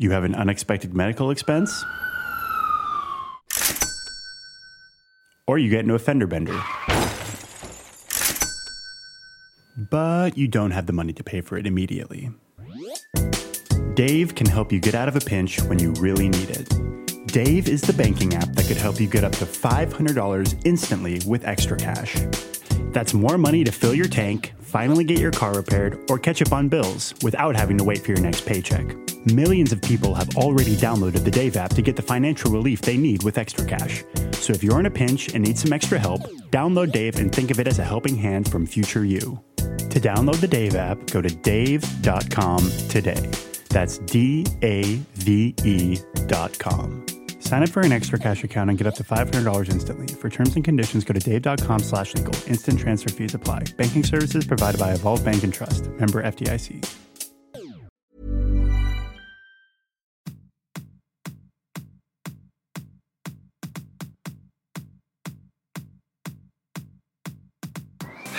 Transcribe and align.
You 0.00 0.12
have 0.12 0.24
an 0.24 0.34
unexpected 0.34 0.94
medical 0.94 1.30
expense, 1.30 1.84
or 5.46 5.58
you 5.58 5.68
get 5.68 5.80
into 5.80 5.92
a 5.94 5.98
fender 5.98 6.26
bender. 6.26 6.58
But 9.76 10.38
you 10.38 10.48
don't 10.48 10.70
have 10.70 10.86
the 10.86 10.94
money 10.94 11.12
to 11.12 11.22
pay 11.22 11.42
for 11.42 11.58
it 11.58 11.66
immediately. 11.66 12.30
Dave 13.92 14.34
can 14.34 14.46
help 14.46 14.72
you 14.72 14.80
get 14.80 14.94
out 14.94 15.06
of 15.06 15.16
a 15.16 15.20
pinch 15.20 15.60
when 15.64 15.78
you 15.78 15.92
really 16.00 16.30
need 16.30 16.48
it. 16.48 17.26
Dave 17.26 17.68
is 17.68 17.82
the 17.82 17.92
banking 17.92 18.34
app 18.34 18.54
that 18.54 18.64
could 18.68 18.78
help 18.78 18.98
you 18.98 19.06
get 19.06 19.22
up 19.22 19.32
to 19.32 19.44
$500 19.44 20.62
instantly 20.64 21.20
with 21.26 21.44
extra 21.44 21.76
cash. 21.76 22.16
That's 22.92 23.12
more 23.12 23.36
money 23.36 23.64
to 23.64 23.70
fill 23.70 23.94
your 23.94 24.08
tank, 24.08 24.54
finally 24.60 25.04
get 25.04 25.18
your 25.18 25.30
car 25.30 25.52
repaired, 25.52 26.00
or 26.08 26.18
catch 26.18 26.40
up 26.40 26.54
on 26.54 26.70
bills 26.70 27.12
without 27.22 27.54
having 27.54 27.76
to 27.76 27.84
wait 27.84 27.98
for 28.02 28.12
your 28.12 28.22
next 28.22 28.46
paycheck. 28.46 28.96
Millions 29.26 29.70
of 29.70 29.82
people 29.82 30.14
have 30.14 30.34
already 30.38 30.74
downloaded 30.76 31.24
the 31.24 31.30
Dave 31.30 31.54
app 31.54 31.74
to 31.74 31.82
get 31.82 31.94
the 31.94 32.00
financial 32.00 32.50
relief 32.50 32.80
they 32.80 32.96
need 32.96 33.22
with 33.22 33.36
extra 33.36 33.66
cash. 33.66 34.02
So 34.32 34.54
if 34.54 34.64
you're 34.64 34.80
in 34.80 34.86
a 34.86 34.90
pinch 34.90 35.34
and 35.34 35.44
need 35.44 35.58
some 35.58 35.74
extra 35.74 35.98
help, 35.98 36.22
download 36.50 36.90
Dave 36.90 37.16
and 37.16 37.30
think 37.30 37.50
of 37.50 37.60
it 37.60 37.66
as 37.66 37.78
a 37.78 37.84
helping 37.84 38.16
hand 38.16 38.50
from 38.50 38.64
future 38.64 39.04
you. 39.04 39.38
To 39.58 40.00
download 40.00 40.40
the 40.40 40.48
Dave 40.48 40.74
app, 40.74 41.06
go 41.08 41.20
to 41.20 41.28
dave.com 41.28 42.70
today. 42.88 43.30
That's 43.68 43.98
D 43.98 44.46
A 44.62 44.96
V 45.16 45.54
E 45.64 45.98
dot 46.26 46.58
com. 46.58 47.04
Sign 47.40 47.62
up 47.62 47.68
for 47.68 47.80
an 47.80 47.92
extra 47.92 48.18
cash 48.18 48.42
account 48.42 48.70
and 48.70 48.78
get 48.78 48.86
up 48.86 48.94
to 48.94 49.04
$500 49.04 49.70
instantly. 49.70 50.06
For 50.14 50.30
terms 50.30 50.54
and 50.54 50.64
conditions, 50.64 51.04
go 51.04 51.12
to 51.12 51.20
dave.com 51.20 51.80
slash 51.80 52.14
legal. 52.14 52.34
Instant 52.46 52.78
transfer 52.78 53.10
fees 53.10 53.34
apply. 53.34 53.64
Banking 53.76 54.04
services 54.04 54.46
provided 54.46 54.78
by 54.78 54.92
Evolve 54.92 55.24
Bank 55.24 55.42
and 55.42 55.52
Trust. 55.52 55.90
Member 55.90 56.22
FDIC. 56.22 57.09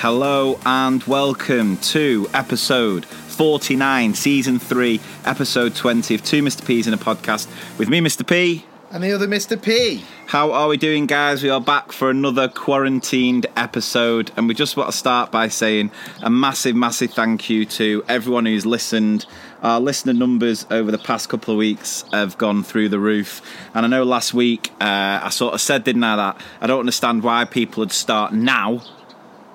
Hello 0.02 0.59
and 0.66 1.03
welcome 1.03 1.77
to 1.77 2.27
episode 2.33 3.05
49, 3.05 4.16
season 4.16 4.57
3, 4.57 4.99
episode 5.25 5.75
20 5.75 6.16
of 6.16 6.23
Two 6.23 6.41
Mr. 6.41 6.66
P's 6.66 6.88
in 6.88 6.95
a 6.95 6.97
podcast 6.97 7.47
with 7.77 7.88
me, 7.88 8.02
Mr. 8.02 8.27
P. 8.27 8.66
And 8.89 9.03
the 9.03 9.11
other 9.11 9.27
Mr. 9.27 9.61
P. 9.61 10.03
How 10.25 10.53
are 10.53 10.67
we 10.69 10.77
doing, 10.77 11.05
guys? 11.05 11.44
We 11.44 11.52
are 11.52 11.61
back 11.61 11.91
for 11.91 12.09
another 12.09 12.47
quarantined 12.47 13.45
episode, 13.55 14.31
and 14.35 14.47
we 14.47 14.55
just 14.55 14.75
want 14.75 14.89
to 14.89 14.97
start 14.97 15.31
by 15.31 15.49
saying 15.49 15.91
a 16.23 16.31
massive, 16.31 16.75
massive 16.75 17.13
thank 17.13 17.47
you 17.47 17.67
to 17.67 18.03
everyone 18.07 18.47
who's 18.47 18.66
listened. 18.66 19.27
Our 19.61 19.79
listener 19.79 20.13
numbers 20.13 20.66
over 20.72 20.89
the 20.89 20.97
past 20.97 21.29
couple 21.29 21.53
of 21.53 21.59
weeks 21.59 22.05
have 22.11 22.39
gone 22.39 22.63
through 22.63 22.89
the 22.89 22.97
roof, 22.97 23.44
and 23.75 23.85
I 23.85 23.88
know 23.88 24.03
last 24.03 24.33
week 24.33 24.72
uh, 24.81 25.19
I 25.22 25.29
sort 25.29 25.53
of 25.53 25.61
said, 25.61 25.83
didn't 25.83 26.03
I, 26.03 26.16
that 26.16 26.41
I 26.59 26.66
don't 26.66 26.79
understand 26.79 27.22
why 27.22 27.45
people 27.45 27.81
would 27.81 27.91
start 27.91 28.33
now 28.33 28.81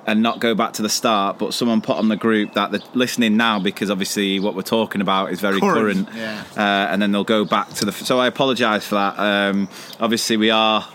and 0.07 0.23
not 0.23 0.39
go 0.41 0.55
back 0.55 0.73
to 0.75 0.83
the 0.83 0.89
start. 0.89 1.39
But 1.39 1.53
someone 1.53 1.81
put 1.81 1.97
on 1.97 2.09
the 2.09 2.17
group 2.17 2.55
that 2.55 2.71
they're 2.71 2.81
listening 2.95 3.37
now 3.37 3.59
because 3.59 3.91
obviously 3.91 4.39
what 4.41 4.55
we're 4.55 4.63
talking 4.63 5.01
about 5.01 5.33
is 5.33 5.41
very 5.41 5.61
current, 5.61 6.09
Current, 6.09 6.17
yeah. 6.17 6.45
uh, 6.57 6.91
and 6.93 7.03
then 7.03 7.13
they'll 7.13 7.25
go 7.25 7.45
back 7.45 7.69
to 7.75 7.85
the. 7.85 7.93
So 7.93 8.19
I 8.19 8.27
apologise 8.27 8.87
for 8.87 8.95
that. 8.95 9.19
Um, 9.19 9.69
obviously, 10.01 10.37
we 10.37 10.51
are 10.51 10.87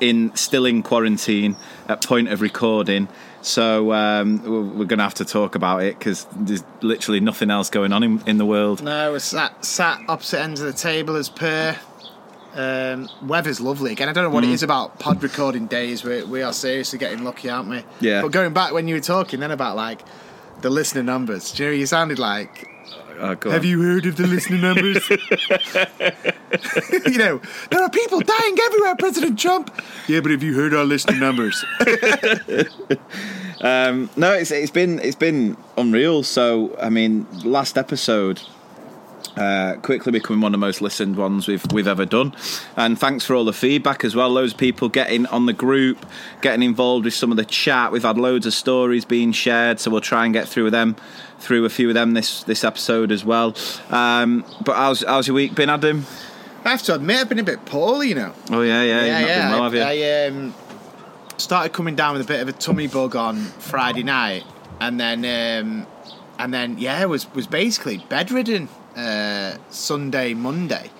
in 0.00 0.34
still 0.34 0.66
in 0.66 0.82
quarantine 0.82 1.54
at 1.88 2.04
point 2.04 2.28
of 2.28 2.40
recording. 2.40 3.08
So 3.40 3.92
um, 3.92 4.40
we're- 4.42 4.62
we're 4.78 4.84
going 4.84 4.98
to 4.98 5.04
have 5.04 5.14
to 5.14 5.24
talk 5.24 5.54
about 5.56 5.82
it 5.82 5.98
because 5.98 6.26
there's 6.36 6.62
literally 6.80 7.18
nothing 7.20 7.50
else 7.50 7.70
going 7.70 7.92
on 7.92 8.02
in, 8.04 8.22
in 8.26 8.38
the 8.38 8.46
world. 8.46 8.82
No, 8.82 9.10
we're 9.12 9.18
sat, 9.18 9.64
sat 9.64 10.00
opposite 10.08 10.40
ends 10.40 10.60
of 10.60 10.66
the 10.66 10.72
table 10.72 11.16
as 11.16 11.28
per. 11.28 11.76
Um, 12.54 13.08
weather's 13.22 13.60
lovely 13.60 13.92
again. 13.92 14.08
I 14.08 14.12
don't 14.12 14.24
know 14.24 14.30
what 14.30 14.44
it 14.44 14.50
is 14.50 14.62
about 14.62 14.98
pod 14.98 15.22
recording 15.22 15.66
days. 15.66 16.04
We, 16.04 16.22
we 16.22 16.42
are 16.42 16.52
seriously 16.52 16.98
getting 16.98 17.24
lucky, 17.24 17.48
aren't 17.48 17.68
we? 17.68 17.82
Yeah. 18.00 18.22
But 18.22 18.32
going 18.32 18.52
back 18.52 18.72
when 18.72 18.88
you 18.88 18.96
were 18.96 19.00
talking 19.00 19.40
then 19.40 19.50
about 19.50 19.74
like 19.76 20.02
the 20.60 20.70
listener 20.70 21.02
numbers, 21.02 21.52
do 21.52 21.64
you 21.64 21.70
know 21.70 21.76
you 21.76 21.86
sounded 21.86 22.18
like 22.18 22.68
Oh, 23.18 23.28
Have 23.28 23.46
on. 23.46 23.64
you 23.64 23.80
heard 23.82 24.06
of 24.06 24.16
the 24.16 24.26
listener 24.26 24.58
numbers? 24.58 25.08
you 27.06 27.18
know, 27.18 27.40
there 27.70 27.80
are 27.82 27.90
people 27.90 28.20
dying 28.20 28.56
everywhere, 28.60 28.96
President 28.96 29.38
Trump. 29.38 29.70
Yeah, 30.08 30.20
but 30.20 30.32
have 30.32 30.42
you 30.42 30.54
heard 30.54 30.74
our 30.74 30.84
listener 30.84 31.18
numbers? 31.18 31.64
um, 33.60 34.10
No, 34.16 34.32
it's 34.32 34.50
it's 34.50 34.72
been 34.72 34.98
it's 34.98 35.14
been 35.16 35.56
unreal. 35.76 36.22
So 36.22 36.76
I 36.80 36.88
mean, 36.88 37.26
last 37.44 37.78
episode. 37.78 38.42
Uh, 39.36 39.76
quickly 39.76 40.12
becoming 40.12 40.42
one 40.42 40.50
of 40.54 40.60
the 40.60 40.66
most 40.66 40.82
listened 40.82 41.16
ones 41.16 41.48
we've 41.48 41.64
we've 41.72 41.88
ever 41.88 42.04
done, 42.04 42.34
and 42.76 42.98
thanks 42.98 43.24
for 43.24 43.34
all 43.34 43.46
the 43.46 43.52
feedback 43.52 44.04
as 44.04 44.14
well. 44.14 44.28
Loads 44.28 44.52
of 44.52 44.58
people 44.58 44.90
getting 44.90 45.24
on 45.26 45.46
the 45.46 45.54
group, 45.54 46.04
getting 46.42 46.62
involved 46.62 47.06
with 47.06 47.14
some 47.14 47.30
of 47.30 47.38
the 47.38 47.44
chat. 47.46 47.92
We've 47.92 48.02
had 48.02 48.18
loads 48.18 48.44
of 48.44 48.52
stories 48.52 49.06
being 49.06 49.32
shared, 49.32 49.80
so 49.80 49.90
we'll 49.90 50.02
try 50.02 50.26
and 50.26 50.34
get 50.34 50.48
through 50.48 50.70
them, 50.70 50.96
through 51.38 51.64
a 51.64 51.70
few 51.70 51.88
of 51.88 51.94
them 51.94 52.12
this 52.12 52.42
this 52.44 52.62
episode 52.62 53.10
as 53.10 53.24
well. 53.24 53.56
Um, 53.88 54.44
but 54.66 54.76
how's 54.76 55.02
how's 55.02 55.28
your 55.28 55.34
week 55.34 55.54
been, 55.54 55.70
Adam? 55.70 56.04
I 56.66 56.70
have 56.70 56.82
to 56.82 56.94
admit, 56.94 57.16
I've 57.16 57.28
been 57.30 57.38
a 57.38 57.42
bit 57.42 57.64
poorly, 57.64 58.10
you 58.10 58.14
know. 58.14 58.34
Oh 58.50 58.60
yeah, 58.60 58.82
yeah, 58.82 59.04
yeah, 59.04 59.18
you've 59.18 59.28
not 59.28 59.28
yeah. 59.28 59.42
been 59.42 59.52
well, 59.52 59.64
have 59.64 59.74
you? 59.74 59.80
I, 59.80 60.24
I 60.24 60.26
um, 60.26 60.54
started 61.38 61.72
coming 61.72 61.96
down 61.96 62.12
with 62.12 62.22
a 62.22 62.28
bit 62.28 62.42
of 62.42 62.48
a 62.48 62.52
tummy 62.52 62.86
bug 62.86 63.16
on 63.16 63.36
Friday 63.36 64.02
night, 64.02 64.44
and 64.78 65.00
then 65.00 65.24
um, 65.24 65.86
and 66.38 66.52
then 66.52 66.76
yeah, 66.76 67.02
was 67.06 67.32
was 67.34 67.46
basically 67.46 68.04
bedridden 68.10 68.68
uh, 68.96 69.56
Sunday, 69.70 70.34
Monday, 70.34 70.90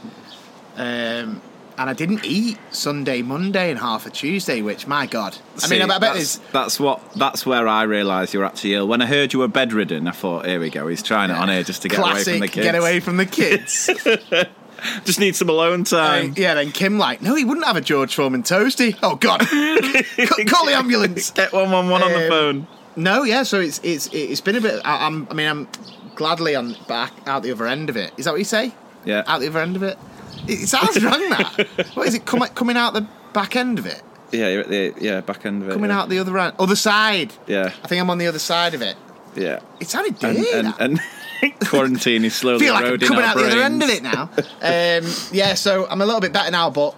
um, 0.76 1.40
and 1.78 1.90
I 1.90 1.92
didn't 1.94 2.24
eat 2.24 2.58
Sunday, 2.70 3.22
Monday, 3.22 3.70
and 3.70 3.78
half 3.78 4.06
a 4.06 4.10
Tuesday. 4.10 4.62
Which 4.62 4.86
my 4.86 5.06
God, 5.06 5.36
I 5.62 5.68
mean, 5.68 5.82
I, 5.82 5.86
bet 5.98 6.14
that's, 6.14 6.36
that's 6.52 6.78
what 6.80 7.00
that's 7.14 7.44
where 7.46 7.66
I 7.68 7.82
realised 7.84 8.34
you 8.34 8.40
were 8.40 8.46
actually 8.46 8.74
ill. 8.74 8.88
When 8.88 9.00
I 9.02 9.06
heard 9.06 9.32
you 9.32 9.38
were 9.40 9.48
bedridden, 9.48 10.06
I 10.06 10.12
thought, 10.12 10.46
here 10.46 10.60
we 10.60 10.70
go, 10.70 10.86
he's 10.88 11.02
trying 11.02 11.30
it 11.30 11.36
on 11.36 11.48
here 11.48 11.62
just 11.62 11.82
to 11.82 11.88
get 11.88 11.98
away 12.00 12.22
from 12.24 12.40
the 12.40 12.48
kids. 12.48 12.64
get 12.66 12.74
away 12.74 13.00
from 13.00 13.16
the 13.16 13.26
kids. 13.26 13.90
Just 15.04 15.20
need 15.20 15.36
some 15.36 15.48
alone 15.48 15.84
time. 15.84 16.30
Um, 16.30 16.34
yeah, 16.36 16.54
then 16.54 16.72
Kim 16.72 16.98
like, 16.98 17.22
no, 17.22 17.36
he 17.36 17.44
wouldn't 17.44 17.64
have 17.66 17.76
a 17.76 17.80
George 17.80 18.16
Foreman 18.16 18.42
toasty. 18.42 18.98
Oh 19.00 19.14
God, 19.14 19.38
call 20.48 20.66
the 20.66 20.72
ambulance. 20.74 21.30
Get 21.30 21.52
one 21.52 21.70
one 21.70 21.88
one 21.88 22.02
on 22.02 22.10
the 22.10 22.24
Um, 22.24 22.28
phone. 22.28 22.66
No, 22.96 23.22
yeah. 23.22 23.44
So 23.44 23.60
it's 23.60 23.80
it's 23.84 24.08
it's 24.12 24.40
been 24.40 24.56
a 24.56 24.60
bit. 24.60 24.82
I, 24.84 25.06
I'm. 25.06 25.28
I 25.30 25.34
mean, 25.34 25.46
I'm 25.48 25.68
gladly 26.14 26.54
on 26.54 26.76
back 26.88 27.12
out 27.26 27.42
the 27.42 27.52
other 27.52 27.66
end 27.66 27.88
of 27.90 27.96
it. 27.96 28.12
Is 28.16 28.24
that 28.24 28.32
what 28.32 28.38
you 28.38 28.44
say? 28.44 28.72
Yeah. 29.04 29.22
Out 29.26 29.40
the 29.40 29.48
other 29.48 29.60
end 29.60 29.76
of 29.76 29.82
it. 29.82 29.98
It, 30.46 30.62
it 30.62 30.68
sounds 30.68 31.02
wrong. 31.02 31.20
That. 31.30 31.90
What 31.94 32.08
is 32.08 32.14
it? 32.14 32.24
Come, 32.26 32.40
coming 32.54 32.76
out 32.76 32.94
the 32.94 33.06
back 33.32 33.56
end 33.56 33.78
of 33.78 33.86
it. 33.86 34.02
Yeah, 34.30 34.48
you're 34.48 34.60
at 34.62 34.68
the 34.68 34.94
yeah 34.98 35.20
back 35.20 35.44
end 35.44 35.62
of 35.62 35.68
it. 35.68 35.72
Coming 35.72 35.90
yeah. 35.90 36.00
out 36.00 36.08
the 36.08 36.18
other 36.18 36.36
end. 36.38 36.54
Other 36.58 36.76
side. 36.76 37.32
Yeah, 37.46 37.66
I 37.84 37.88
think 37.88 38.00
I'm 38.00 38.08
on 38.10 38.18
the 38.18 38.26
other 38.26 38.38
side 38.38 38.74
of 38.74 38.82
it. 38.82 38.96
yeah. 39.36 39.60
It 39.80 39.88
sounded 39.88 40.22
And 40.24 40.36
dear. 40.38 40.58
and, 40.58 40.66
that. 40.68 40.80
and 40.80 41.60
quarantine 41.68 42.24
is 42.24 42.34
slowly 42.34 42.60
feel 42.60 42.72
like 42.74 42.84
I'm 42.84 42.98
coming 42.98 43.24
out 43.24 43.36
the 43.36 43.46
other 43.46 43.60
end 43.60 43.82
of 43.82 43.90
it 43.90 44.02
now. 44.02 44.30
um, 44.62 45.12
yeah, 45.32 45.54
so 45.54 45.86
I'm 45.88 46.00
a 46.00 46.06
little 46.06 46.20
bit 46.20 46.32
better 46.32 46.50
now, 46.50 46.70
but 46.70 46.94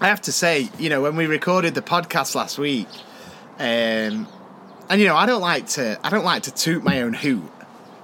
I 0.00 0.08
have 0.08 0.20
to 0.22 0.32
say, 0.32 0.68
you 0.78 0.88
know, 0.88 1.02
when 1.02 1.14
we 1.16 1.26
recorded 1.26 1.74
the 1.74 1.82
podcast 1.82 2.34
last 2.34 2.58
week, 2.58 2.88
um, 3.58 4.26
and 4.88 5.00
you 5.00 5.06
know, 5.06 5.16
I 5.16 5.26
don't 5.26 5.40
like 5.42 5.66
to, 5.70 5.98
I 6.02 6.08
don't 6.10 6.24
like 6.24 6.44
to 6.44 6.54
toot 6.54 6.82
my 6.82 7.02
own 7.02 7.12
hoot. 7.14 7.42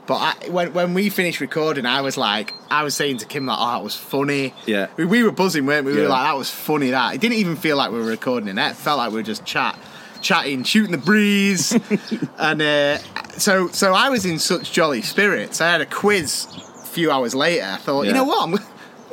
But 0.07 0.15
I, 0.17 0.49
when 0.51 0.73
when 0.75 0.93
we 0.95 1.09
finished 1.09 1.41
recording, 1.41 1.87
I 1.87 2.03
was 2.03 2.17
like, 2.19 2.53
I 2.71 2.83
was 2.83 2.95
saying 2.95 3.19
to 3.19 3.27
Kim 3.27 3.47
like, 3.47 3.57
"Oh, 3.59 3.73
that 3.73 3.83
was 3.83 3.95
funny." 3.97 4.53
Yeah. 4.67 4.89
we, 4.97 5.07
we 5.07 5.23
were 5.23 5.31
buzzing, 5.33 5.65
weren't 5.65 5.87
we? 5.87 5.93
We 5.93 5.99
Yeah. 5.99 6.05
were 6.05 6.11
like, 6.11 6.27
"That 6.27 6.37
was 6.37 6.51
funny." 6.51 6.91
That 6.91 7.15
it 7.15 7.21
didn't 7.23 7.39
even 7.39 7.57
feel 7.57 7.77
like 7.79 7.91
we 7.91 7.99
were 7.99 8.05
recording 8.05 8.49
it. 8.49 8.59
It 8.59 8.77
felt 8.77 8.99
like 8.99 9.11
we 9.13 9.17
were 9.17 9.23
just 9.23 9.47
chat, 9.47 9.79
chatting, 10.21 10.63
shooting 10.65 10.93
the 10.93 10.99
breeze, 10.99 11.73
and 12.39 12.61
uh, 12.61 12.99
so 13.39 13.69
so 13.69 13.95
I 13.95 14.11
was 14.11 14.27
in 14.27 14.39
such 14.39 14.73
jolly 14.73 15.01
spirits. 15.01 15.63
I 15.63 15.71
had 15.71 15.81
a 15.81 15.87
quiz 15.87 16.49
a 16.83 16.87
few 16.87 17.11
hours 17.11 17.35
later. 17.35 17.65
I 17.65 17.77
thought, 17.79 18.03
you 18.07 18.13
know 18.13 18.25
what, 18.25 18.43
I'm, 18.47 18.55
I'm 18.57 18.61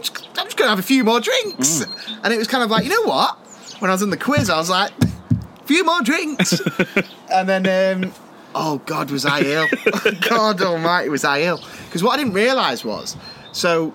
just, 0.01 0.13
just 0.15 0.35
going 0.57 0.65
to 0.65 0.69
have 0.71 0.79
a 0.79 0.83
few 0.83 1.05
more 1.05 1.21
drinks, 1.21 1.85
and 2.21 2.33
it 2.33 2.37
was 2.37 2.47
kind 2.49 2.65
of 2.65 2.69
like, 2.69 2.83
you 2.83 2.89
know 2.89 3.09
what? 3.09 3.37
When 3.79 3.89
I 3.89 3.93
was 3.93 4.01
in 4.01 4.09
the 4.09 4.17
quiz, 4.17 4.49
I 4.49 4.57
was 4.57 4.69
like, 4.69 4.91
a 5.01 5.63
few 5.63 5.85
more 5.85 6.01
drinks, 6.01 6.61
and 7.31 7.47
then. 7.47 8.03
Um, 8.03 8.13
Oh 8.53 8.79
God, 8.85 9.11
was 9.11 9.25
I 9.25 9.41
ill? 9.41 9.67
God 10.29 10.61
Almighty, 10.61 11.09
was 11.09 11.23
I 11.23 11.41
ill? 11.41 11.59
Because 11.85 12.03
what 12.03 12.13
I 12.13 12.17
didn't 12.23 12.33
realise 12.33 12.83
was 12.83 13.15
So, 13.53 13.93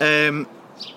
um, 0.00 0.46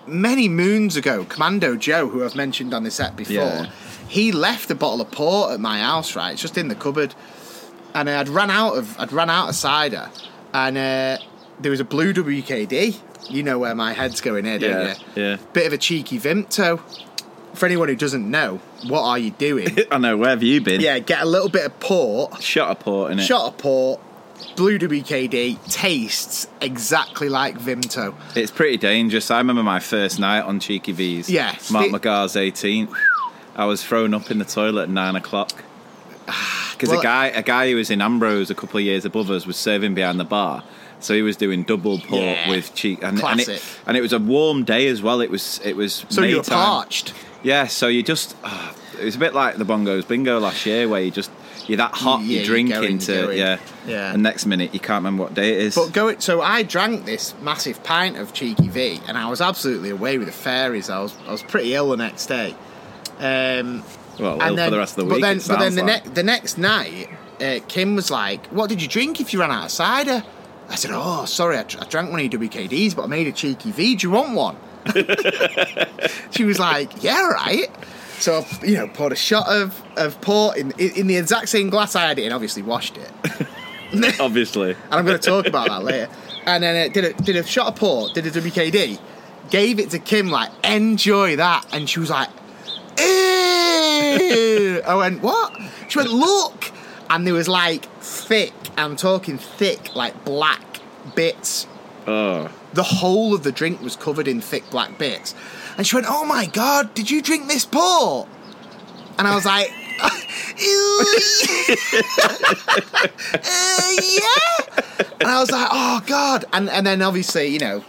many 0.07 0.47
moons 0.47 0.95
ago, 0.95 1.25
Commando 1.25 1.75
Joe, 1.75 2.07
who 2.07 2.23
I've 2.23 2.35
mentioned 2.35 2.73
on 2.73 2.83
this 2.83 2.95
set 2.95 3.15
before, 3.15 3.33
Yeah. 3.35 3.69
he 4.07 4.31
left 4.31 4.71
a 4.71 4.75
bottle 4.75 5.01
of 5.01 5.11
port 5.11 5.51
at 5.53 5.59
my 5.59 5.79
house. 5.81 6.15
Right, 6.15 6.31
it's 6.33 6.41
just 6.41 6.57
in 6.57 6.67
the 6.69 6.75
cupboard, 6.75 7.13
and 7.93 8.09
I'd 8.09 8.29
run 8.29 8.49
out 8.49 8.77
of 8.77 8.99
I'd 8.99 9.11
run 9.11 9.29
out 9.29 9.49
of 9.49 9.55
cider, 9.55 10.09
and 10.53 10.77
uh, 10.77 11.17
there 11.59 11.71
was 11.71 11.79
a 11.79 11.85
blue 11.85 12.13
WKD. 12.13 12.97
You 13.29 13.41
know 13.43 13.57
where 13.57 13.73
my 13.75 13.93
head's 13.93 14.21
going 14.21 14.45
here, 14.45 14.59
don't 14.59 14.69
Yeah, 14.87 14.95
you? 15.15 15.21
yeah. 15.23 15.37
Bit 15.53 15.67
of 15.67 15.73
a 15.73 15.77
cheeky 15.77 16.19
Vimto. 16.19 16.79
For 17.55 17.65
anyone 17.65 17.87
who 17.89 17.95
doesn't 17.95 18.29
know, 18.29 18.59
what 18.87 19.01
are 19.03 19.17
you 19.17 19.31
doing? 19.31 19.67
I 19.91 19.97
know. 19.97 20.17
Where 20.17 20.29
have 20.29 20.43
you 20.43 20.61
been? 20.61 20.81
yeah, 20.81 20.99
get 20.99 21.21
a 21.21 21.25
little 21.25 21.49
bit 21.49 21.65
of 21.65 21.79
port, 21.79 22.41
Shot 22.41 22.71
a 22.71 22.75
port 22.75 23.11
in 23.11 23.19
it. 23.19 23.23
shot 23.23 23.47
of 23.47 23.57
port, 23.57 23.99
blue 24.55 24.77
WKD, 24.77 25.57
tastes 25.71 26.47
exactly 26.61 27.29
like 27.29 27.57
Vimto. 27.57 28.13
It's 28.35 28.51
pretty 28.51 28.77
dangerous. 28.77 29.31
I 29.31 29.37
remember 29.39 29.63
my 29.63 29.79
first 29.79 30.19
night 30.19 30.41
on 30.41 30.59
Cheeky 30.59 30.91
V's. 30.91 31.29
Yeah, 31.29 31.55
Mark 31.71 31.87
sti- 31.87 31.97
McGar's 31.97 32.35
18. 32.35 32.87
I 33.55 33.65
was 33.65 33.83
thrown 33.83 34.13
up 34.13 34.29
in 34.31 34.37
the 34.39 34.45
toilet 34.45 34.83
at 34.83 34.89
nine 34.89 35.15
o'clock. 35.15 35.51
Because 36.75 36.89
Well- 36.89 36.99
a 36.99 37.03
guy, 37.03 37.25
a 37.27 37.41
guy 37.41 37.69
who 37.69 37.77
was 37.77 37.89
in 37.89 38.01
Ambrose 38.01 38.49
a 38.51 38.55
couple 38.55 38.77
of 38.79 38.83
years 38.83 39.05
above 39.05 39.31
us 39.31 39.47
was 39.47 39.55
serving 39.55 39.93
behind 39.93 40.19
the 40.19 40.25
bar, 40.25 40.61
so 40.99 41.13
he 41.13 41.21
was 41.21 41.37
doing 41.37 41.63
double 41.63 41.99
port 41.99 42.21
Yeah. 42.21 42.49
with 42.49 42.75
cheek, 42.75 42.97
and, 43.01 43.11
and 43.11 43.19
Classic. 43.21 43.47
it 43.55 43.63
and 43.87 43.95
it 43.95 44.01
was 44.01 44.11
a 44.11 44.19
warm 44.19 44.65
day 44.65 44.87
as 44.89 45.01
well. 45.01 45.21
It 45.21 45.31
was 45.31 45.61
it 45.63 45.77
was 45.77 46.05
So 46.09 46.21
you 46.23 46.35
were 46.35 46.41
Maytime. 46.43 46.53
parched. 46.65 47.13
Yeah, 47.45 47.67
so 47.67 47.87
you 47.87 48.01
just 48.01 48.35
ah, 48.43 48.75
it 48.99 49.05
was 49.05 49.15
a 49.15 49.19
bit 49.19 49.35
like 49.35 49.57
the 49.57 49.65
Bongo's 49.65 50.03
Bingo 50.03 50.39
last 50.39 50.65
year, 50.65 50.89
where 50.89 50.99
you 51.01 51.11
just 51.11 51.29
you're 51.67 51.77
that 51.77 51.91
hot, 51.93 52.21
Yeah, 52.21 52.39
you 52.39 52.45
drink 52.45 52.71
into 52.71 53.13
you're 53.13 53.33
yeah, 53.33 53.59
Yeah. 53.85 54.13
and 54.13 54.23
next 54.23 54.47
minute 54.47 54.73
you 54.73 54.79
can't 54.79 54.97
remember 55.03 55.21
what 55.23 55.35
day 55.35 55.53
it 55.53 55.59
is. 55.59 55.75
But 55.75 55.93
go 55.93 56.17
so 56.17 56.41
I 56.41 56.63
drank 56.63 57.05
this 57.05 57.35
massive 57.41 57.83
pint 57.83 58.17
of 58.17 58.33
cheeky 58.33 58.67
V, 58.67 58.99
and 59.07 59.15
I 59.15 59.29
was 59.29 59.41
absolutely 59.41 59.91
away 59.91 60.17
with 60.17 60.25
the 60.25 60.33
fairies. 60.33 60.89
I 60.89 60.99
was 60.99 61.13
I 61.27 61.31
was 61.31 61.43
pretty 61.43 61.75
ill 61.75 61.89
the 61.89 61.97
next 61.97 62.25
day. 62.25 62.55
Um, 63.19 63.83
well, 64.19 64.41
and 64.41 64.55
well, 64.55 64.65
for 64.65 64.71
the 64.71 64.77
rest 64.79 64.97
of 64.97 65.03
the 65.05 65.09
but 65.09 65.15
week. 65.15 65.21
then, 65.21 65.37
it 65.37 65.45
but 65.47 65.59
then 65.59 65.75
the, 65.75 65.83
like. 65.83 66.05
ne- 66.05 66.11
the 66.13 66.23
next 66.23 66.57
night, 66.57 67.09
uh, 67.39 67.59
Kim 67.67 67.95
was 67.95 68.09
like, 68.09 68.47
"What 68.47 68.69
did 68.69 68.81
you 68.81 68.87
drink 68.87 69.21
if 69.21 69.33
you 69.33 69.39
ran 69.39 69.51
out 69.51 69.65
of 69.65 69.71
cider?" 69.71 70.23
I 70.67 70.75
said, 70.75 70.89
"Oh, 70.95 71.25
sorry, 71.25 71.57
I, 71.59 71.63
dr- 71.63 71.83
I 71.83 71.87
drank 71.87 72.09
one 72.09 72.19
of 72.21 72.33
your 72.33 72.41
WKDs, 72.41 72.95
but 72.95 73.03
I 73.03 73.07
made 73.07 73.27
a 73.27 73.31
cheeky 73.31 73.71
V. 73.71 73.95
Do 73.97 74.07
you 74.07 74.11
want 74.11 74.33
one?" 74.33 74.55
She 76.31 76.43
was 76.43 76.59
like, 76.59 77.03
"Yeah, 77.03 77.27
right." 77.29 77.67
So 78.19 78.39
I, 78.39 78.65
you 78.65 78.75
know, 78.75 78.87
poured 78.87 79.11
a 79.11 79.15
shot 79.15 79.47
of, 79.47 79.81
of 79.97 80.19
port 80.21 80.57
in, 80.57 80.71
in 80.77 80.91
in 80.91 81.07
the 81.07 81.17
exact 81.17 81.49
same 81.49 81.69
glass 81.69 81.95
I 81.95 82.07
had 82.07 82.19
it 82.19 82.25
in. 82.25 82.31
Obviously, 82.31 82.61
washed 82.61 82.97
it. 82.97 83.11
obviously. 84.19 84.71
and 84.71 84.93
I'm 84.93 85.05
going 85.05 85.19
to 85.19 85.29
talk 85.29 85.45
about 85.47 85.67
that 85.67 85.83
later. 85.83 86.09
And 86.45 86.63
then 86.63 86.89
uh, 86.89 86.93
did 86.93 87.03
a 87.05 87.13
did 87.13 87.35
a 87.35 87.43
shot 87.43 87.67
of 87.67 87.75
port, 87.75 88.13
did 88.13 88.25
a 88.25 88.31
WKD, 88.31 88.99
gave 89.49 89.79
it 89.79 89.89
to 89.91 89.99
Kim 89.99 90.29
like 90.29 90.51
enjoy 90.63 91.35
that, 91.37 91.65
and 91.73 91.89
she 91.89 91.99
was 91.99 92.09
like, 92.09 92.29
Ew. 92.99 94.81
I 94.85 94.95
went 94.95 95.21
what? 95.21 95.53
She 95.89 95.97
went 95.97 96.11
look, 96.11 96.71
and 97.09 97.25
there 97.25 97.33
was 97.33 97.47
like 97.47 97.85
thick. 98.01 98.53
I'm 98.77 98.95
talking 98.95 99.37
thick, 99.37 99.95
like 99.95 100.23
black 100.25 100.63
bits. 101.15 101.67
Oh, 102.07 102.49
The 102.73 102.83
whole 102.83 103.33
of 103.33 103.43
the 103.43 103.51
drink 103.51 103.81
was 103.81 103.95
covered 103.95 104.27
in 104.27 104.41
thick 104.41 104.69
black 104.69 104.97
bits, 104.97 105.33
and 105.77 105.87
she 105.87 105.95
went, 105.95 106.07
"Oh 106.09 106.25
my 106.25 106.45
god, 106.45 106.93
did 106.93 107.09
you 107.09 107.21
drink 107.21 107.47
this 107.47 107.65
port?" 107.65 108.27
And 109.17 109.27
I 109.27 109.35
was 109.35 109.45
like. 109.45 109.71
uh, 110.01 110.09
yeah. 114.01 114.75
And 115.19 115.29
I 115.29 115.39
was 115.39 115.51
like, 115.51 115.67
oh 115.71 116.01
god. 116.05 116.45
And 116.53 116.69
and 116.69 116.85
then 116.85 117.01
obviously, 117.01 117.47
you 117.47 117.59
know, 117.59 117.83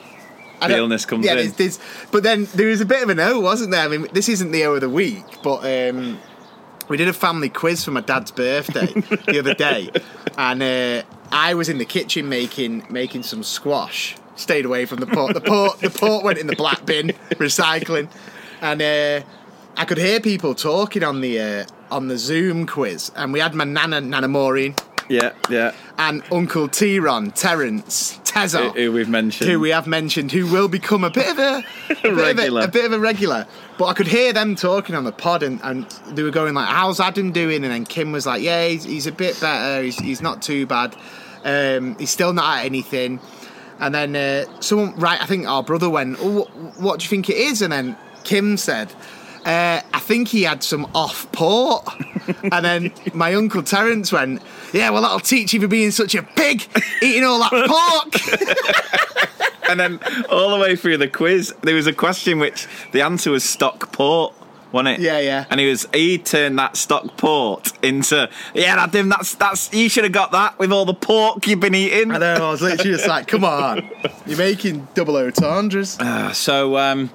The 0.60 0.76
illness 0.76 1.04
comes 1.04 1.24
yeah, 1.24 1.32
in. 1.32 1.36
there's- 1.38 1.56
there's- 1.56 1.78
but 2.10 2.22
then 2.22 2.46
there 2.54 2.68
was 2.68 2.80
a 2.80 2.86
bit 2.86 3.02
of 3.02 3.08
an 3.10 3.20
O, 3.20 3.40
wasn't 3.40 3.70
there? 3.72 3.84
I 3.84 3.88
mean, 3.88 4.06
this 4.12 4.28
isn't 4.28 4.52
the 4.52 4.64
O 4.64 4.74
of 4.74 4.80
the 4.80 4.88
week, 4.88 5.24
but 5.42 5.58
um, 5.64 6.18
we 6.88 6.96
did 6.96 7.08
a 7.08 7.12
family 7.12 7.48
quiz 7.48 7.84
for 7.84 7.90
my 7.90 8.00
dad's 8.00 8.30
birthday 8.30 8.86
the 9.26 9.38
other 9.38 9.54
day, 9.54 9.90
and 10.36 10.62
uh, 10.62 11.02
I 11.32 11.54
was 11.54 11.68
in 11.68 11.78
the 11.78 11.84
kitchen 11.84 12.28
making 12.28 12.86
making 12.90 13.22
some 13.22 13.42
squash. 13.42 14.16
Stayed 14.36 14.66
away 14.66 14.84
from 14.84 15.00
the 15.00 15.06
port. 15.06 15.32
The 15.34 15.40
port 15.40 15.80
the 15.80 15.90
port 15.90 16.24
went 16.24 16.38
in 16.38 16.46
the 16.46 16.56
black 16.56 16.84
bin, 16.84 17.08
recycling, 17.30 18.10
and 18.60 18.82
uh, 18.82 19.26
I 19.76 19.84
could 19.84 19.98
hear 19.98 20.20
people 20.20 20.54
talking 20.54 21.02
on 21.02 21.20
the 21.20 21.40
uh, 21.40 21.64
on 21.90 22.08
the 22.08 22.18
Zoom 22.18 22.66
quiz, 22.66 23.10
and 23.16 23.32
we 23.32 23.40
had 23.40 23.54
my 23.54 23.64
nana 23.64 24.00
Nana 24.00 24.28
Maureen 24.28 24.74
yeah, 25.08 25.32
yeah. 25.50 25.72
and 25.98 26.22
Uncle 26.32 26.68
Tyron, 26.68 27.32
Terence, 27.34 28.18
Tezo, 28.24 28.72
Who- 28.74 28.82
who 28.82 28.92
we've 28.92 29.08
mentioned. 29.08 29.50
who 29.50 29.58
we 29.60 29.70
have 29.70 29.86
mentioned, 29.86 30.32
who 30.32 30.46
will 30.46 30.68
become 30.68 31.04
a 31.04 31.10
bit 31.10 31.28
of 31.30 31.38
a, 31.38 31.64
a 31.90 31.94
bit 31.94 32.04
of 32.04 32.18
a- 32.18 32.22
Regular. 32.34 32.62
a, 32.62 32.68
bit 32.68 32.84
of 32.84 32.92
a 32.92 32.98
regular. 32.98 33.46
But 33.78 33.86
I 33.86 33.92
could 33.94 34.06
hear 34.08 34.32
them 34.32 34.56
talking 34.56 34.94
on 34.94 35.04
the 35.04 35.12
pod, 35.12 35.42
and, 35.42 35.60
and 35.62 35.84
they 36.10 36.22
were 36.22 36.30
going 36.30 36.54
like, 36.54 36.68
"How's 36.68 36.98
Adam 37.00 37.30
doing?" 37.32 37.62
And 37.64 37.72
then 37.72 37.84
Kim 37.84 38.12
was 38.12 38.26
like, 38.26 38.42
"Yeah, 38.42 38.66
he's, 38.68 38.84
he's 38.84 39.06
a 39.06 39.12
bit 39.12 39.38
better. 39.40 39.82
He's, 39.82 39.98
he's 39.98 40.22
not 40.22 40.40
too 40.42 40.66
bad. 40.66 40.96
Um, 41.44 41.96
he's 41.98 42.10
still 42.10 42.32
not 42.32 42.58
at 42.60 42.64
anything." 42.66 43.20
And 43.78 43.94
then 43.94 44.16
uh, 44.16 44.60
someone, 44.60 44.94
right? 44.98 45.20
I 45.22 45.26
think 45.26 45.46
our 45.46 45.62
brother 45.62 45.90
went, 45.90 46.16
oh, 46.20 46.30
what, 46.44 46.50
"What 46.80 47.00
do 47.00 47.04
you 47.04 47.10
think 47.10 47.28
it 47.28 47.36
is?" 47.36 47.60
And 47.62 47.72
then 47.72 47.96
Kim 48.24 48.56
said. 48.56 48.92
Uh, 49.44 49.80
I 49.94 50.00
think 50.00 50.26
he 50.26 50.42
had 50.42 50.64
some 50.64 50.90
off 50.92 51.30
port, 51.30 51.86
and 52.50 52.64
then 52.64 52.92
my 53.14 53.32
uncle 53.36 53.62
Terence 53.62 54.10
went, 54.10 54.42
"Yeah, 54.72 54.90
well, 54.90 55.02
that'll 55.02 55.20
teach 55.20 55.52
you 55.52 55.60
for 55.60 55.68
being 55.68 55.90
such 55.90 56.14
a 56.14 56.22
pig, 56.22 56.66
eating 57.02 57.24
all 57.24 57.38
that 57.40 57.50
pork." 59.12 59.32
And 59.68 59.80
then 59.80 59.98
all 60.30 60.50
the 60.50 60.58
way 60.58 60.76
through 60.76 60.98
the 60.98 61.08
quiz, 61.08 61.52
there 61.62 61.74
was 61.74 61.88
a 61.88 61.92
question 61.92 62.38
which 62.38 62.68
the 62.92 63.02
answer 63.02 63.32
was 63.32 63.42
Stockport, 63.42 64.32
wasn't 64.72 65.00
it? 65.00 65.00
Yeah, 65.00 65.18
yeah. 65.18 65.44
And 65.50 65.58
he 65.58 65.68
was 65.68 65.88
he 65.92 66.18
turned 66.18 66.58
that 66.58 66.76
stock 66.76 67.16
port 67.16 67.72
into 67.82 68.28
yeah, 68.54 68.76
Adam, 68.82 69.08
that's 69.08 69.34
that's 69.34 69.72
you 69.72 69.88
should 69.88 70.04
have 70.04 70.12
got 70.12 70.32
that 70.32 70.58
with 70.58 70.72
all 70.72 70.84
the 70.84 70.94
pork 70.94 71.46
you've 71.46 71.60
been 71.60 71.74
eating. 71.74 72.12
I 72.12 72.18
know. 72.18 72.34
I 72.34 72.50
was 72.50 72.62
literally 72.62 72.92
just 72.92 73.08
like, 73.08 73.26
"Come 73.26 73.44
on, 73.44 73.88
you're 74.26 74.38
making 74.38 74.86
double 74.94 75.16
entendres." 75.16 75.98
Uh, 75.98 76.32
so 76.32 76.76
um 76.76 77.10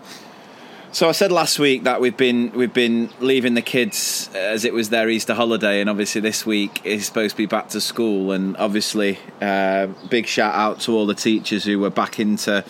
so 0.91 1.07
I 1.07 1.13
said 1.13 1.31
last 1.31 1.57
week 1.57 1.83
that 1.83 2.01
we've 2.01 2.17
been 2.17 2.51
we've 2.51 2.73
been 2.73 3.09
leaving 3.19 3.53
the 3.53 3.61
kids 3.61 4.29
as 4.33 4.65
it 4.65 4.73
was 4.73 4.89
their 4.89 5.09
Easter 5.09 5.33
holiday, 5.33 5.79
and 5.79 5.89
obviously 5.89 6.19
this 6.21 6.45
week 6.45 6.81
is 6.85 7.05
supposed 7.05 7.31
to 7.31 7.38
be 7.38 7.45
back 7.45 7.69
to 7.69 7.81
school, 7.81 8.31
and 8.31 8.57
obviously 8.57 9.17
uh, 9.41 9.88
big 10.09 10.27
shout 10.27 10.53
out 10.53 10.81
to 10.81 10.93
all 10.93 11.05
the 11.05 11.15
teachers 11.15 11.63
who 11.63 11.79
were 11.79 11.89
back 11.89 12.19
into 12.19 12.63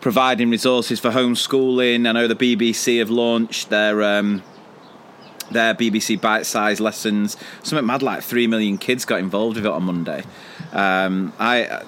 providing 0.00 0.50
resources 0.50 1.00
for 1.00 1.10
homeschooling. 1.10 2.08
I 2.08 2.12
know 2.12 2.26
the 2.26 2.34
BBC 2.34 2.98
have 2.98 3.10
launched 3.10 3.70
their. 3.70 4.02
Um, 4.02 4.42
their 5.48 5.76
BBC 5.76 6.20
bite-sized 6.20 6.80
lessons. 6.80 7.36
Something 7.62 7.86
mad 7.86 8.02
like 8.02 8.24
three 8.24 8.48
million 8.48 8.78
kids 8.78 9.04
got 9.04 9.20
involved 9.20 9.54
with 9.54 9.64
it 9.64 9.70
on 9.70 9.84
Monday. 9.84 10.24
Um, 10.72 11.32
I 11.38 11.82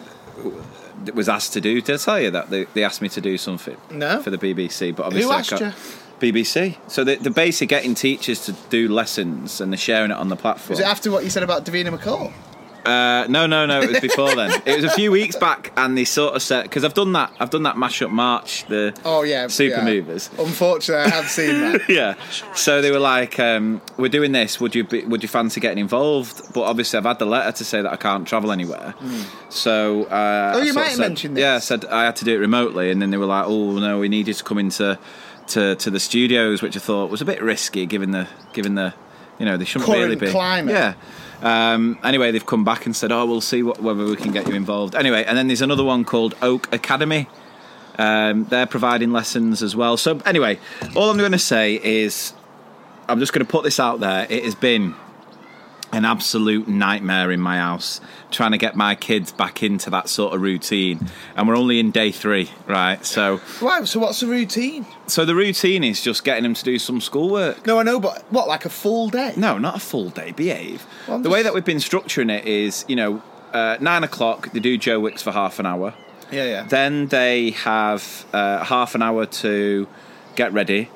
was 1.14 1.28
asked 1.28 1.52
to 1.54 1.60
do. 1.60 1.80
Did 1.80 1.94
I 1.94 1.98
tell 1.98 2.20
you 2.20 2.30
that 2.30 2.50
they, 2.50 2.64
they 2.74 2.84
asked 2.84 3.00
me 3.02 3.08
to 3.10 3.20
do 3.20 3.36
something? 3.38 3.76
No. 3.90 4.22
For 4.22 4.30
the 4.30 4.38
BBC, 4.38 4.94
but 4.94 5.06
obviously 5.06 5.32
I 5.32 5.38
asked 5.38 5.50
can't- 5.50 5.74
you? 6.20 6.32
BBC. 6.32 6.76
So 6.88 7.04
they- 7.04 7.14
they're 7.16 7.32
basically 7.32 7.68
getting 7.68 7.94
teachers 7.94 8.44
to 8.46 8.52
do 8.70 8.88
lessons 8.88 9.60
and 9.60 9.72
they're 9.72 9.78
sharing 9.78 10.10
it 10.10 10.16
on 10.16 10.28
the 10.28 10.36
platform. 10.36 10.74
Is 10.74 10.80
it 10.80 10.86
after 10.86 11.10
what 11.10 11.22
you 11.24 11.30
said 11.30 11.42
about 11.44 11.64
Davina 11.64 11.96
McCall? 11.96 12.32
Uh, 12.88 13.26
no, 13.28 13.46
no, 13.46 13.66
no. 13.66 13.80
It 13.82 13.90
was 13.90 14.00
before 14.00 14.34
then. 14.34 14.62
It 14.64 14.76
was 14.76 14.84
a 14.84 14.90
few 14.90 15.10
weeks 15.12 15.36
back, 15.36 15.72
and 15.76 15.96
they 15.96 16.04
sort 16.04 16.34
of 16.34 16.42
said 16.42 16.62
because 16.62 16.84
I've 16.84 16.94
done 16.94 17.12
that. 17.12 17.32
I've 17.38 17.50
done 17.50 17.64
that 17.64 17.76
mashup 17.76 18.10
march, 18.10 18.64
the 18.66 18.98
Oh 19.04 19.22
yeah, 19.22 19.46
super 19.48 19.76
yeah. 19.78 19.84
movers. 19.84 20.30
Unfortunately, 20.38 21.04
I 21.04 21.14
have 21.14 21.26
seen 21.28 21.60
that. 21.60 21.80
Yeah. 21.88 22.14
So 22.54 22.80
they 22.80 22.90
were 22.90 22.98
like, 22.98 23.38
um, 23.38 23.80
"We're 23.96 24.08
doing 24.08 24.32
this. 24.32 24.58
Would 24.60 24.74
you 24.74 24.84
be, 24.84 25.04
would 25.04 25.22
you 25.22 25.28
fancy 25.28 25.60
getting 25.60 25.78
involved?" 25.78 26.52
But 26.54 26.62
obviously, 26.62 26.96
I've 26.98 27.04
had 27.04 27.18
the 27.18 27.26
letter 27.26 27.52
to 27.52 27.64
say 27.64 27.82
that 27.82 27.92
I 27.92 27.96
can't 27.96 28.26
travel 28.26 28.52
anywhere. 28.52 28.94
So 29.50 30.04
uh, 30.04 30.52
Oh, 30.56 30.62
you 30.62 30.72
might 30.72 30.88
have 30.90 30.98
mentioned 30.98 31.36
this. 31.36 31.42
Yeah, 31.42 31.54
I 31.56 31.58
said 31.58 31.84
I 31.86 32.04
had 32.04 32.16
to 32.16 32.24
do 32.24 32.34
it 32.34 32.38
remotely, 32.38 32.90
and 32.90 33.00
then 33.02 33.10
they 33.10 33.16
were 33.16 33.26
like, 33.26 33.44
"Oh 33.46 33.78
no, 33.78 33.98
we 33.98 34.08
need 34.08 34.28
you 34.28 34.34
to 34.34 34.44
come 34.44 34.58
into 34.58 34.98
to 35.48 35.74
to 35.76 35.90
the 35.90 36.00
studios," 36.00 36.62
which 36.62 36.76
I 36.76 36.80
thought 36.80 37.10
was 37.10 37.20
a 37.20 37.24
bit 37.24 37.42
risky, 37.42 37.86
given 37.86 38.10
the 38.12 38.28
given 38.52 38.74
the 38.74 38.94
you 39.38 39.46
know 39.46 39.56
they 39.56 39.64
shouldn't 39.64 39.86
Current 39.86 40.02
really 40.02 40.16
be 40.16 40.30
climate. 40.30 40.74
Yeah. 40.74 40.94
Um, 41.42 41.98
anyway, 42.02 42.30
they've 42.32 42.44
come 42.44 42.64
back 42.64 42.86
and 42.86 42.94
said, 42.94 43.12
"Oh, 43.12 43.24
we'll 43.26 43.40
see 43.40 43.62
what, 43.62 43.80
whether 43.80 44.04
we 44.04 44.16
can 44.16 44.32
get 44.32 44.48
you 44.48 44.54
involved." 44.54 44.94
Anyway, 44.94 45.24
and 45.24 45.36
then 45.36 45.46
there's 45.46 45.62
another 45.62 45.84
one 45.84 46.04
called 46.04 46.34
Oak 46.42 46.72
Academy. 46.72 47.28
Um, 47.98 48.44
they're 48.44 48.66
providing 48.66 49.12
lessons 49.12 49.62
as 49.62 49.74
well. 49.74 49.96
So 49.96 50.20
anyway, 50.24 50.58
all 50.94 51.10
I'm 51.10 51.18
going 51.18 51.32
to 51.32 51.38
say 51.38 51.80
is, 51.82 52.32
I'm 53.08 53.18
just 53.18 53.32
going 53.32 53.44
to 53.44 53.50
put 53.50 53.64
this 53.64 53.80
out 53.80 54.00
there. 54.00 54.26
It 54.30 54.44
has 54.44 54.54
been 54.54 54.94
an 55.92 56.04
absolute 56.04 56.68
nightmare 56.68 57.30
in 57.30 57.40
my 57.40 57.56
house 57.58 58.00
trying 58.30 58.52
to 58.52 58.58
get 58.58 58.76
my 58.76 58.94
kids 58.94 59.32
back 59.32 59.62
into 59.62 59.88
that 59.90 60.08
sort 60.08 60.34
of 60.34 60.42
routine, 60.42 61.08
and 61.34 61.48
we're 61.48 61.56
only 61.56 61.80
in 61.80 61.90
day 61.90 62.10
three, 62.12 62.50
right? 62.66 63.04
So, 63.06 63.40
Wow. 63.62 63.84
So 63.84 63.98
what's 64.00 64.20
the 64.20 64.26
routine? 64.26 64.84
so 65.06 65.24
the 65.24 65.34
routine 65.34 65.82
is 65.84 66.02
just 66.02 66.24
getting 66.24 66.42
them 66.42 66.52
to 66.54 66.62
do 66.64 66.78
some 66.78 67.00
schoolwork. 67.00 67.66
No, 67.66 67.78
I 67.78 67.82
know, 67.84 67.98
but 68.00 68.22
what? 68.30 68.48
Like 68.48 68.64
a 68.66 68.68
full 68.68 69.08
day? 69.08 69.32
No, 69.36 69.56
not 69.56 69.76
a 69.76 69.80
full 69.80 70.10
day. 70.10 70.32
Behave. 70.32 70.86
Well, 71.06 71.20
the 71.20 71.30
way 71.30 71.42
that 71.42 71.54
we've 71.54 71.64
been 71.64 71.78
structuring 71.78 72.30
it 72.30 72.46
is, 72.46 72.84
you 72.86 72.96
know, 72.96 73.22
uh, 73.52 73.78
nine 73.80 74.04
o'clock 74.04 74.52
they 74.52 74.60
do 74.60 74.76
Joe 74.76 75.00
Wicks 75.00 75.22
for 75.22 75.32
half 75.32 75.58
an 75.58 75.64
hour. 75.64 75.94
Yeah, 76.30 76.44
yeah. 76.44 76.62
Then 76.64 77.06
they 77.06 77.52
have 77.52 78.26
uh, 78.34 78.62
half 78.62 78.94
an 78.94 79.00
hour 79.00 79.24
to 79.24 79.88
get 80.36 80.52
ready. 80.52 80.90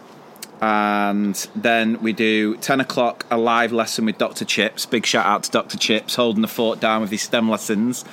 And 0.63 1.35
then 1.57 2.01
we 2.03 2.13
do 2.13 2.57
10 2.59 2.79
o'clock, 2.79 3.27
a 3.33 3.37
live 3.37 3.73
lesson 3.73 4.05
with 4.07 4.17
Dr. 4.17 4.45
Chips. 4.45 4.87
Big 4.87 5.05
shout 5.05 5.27
out 5.27 5.43
to 5.43 5.51
Dr. 5.51 5.77
Chips, 5.77 6.15
holding 6.15 6.41
the 6.41 6.47
fort 6.49 6.79
down 6.79 7.01
with 7.01 7.11
his 7.11 7.23
STEM 7.23 7.51
lessons. 7.51 8.05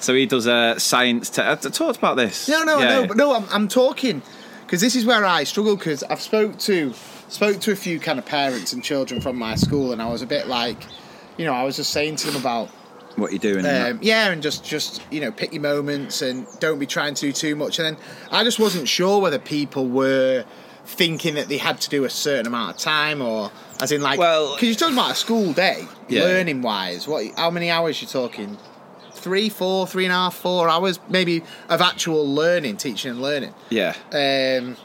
So 0.00 0.14
he 0.14 0.24
does 0.24 0.46
a 0.46 0.76
science. 0.80 1.28
Te- 1.28 1.42
I 1.42 1.54
talked 1.56 1.98
about 1.98 2.16
this. 2.16 2.48
No, 2.48 2.62
no, 2.62 2.78
Yeah, 2.78 2.88
no, 3.02 3.06
but 3.06 3.18
no. 3.18 3.34
I'm, 3.34 3.44
I'm 3.50 3.68
talking 3.68 4.22
because 4.64 4.80
this 4.80 4.96
is 4.96 5.04
where 5.04 5.22
I 5.26 5.44
struggle 5.44 5.76
because 5.76 6.02
I've 6.04 6.22
spoke 6.22 6.58
to 6.60 6.94
spoke 7.28 7.60
to 7.60 7.72
a 7.72 7.76
few 7.76 8.00
kind 8.00 8.18
of 8.18 8.24
parents 8.24 8.72
and 8.72 8.82
children 8.82 9.20
from 9.20 9.36
my 9.36 9.54
school, 9.56 9.92
and 9.92 10.00
I 10.00 10.08
was 10.08 10.22
a 10.22 10.26
bit 10.26 10.48
like, 10.48 10.78
you 11.36 11.44
know, 11.44 11.52
I 11.52 11.64
was 11.64 11.76
just 11.76 11.90
saying 11.90 12.16
to 12.16 12.28
them 12.30 12.40
about 12.40 12.68
What 13.16 13.32
you're 13.32 13.38
doing. 13.38 13.66
um, 13.66 13.98
yeah, 14.00 14.30
and 14.30 14.42
just 14.42 14.64
just 14.64 15.02
you 15.10 15.20
know 15.20 15.30
pick 15.30 15.52
your 15.52 15.60
moments 15.60 16.22
and 16.22 16.46
don't 16.58 16.78
be 16.78 16.86
trying 16.86 17.12
to 17.12 17.20
do 17.20 17.32
too 17.34 17.54
much. 17.54 17.78
And 17.78 17.84
then 17.96 18.04
I 18.30 18.44
just 18.44 18.58
wasn't 18.58 18.88
sure 18.88 19.20
whether 19.20 19.38
people 19.38 19.86
were 19.86 20.46
thinking 20.88 21.34
that 21.34 21.48
they 21.48 21.58
had 21.58 21.80
to 21.82 21.90
do 21.90 22.04
a 22.04 22.10
certain 22.10 22.46
amount 22.46 22.70
of 22.70 22.76
time 22.78 23.20
or 23.20 23.50
as 23.80 23.92
in 23.92 24.00
like 24.00 24.18
Well- 24.18 24.54
because 24.54 24.68
you're 24.68 24.76
talking 24.76 24.94
about 24.96 25.10
a 25.12 25.14
school 25.14 25.52
day 25.52 25.86
Yeah. 26.08 26.22
learning 26.24 26.62
wise 26.62 27.06
what 27.06 27.24
how 27.36 27.50
many 27.50 27.70
hours 27.70 28.00
you're 28.00 28.10
talking 28.10 28.56
three 29.12 29.48
four 29.50 29.86
three 29.86 30.04
and 30.06 30.12
a 30.12 30.16
half 30.16 30.34
four 30.34 30.68
hours 30.68 30.98
maybe 31.08 31.42
of 31.68 31.80
actual 31.82 32.26
learning 32.26 32.78
teaching 32.78 33.10
and 33.10 33.20
learning 33.20 33.52
yeah. 33.68 33.94
um, 34.12 34.76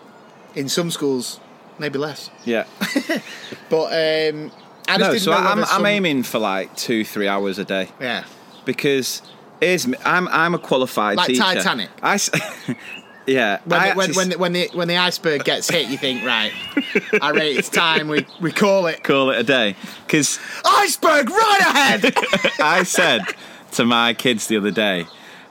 in 0.55 0.67
some 0.67 0.91
schools 0.91 1.39
maybe 1.79 1.97
less 1.97 2.29
Yeah. 2.43 2.65
but 3.69 3.85
um, 3.85 4.51
I 4.87 4.97
just 4.97 4.99
No, 4.99 5.17
so 5.17 5.31
I'm, 5.33 5.59
whether 5.59 5.71
I'm 5.71 5.85
aiming 5.85 6.23
for 6.23 6.39
like 6.39 6.75
two, 6.75 7.05
three 7.05 7.27
hours 7.29 7.57
a 7.59 7.65
day. 7.65 7.89
yeah 8.01 8.25
because 8.65 9.21
me, 9.61 9.95
I'm 10.03 10.27
I'm 10.27 10.53
a 10.53 10.59
qualified 10.59 11.15
Like 11.15 11.27
teacher. 11.27 11.41
Titanic? 11.43 11.89
I 12.01 12.17
yeah. 13.25 13.59
When, 13.65 13.79
I 13.79 13.89
the, 13.89 13.95
when, 13.95 14.13
when, 14.13 14.29
the, 14.29 14.37
when 14.37 14.53
the 14.53 14.69
when 14.73 14.87
the 14.87 14.97
iceberg 14.97 15.43
gets 15.43 15.69
hit, 15.69 15.87
you 15.87 15.97
think, 15.97 16.23
right, 16.23 16.51
I 17.21 17.29
rate 17.29 17.57
it's 17.57 17.69
time 17.69 18.07
we, 18.07 18.25
we 18.41 18.51
call 18.51 18.87
it 18.87 19.03
call 19.03 19.29
it 19.29 19.39
a 19.39 19.43
day 19.43 19.75
because 20.05 20.39
iceberg 20.65 21.29
right 21.29 21.59
ahead. 21.61 22.13
I 22.61 22.83
said 22.83 23.21
to 23.73 23.85
my 23.85 24.13
kids 24.13 24.47
the 24.47 24.57
other 24.57 24.71
day, 24.71 25.05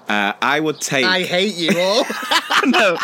uh, 0.09 0.33
I 0.43 0.61
would 0.61 0.81
take 0.81 1.05
I 1.05 1.23
hate 1.23 1.55
you 1.55 1.79
all. 1.79 2.05
no 2.67 2.97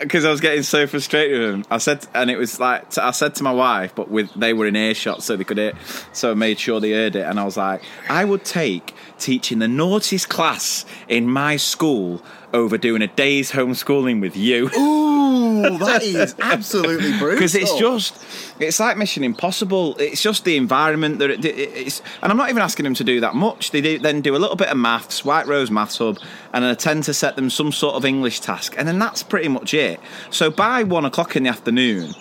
because 0.00 0.24
I 0.24 0.30
was 0.30 0.40
getting 0.40 0.62
so 0.62 0.86
frustrated 0.86 1.40
with 1.40 1.50
them. 1.50 1.64
I 1.70 1.78
said, 1.78 2.06
and 2.14 2.30
it 2.30 2.38
was 2.38 2.58
like 2.58 2.96
I 2.98 3.10
said 3.10 3.34
to 3.36 3.42
my 3.42 3.52
wife, 3.52 3.94
but 3.94 4.10
with 4.10 4.32
they 4.34 4.52
were 4.52 4.66
in 4.66 4.76
earshot, 4.76 5.22
so 5.22 5.36
they 5.36 5.44
could 5.44 5.58
hear. 5.58 5.74
So 6.12 6.30
I 6.30 6.34
made 6.34 6.58
sure 6.58 6.80
they 6.80 6.92
heard 6.92 7.16
it, 7.16 7.26
and 7.26 7.38
I 7.38 7.44
was 7.44 7.56
like, 7.56 7.82
I 8.08 8.24
would 8.24 8.44
take 8.44 8.94
teaching 9.18 9.58
the 9.58 9.68
naughtiest 9.68 10.28
class 10.28 10.84
in 11.08 11.28
my 11.28 11.56
school 11.56 12.22
over 12.52 12.78
doing 12.78 13.02
a 13.02 13.06
day's 13.08 13.52
homeschooling 13.52 14.20
with 14.20 14.36
you. 14.36 14.70
Ooh, 14.76 15.78
that 15.78 16.02
is 16.02 16.34
absolutely 16.40 17.10
brutal. 17.18 17.36
because 17.36 17.54
it's 17.54 17.74
just 17.78 18.14
it's 18.60 18.78
like 18.80 18.96
mission 18.96 19.22
impossible 19.24 19.96
it's 19.98 20.22
just 20.22 20.44
the 20.44 20.56
environment 20.56 21.18
that 21.18 21.30
it, 21.30 21.44
it- 21.44 21.58
it's 21.58 22.00
and 22.22 22.30
i'm 22.30 22.36
not 22.38 22.48
even 22.48 22.62
asking 22.62 22.84
them 22.84 22.94
to 22.94 23.02
do 23.04 23.20
that 23.20 23.34
much 23.34 23.70
they 23.72 23.80
do, 23.80 23.98
then 23.98 24.20
do 24.20 24.36
a 24.36 24.38
little 24.38 24.56
bit 24.56 24.68
of 24.68 24.76
maths 24.76 25.24
white 25.24 25.46
rose 25.46 25.70
maths 25.70 25.98
hub 25.98 26.18
and 26.52 26.64
i 26.64 26.74
tend 26.74 27.02
to 27.02 27.12
set 27.12 27.34
them 27.36 27.50
some 27.50 27.72
sort 27.72 27.94
of 27.96 28.04
english 28.04 28.38
task 28.40 28.74
and 28.78 28.86
then 28.86 28.98
that's 28.98 29.22
pretty 29.22 29.48
much 29.48 29.74
it 29.74 29.98
so 30.30 30.50
by 30.50 30.82
one 30.84 31.04
o'clock 31.04 31.34
in 31.36 31.42
the 31.42 31.48
afternoon 31.48 32.14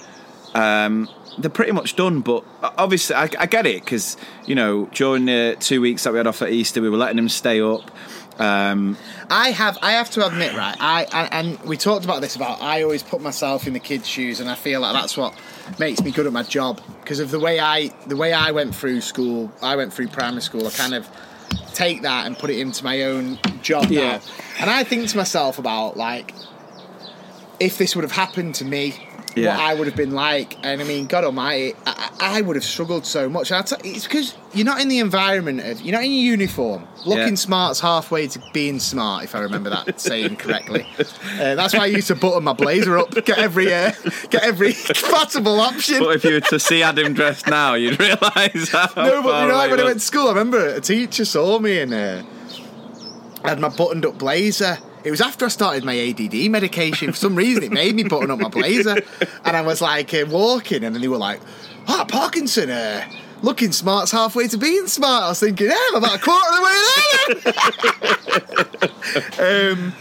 um, 0.55 1.07
they're 1.37 1.51
pretty 1.51 1.71
much 1.73 1.95
done, 1.95 2.21
but 2.21 2.43
obviously 2.79 3.15
I, 3.15 3.29
I 3.37 3.45
get 3.45 3.67
it 3.67 3.83
because 3.83 4.17
you 4.47 4.55
know 4.55 4.85
during 4.93 5.25
the 5.25 5.55
two 5.59 5.81
weeks 5.81 6.03
that 6.03 6.11
we 6.13 6.17
had 6.17 6.25
off 6.25 6.41
at 6.41 6.49
Easter, 6.49 6.81
we 6.81 6.89
were 6.89 6.97
letting 6.97 7.17
them 7.17 7.29
stay 7.29 7.61
up. 7.61 7.91
Um, 8.39 8.97
I 9.29 9.49
have 9.49 9.77
I 9.81 9.93
have 9.93 10.09
to 10.11 10.25
admit, 10.25 10.55
right? 10.55 10.75
I, 10.79 11.07
I 11.11 11.23
and 11.31 11.59
we 11.61 11.75
talked 11.77 12.05
about 12.05 12.21
this 12.21 12.35
about 12.35 12.61
I 12.61 12.83
always 12.83 13.01
put 13.03 13.21
myself 13.21 13.65
in 13.67 13.73
the 13.73 13.79
kids' 13.79 14.07
shoes, 14.07 14.39
and 14.39 14.49
I 14.49 14.55
feel 14.55 14.79
like 14.81 14.93
that's 14.93 15.17
what 15.17 15.33
makes 15.79 16.01
me 16.03 16.11
good 16.11 16.27
at 16.27 16.33
my 16.33 16.43
job 16.43 16.79
because 17.01 17.19
of 17.19 17.31
the 17.31 17.39
way 17.39 17.59
I 17.59 17.87
the 18.05 18.15
way 18.15 18.33
I 18.33 18.51
went 18.51 18.75
through 18.75 19.01
school. 19.01 19.51
I 19.61 19.75
went 19.75 19.91
through 19.93 20.09
primary 20.09 20.41
school. 20.41 20.67
I 20.67 20.71
kind 20.71 20.93
of 20.93 21.07
take 21.73 22.03
that 22.03 22.27
and 22.27 22.37
put 22.37 22.49
it 22.49 22.59
into 22.59 22.83
my 22.83 23.03
own 23.03 23.39
job 23.61 23.85
Yeah. 23.89 24.17
now, 24.17 24.21
and 24.59 24.69
I 24.69 24.83
think 24.83 25.07
to 25.09 25.17
myself 25.17 25.57
about 25.59 25.97
like 25.97 26.33
if 27.59 27.77
this 27.77 27.95
would 27.95 28.03
have 28.03 28.11
happened 28.11 28.55
to 28.55 28.65
me. 28.65 28.95
Yeah. 29.35 29.55
What 29.55 29.65
I 29.65 29.73
would 29.75 29.85
have 29.87 29.95
been 29.95 30.11
like, 30.15 30.57
and 30.65 30.81
I 30.81 30.83
mean, 30.83 31.05
God 31.05 31.23
Almighty, 31.23 31.75
I, 31.85 32.06
I 32.19 32.41
would 32.41 32.55
have 32.55 32.65
struggled 32.65 33.05
so 33.05 33.29
much. 33.29 33.51
And 33.51 33.59
I 33.59 33.61
t- 33.61 33.89
it's 33.89 34.05
because 34.05 34.35
you're 34.53 34.65
not 34.65 34.81
in 34.81 34.87
the 34.87 34.99
environment 34.99 35.59
of, 35.61 35.81
you're 35.81 35.93
not 35.93 36.03
in 36.03 36.11
your 36.11 36.23
uniform. 36.31 36.87
Looking 37.05 37.29
Yeah. 37.29 37.35
smart's 37.35 37.79
halfway 37.79 38.27
to 38.27 38.41
being 38.53 38.79
smart, 38.79 39.23
if 39.23 39.35
I 39.35 39.39
remember 39.39 39.69
that 39.69 39.99
saying 40.01 40.37
correctly. 40.37 40.87
Uh, 40.99 41.55
that's 41.55 41.73
why 41.75 41.81
I 41.81 41.85
used 41.87 42.07
to 42.07 42.15
button 42.15 42.43
my 42.43 42.53
blazer 42.53 42.97
up, 42.97 43.11
get 43.25 43.37
every 43.37 43.73
uh, 43.73 43.91
get 44.29 44.43
every 44.43 44.73
possible 45.11 45.59
option. 45.59 45.99
but 45.99 46.15
if 46.15 46.23
you 46.23 46.33
were 46.33 46.39
to 46.41 46.59
see 46.59 46.81
Adam 46.81 47.13
dressed 47.13 47.47
now, 47.47 47.75
you'd 47.75 47.99
realise 47.99 48.73
no, 48.73 48.87
but 48.95 49.41
you 49.41 49.47
know, 49.47 49.53
like 49.55 49.69
when 49.71 49.79
I 49.79 49.83
went 49.83 49.99
to 49.99 50.05
school, 50.05 50.25
I 50.25 50.29
remember 50.29 50.65
a 50.75 50.81
teacher 50.81 51.23
saw 51.25 51.59
me 51.59 51.79
and 51.79 51.93
uh, 51.93 52.23
I 53.43 53.49
had 53.49 53.59
my 53.59 53.69
buttoned 53.69 54.05
up 54.05 54.17
blazer. 54.17 54.79
It 55.07 55.11
was 55.11 55.21
after 55.21 55.45
I 55.45 55.47
started 55.47 55.85
my 55.85 55.97
ADD 55.97 56.51
medication. 56.51 57.13
For 57.13 57.17
some 57.17 57.33
reason, 57.35 57.63
it 57.63 57.71
made 57.71 57.95
me 57.95 58.03
button 58.03 58.29
up 58.29 58.39
my 58.39 58.49
blazer, 58.49 58.97
and 59.45 59.55
I 59.55 59.61
was 59.61 59.79
like 59.79 60.13
uh, 60.13 60.25
walking, 60.27 60.83
and 60.83 60.93
then 60.93 61.01
they 61.01 61.07
were 61.07 61.15
like, 61.15 61.39
"Ah, 61.87 62.03
Parkinson, 62.05 62.69
uh, 62.69 63.09
looking 63.41 63.71
smart's 63.71 64.11
halfway 64.11 64.49
to 64.49 64.57
being 64.57 64.87
smart." 64.87 65.23
I 65.23 65.29
was 65.29 65.39
thinking, 65.39 65.67
"Yeah, 65.67 65.77
I'm 65.91 65.95
about 65.95 66.15
a 66.15 66.19
quarter 66.19 66.49
of 66.49 66.55
the 66.57 66.63
way 66.67 66.75
there." 69.39 69.71
um, 69.71 69.93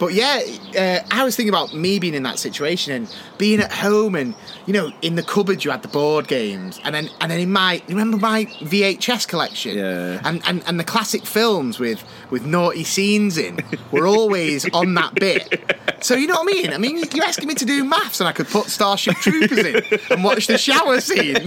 but 0.00 0.12
yeah, 0.12 0.40
uh, 0.76 1.06
I 1.08 1.22
was 1.22 1.36
thinking 1.36 1.54
about 1.54 1.72
me 1.72 2.00
being 2.00 2.14
in 2.14 2.24
that 2.24 2.40
situation 2.40 2.92
and 2.94 3.16
being 3.38 3.60
at 3.60 3.70
home, 3.70 4.16
and 4.16 4.34
you 4.68 4.74
know, 4.74 4.92
in 5.00 5.14
the 5.16 5.22
cupboard 5.22 5.64
you 5.64 5.70
had 5.70 5.80
the 5.80 5.88
board 5.88 6.28
games, 6.28 6.78
and 6.84 6.94
then 6.94 7.08
and 7.22 7.30
then 7.30 7.40
in 7.40 7.50
my 7.50 7.80
remember 7.88 8.18
my 8.18 8.44
VHS 8.60 9.26
collection, 9.26 9.78
Yeah. 9.78 10.20
and 10.24 10.42
and, 10.46 10.62
and 10.66 10.78
the 10.78 10.84
classic 10.84 11.24
films 11.24 11.78
with 11.78 12.04
with 12.30 12.44
naughty 12.44 12.84
scenes 12.84 13.38
in 13.38 13.58
were 13.90 14.06
always 14.06 14.68
on 14.74 14.92
that 14.94 15.14
bit. 15.14 15.64
So 16.00 16.14
you 16.16 16.26
know 16.26 16.34
what 16.42 16.54
I 16.54 16.62
mean? 16.62 16.72
I 16.74 16.78
mean, 16.78 16.98
you're 17.14 17.24
asking 17.24 17.48
me 17.48 17.54
to 17.54 17.64
do 17.64 17.82
maths, 17.82 18.20
and 18.20 18.28
I 18.28 18.32
could 18.32 18.46
put 18.48 18.66
Starship 18.66 19.14
Troopers 19.16 19.58
in 19.58 19.82
and 20.10 20.22
watch 20.22 20.46
the 20.48 20.58
shower 20.58 21.00
scene. 21.00 21.34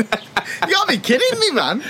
you 0.68 0.74
gotta 0.74 0.88
be 0.88 0.98
kidding 0.98 1.40
me, 1.40 1.52
man. 1.52 1.82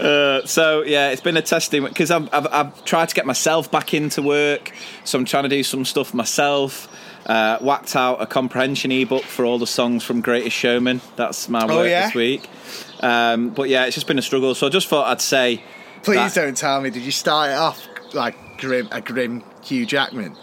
Uh, 0.00 0.46
so 0.46 0.82
yeah, 0.84 1.10
it's 1.10 1.20
been 1.20 1.36
a 1.36 1.42
testing 1.42 1.84
because 1.84 2.10
I've, 2.10 2.28
I've 2.32 2.46
I've 2.50 2.84
tried 2.86 3.10
to 3.10 3.14
get 3.14 3.26
myself 3.26 3.70
back 3.70 3.92
into 3.92 4.22
work, 4.22 4.72
so 5.04 5.18
I'm 5.18 5.26
trying 5.26 5.42
to 5.42 5.48
do 5.50 5.62
some 5.62 5.84
stuff 5.84 6.14
myself. 6.14 6.88
Uh, 7.28 7.58
whacked 7.58 7.94
out 7.94 8.22
a 8.22 8.26
comprehension 8.26 8.90
ebook 8.90 9.22
for 9.22 9.44
all 9.44 9.58
the 9.58 9.66
songs 9.66 10.02
from 10.02 10.22
Greatest 10.22 10.56
Showman. 10.56 11.02
That's 11.16 11.48
my 11.50 11.64
work 11.66 11.70
Oh, 11.72 11.82
yeah? 11.82 12.06
this 12.06 12.14
week. 12.14 12.48
Um, 13.00 13.50
but 13.50 13.68
yeah, 13.68 13.84
it's 13.84 13.94
just 13.94 14.06
been 14.06 14.18
a 14.18 14.22
struggle. 14.22 14.54
So 14.54 14.66
I 14.66 14.70
just 14.70 14.88
thought 14.88 15.06
I'd 15.08 15.20
say, 15.20 15.62
Please 16.02 16.32
that- 16.32 16.34
don't 16.34 16.56
tell 16.56 16.80
me. 16.80 16.88
Did 16.90 17.02
you 17.02 17.12
start 17.12 17.50
it 17.50 17.54
off 17.58 17.86
like 18.14 18.34
grim, 18.58 18.88
a 18.90 19.02
grim 19.02 19.44
Hugh 19.62 19.84
Jackman? 19.84 20.36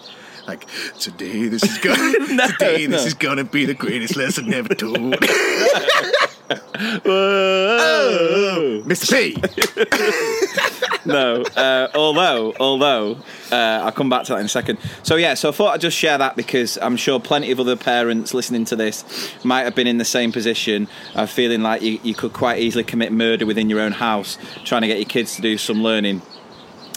Like 0.47 0.67
today, 0.99 1.47
this 1.47 1.63
is 1.63 1.77
gonna 1.79 2.47
today, 2.51 2.85
this 2.85 3.05
is 3.05 3.13
gonna 3.13 3.43
be 3.43 3.65
the 3.65 3.73
greatest 3.73 4.15
lesson 4.15 4.53
ever 4.53 4.75
told. 4.75 5.15
Whoa. 7.03 8.83
Mr. 8.85 9.11
P. 9.11 9.35
no. 11.05 11.41
Uh, 11.41 11.89
although, 11.95 12.53
although, 12.59 13.17
uh, 13.51 13.81
I'll 13.83 13.91
come 13.91 14.09
back 14.09 14.25
to 14.25 14.33
that 14.33 14.39
in 14.39 14.45
a 14.45 14.49
second. 14.49 14.77
So 15.01 15.15
yeah, 15.15 15.33
so 15.33 15.49
I 15.49 15.51
thought 15.51 15.73
I'd 15.73 15.81
just 15.81 15.97
share 15.97 16.17
that 16.17 16.35
because 16.35 16.77
I'm 16.79 16.97
sure 16.97 17.19
plenty 17.19 17.49
of 17.51 17.59
other 17.59 17.75
parents 17.75 18.33
listening 18.35 18.65
to 18.65 18.75
this 18.75 19.03
might 19.43 19.63
have 19.63 19.73
been 19.73 19.87
in 19.87 19.97
the 19.97 20.05
same 20.05 20.31
position 20.31 20.87
of 21.15 21.31
feeling 21.31 21.63
like 21.63 21.81
you, 21.81 21.99
you 22.03 22.13
could 22.13 22.33
quite 22.33 22.59
easily 22.59 22.83
commit 22.83 23.11
murder 23.11 23.47
within 23.47 23.69
your 23.69 23.79
own 23.79 23.93
house, 23.93 24.37
trying 24.63 24.81
to 24.81 24.87
get 24.87 24.97
your 24.97 25.09
kids 25.09 25.35
to 25.37 25.41
do 25.41 25.57
some 25.57 25.81
learning. 25.81 26.21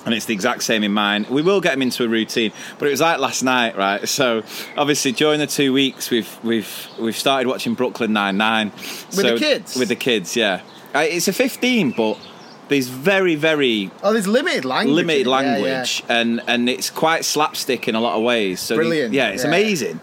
And 0.09 0.15
it's 0.17 0.27
the 0.27 0.35
exact 0.35 0.63
same 0.63 0.83
in 0.85 0.93
mine. 0.93 1.27
We 1.31 1.43
will 1.43 1.61
get 1.61 1.75
him 1.75 1.83
into 1.83 2.05
a 2.05 2.09
routine, 2.09 2.53
but 2.79 2.89
it 2.89 2.91
was 2.91 3.01
like 3.01 3.19
last 3.19 3.43
night, 3.43 3.77
right? 3.77 4.09
So 4.09 4.43
obviously 4.77 5.13
during 5.13 5.39
the 5.39 5.47
two 5.47 5.73
weeks, 5.73 6.11
we've 6.11 6.39
we've 6.43 6.89
we've 6.99 7.17
started 7.17 7.47
watching 7.49 7.75
Brooklyn 7.75 8.13
Nine 8.13 8.37
Nine 8.37 8.73
with 9.17 9.17
the 9.23 9.37
kids? 9.39 9.77
With 9.77 9.89
the 9.89 9.97
kids, 9.97 10.37
yeah. 10.37 10.63
Uh, 10.95 11.01
It's 11.01 11.29
a 11.29 11.33
15, 11.33 11.93
but 11.93 12.19
there's 12.69 12.89
very 12.89 13.35
very 13.35 13.91
Oh, 14.03 14.13
there's 14.13 14.27
limited 14.27 14.65
language. 14.65 14.95
limited 14.95 15.27
Yeah, 15.27 15.41
yeah. 15.41 15.49
language 15.53 16.03
and 16.09 16.43
and 16.47 16.69
it's 16.69 16.91
quite 16.91 17.25
slapstick 17.25 17.89
in 17.89 17.95
a 17.95 18.01
lot 18.01 18.17
of 18.17 18.23
ways 18.23 18.61
so 18.61 18.75
the- 18.75 18.81
Brilliant, 18.81 19.15
yeah 19.15 19.29
it's 19.29 19.43
yeah. 19.43 19.49
amazing 19.49 20.01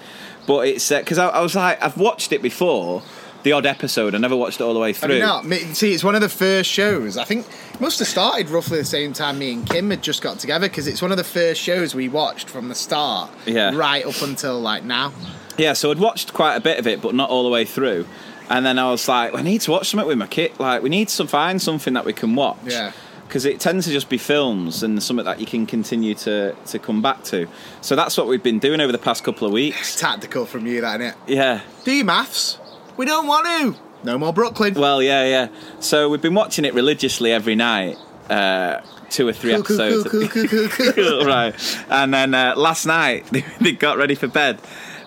but 0.48 0.68
it's 0.68 0.90
because 0.90 1.20
I, 1.20 1.28
I 1.30 1.42
was 1.42 1.54
like 1.56 1.78
i've 1.84 1.98
watched 1.98 2.32
it 2.32 2.42
before 2.42 3.04
the 3.46 3.54
odd 3.54 3.66
episode 3.66 4.14
i 4.14 4.18
never 4.18 4.36
watched 4.36 4.60
it 4.60 4.64
all 4.64 4.74
the 4.74 4.80
way 4.80 4.90
I 4.90 4.94
through 4.94 5.20
mean, 5.20 5.50
no, 5.50 5.74
see, 5.74 5.94
it's 5.94 6.04
one 6.04 6.16
of 6.16 6.22
the 6.22 6.28
first 6.30 6.70
shows. 6.70 7.16
I 7.18 7.24
think 7.24 7.46
it 7.74 7.80
must 7.80 8.00
have 8.00 8.08
started 8.08 8.50
roughly 8.50 8.78
the 8.80 8.84
same 8.86 9.14
time 9.14 9.40
me 9.40 9.54
and 9.54 9.70
Kim 9.70 9.90
had 9.90 10.02
just 10.04 10.22
got 10.22 10.40
together 10.40 10.68
because 10.68 10.88
it's 10.88 11.02
one 11.02 11.12
of 11.12 11.18
the 11.18 11.24
first 11.24 11.62
shows 11.62 11.96
we 11.96 12.10
watched 12.10 12.50
from 12.50 12.68
the 12.68 12.76
start, 12.76 13.30
Yeah. 13.46 13.74
right 13.76 14.06
up 14.06 14.22
until 14.22 14.60
like 14.60 14.84
now. 14.84 15.14
yeah 15.58 15.72
so 15.74 15.90
i'd 15.92 16.00
watched 16.00 16.34
quite 16.34 16.56
a 16.56 16.60
bit 16.60 16.78
of 16.80 16.88
it 16.88 17.02
but 17.02 17.16
not 17.16 17.30
all 17.30 17.44
the 17.44 17.50
way 17.50 17.64
through 17.66 18.06
and 18.50 18.66
then 18.66 18.78
i 18.78 18.90
was 18.92 19.08
like 19.08 19.34
i 19.34 19.42
need 19.42 19.62
to 19.62 19.72
watch 19.72 19.88
something 19.90 20.08
with 20.08 20.18
my 20.18 20.28
kid 20.28 20.52
like 20.60 20.82
we 20.84 20.90
need 20.90 21.08
to 21.08 21.26
find 21.28 21.62
something 21.62 21.94
that 21.94 22.04
we 22.06 22.14
can 22.14 22.36
watch 22.36 22.58
Yeah. 22.66 22.92
because 23.28 23.46
it 23.46 23.60
tends 23.60 23.86
to 23.88 23.92
just 23.92 24.10
be 24.10 24.18
films 24.18 24.84
and 24.84 25.02
something 25.02 25.26
that 25.26 25.40
you 25.40 25.46
can 25.46 25.66
continue 25.66 26.14
to 26.26 26.56
to 26.72 26.78
come 26.80 27.02
back 27.02 27.24
to. 27.26 27.48
So 27.82 27.96
that's 27.96 28.18
what 28.18 28.28
we've 28.28 28.44
been 28.44 28.60
doing 28.60 28.80
over 28.82 28.92
the 28.92 29.00
past 29.10 29.24
couple 29.24 29.48
of 29.48 29.54
weeks. 29.54 30.00
Tactical 30.00 30.46
from 30.46 30.68
you, 30.68 30.82
that 30.82 31.00
innit? 31.00 31.16
Yeah. 31.26 31.62
Do 31.86 31.92
you 31.92 32.04
maths? 32.06 32.60
We 32.98 33.06
don't 33.06 33.28
want 33.28 33.46
to. 33.48 33.76
No 34.04 34.18
more 34.18 34.32
Brooklyn. 34.34 34.74
Well, 34.76 35.02
yeah, 35.02 35.26
yeah. 35.26 35.48
So 35.80 36.10
we've 36.10 36.22
been 36.22 36.36
watching 36.36 36.64
it 36.66 36.74
religiously 36.74 37.32
every 37.32 37.56
night, 37.56 37.98
uh, 38.30 38.82
two 39.10 39.28
or 39.28 39.34
three 39.34 39.54
episodes. 39.54 40.06
right. 41.26 41.56
And 41.90 42.14
then 42.14 42.34
uh, 42.34 42.54
last 42.56 42.86
night 42.86 43.26
they, 43.28 43.42
they 43.62 43.72
got 43.72 43.98
ready 43.98 44.16
for 44.16 44.28
bed, 44.28 44.60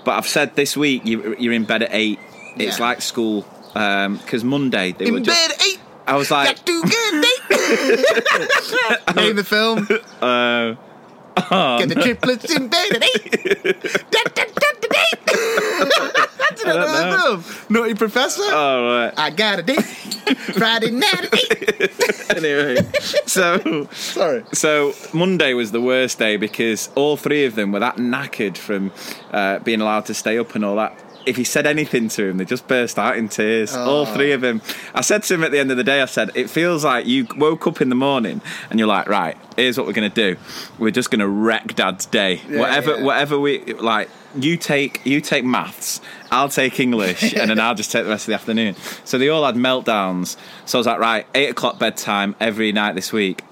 but 0.05 0.13
I've 0.13 0.27
said 0.27 0.57
this 0.57 0.77
week 0.77 1.05
you, 1.07 1.37
you're 1.39 1.53
in 1.53 1.65
bed 1.65 1.83
at 1.83 1.91
eight. 1.93 2.19
It's 2.57 2.79
Yeah. 2.79 2.85
like 2.87 3.01
school 3.03 3.47
because 3.73 4.43
Monday 4.43 4.93
they 4.93 5.11
were 5.11 5.19
In 5.19 5.25
just. 5.25 5.37
bed 5.49 5.55
at 5.57 5.63
eight. 5.67 5.81
I 6.07 6.17
was 6.17 6.31
like, 6.31 6.47
Got 6.57 6.67
to 6.67 6.83
get 6.83 7.15
Name 9.15 9.37
the 9.37 9.45
film. 9.45 9.87
uh, 10.23 10.75
Get 11.79 11.89
the 11.89 11.95
triplets 12.03 12.55
in 12.55 12.69
bed 12.69 12.97
at 12.97 13.05
eight. 13.05 13.33
Da, 14.11 14.23
da, 14.35 14.45
da, 14.45 14.69
da, 14.81 14.89
da. 14.89 16.27
That's 16.39 16.63
another. 16.63 17.43
Naughty 17.69 17.95
Professor. 17.95 18.43
oh 18.45 18.87
right. 18.87 19.15
I 19.17 19.31
got 19.31 19.59
a 19.61 19.63
date. 19.63 19.83
Friday 19.83 20.91
night 20.91 21.25
at 21.25 21.35
eight. 21.35 22.31
anyway, 22.37 22.77
so 23.27 23.87
Sorry. 23.93 24.45
so 24.53 24.93
Monday 25.13 25.55
was 25.55 25.73
the 25.73 25.81
worst 25.81 26.19
day 26.19 26.37
because 26.37 26.91
all 26.95 27.17
three 27.17 27.45
of 27.45 27.55
them 27.55 27.73
were 27.73 27.81
that 27.81 27.97
knackered 27.97 28.57
from 28.57 28.93
uh, 29.31 29.59
being 29.61 29.81
allowed 29.81 30.07
to 30.07 30.15
stay 30.15 30.39
up 30.39 30.55
and 30.55 30.65
all 30.65 30.77
that. 30.77 30.99
If 31.27 31.37
he 31.37 31.45
said 31.45 31.67
anything 31.67 32.09
to 32.11 32.27
him, 32.27 32.39
they 32.39 32.45
just 32.45 32.67
burst 32.69 32.99
out 32.99 33.17
in 33.17 33.29
tears. 33.29 33.75
All 33.75 34.07
ah. 34.07 34.15
three 34.15 34.33
of 34.33 34.41
them. 34.41 34.63
I 34.95 35.03
said 35.03 35.23
to 35.25 35.35
him 35.35 35.45
at 35.45 35.51
the 35.51 35.59
end 35.59 35.71
of 35.71 35.77
the 35.77 35.85
day, 35.85 36.01
I 36.01 36.07
said, 36.07 36.31
"It 36.35 36.49
feels 36.49 36.85
like 36.85 37.07
you 37.07 37.27
woke 37.37 37.67
up 37.67 37.81
in 37.81 37.89
the 37.89 37.95
morning 37.95 38.41
and 38.71 38.79
you're 38.79 38.89
like, 38.89 39.09
right, 39.09 39.37
here's 39.57 39.77
what 39.77 39.87
we're 39.87 39.93
gonna 39.93 40.09
do. 40.09 40.37
We're 40.79 40.91
just 40.91 41.11
gonna 41.11 41.29
wreck 41.29 41.75
Dad's 41.75 42.07
day. 42.07 42.41
Yeah, 42.49 42.61
whatever, 42.61 42.97
yeah. 42.97 43.05
whatever 43.05 43.39
we 43.39 43.65
like." 43.75 44.09
You 44.39 44.59
take 44.59 45.05
you 45.07 45.23
take 45.23 45.43
maths, 45.43 46.03
I'll 46.31 46.51
take 46.51 46.79
English, 46.79 47.33
and 47.35 47.51
then 47.51 47.59
I'll 47.59 47.75
just 47.75 47.91
take 47.91 48.05
the 48.05 48.11
rest 48.11 48.25
of 48.25 48.27
the 48.27 48.35
afternoon. 48.35 48.77
So 49.05 49.17
they 49.17 49.31
all 49.31 49.45
had 49.45 49.55
meltdowns. 49.55 50.37
So 50.67 50.79
I 50.79 50.81
was 50.81 50.87
like, 50.87 50.99
right, 50.99 51.27
eight 51.35 51.49
o'clock 51.49 51.79
bedtime 51.79 52.37
every 52.39 52.71
night 52.71 52.95
this 52.95 53.11
week. 53.11 53.43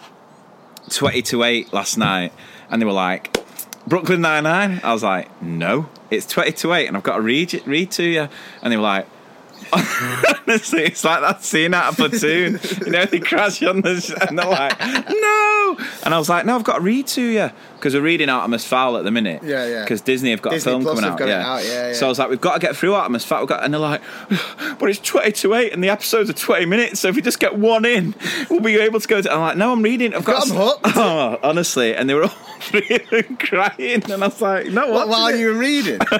20 0.90 1.22
to 1.22 1.42
8 1.42 1.72
last 1.72 1.96
night 1.96 2.32
and 2.70 2.80
they 2.80 2.86
were 2.86 2.92
like 2.92 3.36
Brooklyn 3.86 4.20
Nine 4.20 4.44
Nine. 4.44 4.80
I 4.82 4.92
was 4.92 5.02
like, 5.02 5.42
no, 5.42 5.88
it's 6.10 6.26
20 6.26 6.52
to 6.52 6.72
8 6.72 6.86
and 6.88 6.96
I've 6.96 7.02
got 7.02 7.16
to 7.16 7.22
read 7.22 7.54
it, 7.54 7.66
read 7.66 7.90
to 7.92 8.04
you. 8.04 8.28
And 8.62 8.72
they 8.72 8.76
were 8.76 8.82
like, 8.82 9.06
honestly, 9.72 10.82
it's 10.82 11.04
like 11.04 11.20
that 11.20 11.42
scene 11.42 11.74
out 11.74 11.90
of 11.90 11.96
Platoon. 11.96 12.60
you 12.84 12.92
know, 12.92 13.04
they 13.04 13.20
crash 13.20 13.62
on 13.62 13.82
the 13.82 14.26
and 14.28 14.38
they're 14.38 14.46
like, 14.46 14.78
no. 14.80 15.55
And 16.04 16.14
I 16.14 16.18
was 16.18 16.28
like, 16.28 16.46
no, 16.46 16.54
I've 16.56 16.64
got 16.64 16.76
to 16.76 16.80
read 16.82 17.06
to 17.08 17.22
you 17.22 17.50
because 17.76 17.94
we're 17.94 18.00
reading 18.02 18.28
Artemis 18.28 18.64
Fowl 18.64 18.96
at 18.96 19.04
the 19.04 19.10
minute. 19.10 19.42
Yeah, 19.42 19.66
yeah. 19.66 19.82
Because 19.82 20.00
Disney 20.00 20.30
have 20.30 20.42
got 20.42 20.50
Disney 20.52 20.72
a 20.72 20.74
film 20.74 20.82
Plus 20.82 21.00
coming 21.00 21.10
out. 21.10 21.26
yeah. 21.26 21.52
out, 21.54 21.64
yeah, 21.64 21.88
yeah. 21.88 21.92
So 21.94 22.06
I 22.06 22.08
was 22.08 22.18
like, 22.18 22.30
we've 22.30 22.40
got 22.40 22.54
to 22.54 22.60
get 22.60 22.76
through 22.76 22.94
Artemis 22.94 23.24
Fowl. 23.24 23.40
We've 23.40 23.48
got, 23.48 23.64
and 23.64 23.72
they're 23.74 23.80
like, 23.80 24.02
but 24.78 24.88
it's 24.90 25.00
20 25.00 25.32
to 25.32 25.54
8 25.54 25.72
and 25.72 25.82
the 25.82 25.88
episodes 25.88 26.30
are 26.30 26.34
20 26.34 26.66
minutes. 26.66 27.00
So 27.00 27.08
if 27.08 27.16
we 27.16 27.22
just 27.22 27.38
get 27.40 27.56
one 27.56 27.84
in, 27.84 28.14
we'll 28.50 28.60
be 28.60 28.76
able 28.78 29.00
to 29.00 29.08
go 29.08 29.20
to. 29.20 29.32
I'm 29.32 29.40
like, 29.40 29.56
no, 29.56 29.72
I'm 29.72 29.82
reading. 29.82 30.14
I've 30.14 30.24
got, 30.24 30.48
got. 30.48 30.80
Oh, 30.96 31.38
honestly. 31.42 31.94
And 31.94 32.08
they 32.08 32.14
were 32.14 32.22
all 32.24 32.28
three 32.60 32.88
of 32.90 33.10
them 33.10 33.36
crying. 33.36 34.02
And 34.04 34.12
I 34.12 34.26
was 34.28 34.40
like, 34.40 34.66
no, 34.68 34.82
What, 34.88 34.92
what? 34.92 35.08
while 35.08 35.36
you 35.36 35.48
were 35.48 35.58
reading? 35.58 36.00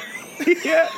yeah. 0.65 0.89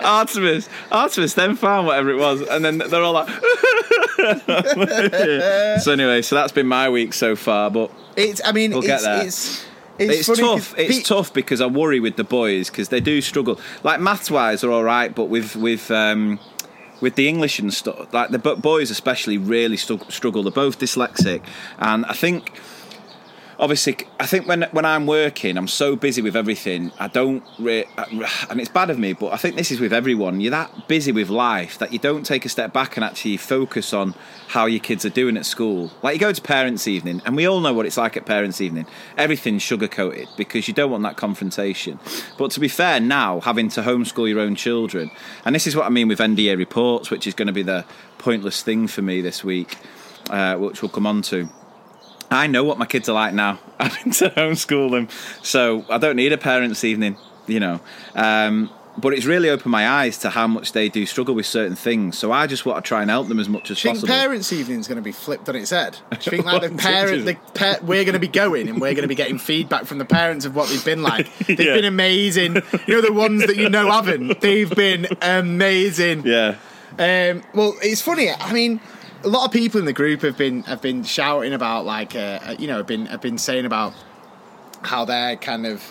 Artemis. 0.00 0.68
Artemis 0.90 1.34
then 1.34 1.56
found 1.56 1.86
whatever 1.86 2.10
it 2.10 2.18
was. 2.18 2.40
And 2.42 2.64
then 2.64 2.78
they're 2.78 3.02
all 3.02 3.12
like. 3.12 3.28
so 5.80 5.92
anyway, 5.92 6.22
so 6.22 6.34
that's 6.36 6.52
been 6.52 6.66
my 6.66 6.88
week 6.88 7.12
so 7.12 7.36
far. 7.36 7.70
But 7.70 7.90
It's. 8.16 8.40
I 8.44 8.52
mean, 8.52 8.70
We'll 8.70 8.78
it's, 8.80 8.86
get 8.86 9.02
there. 9.02 9.26
it's. 9.26 9.66
It's, 9.98 10.28
it's, 10.28 10.38
funny 10.40 10.40
tough. 10.42 10.78
It's 10.78 10.98
pe- 10.98 11.02
tough 11.02 11.34
because 11.34 11.60
I 11.60 11.66
worry 11.66 11.98
with 11.98 12.14
the 12.16 12.22
boys 12.22 12.70
because 12.70 12.88
they 12.88 13.00
do 13.00 13.20
struggle. 13.20 13.58
Like 13.82 13.98
maths 14.00 14.30
wise, 14.30 14.60
they're 14.60 14.70
all 14.70 14.84
right, 14.84 15.12
but 15.12 15.24
with 15.24 15.56
with 15.56 15.90
um, 15.90 16.38
with 17.00 17.16
the 17.16 17.28
English 17.28 17.58
and 17.58 17.74
stuff, 17.74 18.14
like 18.14 18.30
the 18.30 18.38
bo- 18.38 18.54
boys 18.54 18.92
especially, 18.92 19.38
really 19.38 19.76
struggle. 19.76 20.44
They're 20.44 20.52
both 20.52 20.78
dyslexic, 20.78 21.42
and 21.78 22.06
I 22.06 22.12
think. 22.12 22.52
Obviously, 23.60 23.96
I 24.20 24.26
think 24.26 24.46
when 24.46 24.62
when 24.70 24.84
I'm 24.84 25.04
working, 25.06 25.56
I'm 25.56 25.66
so 25.66 25.96
busy 25.96 26.22
with 26.22 26.36
everything. 26.36 26.92
I 27.00 27.08
don't, 27.08 27.42
re- 27.58 27.86
and 28.48 28.60
it's 28.60 28.68
bad 28.68 28.88
of 28.88 29.00
me, 29.00 29.14
but 29.14 29.32
I 29.32 29.36
think 29.36 29.56
this 29.56 29.72
is 29.72 29.80
with 29.80 29.92
everyone. 29.92 30.40
You're 30.40 30.52
that 30.52 30.86
busy 30.86 31.10
with 31.10 31.28
life 31.28 31.76
that 31.78 31.92
you 31.92 31.98
don't 31.98 32.24
take 32.24 32.44
a 32.44 32.48
step 32.48 32.72
back 32.72 32.96
and 32.96 33.04
actually 33.04 33.36
focus 33.36 33.92
on 33.92 34.14
how 34.46 34.66
your 34.66 34.78
kids 34.78 35.04
are 35.04 35.10
doing 35.10 35.36
at 35.36 35.44
school. 35.44 35.90
Like 36.02 36.14
you 36.14 36.20
go 36.20 36.32
to 36.32 36.40
parents' 36.40 36.86
evening, 36.86 37.20
and 37.26 37.34
we 37.34 37.48
all 37.48 37.58
know 37.58 37.72
what 37.72 37.84
it's 37.84 37.96
like 37.96 38.16
at 38.16 38.26
parents' 38.26 38.60
evening. 38.60 38.86
Everything's 39.16 39.62
sugar 39.62 39.88
coated 39.88 40.28
because 40.36 40.68
you 40.68 40.74
don't 40.74 40.92
want 40.92 41.02
that 41.02 41.16
confrontation. 41.16 41.98
But 42.38 42.52
to 42.52 42.60
be 42.60 42.68
fair, 42.68 43.00
now 43.00 43.40
having 43.40 43.70
to 43.70 43.82
homeschool 43.82 44.28
your 44.28 44.38
own 44.38 44.54
children, 44.54 45.10
and 45.44 45.52
this 45.52 45.66
is 45.66 45.74
what 45.74 45.84
I 45.84 45.88
mean 45.88 46.06
with 46.06 46.20
NDA 46.20 46.56
reports, 46.56 47.10
which 47.10 47.26
is 47.26 47.34
going 47.34 47.48
to 47.48 47.52
be 47.52 47.64
the 47.64 47.84
pointless 48.18 48.62
thing 48.62 48.86
for 48.86 49.02
me 49.02 49.20
this 49.20 49.42
week, 49.42 49.78
uh, 50.30 50.54
which 50.54 50.80
we'll 50.80 50.90
come 50.90 51.08
on 51.08 51.22
to. 51.22 51.48
I 52.30 52.46
know 52.46 52.62
what 52.64 52.78
my 52.78 52.86
kids 52.86 53.08
are 53.08 53.14
like 53.14 53.34
now. 53.34 53.58
Having 53.80 54.12
to 54.12 54.30
homeschool 54.30 54.90
them, 54.90 55.08
so 55.42 55.84
I 55.88 55.98
don't 55.98 56.16
need 56.16 56.32
a 56.32 56.38
parents' 56.38 56.84
evening, 56.84 57.16
you 57.46 57.60
know. 57.60 57.80
Um, 58.14 58.70
but 58.98 59.14
it's 59.14 59.24
really 59.26 59.48
opened 59.48 59.70
my 59.70 59.88
eyes 59.88 60.18
to 60.18 60.30
how 60.30 60.48
much 60.48 60.72
they 60.72 60.88
do 60.88 61.06
struggle 61.06 61.32
with 61.32 61.46
certain 61.46 61.76
things. 61.76 62.18
So 62.18 62.32
I 62.32 62.48
just 62.48 62.66
want 62.66 62.84
to 62.84 62.88
try 62.88 63.00
and 63.00 63.08
help 63.08 63.28
them 63.28 63.38
as 63.38 63.48
much 63.48 63.70
as 63.70 63.80
Do 63.80 63.88
you 63.90 63.94
think 63.94 64.06
possible. 64.06 64.20
parents' 64.20 64.52
evening 64.52 64.80
is 64.80 64.88
going 64.88 64.96
to 64.96 65.02
be 65.02 65.12
flipped 65.12 65.48
on 65.48 65.54
its 65.54 65.70
head? 65.70 65.96
Do 66.10 66.16
you 66.24 66.30
think 66.32 66.44
like 66.44 66.62
the 66.68 66.76
parent, 66.76 67.24
the 67.24 67.78
we're 67.84 68.02
going 68.02 68.14
to 68.14 68.18
be 68.18 68.26
going 68.26 68.68
and 68.68 68.80
we're 68.80 68.94
going 68.94 69.02
to 69.02 69.08
be 69.08 69.14
getting 69.14 69.38
feedback 69.38 69.84
from 69.84 69.98
the 69.98 70.04
parents 70.04 70.44
of 70.46 70.56
what 70.56 70.68
they've 70.68 70.84
been 70.84 71.02
like? 71.04 71.32
They've 71.46 71.60
Yeah. 71.60 71.74
been 71.76 71.84
amazing. 71.84 72.56
You 72.88 72.94
know 72.96 73.00
the 73.02 73.12
ones 73.12 73.46
that 73.46 73.56
you 73.56 73.68
know 73.70 73.88
haven't. 73.88 74.40
They've 74.40 74.68
been 74.68 75.06
amazing. 75.22 76.24
yeah, 76.26 76.56
Um, 76.98 77.44
well, 77.54 77.74
it's 77.80 78.00
funny. 78.02 78.30
I 78.32 78.52
mean, 78.52 78.80
a 79.24 79.28
lot 79.28 79.44
of 79.44 79.52
people 79.52 79.78
in 79.80 79.86
the 79.86 79.92
group 79.92 80.22
have 80.22 80.36
been 80.38 80.62
have 80.64 80.80
been 80.82 81.02
shouting 81.04 81.52
about 81.52 81.84
like 81.84 82.14
uh, 82.14 82.54
you 82.58 82.66
know 82.66 82.76
have 82.78 82.86
been 82.86 83.06
have 83.06 83.20
been 83.20 83.38
saying 83.38 83.64
about 83.66 83.92
how 84.82 85.04
they're 85.04 85.36
kind 85.36 85.66
of 85.66 85.82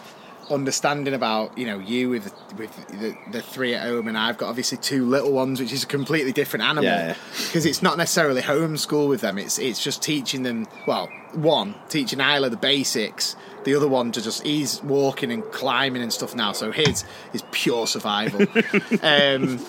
understanding 0.50 1.14
about 1.14 1.58
you 1.58 1.66
know 1.66 1.78
you 1.78 2.10
with 2.10 2.34
with 2.58 2.74
the, 2.88 3.14
the 3.34 3.42
three 3.42 3.74
at 3.76 3.82
home 3.86 4.08
and 4.08 4.18
I've 4.18 4.38
got 4.38 4.48
obviously 4.48 4.78
two 4.78 5.06
little 5.06 5.34
ones 5.34 5.60
which 5.60 5.74
is 5.74 5.84
a 5.84 5.88
completely 5.88 6.32
different 6.32 6.64
animal 6.64 6.86
Yeah, 6.86 7.08
yeah. 7.08 7.16
because 7.48 7.66
it's 7.66 7.82
not 7.82 7.98
necessarily 7.98 8.42
homeschool 8.42 9.10
with 9.10 9.20
them 9.20 9.38
it's 9.38 9.60
it's 9.60 9.84
just 9.84 10.02
teaching 10.02 10.44
them 10.44 10.66
well 10.88 11.10
one 11.34 11.76
teaching 11.90 12.22
Isla 12.22 12.50
the 12.50 12.56
basics 12.56 13.36
the 13.68 13.76
other 13.76 13.88
one 13.88 14.14
to 14.14 14.22
just 14.22 14.44
he's 14.44 14.82
walking 14.84 15.30
and 15.30 15.44
climbing 15.52 16.02
and 16.02 16.14
stuff 16.14 16.34
now 16.34 16.54
so 16.54 16.72
his 16.72 17.04
is 17.34 17.44
pure 17.52 17.86
survival 17.86 18.42
um, 19.04 19.60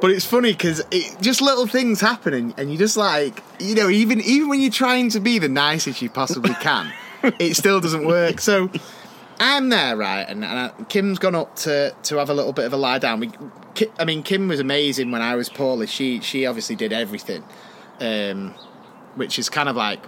but 0.00 0.12
it's 0.12 0.24
funny 0.24 0.52
because 0.52 0.80
it, 0.92 1.20
just 1.20 1.42
little 1.42 1.66
things 1.66 2.00
happen 2.00 2.54
and, 2.56 2.70
you 2.70 2.78
just 2.78 2.96
like 2.96 3.42
you 3.58 3.74
know 3.74 3.88
even 3.88 4.20
even 4.20 4.48
when 4.48 4.60
you're 4.60 4.70
trying 4.70 5.10
to 5.10 5.18
be 5.18 5.38
the 5.38 5.48
nicest 5.48 6.00
you 6.00 6.08
possibly 6.08 6.54
can 6.54 6.92
it 7.40 7.54
still 7.54 7.80
doesn't 7.80 8.06
work 8.06 8.40
so 8.40 8.70
I'm 9.40 9.68
there, 9.68 9.96
right, 9.96 10.22
and, 10.28 10.44
and 10.44 10.58
I, 10.58 10.82
Kim's 10.88 11.20
gone 11.20 11.36
up 11.36 11.54
to, 11.58 11.94
to 12.04 12.16
have 12.16 12.28
a 12.28 12.34
little 12.34 12.52
bit 12.52 12.64
of 12.64 12.72
a 12.72 12.76
lie 12.76 12.98
down. 12.98 13.20
We, 13.20 13.30
Ki, 13.74 13.86
I 13.96 14.04
mean, 14.04 14.24
Kim 14.24 14.48
was 14.48 14.58
amazing 14.58 15.12
when 15.12 15.22
I 15.22 15.36
was 15.36 15.48
poorly. 15.48 15.86
She 15.86 16.20
she 16.20 16.44
obviously 16.44 16.74
did 16.74 16.92
everything, 16.92 17.44
um, 18.00 18.52
which 19.14 19.38
is 19.38 19.48
kind 19.48 19.68
of 19.68 19.76
like 19.76 20.00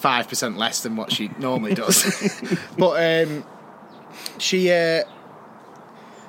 five 0.00 0.28
percent 0.28 0.56
less 0.56 0.82
than 0.82 0.96
what 0.96 1.12
she 1.12 1.30
normally 1.38 1.74
does. 1.74 2.58
but 2.78 3.26
um, 3.28 3.44
she 4.38 4.70
uh, 4.72 5.04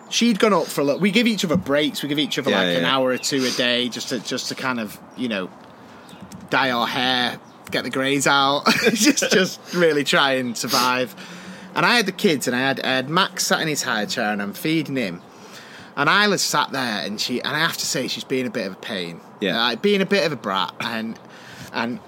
she'd 0.10 0.40
gone 0.40 0.54
up 0.54 0.68
for 0.68 0.82
a 0.82 0.84
look. 0.84 1.02
We 1.02 1.12
give 1.12 1.28
each 1.28 1.44
other 1.44 1.58
breaks. 1.58 2.04
We 2.04 2.10
give 2.10 2.20
each 2.20 2.38
other 2.38 2.52
Yeah, 2.52 2.62
like 2.62 2.78
an 2.78 2.86
hour 2.86 3.10
or 3.10 3.18
two 3.18 3.44
a 3.46 3.52
day, 3.52 3.90
just 3.90 4.10
to 4.10 4.20
just 4.20 4.50
to 4.50 4.56
kind 4.56 4.80
of 4.80 5.00
you 5.18 5.30
know 5.30 5.50
dye 6.50 6.72
our 6.72 6.88
hair, 6.88 7.40
get 7.72 7.84
the 7.84 7.90
greys 7.90 8.28
out, 8.28 8.66
just 8.94 9.32
just 9.32 9.74
really 9.74 10.04
try 10.04 10.34
and 10.34 10.58
survive. 10.58 11.16
And 11.74 11.86
I 11.86 11.96
had 11.96 12.06
the 12.06 12.12
kids, 12.12 12.48
and 12.48 12.56
I 12.56 12.60
had, 12.60 12.82
I 12.82 12.96
had 12.96 13.10
Max 13.10 13.46
sat 13.48 13.62
in 13.62 13.70
his 13.70 13.84
high 13.84 14.06
chair, 14.06 14.34
and 14.34 14.42
I'm 14.42 14.54
feeding 14.54 14.98
him. 14.98 15.22
And 15.96 16.10
Isla 16.10 16.38
sat 16.38 16.72
there, 16.72 17.06
and 17.06 17.20
she, 17.20 17.42
and 17.42 17.56
I 17.56 17.60
have 17.60 17.78
to 17.78 17.86
say, 17.86 18.10
she's 18.10 18.26
being 18.26 18.46
a 18.46 18.50
bit 18.50 18.68
of 18.68 18.74
a 18.74 18.78
pain. 18.78 19.22
Yeah. 19.40 19.58
like, 19.58 19.82
being 19.82 20.02
a 20.02 20.06
bit 20.06 20.26
of 20.26 20.34
a 20.34 20.36
brat, 20.36 20.74
and 20.82 21.18
and 21.72 22.00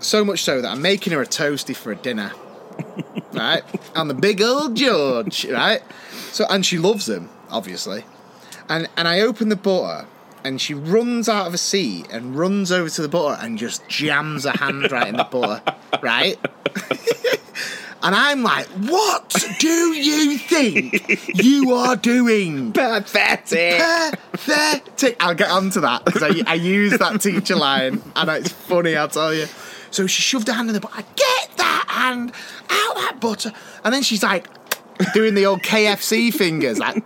so 0.00 0.24
much 0.24 0.42
so 0.42 0.60
that 0.60 0.70
I'm 0.70 0.82
making 0.82 1.12
her 1.12 1.22
a 1.22 1.26
toasty 1.26 1.74
for 1.74 1.92
a 1.92 1.96
dinner, 1.96 2.32
right? 3.32 3.62
On 3.96 4.08
the 4.08 4.14
big 4.14 4.40
old 4.40 4.76
George, 4.76 5.46
right? 5.46 5.82
So, 6.32 6.44
and 6.48 6.64
she 6.64 6.78
loves 6.78 7.06
them, 7.06 7.30
obviously. 7.50 8.04
And 8.68 8.88
and 8.96 9.08
I 9.08 9.20
open 9.20 9.48
the 9.48 9.56
butter, 9.56 10.06
and 10.44 10.60
she 10.60 10.74
runs 10.74 11.28
out 11.28 11.46
of 11.46 11.54
a 11.54 11.58
seat 11.58 12.08
and 12.10 12.36
runs 12.36 12.70
over 12.70 12.88
to 12.90 13.02
the 13.02 13.08
butter 13.08 13.40
and 13.42 13.58
just 13.58 13.88
jams 13.88 14.44
her 14.44 14.50
hand 14.50 14.90
right 14.92 15.08
in 15.08 15.16
the 15.16 15.24
butter, 15.24 15.62
right? 16.02 16.38
And 18.00 18.14
I'm 18.14 18.42
like, 18.42 18.66
what 18.66 19.34
do 19.58 19.68
you 19.68 20.38
think 20.38 21.34
you 21.42 21.72
are 21.72 21.96
doing? 21.96 22.72
pathetic. 22.72 23.80
Pathetic. 24.30 25.16
I'll 25.18 25.34
get 25.34 25.50
onto 25.50 25.80
that 25.80 26.04
because 26.04 26.22
I, 26.22 26.42
I 26.46 26.54
use 26.54 26.96
that 26.98 27.20
teacher 27.20 27.56
line 27.56 28.00
and 28.14 28.30
it's 28.30 28.52
funny, 28.52 28.94
I'll 28.94 29.08
tell 29.08 29.34
you. 29.34 29.46
So 29.90 30.06
she 30.06 30.22
shoved 30.22 30.46
her 30.48 30.54
hand 30.54 30.68
in 30.68 30.74
the 30.74 30.80
butter. 30.80 30.94
I 30.98 31.02
get 31.16 31.56
that 31.56 31.84
hand 31.88 32.32
out 32.70 32.94
that 32.96 33.16
butter. 33.20 33.52
And 33.84 33.92
then 33.94 34.02
she's 34.02 34.22
like 34.22 34.46
doing 35.14 35.34
the 35.34 35.46
old 35.46 35.60
KFC 35.62 36.32
fingers, 36.32 36.78
like 36.78 37.02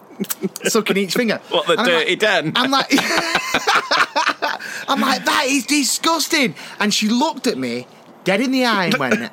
sucking 0.64 0.96
each 0.96 1.14
finger. 1.14 1.40
What, 1.50 1.66
the 1.66 1.72
And 1.72 1.80
I'm 1.80 1.86
dirty 1.86 2.10
like- 2.10 2.18
den? 2.18 2.52
I'm 2.56 2.70
like, 2.70 2.88
I'm 4.88 5.00
like, 5.00 5.24
that 5.24 5.44
is 5.48 5.66
disgusting. 5.66 6.54
And 6.80 6.92
she 6.92 7.08
looked 7.08 7.46
at 7.46 7.58
me 7.58 7.86
dead 8.24 8.40
in 8.40 8.50
the 8.52 8.64
eye 8.64 8.86
and 8.86 8.94
went, 8.98 9.30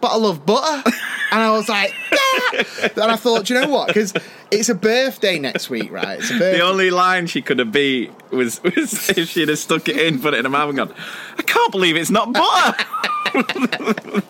but 0.00 0.08
I 0.12 0.16
love 0.16 0.44
butter. 0.46 0.90
And 1.30 1.40
I 1.42 1.50
was 1.50 1.68
like, 1.68 1.92
yeah. 2.12 2.62
And 3.02 3.12
I 3.12 3.16
thought, 3.16 3.44
"Do 3.46 3.54
you 3.54 3.60
know 3.60 3.68
what? 3.68 3.88
Because 3.88 4.12
it's 4.50 4.68
a 4.68 4.74
birthday 4.74 5.38
next 5.38 5.68
week, 5.70 5.90
right? 5.92 6.18
It's 6.18 6.30
a 6.30 6.34
birthday. 6.34 6.58
The 6.58 6.64
only 6.64 6.90
line 6.90 7.26
she 7.26 7.42
could 7.42 7.58
have 7.58 7.70
beat 7.72 8.10
was, 8.32 8.62
was 8.62 9.10
if 9.16 9.28
she'd 9.28 9.48
have 9.48 9.58
stuck 9.58 9.88
it 9.88 9.96
in, 9.96 10.20
put 10.20 10.34
it 10.34 10.38
in 10.38 10.44
her 10.46 10.50
mouth, 10.50 10.68
and 10.70 10.78
gone, 10.78 10.94
"I 11.36 11.42
can't 11.42 11.70
believe 11.72 11.96
it's 11.96 12.10
not 12.10 12.32
butter." 12.32 12.84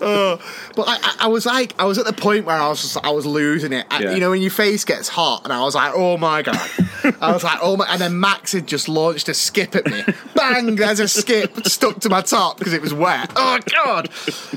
Oh, 0.00 0.38
but 0.76 0.86
I, 0.88 0.96
I, 1.02 1.16
I 1.20 1.26
was 1.28 1.44
like, 1.46 1.74
I 1.78 1.84
was 1.84 1.98
at 1.98 2.04
the 2.06 2.12
point 2.12 2.44
where 2.44 2.56
I 2.56 2.68
was 2.68 2.82
just, 2.82 2.96
I 3.04 3.10
was 3.10 3.26
losing 3.26 3.72
it. 3.72 3.86
I- 3.90 4.02
Yeah. 4.02 4.12
You 4.14 4.20
know, 4.20 4.30
when 4.30 4.40
your 4.42 4.50
face 4.50 4.84
gets 4.84 5.08
hot, 5.08 5.42
and 5.44 5.52
I 5.52 5.62
was 5.62 5.74
like, 5.74 5.92
oh 5.94 6.16
my 6.16 6.42
god. 6.42 6.70
I 7.20 7.32
was 7.32 7.44
like, 7.44 7.58
oh 7.62 7.76
my. 7.76 7.86
And 7.88 8.00
then 8.00 8.18
Max 8.20 8.52
had 8.52 8.66
just 8.66 8.88
launched 8.88 9.28
a 9.28 9.34
skip 9.34 9.74
at 9.76 9.86
me. 9.86 10.02
Bang! 10.34 10.76
There's 10.76 11.00
a 11.00 11.08
skip 11.08 11.66
stuck 11.66 12.00
to 12.00 12.08
my 12.08 12.20
top 12.22 12.58
because 12.58 12.72
it 12.72 12.82
was 12.82 12.92
wet. 12.94 13.32
Oh 13.36 13.58
god. 13.72 14.10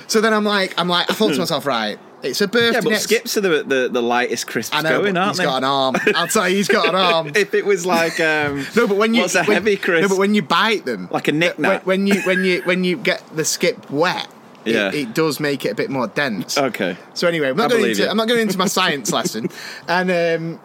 So 0.07 0.21
then 0.21 0.33
I'm 0.33 0.43
like, 0.45 0.73
I'm 0.79 0.87
like, 0.89 1.09
I 1.09 1.13
thought 1.13 1.33
to 1.33 1.39
myself, 1.39 1.65
right, 1.65 1.97
it's 2.23 2.39
a 2.41 2.47
birthday. 2.47 2.73
yeah, 2.73 2.81
but 2.81 2.89
next- 2.91 3.03
skips 3.03 3.35
are 3.37 3.41
the, 3.41 3.63
the, 3.63 3.89
the 3.91 4.01
lightest 4.01 4.45
crisps 4.47 4.75
I 4.75 4.81
know, 4.81 5.01
going, 5.01 5.17
aren't 5.17 5.29
he's 5.31 5.37
they? 5.39 5.43
got 5.45 5.57
an 5.57 5.63
arm. 5.63 5.95
I'll 6.15 6.27
tell 6.27 6.47
you, 6.47 6.57
he's 6.57 6.67
got 6.67 6.87
an 6.89 6.95
arm. 6.95 7.31
if 7.35 7.53
it 7.55 7.65
was 7.65 7.85
like 7.85 8.19
um, 8.19 8.65
No, 8.75 8.87
but 8.87 8.97
when 8.97 9.13
you 9.13 9.21
what's 9.21 9.35
a 9.35 9.43
when- 9.43 9.55
heavy 9.55 9.75
crisp? 9.77 10.03
No, 10.03 10.09
but 10.09 10.17
when 10.19 10.33
you 10.35 10.41
bite 10.43 10.85
them, 10.85 11.07
Like 11.11 11.27
a 11.27 11.31
when, 11.31 11.39
Nik 11.39 11.59
Nak. 11.59 11.85
when 11.85 12.05
you 12.07 12.21
when 12.21 12.43
you 12.43 12.61
when 12.63 12.83
you 12.83 12.97
get 12.97 13.23
the 13.35 13.43
skip 13.45 13.89
wet, 13.89 14.27
Yeah. 14.65 14.91
it, 14.93 15.15
does 15.15 15.39
make 15.39 15.65
it 15.65 15.69
a 15.69 15.75
bit 15.75 15.89
more 15.89 16.07
dense. 16.07 16.57
okay, 16.59 16.95
So 17.15 17.27
anyway, 17.27 17.49
I'm 17.49 17.59
I 17.59 17.63
not 17.63 17.71
going 17.71 17.85
into 17.89 18.03
you. 18.03 18.07
I'm 18.09 18.17
not 18.17 18.27
going 18.27 18.41
into 18.41 18.57
my 18.59 18.67
science 18.67 19.11
lesson, 19.17 19.49
and 19.87 20.11
um, 20.11 20.59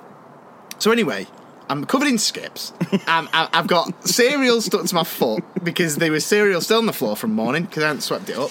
so 0.79 0.91
anyway, 0.91 1.27
I'm 1.69 1.85
covered 1.85 2.09
in 2.09 2.19
skips. 2.19 2.73
Um, 3.09 3.29
I, 3.33 3.49
I've 3.53 3.67
got 3.67 4.07
cereal 4.07 4.61
stuck 4.61 4.85
to 4.87 4.95
my 4.95 5.03
foot 5.05 5.43
because 5.65 5.97
there 5.97 6.13
was 6.13 6.25
cereal 6.25 6.61
still 6.61 6.79
on 6.79 6.87
the 6.87 6.93
floor 6.93 7.17
from 7.17 7.33
morning 7.33 7.65
because 7.65 7.83
I 7.83 7.89
hadn't 7.89 8.03
swept 8.03 8.29
it 8.29 8.37
up. 8.39 8.51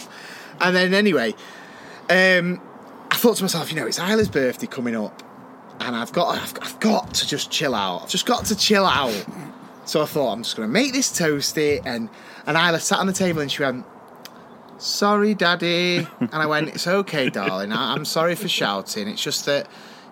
And 0.59 0.75
then 0.75 0.93
anyway, 0.93 1.33
um, 2.09 2.61
I 3.11 3.15
thought 3.15 3.37
to 3.37 3.43
myself, 3.43 3.71
you 3.71 3.79
know, 3.79 3.87
it's 3.87 3.99
Isla's 3.99 4.27
birthday 4.29 4.67
coming 4.67 4.95
up, 4.95 5.23
and 5.79 5.95
I've 5.95 6.11
got 6.11 6.37
I've, 6.37 6.53
I've 6.61 6.79
got 6.79 7.13
to 7.15 7.27
just 7.27 7.49
chill 7.51 7.73
out. 7.75 8.03
I've 8.03 8.09
just 8.09 8.25
got 8.25 8.45
to 8.45 8.55
chill 8.55 8.85
out. 8.85 9.25
So 9.85 10.01
I 10.01 10.05
thought 10.05 10.33
I'm 10.33 10.43
just 10.43 10.55
going 10.57 10.67
to 10.67 10.73
make 10.73 10.91
this 10.93 11.09
toasty, 11.11 11.81
and 11.85 12.09
and 12.45 12.57
Isla 12.57 12.79
sat 12.79 12.99
on 12.99 13.07
the 13.07 13.13
table 13.13 13.39
and 13.41 13.51
she 13.51 13.63
went. 13.63 13.85
Sorry, 14.77 15.33
Daddy. 15.33 16.05
And 16.19 16.29
I 16.33 16.45
went, 16.47 16.67
It's 16.69 16.85
okay, 16.85 17.29
darling. 17.29 17.71
I- 17.71 17.93
I'm 17.93 18.03
sorry 18.03 18.35
for 18.35 18.49
shouting. 18.49 19.07
It's 19.07 19.23
just 19.23 19.45
that, 19.45 19.67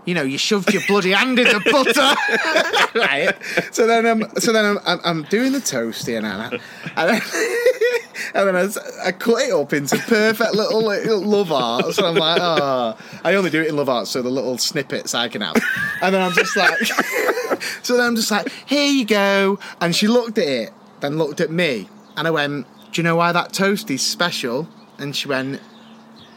you 0.05 0.13
know, 0.13 0.23
you 0.23 0.37
shoved 0.37 0.73
your 0.73 0.81
bloody 0.87 1.11
hand 1.11 1.39
in 1.39 1.45
the 1.45 1.59
butter. 1.71 2.99
right? 2.99 3.35
So 3.73 3.87
then 3.87 4.05
I'm 4.05 4.35
so 4.37 4.51
then 4.51 4.65
I'm, 4.65 4.79
I'm, 4.85 4.99
I'm 5.03 5.23
doing 5.23 5.51
the 5.51 5.59
toasty 5.59 6.17
and 6.17 6.27
I, 6.27 6.49
and 6.97 7.09
then, 7.09 7.21
and 8.35 8.47
then 8.47 8.55
I, 8.55 9.07
I 9.07 9.11
cut 9.11 9.41
it 9.43 9.53
up 9.53 9.73
into 9.73 9.97
perfect 9.97 10.53
little, 10.53 10.83
little 10.83 11.21
love 11.21 11.51
art. 11.51 11.93
So 11.93 12.05
I'm 12.05 12.15
like, 12.15 12.39
oh, 12.41 12.97
I 13.23 13.35
only 13.35 13.49
do 13.49 13.61
it 13.61 13.67
in 13.67 13.75
love 13.75 13.89
art, 13.89 14.07
so 14.07 14.21
the 14.21 14.29
little 14.29 14.57
snippets 14.57 15.13
I 15.13 15.29
can 15.29 15.41
have. 15.41 15.55
And 16.01 16.13
then 16.13 16.21
I'm 16.21 16.33
just 16.33 16.55
like, 16.57 16.77
so 17.83 17.97
then 17.97 18.07
I'm 18.07 18.15
just 18.15 18.31
like, 18.31 18.49
here 18.65 18.91
you 18.91 19.05
go. 19.05 19.59
And 19.79 19.95
she 19.95 20.07
looked 20.07 20.37
at 20.37 20.47
it, 20.47 20.73
then 20.99 21.17
looked 21.17 21.41
at 21.41 21.51
me, 21.51 21.87
and 22.17 22.27
I 22.27 22.31
went, 22.31 22.67
do 22.91 23.01
you 23.01 23.03
know 23.03 23.15
why 23.15 23.31
that 23.31 23.53
toasty's 23.53 24.01
special? 24.01 24.67
And 24.99 25.15
she 25.15 25.27
went, 25.27 25.59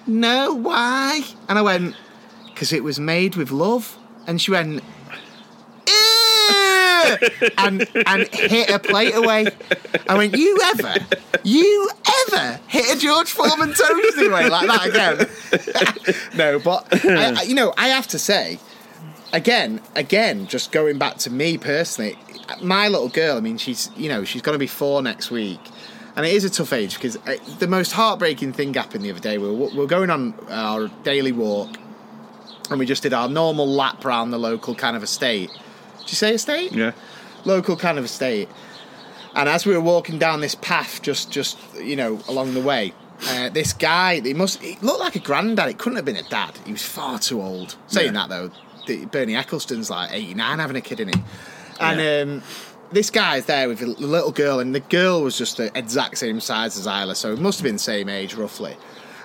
no, 0.06 0.54
why? 0.54 1.22
And 1.48 1.58
I 1.58 1.62
went, 1.62 1.96
because 2.56 2.72
it 2.72 2.82
was 2.82 2.98
made 2.98 3.36
with 3.36 3.50
love. 3.50 3.98
And 4.26 4.40
she 4.40 4.50
went, 4.50 4.82
and 7.58 7.86
and 8.06 8.26
hit 8.32 8.70
a 8.70 8.78
plate 8.78 9.14
away. 9.14 9.46
I 10.08 10.16
went, 10.16 10.34
you 10.36 10.58
ever, 10.74 10.94
you 11.44 11.90
ever 12.28 12.58
hit 12.66 12.96
a 12.96 12.98
George 12.98 13.30
Foreman 13.30 13.70
toasty 13.70 14.28
away 14.28 14.48
like 14.48 14.66
that 14.66 14.86
again? 14.88 16.16
no, 16.36 16.58
but 16.58 16.88
I, 17.04 17.34
I- 17.38 17.42
you 17.42 17.54
know, 17.54 17.72
I 17.76 17.88
have 17.88 18.08
to 18.08 18.18
say, 18.18 18.58
again, 19.32 19.80
again, 19.94 20.46
just 20.48 20.72
going 20.72 20.98
back 20.98 21.18
to 21.18 21.30
me 21.30 21.58
personally, 21.58 22.18
my 22.62 22.88
little 22.88 23.08
girl. 23.08 23.36
I 23.36 23.40
mean, 23.40 23.58
she's 23.58 23.90
you 23.96 24.08
know 24.08 24.24
she's 24.24 24.42
going 24.42 24.54
to 24.54 24.58
be 24.60 24.66
four 24.66 25.02
next 25.02 25.30
week. 25.30 25.60
And 26.16 26.24
it 26.24 26.32
is 26.32 26.44
a 26.44 26.50
tough 26.50 26.72
age 26.72 26.94
because 26.94 27.16
uh, 27.18 27.36
the 27.58 27.68
most 27.68 27.92
heartbreaking 27.92 28.54
thing 28.54 28.72
happened 28.72 29.04
the 29.04 29.10
other 29.10 29.20
day. 29.20 29.36
We 29.36 29.48
were, 29.50 29.68
we 29.68 29.76
were 29.76 29.86
going 29.86 30.08
on 30.08 30.32
our 30.48 30.88
daily 31.04 31.30
walk, 31.32 31.76
and 32.70 32.78
we 32.78 32.86
just 32.86 33.02
did 33.02 33.12
our 33.12 33.28
normal 33.28 33.66
lap 33.68 34.04
around 34.04 34.30
the 34.30 34.38
local 34.38 34.74
kind 34.74 34.96
of 34.96 35.02
estate. 35.02 35.50
Did 36.00 36.08
you 36.10 36.16
say 36.16 36.34
estate? 36.34 36.72
yeah, 36.72 36.92
Local 37.44 37.76
kind 37.76 37.98
of 37.98 38.04
estate. 38.04 38.48
And 39.34 39.48
as 39.48 39.66
we 39.66 39.74
were 39.74 39.80
walking 39.80 40.18
down 40.18 40.40
this 40.40 40.54
path, 40.54 41.02
just 41.02 41.30
just 41.30 41.58
you 41.76 41.96
know 41.96 42.20
along 42.28 42.54
the 42.54 42.60
way, 42.60 42.94
uh, 43.28 43.48
this 43.50 43.72
guy, 43.72 44.20
he 44.20 44.34
must 44.34 44.62
he 44.62 44.78
looked 44.80 45.00
like 45.00 45.16
a 45.16 45.20
granddad. 45.20 45.68
It 45.68 45.78
couldn't 45.78 45.96
have 45.96 46.04
been 46.04 46.16
a 46.16 46.22
dad. 46.22 46.58
He 46.64 46.72
was 46.72 46.82
far 46.82 47.18
too 47.18 47.40
old. 47.42 47.76
Saying 47.86 48.14
Yeah. 48.14 48.26
that 48.26 48.28
though, 48.30 48.50
the, 48.86 49.04
Bernie 49.06 49.34
Ecclestone's 49.36 49.90
like 49.90 50.12
eighty 50.12 50.34
nine, 50.34 50.58
having 50.58 50.76
a 50.76 50.80
kid 50.80 51.00
in 51.00 51.08
it, 51.10 51.16
and. 51.80 52.00
Yeah. 52.00 52.20
Um, 52.36 52.42
this 52.92 53.10
guy's 53.10 53.46
there 53.46 53.66
with 53.68 53.82
a 53.82 53.86
little 53.86 54.30
girl, 54.30 54.60
and 54.60 54.72
the 54.72 54.78
girl 54.78 55.20
was 55.20 55.36
just 55.36 55.56
the 55.56 55.76
exact 55.76 56.18
same 56.18 56.38
size 56.38 56.78
as 56.78 56.86
Isla, 56.86 57.16
so 57.16 57.32
it 57.32 57.40
must 57.40 57.58
have 57.58 57.64
been 57.64 57.74
the 57.74 57.78
same 57.80 58.08
age 58.08 58.34
roughly. 58.34 58.76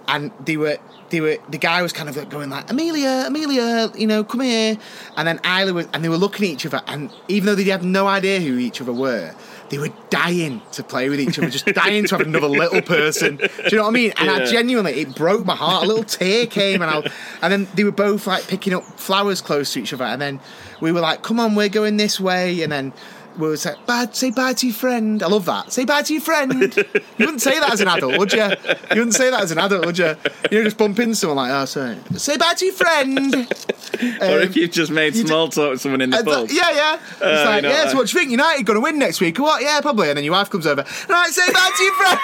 And 0.08 0.32
they 0.44 0.58
were, 0.58 0.80
they 1.12 1.22
were, 1.22 1.38
the 1.50 1.58
guy 1.58 1.82
was 1.82 1.94
kind 1.94 2.10
of 2.10 2.18
like 2.18 2.30
going 2.30 2.50
like, 2.50 2.72
Amelia, 2.72 3.26
Amelia, 3.28 3.92
you 3.96 4.08
know, 4.08 4.24
come 4.24 4.42
here. 4.42 4.78
And 5.16 5.28
then 5.28 5.40
Isla 5.46 5.74
was, 5.74 5.88
and 5.94 6.04
they 6.04 6.10
were 6.10 6.18
looking 6.18 6.48
at 6.48 6.52
each 6.54 6.66
other, 6.66 6.82
and 6.88 7.12
even 7.28 7.46
though 7.46 7.56
they 7.56 7.64
had 7.66 7.84
no 7.84 8.08
idea 8.08 8.40
who 8.40 8.58
each 8.58 8.82
other 8.82 8.94
were, 8.94 9.36
they 9.70 9.78
were 9.78 9.90
dying 10.10 10.62
to 10.74 10.84
play 10.84 11.10
with 11.10 11.20
each 11.20 11.38
other, 11.38 11.50
just 11.50 11.66
dying 11.74 12.06
to 12.06 12.18
have 12.18 12.28
another 12.28 12.48
little 12.48 12.82
person. 12.82 13.38
Do 13.38 13.48
you 13.66 13.78
know 13.78 13.84
what 13.84 13.90
I 13.90 13.92
mean? 13.92 14.14
And 14.18 14.30
I 14.30 14.46
genuinely, 14.46 14.94
it 14.94 15.16
broke 15.16 15.46
my 15.46 15.56
heart. 15.56 15.84
A 15.84 15.88
little 15.88 16.04
tear 16.04 16.46
came, 16.48 16.82
and 16.82 16.92
I, 16.92 17.12
and 17.42 17.54
then 17.54 17.68
they 17.76 17.84
were 17.84 17.92
both 17.92 18.28
like 18.28 18.48
picking 18.48 18.74
up 18.74 18.84
flowers 18.84 19.42
close 19.42 19.74
to 19.74 19.82
each 19.82 19.94
other, 19.94 20.06
and 20.06 20.22
then 20.22 20.40
we 20.82 20.92
were 20.92 21.02
like, 21.02 21.22
"Come 21.22 21.40
on, 21.40 21.56
we're 21.56 21.70
going 21.70 21.98
this 21.98 22.20
way," 22.20 22.64
and 22.64 22.72
then. 22.72 22.94
We 23.38 23.48
would 23.48 23.60
say, 23.60 23.74
bye, 23.88 24.08
say 24.12 24.30
bye 24.32 24.54
to 24.54 24.68
your 24.68 24.76
friend. 24.76 25.24
I 25.24 25.28
love 25.28 25.46
that. 25.46 25.72
Say 25.72 25.86
bye 25.86 26.02
to 26.04 26.14
your 26.14 26.22
friend. 26.22 26.52
You 26.76 27.26
wouldn't 27.26 27.42
say 27.42 27.60
that 27.60 27.72
as 27.74 27.80
an 27.82 27.88
adult, 27.88 28.18
would 28.18 28.34
you? 28.34 28.44
You 28.44 28.98
wouldn't 28.98 29.14
say 29.14 29.30
that 29.32 29.42
as 29.42 29.52
an 29.52 29.58
adult, 29.58 29.86
would 29.86 29.98
you? 29.98 30.16
You 30.52 30.64
just 30.64 30.78
bump 30.78 31.00
into 31.00 31.16
someone 31.16 31.38
like, 31.38 31.52
oh, 31.52 31.66
sorry. 31.66 31.98
Say 32.18 32.36
bye 32.38 32.54
to 32.56 32.66
your 32.66 32.74
friend. 32.74 33.34
or 34.22 34.40
if 34.42 34.56
you've 34.56 34.72
just 34.72 34.92
made 34.92 35.16
small 35.16 35.48
talk 35.48 35.72
with 35.72 35.82
someone 35.82 36.02
in 36.02 36.10
the 36.10 36.18
And 36.18 36.28
pub. 36.28 36.48
th- 36.50 36.60
yeah, 36.60 36.72
yeah. 36.72 36.96
It's 36.96 37.22
Uh, 37.22 37.44
like, 37.46 37.64
know 37.64 37.70
yeah, 37.70 37.88
so 37.88 37.96
what 37.98 38.08
do 38.08 38.14
you 38.14 38.20
think? 38.20 38.32
United 38.32 38.66
going 38.66 38.76
to 38.76 38.82
win 38.82 39.00
next 39.00 39.22
week? 39.22 39.40
What? 39.40 39.62
Yeah, 39.64 39.80
probably. 39.82 40.10
And 40.10 40.18
then 40.18 40.24
your 40.26 40.34
wife 40.34 40.50
comes 40.50 40.68
over. 40.68 40.84
Right, 41.08 41.30
say 41.32 41.52
bye 41.54 41.72
to 41.78 41.84
your 41.84 41.94
friend. 41.96 42.20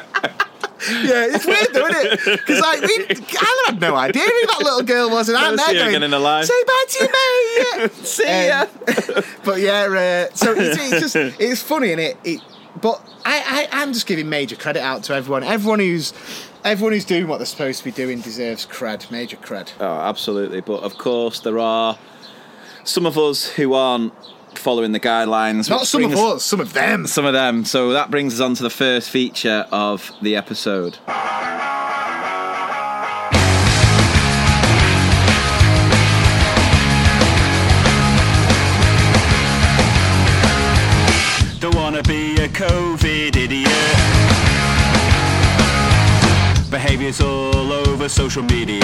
yeah, 0.88 1.26
it's 1.34 1.46
weird 1.46 1.72
though, 1.72 1.86
isn't 1.86 2.28
it? 2.28 2.40
Because 2.40 2.60
like, 2.60 2.80
we, 2.82 3.06
I 3.38 3.64
had 3.66 3.80
no 3.80 3.94
idea 3.94 4.22
who 4.22 4.46
that 4.46 4.60
little 4.62 4.82
girl 4.82 5.10
was, 5.10 5.28
and 5.28 5.36
I'm 5.36 5.56
there 5.56 5.74
going, 5.74 5.88
again 5.88 6.02
in 6.02 6.10
life. 6.10 6.46
say 6.46 6.64
bye 6.66 6.84
to 6.88 7.04
your 7.04 7.80
mate. 7.80 7.92
See 8.06 8.46
ya. 8.46 8.62
Um, 8.62 9.24
but 9.44 9.60
yeah, 9.60 10.28
uh, 10.30 10.34
so 10.34 10.52
it's, 10.52 10.78
it's 10.80 11.12
just 11.12 11.16
it's 11.40 11.62
funny 11.62 11.92
and 11.92 12.00
it, 12.00 12.16
it 12.24 12.40
but 12.80 13.02
I, 13.24 13.68
I 13.72 13.82
I'm 13.82 13.92
just 13.92 14.06
giving 14.06 14.28
major 14.28 14.56
credit 14.56 14.80
out 14.80 15.02
to 15.04 15.14
everyone. 15.14 15.44
Everyone 15.44 15.80
who's 15.80 16.12
everyone 16.64 16.92
who's 16.92 17.04
doing 17.04 17.26
what 17.26 17.38
they're 17.38 17.46
supposed 17.46 17.78
to 17.78 17.84
be 17.84 17.90
doing 17.90 18.20
deserves 18.20 18.66
cred, 18.66 19.10
major 19.10 19.36
cred. 19.36 19.72
Oh, 19.80 20.00
absolutely. 20.00 20.60
But 20.60 20.82
of 20.82 20.96
course, 20.98 21.40
there 21.40 21.58
are 21.58 21.98
some 22.84 23.06
of 23.06 23.18
us 23.18 23.48
who 23.48 23.74
aren't 23.74 24.12
following 24.58 24.92
the 24.92 25.00
guidelines. 25.00 25.68
Not 25.70 25.86
some 25.86 26.04
of 26.04 26.10
brings- 26.12 26.26
us, 26.36 26.44
some 26.44 26.60
of 26.60 26.72
them. 26.72 27.06
Some 27.06 27.24
of 27.24 27.32
them. 27.32 27.64
So 27.64 27.92
that 27.92 28.10
brings 28.10 28.34
us 28.34 28.40
on 28.40 28.54
to 28.54 28.62
the 28.62 28.70
first 28.70 29.10
feature 29.10 29.66
of 29.70 30.12
the 30.22 30.36
episode. 30.36 30.98
Don't 41.60 41.74
wanna 41.74 42.02
be 42.04 42.36
a 42.36 42.48
COVID 42.48 43.36
idiot. 43.36 43.68
Behaviors 46.70 47.20
all 47.20 47.72
over 47.72 48.08
social 48.08 48.42
media. 48.42 48.82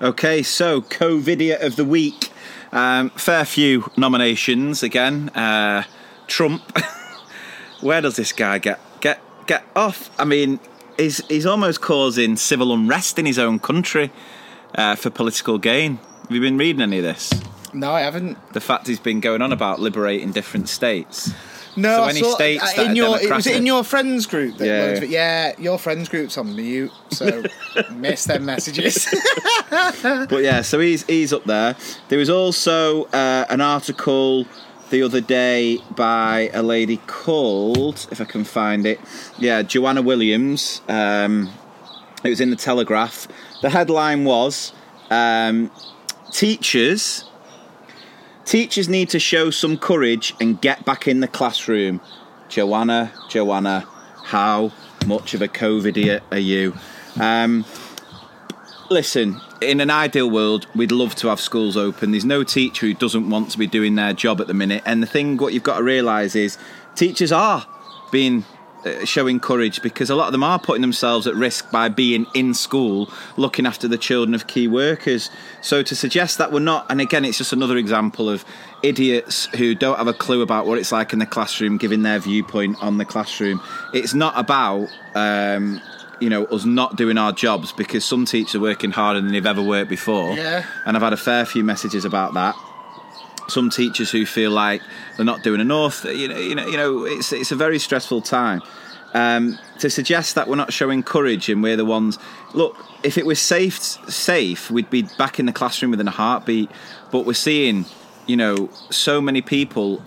Okay, 0.00 0.42
so 0.42 0.80
Covidiot 0.80 1.62
of 1.62 1.76
the 1.76 1.84
week. 1.84 2.31
Um, 2.72 3.10
fair 3.10 3.44
few 3.44 3.90
nominations 3.96 4.82
again. 4.82 5.28
Uh, 5.30 5.84
Trump. 6.26 6.62
Where 7.80 8.00
does 8.00 8.16
this 8.16 8.32
guy 8.32 8.58
get 8.58 8.80
get 9.00 9.20
get 9.46 9.64
off? 9.76 10.10
I 10.18 10.24
mean, 10.24 10.60
he's 10.96 11.24
he's 11.26 11.46
almost 11.46 11.80
causing 11.80 12.36
civil 12.36 12.72
unrest 12.72 13.18
in 13.18 13.26
his 13.26 13.38
own 13.38 13.58
country 13.58 14.10
uh, 14.74 14.96
for 14.96 15.10
political 15.10 15.58
gain. 15.58 15.98
Have 16.22 16.30
you 16.30 16.40
been 16.40 16.56
reading 16.56 16.80
any 16.80 16.98
of 16.98 17.04
this? 17.04 17.32
No, 17.74 17.92
I 17.92 18.02
haven't. 18.02 18.38
The 18.52 18.60
fact 18.60 18.86
he's 18.86 19.00
been 19.00 19.20
going 19.20 19.42
on 19.42 19.52
about 19.52 19.80
liberating 19.80 20.30
different 20.30 20.68
states. 20.68 21.32
No, 21.76 21.96
So 21.96 22.02
I 22.04 22.12
saw, 22.12 22.34
states 22.34 22.78
uh, 22.78 22.82
in 22.82 22.96
your 22.96 23.18
it 23.20 23.30
was 23.30 23.46
in 23.46 23.66
your 23.66 23.82
friends 23.82 24.26
group. 24.26 24.58
That 24.58 24.66
Yeah, 24.66 24.82
of 25.02 25.10
yeah, 25.10 25.52
your 25.58 25.78
friends 25.78 26.08
group's 26.08 26.36
on 26.36 26.54
mute, 26.54 26.92
so 27.10 27.42
miss 27.92 28.24
them 28.24 28.44
messages. 28.44 29.08
But 29.70 30.42
yeah, 30.42 30.60
so 30.62 30.78
he's 30.80 31.04
he's 31.06 31.32
up 31.32 31.44
there. 31.44 31.76
There 32.08 32.18
was 32.18 32.28
also 32.28 33.04
uh, 33.04 33.46
an 33.48 33.60
article 33.60 34.46
the 34.90 35.02
other 35.02 35.22
day 35.22 35.78
by 35.96 36.50
a 36.52 36.62
lady 36.62 36.98
called, 37.06 38.06
if 38.10 38.20
I 38.20 38.24
can 38.24 38.44
find 38.44 38.84
it, 38.84 39.00
yeah, 39.38 39.62
Joanna 39.62 40.02
Williams. 40.02 40.82
Um, 40.88 41.50
it 42.22 42.28
was 42.28 42.40
in 42.40 42.50
the 42.50 42.56
Telegraph. 42.56 43.26
The 43.62 43.70
headline 43.70 44.24
was 44.24 44.72
um, 45.10 45.70
"Teachers." 46.32 47.24
Teachers 48.44 48.88
need 48.88 49.08
to 49.10 49.18
show 49.18 49.50
some 49.50 49.78
courage 49.78 50.34
and 50.40 50.60
get 50.60 50.84
back 50.84 51.06
in 51.06 51.20
the 51.20 51.28
classroom. 51.28 52.00
Joanna, 52.48 53.12
Joanna, 53.28 53.86
how 54.24 54.72
much 55.06 55.34
of 55.34 55.42
a 55.42 55.48
COVID 55.48 56.22
are 56.30 56.38
you? 56.38 56.74
Um, 57.20 57.64
listen, 58.90 59.40
in 59.60 59.80
an 59.80 59.90
ideal 59.90 60.30
world, 60.30 60.66
we'd 60.74 60.92
love 60.92 61.14
to 61.16 61.28
have 61.28 61.40
schools 61.40 61.76
open. 61.76 62.10
There's 62.10 62.24
no 62.24 62.44
teacher 62.44 62.86
who 62.86 62.94
doesn't 62.94 63.30
want 63.30 63.50
to 63.52 63.58
be 63.58 63.66
doing 63.66 63.94
their 63.94 64.12
job 64.12 64.40
at 64.40 64.48
the 64.48 64.54
minute. 64.54 64.82
And 64.84 65.02
the 65.02 65.06
thing, 65.06 65.36
what 65.36 65.52
you've 65.52 65.62
got 65.62 65.78
to 65.78 65.84
realise 65.84 66.34
is, 66.34 66.58
teachers 66.94 67.32
are 67.32 67.66
being 68.10 68.44
showing 69.04 69.40
courage 69.40 69.82
because 69.82 70.10
a 70.10 70.14
lot 70.14 70.26
of 70.26 70.32
them 70.32 70.42
are 70.42 70.58
putting 70.58 70.82
themselves 70.82 71.26
at 71.26 71.34
risk 71.34 71.70
by 71.70 71.88
being 71.88 72.26
in 72.34 72.54
school, 72.54 73.10
looking 73.36 73.66
after 73.66 73.88
the 73.88 73.98
children 73.98 74.34
of 74.34 74.46
key 74.46 74.68
workers. 74.68 75.30
So 75.60 75.82
to 75.82 75.94
suggest 75.94 76.38
that 76.38 76.52
we're 76.52 76.60
not, 76.60 76.86
and 76.90 77.00
again, 77.00 77.24
it's 77.24 77.38
just 77.38 77.52
another 77.52 77.76
example 77.76 78.28
of 78.28 78.44
idiots 78.82 79.46
who 79.56 79.74
don't 79.74 79.98
have 79.98 80.08
a 80.08 80.12
clue 80.12 80.42
about 80.42 80.66
what 80.66 80.78
it's 80.78 80.92
like 80.92 81.12
in 81.12 81.18
the 81.18 81.26
classroom, 81.26 81.78
giving 81.78 82.02
their 82.02 82.18
viewpoint 82.18 82.76
on 82.82 82.98
the 82.98 83.04
classroom. 83.04 83.60
It's 83.92 84.14
not 84.14 84.38
about. 84.38 84.88
Um, 85.14 85.80
you 86.20 86.30
know, 86.30 86.44
us 86.44 86.64
not 86.64 86.94
doing 86.94 87.18
our 87.18 87.32
jobs 87.32 87.72
because 87.72 88.04
some 88.04 88.24
teachers 88.24 88.54
are 88.54 88.60
working 88.60 88.92
harder 88.92 89.20
than 89.20 89.32
they've 89.32 89.44
ever 89.44 89.60
worked 89.60 89.90
before. 89.90 90.34
Yeah. 90.34 90.64
And 90.86 90.96
I've 90.96 91.02
had 91.02 91.12
a 91.12 91.16
fair 91.16 91.44
few 91.44 91.64
messages 91.64 92.04
about 92.04 92.34
that. 92.34 92.54
Some 93.48 93.70
teachers 93.70 94.10
who 94.10 94.24
feel 94.26 94.50
like 94.50 94.82
they're 95.16 95.26
not 95.26 95.42
doing 95.42 95.60
enough. 95.60 96.04
You 96.04 96.28
know, 96.28 96.38
you 96.38 96.54
know, 96.54 96.66
you 96.66 96.76
know, 96.76 97.04
it's 97.04 97.32
it's 97.32 97.52
a 97.52 97.56
very 97.56 97.78
stressful 97.78 98.22
time. 98.22 98.62
Um, 99.14 99.58
to 99.80 99.90
suggest 99.90 100.36
that 100.36 100.48
we're 100.48 100.56
not 100.56 100.72
showing 100.72 101.02
courage 101.02 101.50
and 101.50 101.62
we're 101.62 101.76
the 101.76 101.84
ones. 101.84 102.18
Look, 102.54 102.76
if 103.02 103.18
it 103.18 103.26
was 103.26 103.38
safe, 103.38 103.78
safe, 103.78 104.70
we'd 104.70 104.88
be 104.88 105.02
back 105.18 105.38
in 105.38 105.44
the 105.44 105.52
classroom 105.52 105.90
within 105.90 106.08
a 106.08 106.12
heartbeat. 106.12 106.70
But 107.10 107.26
we're 107.26 107.34
seeing, 107.34 107.84
you 108.26 108.38
know, 108.38 108.70
so 108.90 109.20
many 109.20 109.42
people 109.42 110.02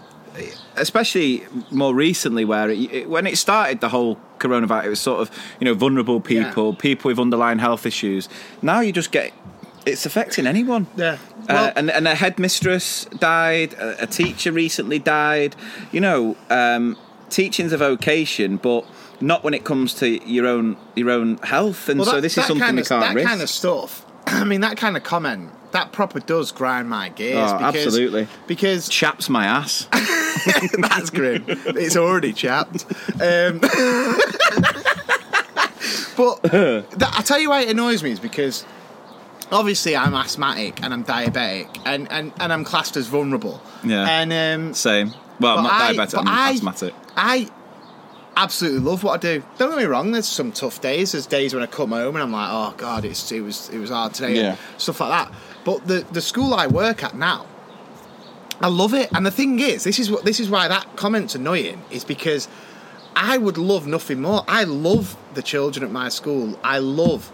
especially 0.76 1.46
more 1.72 1.94
recently 1.94 2.44
where 2.46 2.70
it, 2.70 2.78
it, 2.92 3.10
when 3.10 3.26
it 3.26 3.38
started 3.38 3.80
the 3.80 3.90
whole 3.90 4.20
coronavirus 4.40 4.86
it 4.86 4.90
was 4.90 5.00
sort 5.00 5.22
of 5.22 5.32
you 5.60 5.66
know 5.66 5.74
vulnerable 5.74 6.20
people 6.20 6.72
Yeah. 6.72 6.78
people 6.78 7.10
with 7.10 7.20
underlying 7.20 7.60
health 7.60 7.86
issues 7.86 8.28
now 8.62 8.82
you 8.82 8.92
just 8.92 9.12
get 9.12 9.32
it's 9.86 10.06
affecting 10.06 10.48
anyone 10.48 10.88
Yeah. 10.96 11.18
uh, 11.48 11.72
and, 11.76 11.92
and 11.92 12.08
a 12.08 12.16
headmistress 12.16 13.06
died 13.06 13.74
a, 13.74 14.04
a 14.04 14.08
teacher 14.08 14.52
recently 14.52 15.00
died 15.00 15.56
you 15.92 16.02
know 16.02 16.36
um, 16.50 16.98
teaching's 17.30 17.72
a 17.74 17.78
vocation 17.78 18.58
but 18.58 18.86
not 19.22 19.44
when 19.44 19.54
it 19.54 19.64
comes 19.64 19.94
to 19.96 20.08
your 20.30 20.46
own 20.48 20.78
your 20.96 21.10
own 21.10 21.38
health 21.38 21.88
and 21.90 22.00
Well, 22.00 22.10
so 22.10 22.22
this 22.22 22.38
is 22.38 22.46
something 22.46 22.66
kind 22.66 22.78
we 22.78 22.84
can't 22.84 23.02
That 23.02 23.16
risk 23.16 23.28
kind 23.28 23.42
of 23.42 23.50
stuff. 23.50 24.06
I 24.28 24.44
mean, 24.44 24.62
that 24.62 24.78
kind 24.78 24.98
of 24.98 25.04
comment 25.04 25.52
that 25.72 25.92
proper 25.92 26.20
does 26.22 26.52
grind 26.54 26.90
my 26.90 27.10
gears. 27.10 27.52
Oh, 27.52 27.58
because, 27.58 27.76
absolutely. 27.76 28.28
Because 28.48 28.88
chaps 28.88 29.30
my 29.30 29.46
ass 29.46 29.88
that's 30.80 31.10
grim. 31.10 31.44
It's 31.48 31.98
already 31.98 32.34
chapped. 32.34 32.86
Um, 33.22 33.60
but 36.18 36.42
that, 36.44 37.14
I 37.18 37.22
tell 37.24 37.40
you 37.40 37.50
why 37.50 37.62
it 37.62 37.70
annoys 37.70 38.04
me 38.04 38.12
is 38.12 38.20
because 38.20 38.66
obviously 39.52 39.96
I'm 39.96 40.14
asthmatic 40.14 40.82
and 40.84 40.94
I'm 40.94 41.04
diabetic 41.04 41.70
and, 41.86 42.12
and, 42.12 42.34
and 42.40 42.52
I'm 42.54 42.64
classed 42.64 42.98
as 42.98 43.08
vulnerable. 43.08 43.62
Yeah. 43.84 44.08
And 44.08 44.32
um, 44.34 44.74
same 44.74 45.14
well 45.40 45.58
I'm 45.60 45.64
not 45.64 45.74
I- 45.74 45.94
diabetic 45.94 46.20
I'm 46.20 46.28
I- 46.28 46.52
asthmatic 46.52 46.94
I 47.16 47.50
absolutely 48.38 48.82
love 48.82 49.04
what 49.04 49.14
I 49.14 49.18
do. 49.38 49.44
Don't 49.58 49.70
get 49.70 49.78
me 49.80 49.86
wrong. 49.86 50.12
There's 50.12 50.28
some 50.28 50.52
tough 50.52 50.82
days. 50.82 51.14
There's 51.14 51.26
days 51.26 51.54
when 51.54 51.64
I 51.64 51.68
come 51.68 51.92
home 51.92 52.16
and 52.16 52.24
I'm 52.24 52.32
like, 52.34 52.50
oh 52.52 52.74
god, 52.78 53.06
it's 53.06 53.32
it 53.32 53.40
was 53.42 53.70
it 53.70 53.80
was 53.80 53.90
hard 53.90 54.14
today. 54.14 54.36
Yeah. 54.36 54.58
Stuff 54.78 55.00
like 55.00 55.10
that. 55.30 55.34
But 55.64 55.88
the 55.88 56.06
the 56.12 56.22
school 56.22 56.54
I 56.54 56.68
work 56.68 57.04
at 57.04 57.16
now, 57.16 57.46
I 58.60 58.68
love 58.68 58.94
it. 58.94 59.10
And 59.14 59.26
the 59.26 59.32
thing 59.32 59.60
is, 59.60 59.86
this 59.86 60.00
is 60.00 60.12
what 60.12 60.26
this 60.26 60.40
is 60.42 60.50
why 60.50 60.68
that 60.68 60.98
comment's 60.98 61.36
annoying. 61.36 61.82
Is 61.92 62.04
because 62.04 62.50
I 63.16 63.38
would 63.38 63.58
love 63.58 63.88
nothing 63.88 64.22
more. 64.22 64.44
I 64.50 64.66
love 64.66 65.16
the 65.34 65.42
children 65.42 65.86
at 65.86 65.92
my 65.92 66.10
school. 66.10 66.60
I 66.64 66.80
love 66.80 67.32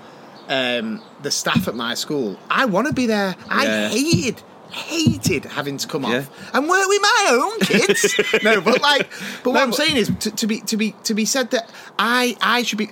um, 0.51 1.01
the 1.23 1.31
staff 1.31 1.67
at 1.67 1.73
my 1.75 1.95
school. 1.95 2.37
I 2.49 2.65
want 2.65 2.85
to 2.87 2.93
be 2.93 3.07
there. 3.07 3.35
I 3.49 3.65
Yeah. 3.65 3.89
hated 3.89 4.43
hated 4.71 5.43
having 5.43 5.75
to 5.77 5.85
come 5.85 6.03
Yeah. 6.03 6.19
off 6.19 6.29
and 6.55 6.69
work 6.69 6.87
with 6.87 7.01
my 7.01 7.27
own 7.31 7.59
kids. 7.59 8.19
no, 8.43 8.61
but 8.61 8.81
like, 8.81 9.09
but 9.43 9.51
what 9.51 9.53
No, 9.55 9.63
I'm 9.63 9.69
but- 9.71 9.75
saying 9.77 9.97
is 9.97 10.11
to, 10.19 10.31
to 10.31 10.47
be 10.47 10.61
to 10.61 10.77
be 10.77 10.93
to 11.03 11.13
be 11.13 11.25
said 11.25 11.51
that 11.51 11.69
I 11.99 12.37
I 12.41 12.63
should 12.63 12.77
be. 12.77 12.89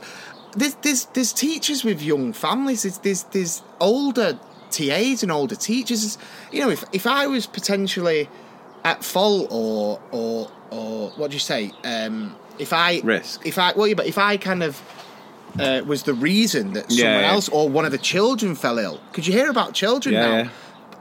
There's 0.58 0.74
there's, 0.82 1.06
there's 1.14 1.32
teachers 1.32 1.84
with 1.84 2.02
young 2.02 2.34
families. 2.34 2.82
There's, 2.82 2.98
there's 2.98 3.24
there's 3.32 3.62
older 3.80 4.40
TAs 4.72 5.22
and 5.24 5.32
older 5.32 5.56
teachers. 5.56 6.18
You 6.52 6.62
know, 6.62 6.70
if 6.70 6.84
if 6.92 7.06
I 7.08 7.28
was 7.28 7.46
potentially 7.46 8.28
at 8.84 9.04
fault 9.04 9.48
or 9.52 10.02
or 10.12 10.50
or 10.72 11.12
what 11.18 11.30
do 11.32 11.36
you 11.36 11.40
say? 11.40 11.72
Um, 11.86 12.36
if 12.58 12.74
I 12.74 13.00
Risk. 13.04 13.46
If 13.46 13.58
I 13.58 13.72
well, 13.74 13.88
yeah, 13.88 13.94
but 13.94 14.08
if 14.08 14.18
I 14.18 14.36
kind 14.38 14.64
of. 14.64 14.82
Uh, 15.58 15.82
was 15.86 16.04
the 16.04 16.14
reason 16.14 16.74
that 16.74 16.92
someone 16.92 17.22
yeah. 17.22 17.32
else 17.32 17.50
or 17.50 17.70
one 17.70 17.86
of 17.86 17.92
the 17.92 17.98
children 17.98 18.56
fell 18.56 18.78
ill? 18.78 19.00
Could 19.14 19.26
you 19.26 19.34
hear 19.34 19.50
about 19.50 19.74
children 19.74 20.14
Yeah, 20.16 20.44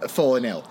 now 0.00 0.08
falling 0.08 0.44
ill? 0.44 0.64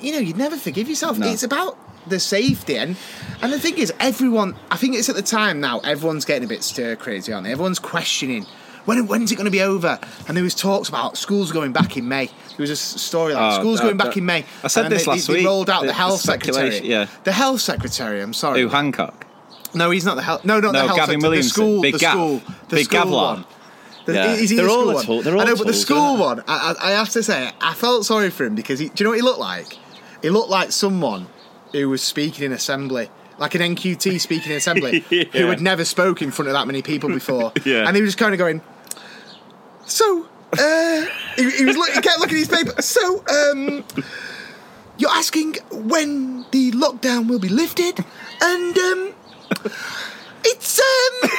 You 0.00 0.12
know, 0.12 0.18
you'd 0.18 0.36
never 0.36 0.56
forgive 0.56 0.88
yourself. 0.88 1.18
No. 1.18 1.26
It's 1.28 1.42
about 1.42 1.78
the 2.06 2.20
safety 2.20 2.76
and 2.78 2.96
and 3.42 3.52
the 3.52 3.58
thing 3.58 3.78
is, 3.78 3.92
everyone. 4.00 4.54
I 4.70 4.76
think 4.76 4.94
it's 4.96 5.08
at 5.08 5.16
the 5.16 5.22
time 5.22 5.60
now. 5.60 5.78
Everyone's 5.80 6.24
getting 6.24 6.44
a 6.44 6.48
bit 6.48 6.62
stir 6.62 6.96
crazy, 6.96 7.32
aren't 7.32 7.46
they? 7.46 7.52
Everyone's 7.52 7.78
questioning 7.78 8.46
when 8.84 9.06
when's 9.08 9.32
it 9.32 9.36
going 9.36 9.46
to 9.46 9.50
be 9.50 9.62
over? 9.62 9.98
And 10.28 10.36
there 10.36 10.44
was 10.44 10.54
talks 10.54 10.88
about 10.88 11.16
schools 11.16 11.50
going 11.52 11.72
back 11.72 11.96
in 11.96 12.06
May. 12.08 12.26
There 12.26 12.34
was 12.58 12.70
a 12.70 12.76
story 12.76 13.34
like 13.34 13.54
Oh, 13.54 13.60
schools 13.60 13.78
that- 13.78 13.84
going 13.84 13.96
back 13.96 14.16
in 14.16 14.24
May. 14.24 14.44
I 14.62 14.68
said 14.68 14.84
And 14.86 14.92
this 14.94 15.04
they, 15.04 15.10
last 15.10 15.26
they, 15.26 15.32
week, 15.34 15.42
They 15.42 15.46
rolled 15.46 15.68
out 15.70 15.80
the- 15.80 15.86
the, 15.88 15.92
the 15.92 15.98
health 15.98 16.20
secretary. 16.20 16.80
yeah. 16.86 17.06
the 17.24 17.32
health 17.32 17.60
secretary. 17.60 18.20
I'm 18.20 18.32
sorry. 18.34 18.60
Who 18.60 18.68
Hancock 18.68 19.25
No, 19.74 19.90
he's 19.90 20.04
not 20.04 20.16
the 20.16 20.22
health. 20.22 20.44
No, 20.44 20.60
not 20.60 20.72
No, 20.72 20.80
the 20.82 20.86
health 20.86 20.96
Gavin 20.98 21.20
secretary. 21.20 21.28
Williamson. 21.30 21.48
The 21.48 21.52
school. 21.52 21.82
Big 21.82 21.92
the 21.94 21.98
Gav. 21.98 22.12
school. 22.12 22.42
The 22.68 22.76
Big 22.76 22.84
school 22.86 23.10
one. 23.10 23.44
The, 24.06 24.12
Yeah. 24.14 24.32
Is 24.34 24.50
he 24.50 24.56
They're 24.56 24.66
the 24.66 24.70
all 24.70 24.78
school 24.82 24.90
a 24.90 24.94
one? 24.94 25.04
tool- 25.06 25.22
they're 25.22 25.34
all 25.34 25.40
I 25.40 25.44
know, 25.44 25.56
but 25.56 25.66
the 25.66 25.72
school 25.74 26.16
one, 26.16 26.40
I, 26.46 26.74
I 26.80 26.88
I 26.88 26.90
have 26.92 27.08
to 27.10 27.22
say, 27.22 27.50
I 27.60 27.74
felt 27.74 28.06
sorry 28.06 28.30
for 28.30 28.44
him 28.44 28.54
because 28.54 28.78
he, 28.78 28.88
do 28.88 28.92
you 28.98 29.04
know 29.04 29.10
what 29.10 29.16
he 29.16 29.22
looked 29.22 29.40
like? 29.40 29.78
He 30.22 30.30
looked 30.30 30.50
like 30.50 30.70
someone 30.72 31.26
who 31.72 31.88
was 31.88 32.02
speaking 32.02 32.44
in 32.44 32.52
assembly, 32.52 33.10
like 33.38 33.54
an 33.56 33.60
NQT 33.62 34.20
speaking 34.20 34.52
in 34.52 34.58
assembly, 34.58 35.00
who 35.32 35.46
had 35.48 35.60
never 35.60 35.84
spoken 35.84 36.26
in 36.26 36.30
front 36.32 36.48
of 36.48 36.54
that 36.54 36.66
many 36.66 36.82
people 36.82 37.08
before. 37.08 37.52
Yeah. 37.64 37.86
And 37.86 37.96
he 37.96 38.02
was 38.02 38.10
just 38.12 38.18
kind 38.18 38.32
of 38.32 38.38
going, 38.38 38.60
so, 39.86 40.28
uh, 40.58 41.06
he, 41.36 41.50
he 41.50 41.64
was 41.64 41.76
look, 41.76 41.90
he 41.90 42.00
kept 42.00 42.18
looking 42.20 42.36
at 42.38 42.46
his 42.46 42.48
paper. 42.48 42.80
So, 42.82 43.24
um, 43.28 43.84
you're 44.98 45.10
asking 45.10 45.56
when 45.72 46.46
the 46.52 46.70
lockdown 46.72 47.28
will 47.28 47.38
be 47.40 47.48
lifted, 47.48 48.04
and 48.40 48.78
um, 48.78 49.12
it's 50.44 50.78
um, 50.80 51.30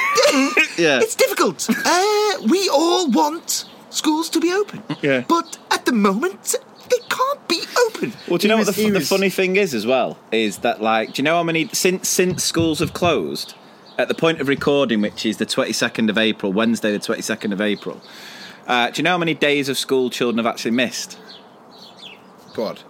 Yeah. 0.78 1.00
it's 1.00 1.14
difficult. 1.14 1.68
Uh, 1.70 2.32
we 2.48 2.68
all 2.68 3.10
want 3.10 3.64
schools 3.90 4.28
to 4.30 4.40
be 4.40 4.52
open, 4.52 4.82
Yeah. 5.02 5.24
but 5.28 5.58
at 5.70 5.84
the 5.86 5.92
moment 5.92 6.54
they 6.90 6.98
can't 7.08 7.48
be 7.48 7.62
open. 7.86 8.12
Well, 8.28 8.38
do 8.38 8.46
you 8.46 8.48
He 8.48 8.48
know 8.48 8.56
was- 8.58 8.66
what 8.68 8.76
the, 8.76 8.82
he 8.82 8.88
fu- 8.88 8.94
the 8.94 9.00
funny 9.00 9.30
thing 9.30 9.56
is 9.56 9.74
as 9.74 9.86
well? 9.86 10.18
Is 10.32 10.58
that 10.58 10.80
like, 10.82 11.14
do 11.14 11.20
you 11.20 11.24
know 11.24 11.36
how 11.36 11.42
many 11.42 11.68
since 11.72 12.08
since 12.08 12.44
schools 12.44 12.78
have 12.80 12.92
closed 12.92 13.54
at 13.98 14.08
the 14.08 14.14
point 14.14 14.40
of 14.40 14.48
recording, 14.48 15.00
which 15.00 15.26
is 15.26 15.36
the 15.38 15.46
twenty 15.46 15.72
second 15.72 16.08
of 16.10 16.16
April, 16.18 16.52
Wednesday, 16.52 16.92
the 16.92 16.98
twenty 16.98 17.22
second 17.22 17.52
of 17.52 17.60
April? 17.60 18.00
Uh, 18.66 18.90
do 18.90 18.98
you 19.00 19.02
know 19.02 19.10
how 19.12 19.18
many 19.18 19.34
days 19.34 19.68
of 19.70 19.78
school 19.78 20.10
children 20.10 20.36
have 20.38 20.46
actually 20.46 20.70
missed? 20.72 21.18
God. 22.54 22.80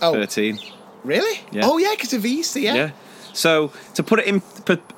Oh, 0.00 0.12
Thirteen. 0.14 0.58
really? 1.04 1.40
Yeah. 1.52 1.62
Oh, 1.64 1.76
yeah, 1.78 1.90
because 1.90 2.12
of 2.14 2.24
Easter, 2.24 2.60
yeah. 2.60 2.74
Yeah. 2.74 2.90
So 3.38 3.72
to 3.94 4.02
put 4.02 4.18
it 4.18 4.26
in 4.26 4.42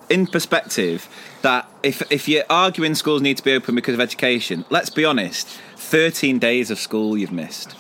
in 0.09 0.27
perspective, 0.27 1.09
that 1.43 1.69
if 1.83 2.03
if 2.11 2.27
you're 2.29 2.45
arguing 2.51 2.95
schools 2.95 3.21
need 3.23 3.37
to 3.37 3.45
be 3.45 3.53
open 3.53 3.75
because 3.75 3.95
of 3.95 4.01
education, 4.01 4.65
let's 4.71 4.91
be 4.91 5.05
honest, 5.05 5.47
thirteen 5.77 6.39
days 6.39 6.71
of 6.71 6.79
school 6.79 7.17
you've 7.19 7.33
missed. 7.33 7.77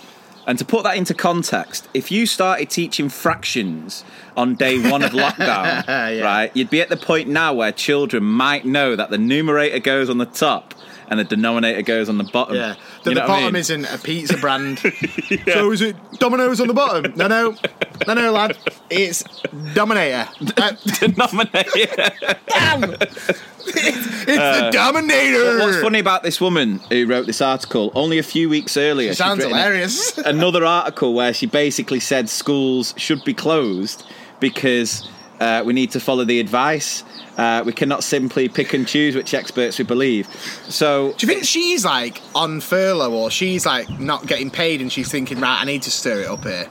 And 0.46 0.58
to 0.58 0.64
put 0.64 0.82
that 0.84 0.96
into 0.96 1.14
context, 1.14 1.86
if 1.94 2.10
you 2.10 2.26
started 2.26 2.70
teaching 2.70 3.08
fractions 3.08 4.04
on 4.36 4.54
day 4.54 4.78
one 4.90 5.02
of 5.02 5.10
lockdown, 5.24 5.86
Yeah. 5.86 6.20
right, 6.22 6.50
you'd 6.54 6.70
be 6.70 6.80
at 6.80 6.88
the 6.88 6.96
point 6.96 7.28
now 7.28 7.52
where 7.52 7.72
children 7.72 8.24
might 8.24 8.64
know 8.64 8.96
that 8.96 9.10
the 9.10 9.18
numerator 9.18 9.78
goes 9.78 10.08
on 10.10 10.18
the 10.18 10.26
top 10.26 10.74
and 11.10 11.18
the 11.20 11.24
denominator 11.24 11.82
goes 11.82 12.08
on 12.08 12.16
the 12.18 12.24
bottom. 12.24 12.54
Yeah, 12.56 12.74
the, 13.04 13.10
You 13.10 13.14
know 13.16 13.20
the 13.26 13.28
what 13.28 13.30
I 13.30 13.40
bottom 13.40 13.52
mean? 13.52 13.60
isn't 13.60 13.84
a 13.86 13.98
pizza 13.98 14.36
brand. 14.38 14.78
So 15.46 15.70
is 15.72 15.80
it 15.82 15.96
Domino's 16.18 16.60
on 16.60 16.68
the 16.68 16.74
bottom? 16.74 17.12
No, 17.16 17.26
no, 17.26 17.54
no, 18.06 18.14
no, 18.14 18.32
lad. 18.32 18.56
It's 18.90 19.22
Dominator. 19.74 20.28
Uh, 20.56 20.72
denominator. 21.00 22.10
damn! 22.48 22.84
it's 22.94 24.26
the 24.26 24.70
Dominator. 24.72 25.60
Uh, 25.60 25.64
What's 25.66 25.80
funny 25.80 25.98
about 25.98 26.22
this 26.22 26.40
woman 26.40 26.78
who 26.90 27.06
wrote 27.06 27.26
this 27.26 27.40
article? 27.40 27.90
Only 27.94 28.18
a 28.18 28.22
few 28.22 28.48
weeks 28.48 28.76
earlier, 28.76 29.10
It 29.10 29.16
sounds 29.16 29.38
she'd 29.42 29.46
written 29.46 29.58
a- 29.58 29.62
hilarious. 29.62 30.18
another 30.18 30.64
article 30.64 31.14
where 31.14 31.32
she 31.32 31.46
basically 31.46 32.00
said 32.00 32.28
schools 32.28 32.94
should 32.96 33.24
be 33.24 33.34
closed 33.34 34.04
because 34.40 35.08
uh, 35.40 35.62
we 35.64 35.72
need 35.72 35.90
to 35.92 36.00
follow 36.00 36.24
the 36.24 36.38
advice. 36.38 37.02
Uh, 37.36 37.62
we 37.64 37.72
cannot 37.72 38.04
simply 38.04 38.48
pick 38.48 38.74
and 38.74 38.86
choose 38.86 39.16
which 39.16 39.32
experts 39.34 39.78
we 39.78 39.84
believe. 39.84 40.26
So, 40.68 41.14
Do 41.16 41.26
you 41.26 41.32
think 41.32 41.44
she's 41.44 41.84
like 41.84 42.20
on 42.34 42.60
furlough 42.60 43.12
or 43.12 43.30
she's 43.30 43.64
like 43.64 43.88
not 43.98 44.26
getting 44.26 44.50
paid 44.50 44.80
and 44.80 44.92
she's 44.92 45.10
thinking, 45.10 45.40
right, 45.40 45.60
I 45.60 45.64
need 45.64 45.82
to 45.82 45.90
stir 45.90 46.20
it 46.20 46.28
up 46.28 46.44
here? 46.44 46.68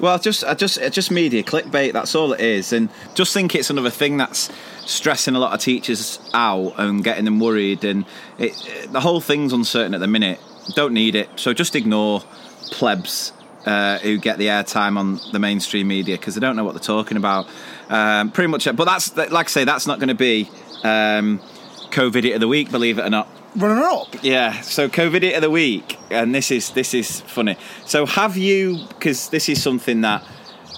well, 0.00 0.18
just, 0.18 0.44
I 0.44 0.54
just, 0.54 0.78
it's 0.78 0.94
just 0.94 1.10
media 1.10 1.42
clickbait. 1.42 1.92
That's 1.92 2.14
all 2.14 2.32
it 2.32 2.40
is, 2.40 2.72
and 2.72 2.88
just 3.14 3.34
think 3.34 3.54
it's 3.54 3.70
another 3.70 3.90
thing 3.90 4.16
that's 4.16 4.50
stressing 4.86 5.34
a 5.34 5.38
lot 5.38 5.52
of 5.52 5.60
teachers 5.60 6.18
out 6.32 6.74
and 6.78 7.02
getting 7.02 7.24
them 7.24 7.40
worried. 7.40 7.84
And 7.84 8.04
it, 8.38 8.88
the 8.90 9.00
whole 9.00 9.20
thing's 9.20 9.52
uncertain 9.52 9.94
at 9.94 10.00
the 10.00 10.06
minute. 10.06 10.40
Don't 10.74 10.94
need 10.94 11.14
it. 11.14 11.28
So 11.36 11.52
just 11.52 11.74
ignore 11.74 12.20
plebs 12.70 13.32
uh, 13.66 13.98
who 13.98 14.18
get 14.18 14.38
the 14.38 14.46
airtime 14.46 14.96
on 14.96 15.20
the 15.32 15.38
mainstream 15.38 15.88
media 15.88 16.16
because 16.16 16.34
they 16.34 16.40
don't 16.40 16.56
know 16.56 16.64
what 16.64 16.72
they're 16.72 16.80
talking 16.80 17.16
about. 17.16 17.46
Um, 17.88 18.30
pretty 18.30 18.48
much, 18.48 18.64
but 18.76 18.84
that's 18.84 19.16
like 19.16 19.32
I 19.32 19.44
say, 19.44 19.64
that's 19.64 19.86
not 19.86 19.98
going 19.98 20.08
to 20.08 20.14
be 20.14 20.50
um, 20.84 21.40
Covidiot 21.90 22.38
the 22.40 22.48
week, 22.48 22.70
believe 22.70 22.98
it 22.98 23.02
or 23.02 23.10
not. 23.10 23.28
Running 23.56 23.82
up. 23.82 24.22
Yeah. 24.22 24.60
So 24.60 24.88
Covidiot 24.88 25.40
the 25.40 25.50
week, 25.50 25.98
and 26.10 26.34
this 26.34 26.50
is 26.50 26.70
this 26.72 26.92
is 26.92 27.22
funny. 27.22 27.56
So 27.86 28.04
have 28.06 28.36
you? 28.36 28.84
Because 28.88 29.30
this 29.30 29.48
is 29.48 29.62
something 29.62 30.02
that 30.02 30.22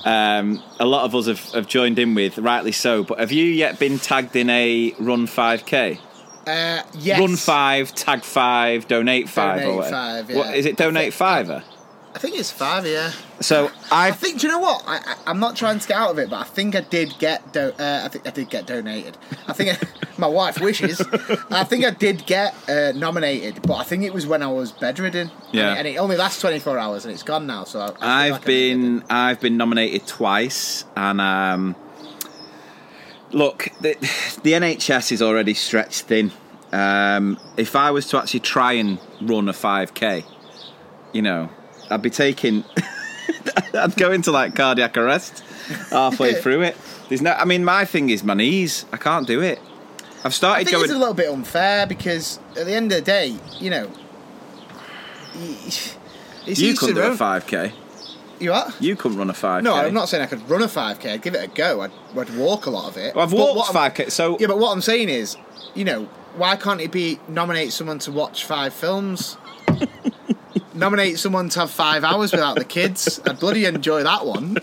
um, 0.05 0.63
a 0.79 0.87
lot 0.87 1.05
of 1.05 1.15
us 1.15 1.27
have, 1.27 1.41
have 1.53 1.67
joined 1.67 1.99
in 1.99 2.15
with, 2.15 2.39
rightly 2.39 2.73
so. 2.73 3.03
But 3.03 3.19
have 3.19 3.33
you 3.33 3.45
yet 3.45 3.79
been 3.79 3.99
tagged 3.99 4.37
in 4.37 4.49
a 4.49 4.95
run 5.01 5.27
five 5.27 5.67
k? 5.67 5.99
Uh, 6.47 6.83
yes. 6.95 7.21
Run 7.21 7.37
five, 7.37 7.95
tag 7.95 8.23
five, 8.23 8.89
donate 8.89 9.29
five, 9.29 9.61
Donate 9.61 9.73
or 9.73 9.77
whatever. 9.77 9.95
five, 9.97 10.37
What 10.37 10.47
yeah. 10.47 10.53
is 10.55 10.67
it? 10.67 10.77
Donate 10.77 11.13
fiver. 11.13 11.63
I 12.13 12.19
think 12.19 12.37
it's 12.37 12.51
five, 12.51 12.85
yeah. 12.87 13.13
So 13.41 13.71
I 13.91 14.09
I 14.09 14.11
think. 14.11 14.41
Do 14.41 14.47
you 14.49 14.53
know 14.53 14.59
what? 14.59 14.83
I, 14.87 14.97
I, 14.97 15.17
I'm 15.29 15.39
not 15.39 15.55
trying 15.55 15.79
to 15.79 15.87
get 15.87 15.97
out 15.97 16.11
of 16.11 16.19
it, 16.19 16.29
but 16.29 16.41
I 16.41 16.45
think 16.45 16.75
I 16.75 16.81
did 16.81 17.17
get. 17.19 17.53
Do, 17.53 17.73
uh, 17.79 18.03
I 18.05 18.09
think 18.09 18.27
I 18.27 18.31
did 18.31 18.51
get 18.51 18.67
donated. 18.67 19.17
I 19.47 19.53
think 19.53 19.71
I, 19.71 19.87
my 20.19 20.27
wife 20.27 20.61
wishes. 20.61 21.01
I 21.51 21.63
think 21.63 21.85
I 21.85 21.91
did 21.91 22.27
get 22.27 22.55
uh, 22.69 22.93
nominated, 22.93 23.63
but 23.63 23.75
I 23.75 23.85
think 23.85 24.03
it 24.03 24.13
was 24.13 24.27
when 24.27 24.43
I 24.43 24.49
was 24.49 24.73
bedridden. 24.73 25.31
Yeah. 25.53 25.69
And 25.69 25.71
it, 25.71 25.79
and 25.79 25.89
it 25.89 25.97
only 25.99 26.17
lasts 26.17 26.41
24 26.41 26.79
hours, 26.79 27.05
and 27.05 27.15
it's 27.15 27.23
gone 27.23 27.47
now. 27.47 27.63
So 27.63 27.81
I, 27.81 27.85
I've 27.85 27.93
like 27.93 28.03
I 28.03 28.25
needed 28.25 28.43
it. 28.43 28.47
been 28.47 29.05
I've 29.09 29.41
been 29.41 29.57
nominated 29.57 30.09
twice, 30.09 30.85
and 30.97 31.21
um, 31.21 31.77
look, 33.31 33.69
the, 33.81 33.95
the 34.43 34.53
NHS 34.53 35.13
is 35.13 35.23
already 35.23 35.55
stretched 35.55 36.03
thin. 36.03 36.33
Um, 36.73 37.39
if 37.57 37.77
I 37.77 37.93
was 37.93 38.09
to 38.09 38.19
actually 38.19 38.41
try 38.41 38.73
and 38.73 38.99
run 39.21 39.49
a 39.49 39.53
five 39.53 39.95
k, 39.95 40.25
you 41.13 41.23
know, 41.23 41.51
I'd 41.91 42.03
be 42.03 42.11
taking, 42.11 42.65
I'd 43.75 43.97
go 43.97 44.13
into 44.13 44.31
like 44.31 44.55
cardiac 44.55 44.97
arrest 44.97 45.43
halfway 45.91 46.35
through 46.43 46.63
it. 46.63 46.77
There's 47.09 47.23
no, 47.23 47.33
I 47.33 47.45
mean, 47.45 47.65
my 47.65 47.85
thing 47.85 48.11
is 48.11 48.23
my 48.23 48.35
knees. 48.35 48.85
I 48.93 48.97
can't 48.97 49.27
do 49.27 49.41
it. 49.41 49.59
I've 50.21 50.27
I 50.27 50.29
started 50.31 50.65
think 50.67 50.77
it's 50.77 50.87
going. 50.89 50.97
a 50.97 50.99
little 50.99 51.15
bit 51.15 51.31
unfair 51.31 51.87
because 51.87 52.39
at 52.57 52.67
the 52.67 52.75
end 52.75 52.93
of 52.93 52.99
the 52.99 53.05
day, 53.05 53.37
you 53.59 53.71
know, 53.71 53.91
it's 55.35 55.97
You 56.61 56.75
couldn't 56.75 56.95
do 56.97 57.01
their 57.03 57.13
a 57.13 57.17
five 57.17 57.47
k. 57.47 57.73
You 58.39 58.51
what? 58.51 58.75
You 58.81 58.97
couldn't 58.97 59.19
run 59.19 59.31
a 59.31 59.35
five 59.35 59.63
k. 59.63 59.71
No, 59.71 59.75
I'm 59.75 59.95
not 59.95 60.09
saying 60.09 60.23
I 60.23 60.27
could 60.27 60.49
run 60.49 60.63
a 60.63 60.67
5k. 60.67 61.13
I'd 61.13 61.23
give 61.23 61.35
it 61.35 61.45
a 61.45 61.47
go. 61.49 61.83
I'd, 61.83 61.93
I'd 62.17 62.35
walk 62.37 62.67
a 62.67 62.71
lot 62.71 62.89
of 62.89 62.97
it. 62.97 63.15
Well, 63.15 63.25
I've 63.25 63.31
But 63.31 63.55
walked 63.55 63.73
five 63.73 63.95
k. 63.95 64.09
So 64.09 64.39
Yeah, 64.39 64.47
but 64.47 64.59
what 64.59 64.73
I'm 64.73 64.81
saying 64.81 65.09
is, 65.09 65.37
you 65.75 65.85
know, 65.85 66.05
why 66.37 66.57
can't 66.57 66.81
it 66.81 66.91
be 66.91 67.19
nominate 67.29 67.73
someone 67.73 67.99
to 68.01 68.13
watch 68.13 68.45
five 68.45 68.73
films? 68.73 69.37
nominate 70.81 71.19
someone 71.19 71.49
to 71.51 71.61
have 71.61 71.71
five 71.71 72.03
hours 72.03 72.33
without 72.33 72.57
the 72.57 72.65
kids. 72.65 73.21
I'd 73.27 73.39
bloody 73.39 73.67
enjoy 73.67 74.03
that 74.03 74.27
one. 74.27 74.55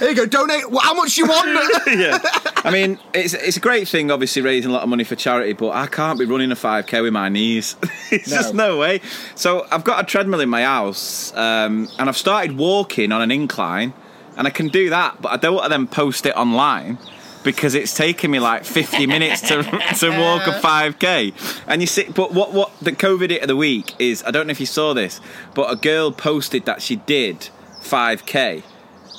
there 0.00 0.10
you 0.10 0.14
go. 0.16 0.26
Donate. 0.26 0.64
wh- 0.70 0.82
How 0.82 0.92
much 0.94 1.16
you 1.16 1.26
want? 1.26 1.48
yeah. 1.98 2.18
I 2.64 2.70
mean, 2.70 2.98
it's 3.14 3.32
it's 3.32 3.56
a 3.56 3.60
great 3.60 3.88
thing, 3.88 4.10
obviously 4.10 4.42
raising 4.42 4.70
a 4.70 4.74
lot 4.74 4.82
of 4.82 4.88
money 4.88 5.04
for 5.04 5.16
charity, 5.16 5.54
but 5.54 5.70
I 5.70 5.86
can't 5.86 6.18
be 6.18 6.24
running 6.26 6.52
a 6.52 6.56
5k 6.56 7.02
with 7.02 7.12
my 7.12 7.28
knees. 7.28 7.76
it's 8.10 8.30
No. 8.30 8.36
just 8.36 8.54
no 8.54 8.78
way. 8.78 9.00
So 9.34 9.66
I've 9.70 9.84
got 9.84 10.02
a 10.02 10.06
treadmill 10.06 10.40
in 10.40 10.48
my 10.50 10.64
house, 10.64 11.32
um, 11.34 11.88
and 11.98 12.08
I've 12.08 12.16
started 12.18 12.58
walking 12.58 13.12
on 13.12 13.22
an 13.22 13.30
incline, 13.30 13.94
and 14.36 14.46
I 14.46 14.50
can 14.50 14.68
do 14.68 14.90
that, 14.90 15.22
but 15.22 15.32
I 15.32 15.36
don't 15.36 15.54
want 15.54 15.64
to 15.64 15.70
then 15.70 15.86
post 15.86 16.26
it 16.26 16.36
online. 16.36 16.98
Because 17.44 17.74
it's 17.74 17.94
taken 17.94 18.30
me 18.30 18.38
like 18.38 18.64
50 18.64 19.06
minutes 19.06 19.40
to 19.42 19.62
to 19.98 20.10
walk 20.10 20.46
a 20.46 20.60
5k, 20.60 21.64
and 21.66 21.80
you 21.80 21.86
see, 21.86 22.04
but 22.04 22.32
what 22.32 22.52
what 22.52 22.70
the 22.80 22.92
Covidiot 22.92 23.42
of 23.42 23.48
the 23.48 23.56
week 23.56 23.94
is 23.98 24.22
I 24.24 24.30
don't 24.30 24.46
know 24.46 24.52
if 24.52 24.60
you 24.60 24.66
saw 24.66 24.94
this, 24.94 25.20
but 25.54 25.72
a 25.72 25.76
girl 25.76 26.12
posted 26.12 26.66
that 26.66 26.82
she 26.82 26.96
did 26.96 27.48
5k 27.80 28.62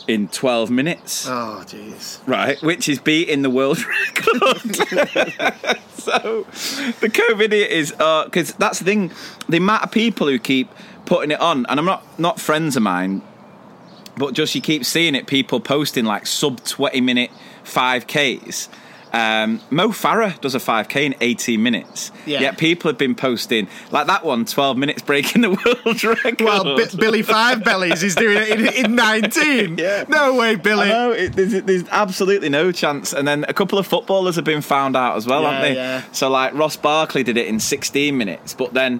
in 0.07 0.27
12 0.27 0.69
minutes 0.69 1.27
oh, 1.27 1.63
jeez. 1.65 2.25
right, 2.27 2.61
which 2.61 2.89
is 2.89 2.99
beating 2.99 3.41
the 3.41 3.49
world 3.49 3.77
record. 3.85 4.75
so 5.95 6.45
the 6.99 7.09
COVID 7.09 7.51
is 7.53 7.93
uh, 7.99 8.25
because 8.25 8.53
that's 8.53 8.79
the 8.79 8.85
thing. 8.85 9.11
The 9.47 9.57
amount 9.57 9.83
of 9.83 9.91
people 9.91 10.27
who 10.27 10.39
keep 10.39 10.69
putting 11.05 11.31
it 11.31 11.39
on, 11.39 11.65
and 11.67 11.79
I'm 11.79 11.85
not 11.85 12.19
not 12.19 12.39
friends 12.39 12.75
of 12.75 12.83
mine, 12.83 13.21
but 14.17 14.33
just 14.33 14.53
you 14.55 14.61
keep 14.61 14.85
seeing 14.85 15.15
it. 15.15 15.27
People 15.27 15.59
posting 15.59 16.05
like 16.05 16.25
sub 16.25 16.63
20 16.63 17.01
minute 17.01 17.31
5Ks. 17.65 18.69
Um, 19.15 19.61
Mo 19.69 19.89
Farah 19.89 20.41
does 20.41 20.55
a 20.55 20.57
5k 20.57 21.05
in 21.05 21.15
18 21.21 21.61
minutes. 21.61 22.11
Yeah. 22.25 22.39
Yet 22.41 22.57
people 22.57 22.89
have 22.89 22.97
been 22.97 23.13
posting 23.13 23.67
like 23.91 24.07
that 24.07 24.25
one, 24.25 24.43
12 24.45 24.75
minutes 24.75 25.03
breaking 25.03 25.43
the 25.43 25.49
world 25.85 26.03
record. 26.03 26.41
Well, 26.41 26.75
B- 26.77 26.85
Billy 26.97 27.21
Five 27.21 27.63
Bellies 27.63 28.01
is 28.01 28.15
doing 28.15 28.37
it 28.39 28.49
in, 28.49 28.85
in 28.85 28.95
19. 28.95 29.77
Yeah. 29.83 30.05
No 30.07 30.33
way, 30.33 30.55
Billy. 30.55 30.89
it, 30.89 31.33
there's, 31.33 31.61
there's 31.61 31.83
absolutely 31.91 32.49
no 32.49 32.71
chance. 32.71 33.13
And 33.13 33.27
then 33.27 33.45
a 33.47 33.53
couple 33.53 33.77
of 33.77 33.85
footballers 33.85 34.35
have 34.35 34.45
been 34.45 34.63
found 34.63 34.95
out 34.95 35.15
as 35.15 35.27
well, 35.27 35.43
Yeah, 35.43 35.51
haven't 35.51 35.73
they? 35.73 35.75
yeah. 35.75 36.03
So, 36.11 36.29
like, 36.31 36.55
Ross 36.55 36.75
Barkley 36.75 37.21
did 37.21 37.37
it 37.37 37.45
in 37.45 37.59
16 37.59 38.17
minutes, 38.17 38.55
but 38.55 38.73
then 38.73 38.99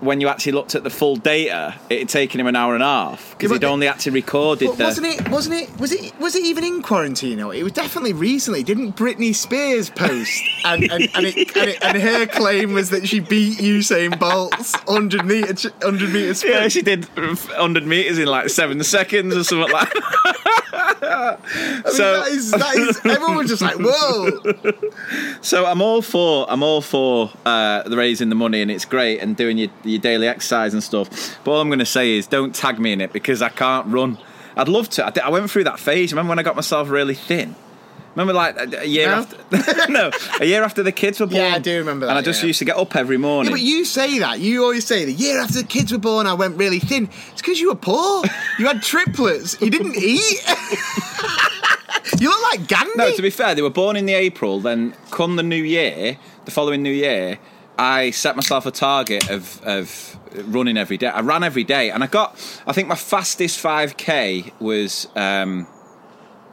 when 0.00 0.20
you 0.20 0.28
actually 0.28 0.52
looked 0.52 0.74
at 0.74 0.82
the 0.82 0.90
full 0.90 1.16
data, 1.16 1.74
it 1.88 1.98
had 2.00 2.08
taken 2.08 2.40
him 2.40 2.46
an 2.46 2.56
hour 2.56 2.74
and 2.74 2.82
a 2.82 2.86
half 2.86 3.30
because 3.32 3.50
Yeah, 3.50 3.56
he'd 3.56 3.64
only 3.64 3.86
actually 3.86 4.12
recorded 4.12 4.68
But 4.68 4.78
the. 4.78 4.84
wasn't 4.84 5.06
it? 5.06 5.28
Wasn't 5.28 5.54
it? 5.54 5.78
Was 5.78 5.92
it? 5.92 6.18
Was 6.18 6.34
it 6.34 6.44
even 6.44 6.64
in 6.64 6.82
quarantine? 6.82 7.40
Or 7.40 7.54
it 7.54 7.62
was 7.62 7.72
definitely 7.72 8.12
recently. 8.14 8.62
Didn't 8.62 8.96
Britney 8.96 9.34
Spears 9.34 9.90
post 9.90 10.42
and 10.64 10.84
and, 10.84 11.08
and, 11.14 11.26
it, 11.26 11.56
and, 11.56 11.70
it, 11.70 11.78
and 11.82 11.98
her 11.98 12.26
claim 12.26 12.72
was 12.72 12.90
that 12.90 13.06
she 13.06 13.20
beat 13.20 13.58
Usain 13.58 14.18
Bolt's 14.18 14.74
hundred 14.88 15.24
meter 15.24 15.70
hundred 15.82 16.12
meter 16.12 16.34
sprint. 16.34 16.56
Yeah, 16.56 16.68
she 16.68 16.82
did 16.82 17.04
100 17.16 17.86
meters 17.86 18.18
in 18.18 18.26
like 18.26 18.48
seven 18.48 18.82
seconds 18.82 19.36
or 19.36 19.44
something 19.44 19.70
like 19.70 19.92
that. 19.92 20.64
I 21.12 21.82
mean, 21.84 21.92
so- 21.92 22.20
that 22.20 22.28
is 22.28 22.50
that 22.52 22.76
is 22.76 23.00
everyone 23.04 23.36
was 23.38 23.48
just 23.48 23.62
like, 23.62 23.76
whoa. 23.78 24.80
So 25.42 25.66
I'm 25.66 25.82
all 25.82 26.02
for 26.02 26.46
I'm 26.50 26.62
all 26.62 26.80
for 26.80 27.30
uh, 27.46 27.82
the 27.88 27.96
raising 27.96 28.28
the 28.28 28.34
money 28.34 28.62
and 28.62 28.70
it's 28.70 28.84
great 28.84 29.18
and 29.20 29.36
doing 29.36 29.58
your, 29.58 29.68
your 29.84 30.00
daily 30.00 30.26
exercise 30.28 30.72
and 30.74 30.82
stuff. 30.82 31.38
But 31.44 31.52
all 31.52 31.60
I'm 31.60 31.68
going 31.68 31.78
to 31.80 31.86
say 31.86 32.12
is 32.12 32.26
don't 32.26 32.54
tag 32.54 32.78
me 32.78 32.92
in 32.92 33.00
it 33.00 33.12
because 33.12 33.42
I 33.42 33.48
can't 33.48 33.86
run. 33.88 34.18
I'd 34.56 34.68
love 34.68 34.88
to. 34.90 35.06
I, 35.06 35.10
did- 35.10 35.22
I 35.22 35.28
went 35.30 35.50
through 35.50 35.64
that 35.64 35.78
phase. 35.78 36.12
Remember 36.12 36.30
when 36.30 36.38
I 36.38 36.42
got 36.42 36.56
myself 36.56 36.90
really 36.90 37.14
thin? 37.14 37.54
Remember 38.16 38.32
like 38.32 38.56
a, 38.56 38.80
a 38.80 38.84
year 38.84 39.06
No. 39.06 39.12
after 39.14 39.88
no 39.92 40.10
a 40.40 40.44
year 40.44 40.62
after 40.64 40.82
the 40.82 40.92
kids 40.92 41.20
were 41.20 41.26
born. 41.26 41.42
Yeah, 41.42 41.54
I 41.54 41.58
do 41.60 41.78
remember 41.78 42.06
that. 42.06 42.10
And 42.10 42.18
I 42.18 42.22
just 42.22 42.42
yeah. 42.42 42.48
used 42.48 42.58
to 42.58 42.64
get 42.64 42.76
up 42.76 42.96
every 42.96 43.16
morning. 43.16 43.50
Yeah, 43.50 43.56
but 43.56 43.62
you 43.62 43.84
say 43.84 44.18
that. 44.18 44.40
You 44.40 44.62
always 44.64 44.86
say 44.86 45.04
the 45.04 45.12
year 45.12 45.40
after 45.40 45.62
the 45.62 45.66
kids 45.66 45.92
were 45.92 45.98
born, 45.98 46.26
I 46.26 46.34
went 46.34 46.56
really 46.56 46.80
thin. 46.80 47.08
It's 47.32 47.40
because 47.40 47.60
you 47.60 47.68
were 47.68 47.76
poor. 47.76 48.24
You 48.58 48.66
had 48.66 48.82
triplets. 48.82 49.60
You 49.60 49.70
didn't 49.70 49.96
eat. 49.96 50.42
you 52.20 52.28
look 52.28 52.42
like 52.52 52.66
Gandhi. 52.68 52.92
No, 52.96 53.14
to 53.14 53.22
be 53.22 53.30
fair, 53.30 53.54
they 53.54 53.62
were 53.62 53.70
born 53.70 53.96
in 53.96 54.06
the 54.06 54.14
April. 54.14 54.60
Then, 54.60 54.94
come 55.10 55.36
the 55.36 55.42
new 55.42 55.62
year, 55.62 56.18
the 56.44 56.50
following 56.50 56.82
new 56.82 56.92
year, 56.92 57.38
I 57.78 58.10
set 58.10 58.36
myself 58.36 58.66
a 58.66 58.70
target 58.70 59.30
of 59.30 59.60
of 59.64 60.16
running 60.46 60.76
every 60.76 60.96
day. 60.96 61.06
I 61.06 61.20
ran 61.20 61.42
every 61.44 61.64
day, 61.64 61.90
and 61.90 62.02
I 62.02 62.06
got. 62.06 62.34
I 62.66 62.72
think 62.72 62.88
my 62.88 62.94
fastest 62.96 63.58
five 63.60 63.96
k 63.96 64.52
was 64.60 65.06
um, 65.16 65.66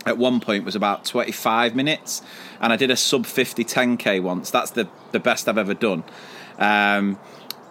at 0.07 0.17
one 0.17 0.39
point 0.39 0.63
was 0.65 0.75
about 0.75 1.05
twenty 1.05 1.31
five 1.31 1.75
minutes, 1.75 2.21
and 2.61 2.73
I 2.73 2.75
did 2.75 2.89
a 2.89 2.95
sub 2.95 3.25
50 3.25 3.63
10 3.63 3.97
k 3.97 4.19
once. 4.19 4.49
That's 4.49 4.71
the 4.71 4.87
the 5.11 5.19
best 5.19 5.47
I've 5.47 5.57
ever 5.57 5.73
done. 5.73 6.03
Um, 6.57 7.19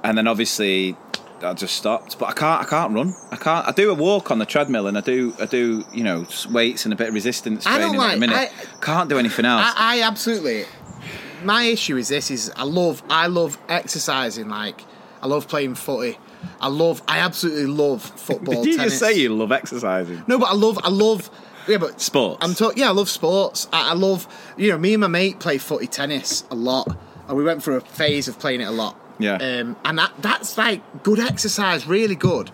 and 0.05 0.17
then 0.17 0.29
obviously 0.29 0.97
I 1.43 1.53
just 1.55 1.77
stopped. 1.77 2.19
But 2.19 2.27
I 2.27 2.33
can't. 2.33 2.63
I 2.63 2.65
can't 2.65 2.95
run. 2.95 3.15
I 3.31 3.37
can't. 3.37 3.67
I 3.67 3.73
do 3.73 3.91
a 3.91 3.95
walk 3.95 4.31
on 4.31 4.39
the 4.39 4.47
treadmill, 4.47 4.87
and 4.87 4.97
I 4.97 5.01
do. 5.01 5.35
I 5.41 5.47
do. 5.47 5.85
You 5.93 6.05
know, 6.05 6.27
weights 6.51 6.85
and 6.85 6.93
a 6.93 6.97
bit 6.97 7.09
of 7.09 7.15
resistance 7.15 7.65
training. 7.65 7.83
I 7.83 7.93
at 7.93 7.97
like- 7.99 8.17
a 8.17 8.21
minute. 8.21 8.37
I- 8.37 8.51
can't 8.81 9.09
do 9.09 9.19
anything 9.19 9.45
else. 9.45 9.63
I, 9.77 9.99
I 9.99 10.03
absolutely. 10.03 10.65
My 11.43 11.65
issue 11.65 11.97
is 11.97 12.09
this: 12.09 12.31
is 12.31 12.53
I 12.57 12.65
love 12.65 13.03
I 13.11 13.27
love 13.27 13.59
exercising. 13.69 14.49
Like 14.49 14.83
I 15.23 15.27
love 15.27 15.49
playing 15.49 15.75
footy. 15.75 16.19
I 16.61 16.69
love. 16.69 17.03
I 17.09 17.19
absolutely 17.19 17.67
love 17.67 18.03
football. 18.27 18.63
Did 18.63 18.67
you 18.67 18.77
tennis. 18.77 18.93
just 18.93 19.05
say 19.05 19.19
you 19.19 19.35
love 19.35 19.53
exercising? 19.53 20.23
No, 20.27 20.39
but 20.39 20.47
I 20.47 20.55
love. 20.55 20.79
I 20.83 20.89
love. 20.91 21.31
Yeah, 21.69 21.79
but 21.79 22.01
Sports. 22.01 22.39
I'm 22.45 22.55
talking. 22.55 22.79
Yeah, 22.79 22.89
I 22.89 22.93
love 22.93 23.09
sports. 23.09 23.69
I, 23.73 23.91
I 23.91 23.95
love. 23.95 24.27
You 24.57 24.71
know, 24.71 24.79
me 24.79 24.95
and 24.95 25.01
my 25.01 25.07
mate 25.09 25.41
play 25.41 25.59
footy 25.59 25.87
tennis 25.87 26.45
a 26.51 26.55
lot, 26.55 26.89
and 27.29 27.37
we 27.37 27.45
went 27.45 27.63
through 27.63 27.77
a 27.77 27.81
phase 27.81 28.29
of 28.29 28.39
playing 28.39 28.61
it 28.61 28.69
a 28.69 28.73
lot. 28.73 28.99
Yeah. 29.19 29.37
Um, 29.37 29.77
and 29.85 29.99
that 29.99 30.13
that's 30.19 30.59
like 30.59 31.03
good 31.03 31.19
exercise, 31.19 31.87
really 31.87 32.15
good, 32.15 32.51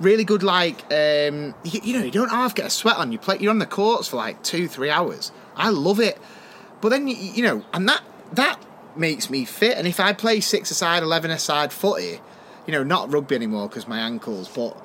really 0.00 0.24
good. 0.24 0.42
Like, 0.42 0.82
um, 0.92 1.54
you, 1.64 1.80
you 1.82 1.98
know, 1.98 2.04
you 2.04 2.10
don't 2.10 2.30
half 2.30 2.54
get 2.54 2.66
a 2.66 2.70
sweat 2.70 2.96
on. 2.96 3.12
You 3.12 3.18
play. 3.18 3.38
You're 3.38 3.50
on 3.50 3.58
the 3.58 3.66
courts 3.66 4.08
for 4.08 4.16
like 4.16 4.42
two, 4.42 4.68
three 4.68 4.90
hours. 4.90 5.32
I 5.56 5.70
love 5.70 6.00
it. 6.00 6.18
But 6.80 6.90
then 6.90 7.08
you, 7.08 7.16
you 7.16 7.42
know, 7.42 7.64
and 7.72 7.88
that 7.88 8.02
that 8.32 8.60
makes 8.96 9.30
me 9.30 9.44
fit. 9.44 9.78
And 9.78 9.86
if 9.86 10.00
I 10.00 10.12
play 10.12 10.40
six 10.40 10.70
aside, 10.70 11.02
eleven 11.02 11.30
aside 11.30 11.72
footy, 11.72 12.20
you 12.66 12.72
know, 12.72 12.82
not 12.82 13.12
rugby 13.12 13.36
anymore 13.36 13.68
because 13.68 13.86
my 13.88 14.00
ankles, 14.00 14.48
but 14.48 14.76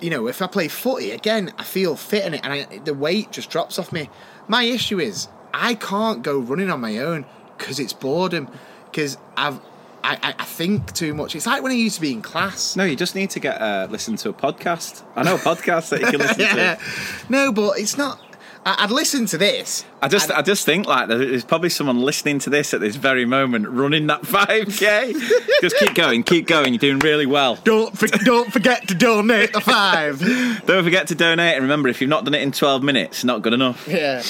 you 0.00 0.10
know, 0.10 0.26
if 0.26 0.42
I 0.42 0.46
play 0.46 0.68
footy 0.68 1.10
again, 1.10 1.52
I 1.58 1.64
feel 1.64 1.96
fit 1.96 2.24
in 2.24 2.34
it, 2.34 2.40
and 2.44 2.52
I, 2.52 2.78
the 2.78 2.94
weight 2.94 3.32
just 3.32 3.50
drops 3.50 3.78
off 3.78 3.92
me. 3.92 4.10
My 4.48 4.62
issue 4.64 5.00
is 5.00 5.28
I 5.54 5.74
can't 5.74 6.22
go 6.22 6.38
running 6.38 6.70
on 6.70 6.80
my 6.80 6.98
own 6.98 7.24
because 7.56 7.80
it's 7.80 7.92
boredom. 7.92 8.48
Because 8.90 9.18
I've 9.36 9.60
I, 10.04 10.34
I, 10.38 10.44
think 10.44 10.92
too 10.92 11.14
much. 11.14 11.34
It's 11.34 11.46
like 11.46 11.64
when 11.64 11.72
I 11.72 11.74
used 11.74 11.96
to 11.96 12.00
be 12.00 12.12
in 12.12 12.22
class. 12.22 12.76
No, 12.76 12.84
you 12.84 12.94
just 12.94 13.16
need 13.16 13.30
to 13.30 13.40
get 13.40 13.60
uh, 13.60 13.88
listen 13.90 14.14
to 14.16 14.28
a 14.28 14.32
podcast. 14.32 15.02
I 15.16 15.24
know 15.24 15.34
a 15.34 15.38
podcast 15.38 15.88
that 15.88 16.00
you 16.00 16.06
can 16.06 16.18
listen 16.20 16.40
Yeah. 16.40 16.76
to. 16.76 16.80
No, 17.28 17.50
but 17.50 17.80
it's 17.80 17.98
not. 17.98 18.20
I'd 18.68 18.90
listen 18.90 19.26
to 19.26 19.38
this. 19.38 19.84
I 20.02 20.08
just, 20.08 20.28
I 20.32 20.42
just 20.42 20.66
think 20.66 20.88
like 20.88 21.06
there's 21.06 21.44
probably 21.44 21.68
someone 21.68 22.00
listening 22.00 22.40
to 22.40 22.50
this 22.50 22.74
at 22.74 22.80
this 22.80 22.96
very 22.96 23.24
moment, 23.24 23.68
running 23.68 24.08
that 24.08 24.22
5k. 24.22 25.14
just 25.60 25.76
keep 25.76 25.94
going, 25.94 26.24
keep 26.24 26.48
going. 26.48 26.74
You're 26.74 26.80
doing 26.80 26.98
really 26.98 27.26
well. 27.26 27.56
don't 27.62 27.96
for, 27.96 28.08
don't 28.08 28.52
forget 28.52 28.88
to 28.88 28.94
donate 28.96 29.52
the 29.52 29.60
five. 29.60 30.18
Don't 30.66 30.82
forget 30.82 31.06
to 31.08 31.14
donate, 31.14 31.54
and 31.54 31.62
remember, 31.62 31.88
if 31.88 32.00
you've 32.00 32.10
not 32.10 32.24
done 32.24 32.34
it 32.34 32.42
in 32.42 32.50
12 32.50 32.82
minutes, 32.82 33.22
not 33.22 33.42
good 33.42 33.52
enough. 33.52 33.86
yeah. 33.86 34.22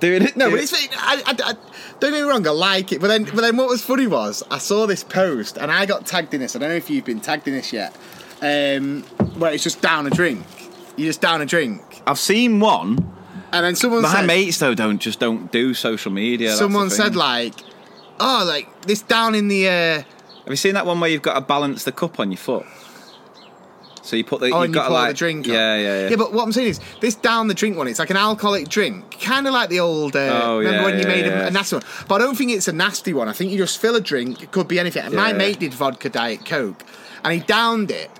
Doing 0.00 0.22
it. 0.22 0.36
No, 0.36 0.46
do 0.46 0.52
but 0.52 0.60
it. 0.60 0.62
it's 0.64 0.96
I, 0.96 1.22
I, 1.26 1.50
I, 1.50 1.52
don't 2.00 2.10
get 2.10 2.12
me 2.12 2.20
wrong. 2.22 2.46
I 2.46 2.50
like 2.50 2.90
it, 2.92 3.00
but 3.00 3.08
then 3.08 3.24
but 3.24 3.36
then 3.36 3.56
what 3.56 3.68
was 3.68 3.82
funny 3.84 4.06
was 4.06 4.42
I 4.50 4.58
saw 4.58 4.86
this 4.86 5.04
post 5.04 5.56
and 5.58 5.70
I 5.70 5.86
got 5.86 6.06
tagged 6.06 6.34
in 6.34 6.40
this. 6.40 6.56
I 6.56 6.58
don't 6.58 6.70
know 6.70 6.74
if 6.74 6.88
you've 6.90 7.04
been 7.04 7.20
tagged 7.20 7.46
in 7.46 7.54
this 7.54 7.72
yet. 7.72 7.94
Um, 8.42 9.02
where 9.38 9.52
it's 9.52 9.62
just 9.62 9.80
down 9.82 10.06
a 10.06 10.10
drink. 10.10 10.44
You 10.96 11.06
just 11.06 11.20
down 11.20 11.42
a 11.42 11.46
drink, 11.46 12.02
I've 12.06 12.18
seen 12.18 12.60
one. 12.60 13.12
And 13.54 13.64
then 13.64 13.74
someone 13.76 14.02
My 14.02 14.12
said 14.12 14.26
mates 14.26 14.58
though 14.58 14.74
don't 14.74 14.98
just 14.98 15.18
don't 15.20 15.50
do 15.52 15.74
social 15.74 16.12
media. 16.12 16.48
that's 16.48 16.58
the 16.60 16.64
someone 16.64 16.88
thing. 16.90 16.96
said 16.96 17.16
like, 17.16 17.54
oh, 18.20 18.44
like 18.46 18.82
this 18.82 19.02
down 19.02 19.34
in 19.34 19.48
the. 19.48 19.68
Uh, 19.68 19.72
Have 19.72 20.04
you 20.50 20.56
seen 20.56 20.74
that 20.74 20.86
one 20.86 21.00
where 21.00 21.08
you've 21.10 21.22
got 21.22 21.34
to 21.34 21.40
balance 21.40 21.84
the 21.84 21.92
cup 21.92 22.20
on 22.20 22.30
your 22.30 22.38
foot? 22.38 22.66
So 24.02 24.16
you 24.16 24.24
put 24.24 24.40
the 24.40 24.46
Oh, 24.46 24.48
you've 24.48 24.64
and 24.66 24.74
you 24.74 24.74
got 24.74 24.88
pour 24.88 24.96
to 24.98 25.02
like 25.02 25.08
the 25.12 25.16
drink. 25.18 25.46
Yeah, 25.46 25.76
yeah, 25.76 26.00
yeah. 26.02 26.08
Yeah, 26.10 26.16
but 26.16 26.30
what 26.34 26.42
I'm 26.44 26.52
saying 26.52 26.68
is, 26.68 26.80
this 27.00 27.14
down 27.14 27.48
the 27.48 27.54
drink 27.54 27.78
one. 27.78 27.88
It's 27.88 27.98
like 27.98 28.10
an 28.10 28.18
alcoholic 28.18 28.68
drink, 28.68 29.18
kind 29.18 29.46
of 29.46 29.54
like 29.54 29.70
the 29.70 29.80
old. 29.80 30.14
Uh, 30.14 30.40
Oh, 30.44 30.58
remember 30.58 30.78
yeah, 30.80 30.84
when 30.84 30.94
you 30.96 31.00
yeah, 31.02 31.08
made 31.08 31.24
yeah. 31.24 31.44
a, 31.44 31.46
a 31.46 31.50
nasty 31.50 31.76
one? 31.76 31.84
But 32.06 32.16
I 32.16 32.18
don't 32.24 32.36
think 32.36 32.50
it's 32.50 32.68
a 32.68 32.72
nasty 32.72 33.14
one. 33.14 33.28
I 33.30 33.32
think 33.32 33.50
you 33.50 33.56
just 33.56 33.78
fill 33.80 33.96
a 33.96 34.02
drink. 34.02 34.42
It 34.42 34.50
could 34.52 34.68
be 34.68 34.78
anything. 34.78 35.04
And 35.06 35.14
my 35.14 35.28
Yeah. 35.30 35.38
mate 35.38 35.58
did 35.60 35.72
vodka 35.72 36.10
diet 36.10 36.44
coke, 36.44 36.84
and 37.24 37.32
he 37.32 37.40
downed 37.40 37.90
it, 37.90 38.10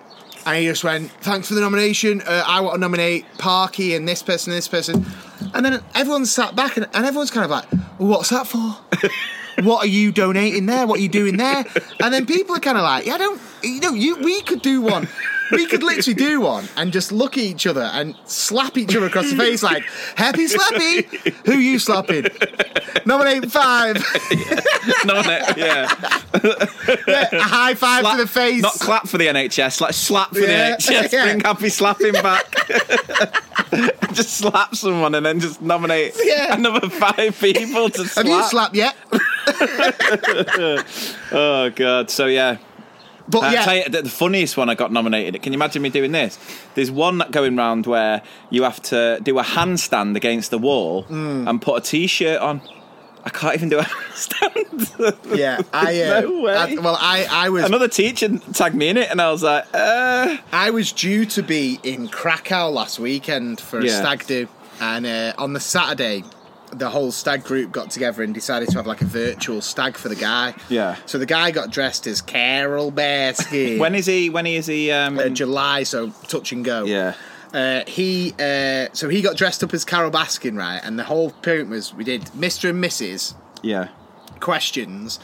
and 0.47 0.57
he 0.59 0.67
just 0.67 0.85
went, 0.85 1.11
"Thanks 1.23 1.49
for 1.49 1.55
the 1.55 1.61
nomination. 1.61 2.23
Uh, 2.23 2.45
I 2.47 2.61
want 2.61 2.75
to 2.75 2.81
nominate 2.81 3.27
Parky 3.39 3.95
and 3.95 4.09
this 4.09 4.23
person, 4.23 4.53
and 4.53 4.59
this 4.59 4.69
person." 4.69 5.07
And 5.53 5.65
then 5.65 5.83
everyone 5.95 6.27
sat 6.27 6.55
back, 6.57 6.77
and, 6.77 6.87
and 6.93 7.05
everyone's 7.05 7.31
kind 7.31 7.45
of 7.45 7.51
like, 7.51 7.71
well, 7.99 8.09
"What's 8.09 8.31
that 8.31 8.47
for?" 8.47 8.77
what 9.63 9.85
are 9.85 9.89
you 9.89 10.13
donating 10.13 10.67
there? 10.67 10.87
What 10.87 10.99
are 10.99 11.03
you 11.03 11.09
doing 11.09 11.37
there? 11.37 11.65
And 12.01 12.13
then 12.13 12.27
people 12.27 12.57
are 12.57 12.61
kind 12.61 12.77
of 12.77 12.83
like, 12.83 13.07
yeah, 13.07 13.15
I 13.15 13.19
don't, 13.19 13.41
you 13.63 13.81
know, 13.81 13.95
you 13.95 14.17
we 14.17 14.43
could 14.43 14.63
do 14.63 14.81
one. 14.81 15.09
We 15.53 15.67
could 15.67 15.83
literally 15.83 16.15
do 16.15 16.41
one 16.41 16.65
and 16.77 16.91
just 16.91 17.13
look 17.13 17.37
at 17.37 17.45
each 17.45 17.67
other 17.67 17.83
and 17.83 18.17
slap 18.25 18.79
each 18.79 18.97
other 18.97 19.07
across 19.07 19.31
the 19.31 19.37
face 19.37 19.63
like, 19.63 19.83
happy 20.17 20.47
slappy. 20.47 21.05
Who 21.47 21.59
you 21.59 21.79
slapping? 21.79 22.25
Nominate 23.07 23.51
five. 23.53 23.97
no, 25.05 25.21
no, 25.23 25.39
yeah. 25.57 25.89
a 26.33 27.41
high 27.43 27.75
five 27.75 28.01
Slap- 28.03 28.17
to 28.19 28.23
the 28.25 28.29
face. 28.29 28.63
Not 28.63 28.75
clap 28.75 29.07
for 29.09 29.19
the 29.19 29.27
NHS, 29.27 29.81
like 29.81 29.93
slap 29.93 30.31
for 30.31 30.41
Yeah, 30.41 30.77
the 30.77 30.83
NHS. 30.83 31.13
yeah. 31.13 31.25
Bring 31.25 31.41
happy 31.41 31.69
slapping 31.69 32.13
back. 32.15 32.45
just 34.15 34.31
slap 34.39 34.75
someone 34.75 35.15
and 35.15 35.25
then 35.27 35.41
just 35.41 35.61
nominate 35.61 36.15
Yeah. 36.23 36.55
another 36.55 36.89
five 36.89 37.39
people 37.41 37.89
to 37.91 38.05
slap. 38.07 38.27
Have 38.27 38.35
you 38.35 38.43
slapped 38.49 38.75
yet? 38.75 38.97
Oh 41.33 41.71
god. 41.75 42.11
So 42.11 42.27
yeah. 42.27 42.59
But 43.27 43.45
Uh, 43.45 43.51
yeah, 43.53 43.65
tell 43.65 43.77
you, 43.77 43.89
the, 43.89 44.09
funniest 44.11 44.59
one 44.59 44.69
I 44.69 44.75
got 44.75 44.93
nominated. 44.93 45.41
Can 45.43 45.55
you 45.55 45.57
imagine 45.57 45.81
me 45.81 45.89
doing 45.89 46.13
this? 46.13 46.39
There's 46.75 46.91
one 46.91 47.17
that 47.19 47.31
going 47.31 47.57
round 47.57 47.87
where 47.87 48.21
you 48.51 48.65
have 48.65 48.83
to 48.83 49.19
do 49.23 49.39
a 49.39 49.43
handstand 49.43 50.15
against 50.17 50.51
the 50.51 50.59
wall 50.59 51.03
Hmm. 51.05 51.49
and 51.49 51.61
put 51.63 51.79
a 51.79 51.81
t-shirt 51.81 52.39
on. 52.43 52.61
I 53.27 53.31
can't 53.31 53.55
even 53.57 53.69
do 53.71 53.79
a 53.79 53.83
handstand. 53.85 55.17
yeah. 55.37 55.61
I, 55.73 56.03
uh, 56.03 56.21
No 56.21 56.43
way. 56.43 56.55
I- 56.55 56.75
well, 56.75 56.99
I, 57.01 57.27
I 57.31 57.49
was 57.49 57.65
Another 57.65 57.89
teacher 57.89 58.29
tagged 58.53 58.75
me 58.75 58.89
in 58.89 58.97
it, 58.97 59.11
and 59.11 59.21
I 59.21 59.31
was 59.31 59.43
like, 59.43 59.65
uh, 59.73 60.37
I 60.53 60.71
was 60.71 60.93
due 60.93 61.25
to 61.27 61.43
be 61.43 61.81
in 61.83 62.09
Krakow 62.09 62.71
last 62.71 62.99
weekend 62.99 63.61
for 63.61 63.79
a 63.81 63.85
Yeah. 63.87 63.99
stag 64.01 64.27
do, 64.27 64.47
and 64.81 65.07
uh, 65.07 65.33
on 65.39 65.53
the 65.55 65.61
Saturday, 65.61 66.23
the 66.73 66.91
whole 66.91 67.13
stag 67.13 67.45
group 67.45 67.71
got 67.71 67.91
together 67.91 68.23
and 68.25 68.35
decided 68.35 68.69
to 68.69 68.77
have 68.77 68.87
like 68.87 69.01
a 69.01 69.05
virtual 69.07 69.61
stag 69.61 69.97
for 69.97 70.09
the 70.09 70.17
guy. 70.17 70.55
Yeah. 70.69 70.97
So 71.07 71.19
the 71.19 71.27
guy 71.27 71.51
got 71.53 71.71
dressed 71.71 72.07
as 72.09 72.21
Carole 72.21 72.91
Baskin. 72.91 73.79
when 73.85 73.95
is 73.95 74.07
he? 74.07 74.29
When 74.29 74.47
is 74.47 74.67
he? 74.67 74.91
Um, 74.91 75.19
uh, 75.19 75.29
July, 75.29 75.85
so 75.85 76.11
touch 76.27 76.51
and 76.53 76.65
go. 76.65 76.85
yeah. 76.85 77.15
Uh, 77.55 77.85
he 77.87 78.35
uh, 78.41 78.89
so 78.93 79.09
he 79.09 79.23
got 79.23 79.37
dressed 79.37 79.63
up 79.63 79.73
as 79.73 79.85
Carole 79.85 80.11
Baskin, 80.11 80.59
right? 80.59 80.81
And 80.83 80.99
the 80.99 81.05
whole 81.05 81.31
point 81.31 81.69
was 81.69 81.95
we 81.95 82.03
did 82.03 82.23
Mr. 82.37 82.71
and 82.71 82.83
Mrs. 82.83 83.35
Yeah. 83.63 83.89
questions. 84.41 85.21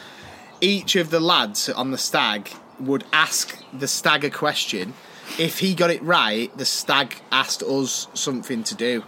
Each 0.60 0.94
of 0.94 1.10
the 1.10 1.18
lads 1.20 1.68
on 1.68 1.90
the 1.90 1.98
stag 1.98 2.50
would 2.78 3.04
ask 3.12 3.58
the 3.72 3.88
stag 3.88 4.24
a 4.24 4.30
question. 4.30 4.94
If 5.38 5.58
he 5.58 5.74
got 5.74 5.90
it 5.90 6.02
right, 6.02 6.56
the 6.56 6.64
stag 6.64 7.16
asked 7.32 7.62
us 7.62 8.06
something 8.14 8.62
to 8.64 8.74
do. 8.76 9.02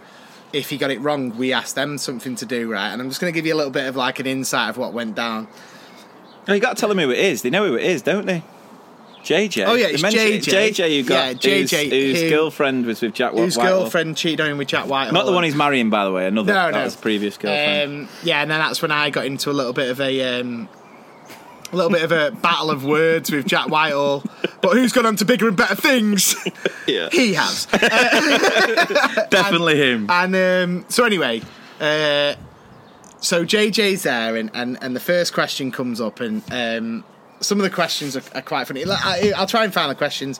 If 0.51 0.69
he 0.69 0.77
got 0.77 0.91
it 0.91 0.99
wrong, 0.99 1.37
we 1.37 1.53
asked 1.53 1.75
them 1.75 1.97
something 1.97 2.35
to 2.35 2.45
do, 2.45 2.69
right? 2.71 2.89
And 2.89 3.01
I'm 3.01 3.09
just 3.09 3.21
going 3.21 3.31
to 3.33 3.37
give 3.37 3.45
you 3.45 3.53
a 3.53 3.57
little 3.57 3.71
bit 3.71 3.87
of 3.87 3.95
like 3.95 4.19
an 4.19 4.27
insight 4.27 4.69
of 4.69 4.77
what 4.77 4.93
went 4.93 5.15
down. 5.15 5.47
Oh, 6.47 6.53
you 6.53 6.59
got 6.59 6.75
to 6.75 6.79
tell 6.79 6.89
them 6.89 6.99
who 6.99 7.09
it 7.09 7.19
is. 7.19 7.41
They 7.41 7.49
know 7.49 7.65
who 7.67 7.75
it 7.75 7.83
is, 7.83 8.01
don't 8.01 8.25
they? 8.25 8.43
JJ. 9.23 9.65
Oh, 9.65 9.73
yeah, 9.73 9.87
it's 9.87 10.01
mentioned. 10.01 10.43
JJ. 10.43 10.69
JJ, 10.69 10.95
you 10.95 11.03
got. 11.03 11.43
Yeah, 11.45 11.55
JJ, 11.55 11.89
Whose, 11.89 11.91
whose 11.91 12.21
who- 12.21 12.29
girlfriend 12.29 12.85
was 12.85 13.01
with 13.01 13.13
Jack 13.13 13.33
White. 13.33 13.43
Whose 13.43 13.57
girlfriend 13.57 14.17
cheated 14.17 14.41
on 14.41 14.51
him 14.51 14.57
with 14.57 14.67
Jack 14.67 14.87
White? 14.87 15.11
Not 15.13 15.25
the 15.25 15.31
one 15.31 15.43
he's 15.43 15.55
marrying, 15.55 15.89
by 15.89 16.03
the 16.03 16.11
way. 16.11 16.27
Another. 16.27 16.53
No, 16.53 16.71
that 16.71 16.89
no. 16.91 17.01
previous 17.01 17.37
girlfriend. 17.37 18.03
Um, 18.03 18.09
yeah, 18.23 18.41
and 18.41 18.51
then 18.51 18.59
that's 18.59 18.81
when 18.81 18.91
I 18.91 19.09
got 19.09 19.25
into 19.25 19.49
a 19.49 19.53
little 19.53 19.73
bit 19.73 19.89
of 19.89 20.01
a 20.01 20.39
um, 20.39 20.67
a 21.71 21.75
little 21.75 21.91
bit 21.91 22.03
of 22.03 22.11
a 22.11 22.31
battle 22.31 22.69
of 22.69 22.85
words 22.85 23.31
with 23.31 23.47
Jack 23.47 23.69
Whitehall. 23.69 24.23
But 24.61 24.73
who's 24.73 24.91
gone 24.91 25.05
on 25.05 25.15
to 25.17 25.25
bigger 25.25 25.47
and 25.47 25.57
better 25.57 25.75
things? 25.75 26.35
yeah. 26.87 27.09
he 27.11 27.33
has. 27.33 27.65
Definitely 29.29 29.77
him. 29.77 30.09
And 30.09 30.35
um, 30.35 30.85
so 30.89 31.03
anyway, 31.03 31.41
uh, 31.79 32.35
so 33.19 33.45
JJ's 33.45 34.03
there, 34.03 34.35
and, 34.35 34.51
and, 34.53 34.77
and 34.81 34.95
the 34.95 34.99
first 34.99 35.33
question 35.33 35.71
comes 35.71 35.99
up, 35.99 36.19
and 36.19 36.43
um, 36.51 37.03
some 37.43 37.59
of 37.59 37.63
the 37.63 37.69
questions 37.69 38.15
are, 38.15 38.23
are 38.35 38.41
quite 38.41 38.67
funny. 38.67 38.83
I, 38.85 39.33
I'll 39.35 39.47
try 39.47 39.63
and 39.63 39.73
find 39.73 39.89
the 39.89 39.95
questions. 39.95 40.39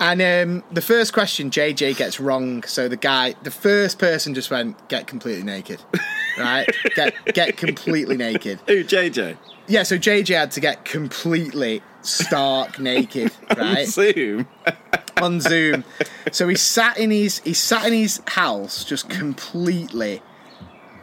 And 0.00 0.22
um, 0.22 0.64
the 0.72 0.80
first 0.80 1.12
question 1.12 1.50
JJ 1.50 1.96
gets 1.96 2.20
wrong, 2.20 2.62
so 2.62 2.88
the 2.88 2.96
guy, 2.96 3.34
the 3.42 3.50
first 3.50 3.98
person 3.98 4.34
just 4.34 4.50
went, 4.50 4.88
"Get 4.88 5.06
completely 5.06 5.42
naked," 5.42 5.80
right? 6.38 6.68
get 6.94 7.14
get 7.34 7.56
completely 7.56 8.16
naked. 8.16 8.60
Who, 8.66 8.84
JJ? 8.84 9.36
Yeah, 9.66 9.82
so 9.82 9.98
JJ 9.98 10.36
had 10.36 10.50
to 10.52 10.60
get 10.60 10.84
completely 10.84 11.82
stark 12.02 12.78
naked, 12.78 13.32
right? 13.56 13.86
Zoom. 13.86 14.46
on 15.22 15.40
Zoom. 15.40 15.84
So 16.30 16.48
he 16.48 16.54
sat 16.54 16.98
in 16.98 17.10
his 17.10 17.40
he 17.40 17.54
sat 17.54 17.86
in 17.86 17.92
his 17.92 18.22
house 18.28 18.84
just 18.84 19.08
completely 19.08 20.22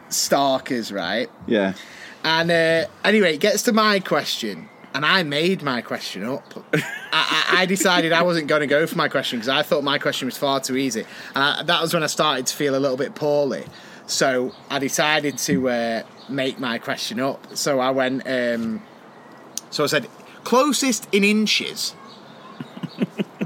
starkers, 0.08 0.92
right? 0.92 1.30
yeah. 1.46 1.74
And 2.24 2.50
uh, 2.50 2.86
anyway, 3.04 3.34
it 3.34 3.40
gets 3.40 3.62
to 3.62 3.72
my 3.72 4.00
question, 4.00 4.68
and 4.96 5.06
I 5.06 5.22
made 5.22 5.62
my 5.62 5.80
question 5.82 6.24
up. 6.24 6.52
I, 6.72 6.82
I, 7.12 7.44
I 7.62 7.66
decided 7.66 8.12
I 8.12 8.22
wasn't 8.22 8.48
going 8.48 8.62
to 8.62 8.66
go 8.66 8.86
for 8.86 8.96
my 8.96 9.08
question 9.08 9.38
because 9.38 9.48
I 9.48 9.62
thought 9.62 9.84
my 9.84 9.98
question 9.98 10.26
was 10.26 10.36
far 10.36 10.58
too 10.60 10.76
easy, 10.76 11.04
and 11.34 11.44
I, 11.44 11.62
that 11.62 11.80
was 11.82 11.94
when 11.94 12.02
I 12.02 12.06
started 12.08 12.46
to 12.46 12.56
feel 12.56 12.74
a 12.74 12.80
little 12.80 12.96
bit 12.96 13.14
poorly. 13.14 13.64
So 14.06 14.52
I 14.70 14.78
decided 14.78 15.38
to 15.38 15.68
uh, 15.68 16.02
make 16.28 16.58
my 16.58 16.78
question 16.78 17.20
up. 17.20 17.56
So 17.56 17.78
I 17.80 17.90
went. 17.90 18.22
Um, 18.26 18.82
so 19.70 19.84
I 19.84 19.86
said, 19.88 20.08
closest 20.44 21.08
in 21.12 21.22
inches. 21.24 21.94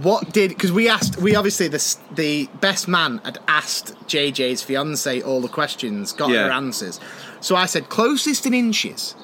what 0.02 0.32
did 0.32 0.50
because 0.50 0.70
we 0.72 0.88
asked 0.88 1.16
we 1.18 1.34
obviously 1.34 1.66
the 1.68 1.96
the 2.14 2.48
best 2.60 2.86
man 2.88 3.20
had 3.24 3.38
asked 3.48 3.94
JJ's 4.06 4.62
fiance 4.62 5.20
all 5.22 5.40
the 5.40 5.48
questions, 5.48 6.12
got 6.12 6.30
Yeah. 6.30 6.44
her 6.46 6.52
answers. 6.52 7.00
So 7.40 7.56
I 7.56 7.66
said 7.66 7.88
closest 7.88 8.46
in 8.46 8.54
inches. 8.54 9.14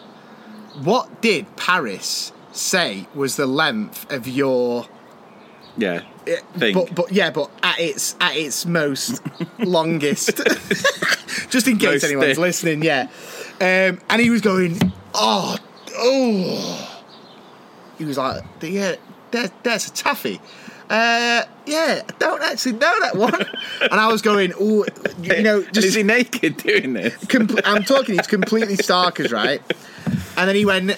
What 0.82 1.20
did 1.22 1.56
Paris 1.56 2.32
say 2.52 3.06
was 3.14 3.36
the 3.36 3.46
length 3.46 4.10
of 4.10 4.26
your 4.28 4.86
Yeah. 5.76 6.00
Thing. 6.58 6.74
but 6.74 6.92
but 6.94 7.12
yeah, 7.12 7.30
but 7.30 7.50
at 7.62 7.78
its 7.78 8.16
at 8.20 8.36
its 8.36 8.66
most 8.66 9.22
longest. 9.58 10.36
Just 11.50 11.68
in 11.68 11.78
case 11.78 12.02
Most 12.02 12.04
anyone's 12.04 12.28
thick. 12.30 12.38
listening, 12.38 12.82
yeah. 12.82 13.08
Um, 13.60 14.00
and 14.10 14.20
he 14.20 14.30
was 14.30 14.40
going, 14.40 14.92
oh, 15.14 15.56
oh. 15.96 17.02
He 17.98 18.04
was 18.04 18.18
like, 18.18 18.42
yeah, 18.60 18.96
there, 19.30 19.50
there's 19.62 19.86
a 19.86 19.92
taffy. 19.92 20.40
Uh, 20.90 21.42
yeah, 21.64 22.02
I 22.08 22.12
don't 22.18 22.42
actually 22.42 22.72
know 22.72 23.00
that 23.00 23.16
one. 23.16 23.34
and 23.80 23.94
I 24.00 24.08
was 24.08 24.20
going, 24.22 24.52
oh, 24.60 24.84
you 25.22 25.42
know, 25.42 25.58
And 25.58 25.76
is 25.76 25.84
just 25.84 25.96
he 25.96 26.02
naked 26.02 26.56
doing 26.58 26.92
this? 26.92 27.14
I'm 27.64 27.84
talking, 27.84 28.16
he's 28.16 28.26
completely 28.26 28.76
starkers, 28.76 29.32
right? 29.32 29.62
And 30.36 30.48
then 30.48 30.56
he 30.56 30.64
went 30.66 30.92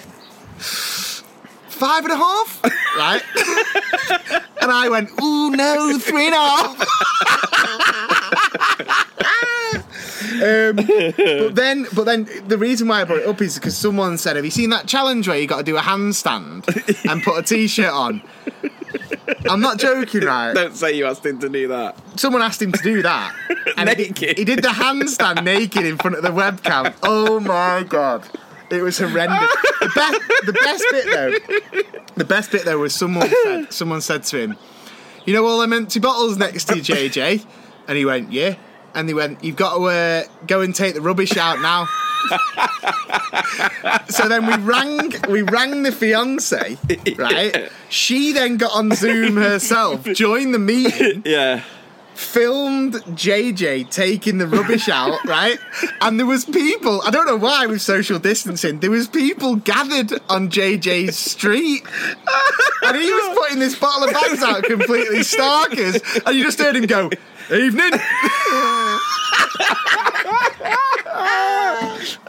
five 0.59 2.03
and 2.03 2.13
a 2.13 2.17
half, 2.17 2.61
right? 2.97 3.21
and 4.61 4.71
I 4.71 4.89
went, 4.89 5.09
ooh 5.21 5.51
no, 5.51 5.97
three 5.99 6.27
and 6.27 6.35
a 6.35 6.37
half. 6.37 6.87
um, 10.41 10.75
but 10.75 11.55
then, 11.55 11.87
but 11.93 12.03
then 12.05 12.27
the 12.47 12.57
reason 12.57 12.87
why 12.87 13.01
I 13.01 13.03
brought 13.05 13.19
it 13.21 13.27
up 13.27 13.41
is 13.41 13.55
because 13.55 13.77
someone 13.77 14.17
said, 14.17 14.35
"Have 14.35 14.45
you 14.45 14.51
seen 14.51 14.69
that 14.71 14.87
challenge 14.87 15.27
where 15.27 15.37
you 15.37 15.47
got 15.47 15.57
to 15.57 15.63
do 15.63 15.77
a 15.77 15.81
handstand 15.81 16.65
and 17.09 17.23
put 17.23 17.37
a 17.39 17.43
t-shirt 17.43 17.91
on?" 17.91 18.21
I'm 19.49 19.61
not 19.61 19.79
joking, 19.79 20.21
right? 20.21 20.53
Don't 20.53 20.75
say 20.75 20.93
you 20.93 21.05
asked 21.05 21.25
him 21.25 21.39
to 21.39 21.49
do 21.49 21.67
that. 21.69 21.95
someone 22.19 22.41
asked 22.41 22.61
him 22.61 22.71
to 22.71 22.81
do 22.83 23.01
that. 23.03 23.33
And 23.77 23.89
he 23.89 23.95
Naked. 24.07 24.37
he 24.37 24.43
did 24.43 24.63
the 24.63 24.69
handstand 24.69 25.43
naked 25.43 25.85
in 25.85 25.97
front 25.97 26.17
of 26.17 26.23
the 26.23 26.29
webcam. 26.29 26.93
Oh 27.03 27.39
my 27.39 27.83
god. 27.87 28.27
It 28.71 28.81
was 28.81 28.97
horrendous. 28.99 29.49
The 29.79 29.91
best, 29.95 30.21
the 30.45 30.53
best 30.53 30.85
bit 30.91 31.05
though, 31.11 31.31
the 32.15 32.25
best 32.25 32.51
bit 32.51 32.65
though 32.65 32.77
was 32.79 32.93
someone 32.93 33.29
said, 33.43 33.73
someone 33.73 34.01
said 34.01 34.23
to 34.25 34.37
him, 34.39 34.57
"You 35.25 35.33
know 35.33 35.45
all 35.45 35.59
them 35.59 35.73
empty 35.73 35.99
bottles 35.99 36.37
next 36.37 36.65
to 36.65 36.75
you, 36.75 36.81
JJ?" 36.81 37.45
And 37.87 37.97
he 37.97 38.05
went, 38.05 38.31
"Yeah." 38.31 38.55
And 38.93 39.07
he 39.07 39.13
went, 39.13 39.43
"You've 39.43 39.55
got 39.55 39.75
to 39.77 39.83
uh, 39.85 40.23
go 40.47 40.61
and 40.61 40.73
take 40.75 40.93
the 40.95 41.01
rubbish 41.01 41.37
out 41.37 41.61
now." 41.61 41.87
so 44.09 44.27
then 44.27 44.45
we 44.45 44.55
rang, 44.63 45.13
we 45.29 45.41
rang 45.41 45.83
the 45.83 45.91
fiance, 45.91 46.77
right? 47.17 47.71
She 47.89 48.33
then 48.33 48.57
got 48.57 48.71
on 48.75 48.91
Zoom 48.91 49.37
herself, 49.37 50.03
joined 50.05 50.53
the 50.53 50.59
meeting, 50.59 51.23
Yeah. 51.25 51.63
Filmed 52.19 52.93
JJ 52.93 53.89
taking 53.89 54.37
the 54.37 54.47
rubbish 54.47 54.89
out, 54.89 55.17
right? 55.25 55.57
And 56.01 56.19
there 56.19 56.27
was 56.27 56.45
people, 56.45 57.01
I 57.03 57.11
don't 57.11 57.25
know 57.25 57.37
why 57.37 57.65
with 57.65 57.81
social 57.81 58.19
distancing, 58.19 58.79
there 58.79 58.91
was 58.91 59.07
people 59.07 59.55
gathered 59.55 60.11
on 60.29 60.49
JJ's 60.49 61.17
street. 61.17 61.83
And 62.83 62.97
he 62.97 63.11
was 63.11 63.37
putting 63.37 63.59
this 63.59 63.77
bottle 63.77 64.07
of 64.07 64.13
bags 64.13 64.43
out 64.43 64.63
completely 64.63 65.19
starkers. 65.19 66.01
And 66.25 66.35
you 66.35 66.43
just 66.43 66.59
heard 66.59 66.75
him 66.75 66.85
go, 66.85 67.09
evening. 67.51 67.91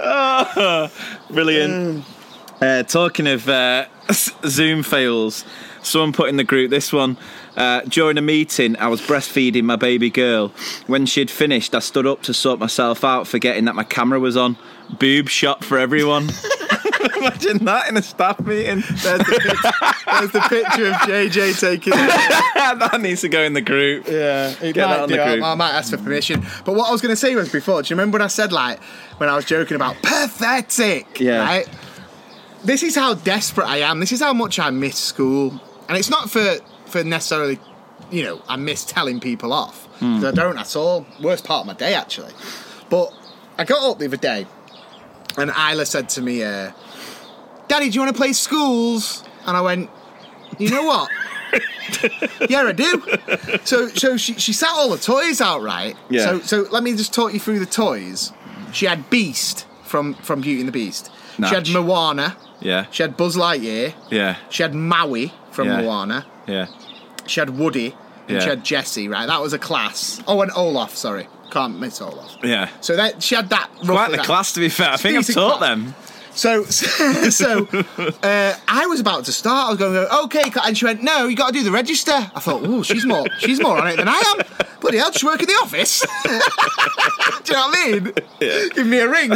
Brilliant. 1.30 2.04
Uh, 2.60 2.82
talking 2.84 3.26
of 3.26 3.48
uh, 3.48 3.86
Zoom 4.12 4.82
fails, 4.82 5.44
someone 5.82 6.12
put 6.12 6.28
in 6.28 6.36
the 6.36 6.44
group 6.44 6.70
this 6.70 6.92
one. 6.92 7.16
Uh, 7.56 7.80
during 7.82 8.16
a 8.16 8.22
meeting, 8.22 8.76
I 8.76 8.88
was 8.88 9.00
breastfeeding 9.00 9.64
my 9.64 9.76
baby 9.76 10.08
girl. 10.10 10.48
When 10.86 11.04
she'd 11.06 11.30
finished, 11.30 11.74
I 11.74 11.80
stood 11.80 12.06
up 12.06 12.22
to 12.22 12.34
sort 12.34 12.58
myself 12.60 13.04
out, 13.04 13.26
forgetting 13.26 13.64
that 13.66 13.74
my 13.74 13.84
camera 13.84 14.20
was 14.20 14.36
on. 14.36 14.56
Boob 14.98 15.28
shot 15.28 15.64
for 15.64 15.78
everyone. 15.78 16.30
Imagine 17.16 17.64
that 17.66 17.88
in 17.88 17.96
a 17.96 18.02
staff 18.02 18.40
meeting. 18.40 18.80
There's 18.80 19.18
the, 19.18 19.24
pic- 19.24 20.06
there's 20.20 20.30
the 20.32 20.40
picture 20.48 20.86
of 20.88 20.94
JJ 20.94 21.60
taking 21.60 21.92
it. 21.92 21.96
that 22.54 23.00
needs 23.00 23.20
to 23.22 23.28
go 23.28 23.42
in 23.42 23.52
the 23.52 23.60
group. 23.60 24.06
Yeah, 24.06 24.50
it 24.62 24.72
Get 24.72 24.74
that 24.76 24.86
might 24.88 25.00
on 25.00 25.08
do. 25.08 25.16
the 25.16 25.22
I- 25.22 25.32
group. 25.34 25.44
I, 25.44 25.54
might 25.54 25.72
ask 25.72 25.90
for 25.90 25.98
permission. 25.98 26.40
But 26.64 26.74
what 26.74 26.88
I 26.88 26.92
was 26.92 27.00
going 27.02 27.12
to 27.12 27.16
say 27.16 27.34
was 27.34 27.50
before, 27.52 27.82
do 27.82 27.88
you 27.92 27.96
remember 27.96 28.16
when 28.16 28.22
I 28.22 28.28
said, 28.28 28.52
like, 28.52 28.82
when 29.18 29.28
I 29.28 29.36
was 29.36 29.44
joking 29.44 29.74
about 29.76 29.96
pathetic? 30.02 31.20
Yeah. 31.20 31.40
Right? 31.44 31.68
This 32.64 32.82
is 32.82 32.94
how 32.94 33.14
desperate 33.14 33.66
I 33.66 33.78
am. 33.78 34.00
This 34.00 34.12
is 34.12 34.20
how 34.20 34.32
much 34.32 34.58
I 34.58 34.70
miss 34.70 34.98
school. 34.98 35.60
And 35.88 35.98
it's 35.98 36.10
not 36.10 36.30
for, 36.30 36.56
for 36.90 37.04
necessarily, 37.04 37.58
you 38.10 38.22
know, 38.24 38.42
I 38.48 38.56
miss 38.56 38.84
telling 38.84 39.20
people 39.20 39.52
off. 39.52 39.86
'Cause 40.00 40.24
I 40.24 40.30
don't 40.30 40.56
at 40.58 40.74
all. 40.76 41.04
Worst 41.22 41.44
part 41.44 41.60
of 41.60 41.66
my 41.66 41.74
day, 41.74 41.92
actually. 41.94 42.32
But 42.88 43.12
I 43.58 43.64
got 43.64 43.82
up 43.90 43.98
the 43.98 44.06
other 44.06 44.16
day 44.16 44.46
and 45.36 45.50
Isla 45.50 45.84
said 45.84 46.08
to 46.10 46.22
me, 46.22 46.42
uh, 46.42 46.70
Daddy, 47.68 47.90
do 47.90 47.94
you 47.96 48.00
want 48.00 48.14
to 48.14 48.18
play 48.18 48.32
schools? 48.32 49.22
And 49.46 49.56
I 49.56 49.60
went, 49.60 49.90
you 50.58 50.70
know 50.70 50.84
what? 50.84 51.08
yeah, 52.48 52.62
I 52.62 52.72
do. 52.72 53.02
So, 53.64 53.88
so 53.88 54.16
she, 54.16 54.34
she 54.34 54.52
sat 54.52 54.70
all 54.72 54.88
the 54.90 54.98
toys 54.98 55.40
out, 55.40 55.62
right? 55.62 55.96
Yeah. 56.08 56.24
So, 56.24 56.40
so 56.40 56.66
let 56.70 56.82
me 56.82 56.92
just 56.96 57.12
talk 57.12 57.32
you 57.34 57.40
through 57.40 57.58
the 57.58 57.66
toys. 57.66 58.32
She 58.72 58.86
had 58.86 59.10
Beast 59.10 59.66
from 59.84 60.14
from 60.14 60.40
Beauty 60.40 60.60
and 60.60 60.68
the 60.68 60.72
Beast. 60.72 61.10
She 61.36 61.42
had 61.42 61.52
Natch. 61.66 61.72
Moana. 61.72 62.36
Yeah. 62.60 62.86
She 62.90 63.02
had 63.02 63.16
Buzz 63.16 63.36
Lightyear. 63.36 63.94
Yeah. 64.10 64.36
She 64.48 64.62
had 64.62 64.74
Maui 64.74 65.32
from 65.50 65.68
Yeah. 65.68 65.80
Moana. 65.82 66.26
Yeah. 66.46 66.66
She 67.26 67.40
had 67.40 67.50
Woody. 67.50 67.94
And 68.28 68.36
Yeah. 68.36 68.40
she 68.40 68.48
had 68.50 68.64
Jesse, 68.64 69.08
right? 69.08 69.26
That 69.26 69.40
was 69.40 69.52
a 69.52 69.58
class. 69.58 70.20
Oh, 70.26 70.40
and 70.42 70.50
Olaf, 70.54 70.96
sorry. 70.96 71.28
Can't 71.50 71.80
miss 71.80 72.00
Olaf. 72.00 72.36
Yeah. 72.44 72.68
So 72.80 72.94
that 72.96 73.22
she 73.22 73.34
had 73.34 73.48
that. 73.50 73.68
Quite 73.84 74.10
the 74.12 74.18
that- 74.18 74.26
class, 74.26 74.52
to 74.52 74.60
be 74.60 74.68
fair. 74.68 74.90
I 74.90 74.96
think 74.96 75.16
I've 75.18 75.26
taught 75.26 75.58
class. 75.58 75.68
them. 75.70 75.94
So, 76.32 76.62
so 76.64 77.66
uh, 78.22 78.54
I 78.68 78.86
was 78.86 79.00
about 79.00 79.24
to 79.24 79.32
start. 79.32 79.66
I 79.66 79.68
was 79.70 79.78
going 79.78 79.94
to 79.94 80.08
go, 80.08 80.22
okay, 80.24 80.44
and 80.64 80.78
she 80.78 80.84
went, 80.84 81.02
no, 81.02 81.26
you 81.26 81.34
got 81.34 81.48
to 81.48 81.52
do 81.52 81.64
the 81.64 81.72
register. 81.72 82.12
I 82.12 82.38
thought, 82.38 82.62
oh, 82.64 82.84
she's 82.84 83.04
more, 83.04 83.26
she's 83.40 83.60
more 83.60 83.76
on 83.78 83.88
it 83.88 83.96
than 83.96 84.06
I 84.08 84.14
am. 84.38 84.66
Bloody 84.80 84.98
hell, 84.98 85.10
she 85.10 85.26
work 85.26 85.40
in 85.40 85.46
the 85.48 85.54
office. 85.54 86.00
do 86.24 87.52
you 87.52 87.58
know 87.58 87.66
what 87.66 87.78
I 87.78 87.90
mean? 87.90 88.12
Give 88.74 88.86
me 88.86 88.98
a 89.00 89.08
ring. 89.10 89.30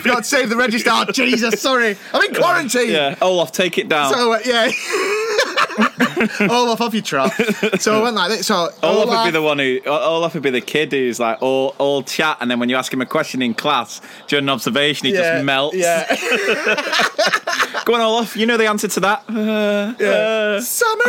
Forgot 0.00 0.18
to 0.18 0.24
save 0.24 0.48
the 0.48 0.56
register. 0.56 0.90
Oh, 0.92 1.04
Jesus, 1.12 1.60
sorry, 1.60 1.96
I'm 2.14 2.22
in 2.22 2.34
quarantine. 2.34 2.90
Yeah. 2.90 3.16
Olaf, 3.20 3.50
take 3.50 3.76
it 3.76 3.88
down. 3.88 4.14
So 4.14 4.32
uh, 4.34 4.38
yeah. 4.44 4.70
Olaf 6.40 6.80
off 6.80 6.94
your 6.94 7.02
trot. 7.02 7.32
So 7.80 7.98
I 7.98 8.02
went 8.02 8.16
like 8.16 8.30
this. 8.30 8.46
So 8.46 8.70
Olaf 8.82 9.08
would 9.08 9.24
be 9.26 9.30
the 9.30 9.42
one 9.42 9.58
who. 9.58 9.80
Olaf 9.86 10.34
would 10.34 10.42
be 10.42 10.50
the 10.50 10.60
kid 10.60 10.92
who's 10.92 11.20
like 11.20 11.40
all 11.42 11.74
all 11.78 12.02
chat, 12.02 12.38
and 12.40 12.50
then 12.50 12.58
when 12.58 12.68
you 12.68 12.76
ask 12.76 12.92
him 12.92 13.00
a 13.00 13.06
question 13.06 13.42
in 13.42 13.54
class 13.54 14.00
during 14.26 14.44
an 14.44 14.48
observation, 14.48 15.06
he 15.06 15.14
yeah, 15.14 15.34
just 15.34 15.44
melts. 15.44 15.76
Yeah. 15.76 16.06
Go 17.84 17.94
on, 17.94 18.00
Olaf. 18.00 18.36
You 18.36 18.46
know 18.46 18.56
the 18.56 18.66
answer 18.66 18.88
to 18.88 19.00
that. 19.00 19.24
Uh, 19.38 19.94
uh, 20.04 20.60
Summer? 20.60 21.04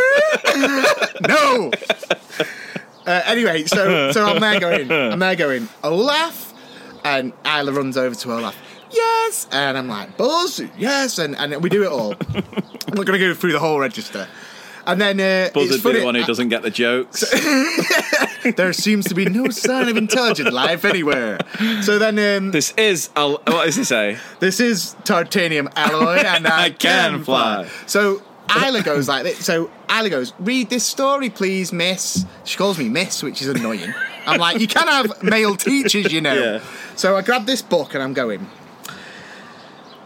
no. 1.28 1.70
Uh, 3.06 3.22
anyway, 3.26 3.64
so 3.64 4.12
so 4.12 4.24
I'm 4.24 4.40
there 4.40 4.60
going, 4.60 4.90
I'm 4.90 5.18
there 5.18 5.36
going, 5.36 5.68
Olaf, 5.82 6.54
and 7.04 7.32
Isla 7.44 7.72
runs 7.72 7.96
over 7.96 8.14
to 8.14 8.32
Olaf. 8.32 8.56
Yes, 8.92 9.48
and 9.52 9.76
I'm 9.76 9.88
like 9.88 10.16
Buzz. 10.16 10.62
Yes, 10.78 11.18
and 11.18 11.36
and 11.36 11.62
we 11.62 11.68
do 11.68 11.82
it 11.82 11.90
all. 11.90 12.14
I'm 12.34 12.94
not 12.94 13.06
going 13.06 13.18
to 13.18 13.26
go 13.26 13.34
through 13.34 13.52
the 13.52 13.58
whole 13.58 13.78
register. 13.78 14.28
And 14.86 15.00
then 15.00 15.20
uh, 15.20 15.50
Buzz 15.52 15.82
be 15.82 15.92
the 15.92 16.04
one 16.04 16.14
who 16.14 16.24
doesn't 16.24 16.48
get 16.48 16.62
the 16.62 16.70
jokes. 16.70 17.24
there 18.56 18.72
seems 18.72 19.06
to 19.06 19.14
be 19.14 19.26
no 19.26 19.48
sign 19.50 19.88
of 19.88 19.96
intelligent 19.96 20.52
life 20.52 20.84
anywhere. 20.84 21.38
So 21.82 21.98
then 21.98 22.18
um, 22.18 22.50
this 22.50 22.72
is. 22.76 23.10
Al- 23.16 23.42
what 23.46 23.66
does 23.66 23.76
he 23.76 23.84
say? 23.84 24.18
This 24.40 24.60
is 24.60 24.96
titanium 25.04 25.68
alloy, 25.76 26.16
and 26.26 26.46
I, 26.46 26.64
I 26.64 26.70
can 26.70 27.22
fly. 27.24 27.68
So 27.86 28.22
Isla 28.56 28.82
goes 28.82 29.08
like 29.08 29.24
this. 29.24 29.44
So 29.44 29.70
Isla 29.90 30.10
goes, 30.10 30.32
read 30.38 30.70
this 30.70 30.84
story, 30.84 31.30
please, 31.30 31.72
miss. 31.72 32.24
She 32.44 32.56
calls 32.56 32.78
me 32.78 32.88
miss, 32.88 33.22
which 33.22 33.42
is 33.42 33.48
annoying. 33.48 33.92
I'm 34.26 34.38
like, 34.40 34.60
you 34.60 34.66
can 34.66 34.86
have 34.86 35.22
male 35.22 35.56
teachers, 35.56 36.12
you 36.12 36.20
know. 36.20 36.30
Yeah. 36.40 36.62
So 36.96 37.16
I 37.16 37.22
grab 37.22 37.46
this 37.46 37.62
book 37.62 37.94
and 37.94 38.02
I'm 38.02 38.12
going. 38.12 38.46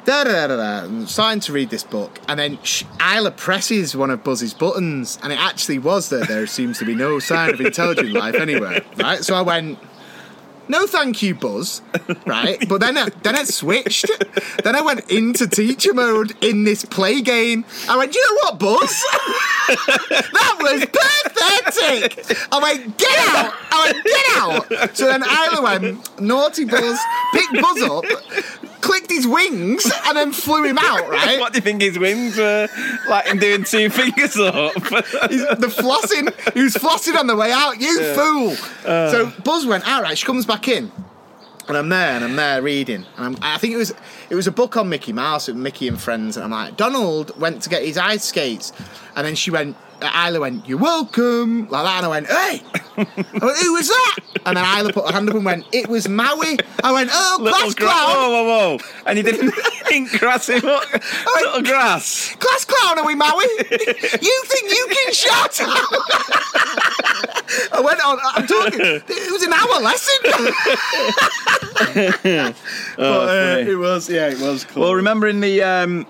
Da, 0.05 0.23
da, 0.25 0.47
da, 0.49 0.57
da, 0.57 1.07
starting 1.07 1.41
to 1.41 1.53
read 1.53 1.71
this 1.71 1.83
book, 1.83 2.21
and 2.29 2.39
then 2.39 2.59
sh- 2.63 2.85
Isla 3.01 3.31
presses 3.31 3.97
one 3.97 4.11
of 4.11 4.23
Buzz's 4.23 4.53
buttons, 4.53 5.19
and 5.23 5.33
it 5.33 5.41
actually 5.41 5.79
was 5.79 6.11
that 6.11 6.29
there 6.29 6.47
seems 6.47 6.79
to 6.81 6.85
be 6.85 6.95
no 6.95 7.19
sign 7.21 7.55
of 7.55 7.61
intelligent 7.61 8.13
life 8.13 8.35
anywhere. 8.35 8.85
Right, 8.99 9.25
so 9.25 9.35
I 9.35 9.41
went, 9.41 9.79
no, 10.69 10.87
thank 10.87 11.23
you, 11.23 11.35
Buzz. 11.35 11.83
Right, 12.27 12.59
but 12.69 12.81
then 12.81 12.97
I, 12.97 13.09
then 13.23 13.35
it 13.35 13.49
switched. 13.49 14.07
Then 14.63 14.75
I 14.77 14.81
went 14.83 15.11
into 15.11 15.47
teacher 15.47 15.93
mode 15.93 16.35
in 16.43 16.65
this 16.65 16.85
play 16.85 17.21
game. 17.21 17.65
I 17.89 17.97
went, 17.97 18.15
you 18.15 18.21
know 18.21 18.41
what, 18.43 18.59
Buzz? 18.59 19.05
that 19.69 20.57
was 20.61 20.87
pathetic. 20.87 22.37
I 22.53 22.59
went, 22.59 22.99
get 22.99 23.19
out. 23.29 23.55
I 23.71 23.93
went, 23.93 24.05
get 24.05 24.81
out. 24.83 24.97
So 24.97 25.07
then 25.07 25.23
Isla 25.23 25.63
went, 25.63 26.21
naughty 26.21 26.65
Buzz, 26.65 26.99
pick 27.33 27.51
Buzz 27.61 27.83
up, 27.83 28.05
clicked 28.85 29.11
his 29.11 29.27
wings 29.27 29.91
and 30.07 30.17
then 30.17 30.33
flew 30.33 30.65
him 30.65 30.79
out, 30.79 31.09
right? 31.09 31.41
What 31.41 31.53
do 31.53 31.59
you 31.59 31.63
think 31.63 31.81
his 31.81 31.99
wings 31.99 32.37
were? 32.37 32.69
Like 33.09 33.27
him 33.27 33.39
doing 33.39 33.65
two 33.65 33.91
fingers 33.91 34.37
up? 34.37 34.75
He's, 34.75 35.47
the 35.47 35.73
flossing, 35.75 36.55
he 36.55 36.63
was 36.63 36.75
flossing 36.75 37.19
on 37.19 37.27
the 37.27 37.35
way 37.37 37.51
out. 37.51 37.81
You 37.81 38.15
fool! 38.15 38.57
Uh. 38.85 39.11
so 39.11 39.33
Buzz 39.43 39.67
went 39.67 39.87
out. 39.89 40.03
Right, 40.03 40.19
she 40.19 40.27
comes 40.27 40.45
back 40.45 40.54
in, 40.69 40.93
and 41.69 41.77
I'm 41.77 41.89
there, 41.89 42.17
and 42.17 42.25
I'm 42.25 42.37
there 42.37 42.63
reading, 42.63 43.07
and 43.17 43.25
I'm, 43.25 43.37
I 43.43 43.59
think 43.59 43.75
it 43.75 43.79
was 43.79 43.93
it 44.31 44.35
was 44.35 44.47
a 44.47 44.53
book 44.53 44.77
on 44.77 44.89
Mickey 44.89 45.13
Mouse, 45.13 45.49
with 45.49 45.57
Mickey 45.57 45.89
and 45.89 46.01
friends, 46.01 46.37
and 46.37 46.45
I'm 46.45 46.51
like, 46.51 46.77
Donald 46.77 47.39
went 47.39 47.63
to 47.63 47.69
get 47.69 47.83
his 47.83 47.99
ice 47.99 48.25
skates, 48.25 48.73
and 49.17 49.27
then 49.27 49.35
she 49.35 49.51
went. 49.51 49.77
Uh, 50.03 50.27
Isla 50.29 50.41
went, 50.41 50.69
"You're 50.69 50.79
welcome," 50.79 51.69
like 51.69 51.85
that, 51.85 51.97
and 51.99 52.07
I 52.07 52.09
went, 52.09 52.27
"Hey!" 52.27 52.63
I 52.97 53.45
went, 53.45 53.59
"Who 53.59 53.73
was 53.75 53.89
that?" 53.89 54.17
And 54.47 54.57
then 54.57 54.79
Isla 54.79 54.93
put 54.93 55.07
her 55.07 55.13
hand 55.13 55.29
up 55.29 55.35
and 55.37 55.45
went, 55.45 55.67
"It 55.73 55.89
was 55.89 56.09
Maui." 56.09 56.59
I 56.83 56.93
went, 56.93 57.11
"Oh, 57.13 57.39
Little 57.41 57.59
class 57.59 57.75
gra- 57.75 57.87
clown, 57.89 58.09
Whoa, 58.09 58.31
whoa, 58.31 58.45
whoa! 58.77 58.79
And 59.07 59.17
you 59.19 59.25
didn't 59.25 59.51
think 59.87 60.11
grass 60.19 60.49
him 60.49 60.65
up? 60.67 60.85
Little 60.93 61.63
grass. 61.63 62.35
class 62.37 62.65
clown, 62.65 62.99
are 62.99 63.07
we 63.07 63.15
Maui? 63.15 63.45
you 63.71 64.43
think 64.47 64.71
you 64.71 64.87
can 64.91 65.13
shout?" 65.13 65.61
I 67.73 67.81
went 67.81 68.01
on. 68.05 68.19
I'm 68.35 68.47
talking. 68.47 68.81
It 68.81 69.33
was 69.33 69.43
an 69.43 69.53
hour 69.53 69.81
lesson. 69.81 70.19
but 72.97 73.29
uh, 73.29 73.59
it 73.71 73.77
was, 73.79 74.09
yeah, 74.09 74.29
it 74.29 74.39
was 74.41 74.65
cool. 74.65 74.83
Well, 74.83 74.95
remember 74.95 75.27
in 75.29 75.41
the 75.41 75.63
um, 75.63 76.07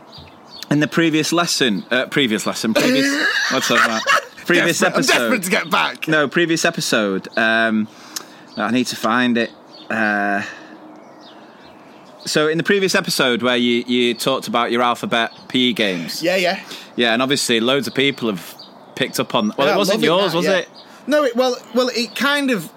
in 0.74 0.80
the 0.80 0.88
previous 0.88 1.32
lesson, 1.32 1.84
uh, 1.92 2.06
previous 2.06 2.46
lesson, 2.46 2.74
previous 2.74 3.06
what's 3.52 3.68
that? 3.68 4.02
Previous 4.44 4.80
Desperate- 4.80 4.88
I'm 4.88 4.94
episode. 4.98 5.18
desperate 5.18 5.42
to 5.44 5.50
get 5.50 5.70
back. 5.70 6.08
No, 6.08 6.26
previous 6.26 6.64
episode. 6.64 7.28
Um, 7.38 7.86
I 8.56 8.72
need 8.72 8.88
to 8.88 8.96
find 8.96 9.38
it. 9.38 9.50
Uh, 9.88 10.42
so 12.26 12.48
in 12.48 12.58
the 12.58 12.64
previous 12.64 12.94
episode 12.96 13.42
where 13.42 13.56
you, 13.56 13.84
you 13.86 14.14
talked 14.14 14.48
about 14.48 14.72
your 14.72 14.82
alphabet 14.82 15.30
PE 15.48 15.74
games, 15.74 16.22
Yeah, 16.24 16.36
yeah. 16.36 16.60
yeah, 16.96 17.12
and 17.12 17.22
obviously 17.22 17.60
loads 17.60 17.86
of 17.86 17.94
people 17.94 18.28
have 18.28 18.54
picked 18.96 19.20
up 19.20 19.32
on. 19.34 19.52
Well, 19.56 19.68
Yeah, 19.68 19.74
it 19.74 19.78
wasn't 19.78 20.00
yours, 20.02 20.32
that, 20.32 20.36
was 20.36 20.46
yeah. 20.46 20.56
it? 20.58 20.68
No, 21.06 21.22
it, 21.22 21.36
well, 21.36 21.56
well, 21.74 21.88
it 21.94 22.16
kind 22.16 22.50
of 22.50 22.72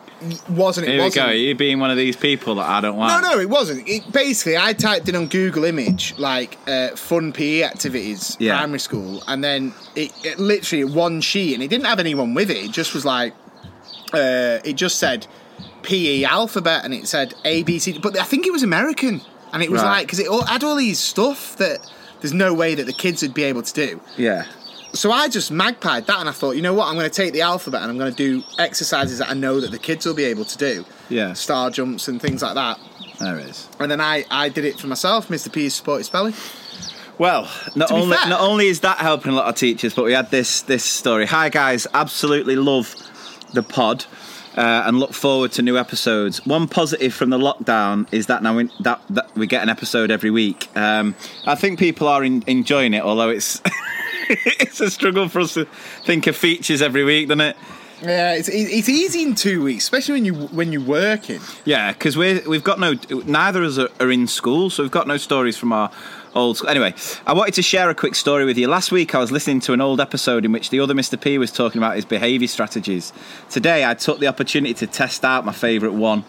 wasn't. 0.50 0.88
It 0.88 0.92
Here 0.92 1.00
we 1.00 1.04
wasn't. 1.06 1.28
go. 1.28 1.32
You 1.32 1.56
being 1.56 1.80
one 1.80 1.92
of 1.92 1.98
these 1.98 2.16
people 2.16 2.56
that 2.56 2.66
I 2.68 2.82
don't 2.82 2.98
want. 2.98 3.22
No, 3.24 3.32
no, 3.32 3.40
it 3.40 3.50
wasn't. 3.50 3.88
It, 3.88 4.12
basically, 4.12 4.58
I 4.58 4.74
typed 4.74 5.08
in 5.10 5.16
on 5.16 5.28
Google 5.28 5.64
Image 5.64 6.14
like 6.18 6.58
uh, 6.68 6.90
fun 6.96 7.32
PE 7.34 7.64
activities, 7.64 8.36
Yeah. 8.40 8.58
primary 8.58 8.80
school, 8.80 9.24
and 9.28 9.44
then 9.44 9.74
it, 9.96 10.12
it 10.26 10.40
literally 10.40 10.84
one 10.84 11.22
sheet, 11.22 11.54
and 11.54 11.64
it 11.64 11.70
didn't 11.70 11.86
have 11.86 12.00
anyone 12.00 12.34
with 12.34 12.50
it. 12.50 12.58
It 12.58 12.72
just 12.72 12.94
was 12.94 13.06
like, 13.06 13.34
uh, 14.14 14.60
it 14.64 14.74
just 14.74 14.98
said 15.00 15.28
PE 15.84 16.24
alphabet, 16.24 16.84
and 16.86 16.94
it 16.94 17.08
said 17.08 17.34
A 17.46 17.64
B 17.64 17.80
C. 17.80 17.98
But 17.98 18.18
I 18.20 18.24
think 18.24 18.46
it 18.46 18.52
was 18.52 18.64
American, 18.64 19.22
and 19.54 19.64
it 19.64 19.72
was 19.72 19.82
Right. 19.82 19.90
like 20.00 20.08
because 20.08 20.20
it 20.20 20.28
all, 20.28 20.44
had 20.44 20.64
all 20.64 20.76
these 20.76 21.00
stuff 21.00 21.56
that 21.58 21.80
there's 22.22 22.34
no 22.34 22.54
way 22.54 22.74
that 22.76 22.86
the 22.86 22.94
kids 22.94 23.22
would 23.22 23.34
be 23.34 23.44
able 23.44 23.62
to 23.62 23.74
do. 23.74 24.02
Yeah. 24.18 24.46
So 24.98 25.12
I 25.12 25.30
just 25.30 25.52
magpied 25.52 26.08
that, 26.08 26.20
and 26.20 26.28
I 26.28 26.32
thought, 26.32 26.56
you 26.56 26.64
know 26.64 26.74
what? 26.74 26.88
I'm 26.88 26.96
going 26.96 27.10
to 27.10 27.16
take 27.16 27.32
the 27.32 27.42
alphabet, 27.42 27.84
and 27.84 27.92
I'm 27.92 28.00
going 28.00 28.12
to 28.12 28.18
do 28.18 28.44
exercises 28.58 29.20
that 29.20 29.30
I 29.30 29.36
know 29.36 29.60
that 29.60 29.70
the 29.70 29.78
kids 29.78 30.08
will 30.08 30.16
be 30.16 30.24
able 30.24 30.44
to 30.46 30.58
do. 30.58 30.86
Yeah. 31.08 31.34
Star 31.34 31.70
jumps 31.70 32.08
and 32.08 32.20
things 32.20 32.42
like 32.42 32.56
that. 32.56 32.80
There 33.20 33.38
it 33.38 33.46
is. 33.48 33.70
And 33.80 33.92
then 33.92 34.02
I, 34.02 34.26
I 34.32 34.50
did 34.50 34.66
it 34.66 34.80
for 34.80 34.88
myself, 34.88 35.28
Mr. 35.28 35.54
P's 35.54 35.76
Sporty 35.76 36.04
Spelling. 36.04 36.34
Well, 37.20 37.50
not 37.76 37.92
only 37.92 38.16
fair- 38.16 38.30
not 38.30 38.42
only 38.42 38.68
is 38.68 38.82
that 38.82 38.98
helping 38.98 39.32
a 39.32 39.36
lot 39.36 39.48
of 39.48 39.56
teachers, 39.56 39.94
but 39.96 40.06
we 40.06 40.14
had 40.14 40.30
this 40.30 40.62
this 40.62 40.84
story. 40.84 41.26
Hi 41.26 41.50
guys, 41.50 41.88
absolutely 41.96 42.56
love 42.56 42.96
the 43.54 43.64
pod. 43.64 44.06
Uh, 44.56 44.84
and 44.88 45.00
look 45.00 45.14
forward 45.14 45.52
to 45.52 45.62
new 45.62 45.78
episodes. 45.78 46.44
One 46.44 46.68
positive 46.68 47.14
from 47.14 47.30
the 47.30 47.38
lockdown 47.38 48.12
is 48.12 48.26
that 48.26 48.42
now 48.42 48.56
we, 48.56 48.72
that, 48.80 49.00
that 49.12 49.36
we 49.36 49.46
get 49.46 49.62
an 49.62 49.70
episode 49.70 50.10
every 50.10 50.32
week. 50.32 50.68
Um, 50.76 51.14
I 51.46 51.54
think 51.54 51.78
people 51.78 52.08
are 52.08 52.24
in, 52.24 52.44
enjoying 52.48 52.96
it, 52.96 53.04
although 53.04 53.30
it's 53.30 53.62
it's 54.30 54.80
a 54.82 54.90
struggle 54.90 55.30
for 55.30 55.42
us 55.42 55.54
to 55.54 55.66
think 56.04 56.28
of 56.28 56.36
features 56.36 56.82
every 56.82 57.04
week, 57.04 57.28
doesn't 57.28 57.42
it? 57.42 57.58
Yeah, 58.02 58.34
it's 58.34 58.48
it's 58.48 58.90
easy 58.90 59.24
in 59.24 59.34
two 59.34 59.64
weeks, 59.64 59.84
especially 59.84 60.14
when 60.14 60.26
you 60.26 60.34
when 60.34 60.72
you're 60.72 60.82
working. 60.82 61.42
Yeah, 61.66 61.94
because 61.94 62.16
we 62.16 62.42
we've 62.42 62.64
got 62.64 62.80
no 62.80 62.94
neither 63.26 63.64
of 63.64 63.70
us 63.70 63.78
are, 63.80 63.90
are 64.00 64.12
in 64.12 64.28
school, 64.28 64.70
so 64.70 64.84
we've 64.84 64.92
got 64.92 65.08
no 65.08 65.18
stories 65.18 65.58
from 65.58 65.74
our 65.74 65.90
old 66.36 66.58
school. 66.58 66.70
Anyway, 66.70 66.94
I 67.26 67.34
wanted 67.34 67.56
to 67.56 67.64
share 67.64 67.90
a 67.90 67.96
quick 67.96 68.14
story 68.14 68.46
with 68.46 68.56
you. 68.56 68.68
Last 68.68 68.92
week, 68.92 69.16
I 69.16 69.20
was 69.20 69.32
listening 69.32 69.62
to 69.62 69.74
an 69.74 69.82
old 69.82 70.00
episode 70.00 70.46
in 70.46 70.52
which 70.52 70.70
the 70.70 70.80
other 70.80 70.94
Mr. 70.94 71.20
P 71.20 71.40
was 71.40 71.52
talking 71.52 71.80
about 71.80 71.96
his 71.96 72.06
behaviour 72.06 72.48
strategies. 72.48 73.14
Today, 73.50 73.84
I 73.84 73.96
took 73.96 74.20
the 74.20 74.28
opportunity 74.28 74.76
to 74.76 74.86
test 74.86 75.26
out 75.26 75.44
my 75.44 75.54
favourite 75.54 75.96
one. 75.96 76.24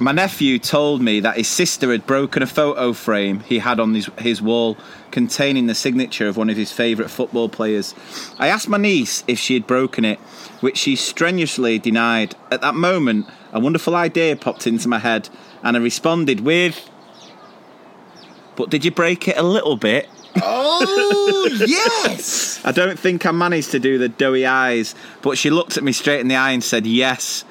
My 0.00 0.12
nephew 0.12 0.58
told 0.60 1.00
me 1.02 1.20
that 1.20 1.36
his 1.36 1.48
sister 1.48 1.90
had 1.90 2.06
broken 2.06 2.42
a 2.42 2.46
photo 2.46 2.92
frame 2.92 3.40
he 3.40 3.58
had 3.58 3.80
on 3.80 3.94
his, 3.94 4.08
his 4.18 4.40
wall 4.40 4.76
containing 5.10 5.66
the 5.66 5.74
signature 5.74 6.28
of 6.28 6.36
one 6.36 6.50
of 6.50 6.56
his 6.56 6.72
favourite 6.72 7.10
football 7.10 7.48
players. 7.48 7.94
I 8.38 8.48
asked 8.48 8.68
my 8.68 8.78
niece 8.78 9.24
if 9.26 9.38
she 9.38 9.54
had 9.54 9.66
broken 9.66 10.04
it, 10.04 10.18
which 10.60 10.76
she 10.76 10.96
strenuously 10.96 11.78
denied. 11.78 12.34
At 12.50 12.60
that 12.60 12.74
moment, 12.74 13.26
a 13.52 13.60
wonderful 13.60 13.94
idea 13.94 14.36
popped 14.36 14.66
into 14.66 14.88
my 14.88 14.98
head, 14.98 15.28
and 15.62 15.76
I 15.76 15.80
responded 15.80 16.40
with, 16.40 16.88
But 18.56 18.70
did 18.70 18.84
you 18.84 18.90
break 18.90 19.28
it 19.28 19.36
a 19.36 19.42
little 19.42 19.76
bit? 19.76 20.08
Oh 20.42 21.48
yes! 21.66 22.60
I 22.64 22.72
don't 22.72 22.98
think 22.98 23.26
I 23.26 23.32
managed 23.32 23.70
to 23.72 23.78
do 23.78 23.98
the 23.98 24.08
doughy 24.08 24.46
eyes, 24.46 24.94
but 25.22 25.38
she 25.38 25.50
looked 25.50 25.76
at 25.76 25.82
me 25.82 25.92
straight 25.92 26.20
in 26.20 26.28
the 26.28 26.36
eye 26.36 26.52
and 26.52 26.62
said 26.62 26.86
yes. 26.86 27.44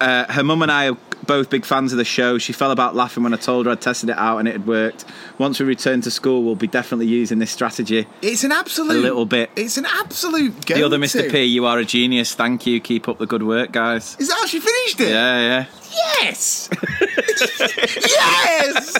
Uh, 0.00 0.30
her 0.32 0.44
mum 0.44 0.62
and 0.62 0.70
I 0.70 0.90
are 0.90 0.96
both 1.26 1.50
big 1.50 1.64
fans 1.64 1.92
of 1.92 1.98
the 1.98 2.04
show. 2.04 2.38
She 2.38 2.52
fell 2.52 2.70
about 2.70 2.94
laughing 2.94 3.22
when 3.22 3.34
I 3.34 3.36
told 3.36 3.66
her 3.66 3.72
I'd 3.72 3.80
tested 3.80 4.08
it 4.10 4.16
out 4.16 4.38
and 4.38 4.48
it 4.48 4.52
had 4.52 4.66
worked. 4.66 5.04
Once 5.38 5.60
we 5.60 5.66
return 5.66 6.00
to 6.02 6.10
school, 6.10 6.42
we'll 6.42 6.54
be 6.54 6.66
definitely 6.66 7.06
using 7.06 7.38
this 7.38 7.50
strategy. 7.50 8.06
It's 8.22 8.44
an 8.44 8.52
absolute 8.52 8.96
A 8.96 9.00
little 9.00 9.26
bit. 9.26 9.50
It's 9.56 9.76
an 9.76 9.86
absolute 9.86 10.66
go. 10.66 10.74
The 10.74 10.82
other 10.84 10.98
Mr. 10.98 11.30
P, 11.30 11.44
you 11.44 11.66
are 11.66 11.78
a 11.78 11.84
genius. 11.84 12.34
Thank 12.34 12.66
you. 12.66 12.80
Keep 12.80 13.08
up 13.08 13.18
the 13.18 13.26
good 13.26 13.42
work, 13.42 13.72
guys. 13.72 14.16
Is 14.18 14.28
that 14.28 14.36
how 14.36 14.46
she 14.46 14.60
finished 14.60 15.00
it? 15.00 15.10
Yeah, 15.10 15.38
yeah. 15.38 15.66
Yes. 16.20 16.70
yes. 17.96 18.98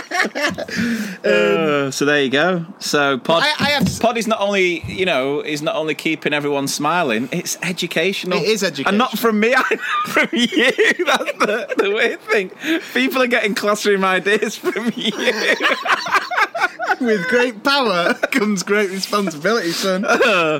Uh, 1.22 1.90
so 1.90 2.04
there 2.06 2.22
you 2.22 2.30
go. 2.30 2.64
So 2.78 3.18
pod, 3.18 3.42
I- 3.42 3.54
I 3.66 3.70
have 3.70 4.00
pod 4.00 4.16
is 4.16 4.26
not 4.26 4.40
only 4.40 4.80
you 4.90 5.04
know 5.04 5.40
is 5.40 5.60
not 5.60 5.76
only 5.76 5.94
keeping 5.94 6.32
everyone 6.32 6.66
smiling. 6.68 7.28
It's 7.30 7.58
educational. 7.62 8.38
It 8.38 8.44
is 8.48 8.62
educational, 8.62 8.88
and 8.88 8.98
not 8.98 9.18
from 9.18 9.38
me. 9.40 9.54
I 9.56 9.62
from 10.06 10.28
you. 10.32 10.70
That's 11.04 11.32
the, 11.38 11.74
the 11.76 11.90
weird 11.90 12.20
thing. 12.22 12.50
People 12.94 13.22
are 13.22 13.26
getting 13.26 13.54
classroom 13.54 14.04
ideas 14.04 14.56
from 14.56 14.92
you. 14.96 15.12
With 17.00 17.26
great 17.28 17.62
power 17.64 18.14
comes 18.14 18.62
great 18.62 18.90
responsibility, 18.90 19.70
son. 19.72 20.02
but 20.02 20.18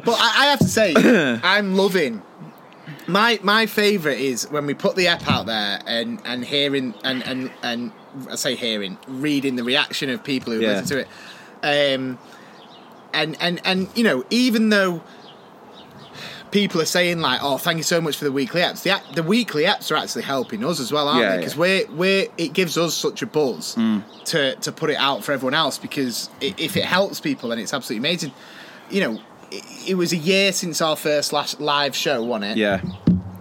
I, 0.08 0.32
I 0.36 0.46
have 0.46 0.58
to 0.60 0.68
say, 0.68 0.94
I'm 1.42 1.74
loving. 1.74 2.22
My 3.06 3.38
my 3.42 3.66
favourite 3.66 4.20
is 4.20 4.48
when 4.50 4.66
we 4.66 4.74
put 4.74 4.94
the 4.96 5.08
app 5.08 5.28
out 5.28 5.46
there 5.46 5.80
and 5.86 6.20
and 6.24 6.44
hearing 6.44 6.94
and 7.02 7.22
and 7.24 7.50
and 7.62 7.92
I 8.30 8.34
say 8.36 8.54
hearing, 8.54 8.98
reading 9.06 9.56
the 9.56 9.64
reaction 9.64 10.10
of 10.10 10.22
people 10.24 10.52
who 10.52 10.60
Yeah. 10.60 10.80
listen 10.80 10.86
to 10.86 10.98
it. 11.00 11.94
Um, 11.94 12.18
and 13.12 13.36
and 13.40 13.60
and 13.64 13.88
you 13.94 14.04
know, 14.04 14.24
even 14.30 14.68
though 14.70 15.02
people 16.50 16.80
are 16.80 16.84
saying 16.86 17.20
like, 17.20 17.40
"Oh, 17.42 17.58
thank 17.58 17.76
you 17.76 17.82
so 17.82 18.00
much 18.00 18.16
for 18.16 18.24
the 18.24 18.32
weekly 18.32 18.60
apps," 18.60 18.82
the 18.82 19.00
the 19.14 19.22
weekly 19.22 19.64
apps 19.64 19.90
are 19.90 19.96
actually 19.96 20.22
helping 20.22 20.64
us 20.64 20.80
as 20.80 20.90
well, 20.92 21.08
aren't 21.08 21.20
Yeah, 21.20 21.30
they? 21.32 21.36
Because 21.38 21.54
yeah. 21.54 21.60
we're 21.60 21.86
we're 21.92 22.26
it 22.38 22.52
gives 22.52 22.76
us 22.78 22.94
such 22.94 23.22
a 23.22 23.26
buzz 23.26 23.74
to 24.26 24.54
to 24.56 24.72
put 24.72 24.90
it 24.90 24.96
out 24.96 25.24
for 25.24 25.32
everyone 25.32 25.54
else. 25.54 25.78
Because 25.78 26.30
i 26.42 26.54
if 26.56 26.76
it 26.76 26.84
helps 26.84 27.20
people, 27.20 27.48
then 27.50 27.58
it's 27.58 27.74
absolutely 27.74 28.08
amazing. 28.08 28.32
You 28.90 29.00
know. 29.02 29.20
It, 29.52 29.64
it 29.88 29.94
was 29.96 30.12
a 30.12 30.16
year 30.16 30.52
since 30.52 30.80
our 30.80 30.94
first 30.94 31.32
last 31.32 31.60
live 31.60 31.96
show, 31.96 32.22
wasn't 32.22 32.52
it? 32.52 32.56
yeah. 32.56 32.80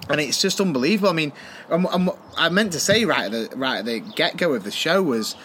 and 0.19 0.19
it's 0.19 0.41
just 0.41 0.59
unbelievable. 0.59 1.09
I 1.09 1.13
mean, 1.13 1.33
and, 1.69 1.85
and 1.85 2.07
what 2.07 2.17
I 2.37 2.49
meant 2.49 2.73
to 2.73 2.79
say 2.79 3.05
right 3.05 3.31
at 3.31 3.51
the 3.51 3.57
right 3.57 3.79
at 3.79 3.85
the 3.85 3.99
get 3.99 4.37
go 4.37 4.53
of 4.53 4.63
the 4.63 4.71
show 4.71 5.01
was 5.03 5.35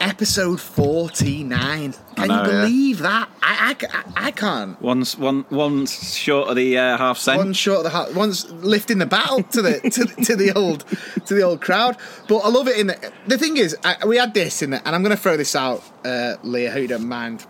episode 0.00 0.60
forty 0.60 1.44
nine. 1.44 1.94
Can 2.16 2.28
know, 2.28 2.42
you 2.42 2.50
yeah. 2.50 2.60
believe 2.60 2.98
that? 3.00 3.28
I, 3.42 3.76
I, 3.92 4.26
I, 4.26 4.30
can't. 4.30 4.80
One's 4.80 5.18
one 5.18 5.44
one's 5.50 6.16
short 6.16 6.48
of 6.48 6.56
the 6.56 6.78
uh, 6.78 6.96
half 6.96 7.18
cent. 7.18 7.38
One 7.38 7.52
short 7.52 7.78
of 7.78 7.84
the 7.84 7.90
heart, 7.90 8.14
one's 8.14 8.50
lifting 8.50 8.98
the 8.98 9.06
battle 9.06 9.42
to 9.42 9.62
the 9.62 9.80
to, 9.90 10.04
the- 10.04 10.24
to 10.24 10.36
the 10.36 10.52
old 10.52 10.84
to 11.26 11.34
the 11.34 11.42
old 11.42 11.60
crowd. 11.60 11.96
But 12.26 12.38
I 12.38 12.48
love 12.48 12.68
it. 12.68 12.78
In 12.78 12.86
the 12.88 13.12
the 13.26 13.38
thing 13.38 13.56
is, 13.58 13.76
I, 13.84 14.06
we 14.06 14.16
had 14.16 14.32
this 14.34 14.62
in, 14.62 14.70
the, 14.70 14.86
and 14.86 14.94
I'm 14.94 15.02
going 15.02 15.16
to 15.16 15.22
throw 15.22 15.36
this 15.36 15.54
out, 15.54 15.82
uh, 16.04 16.36
Leah. 16.42 16.78
You 16.78 16.88
don't 16.88 17.08
mind. 17.08 17.46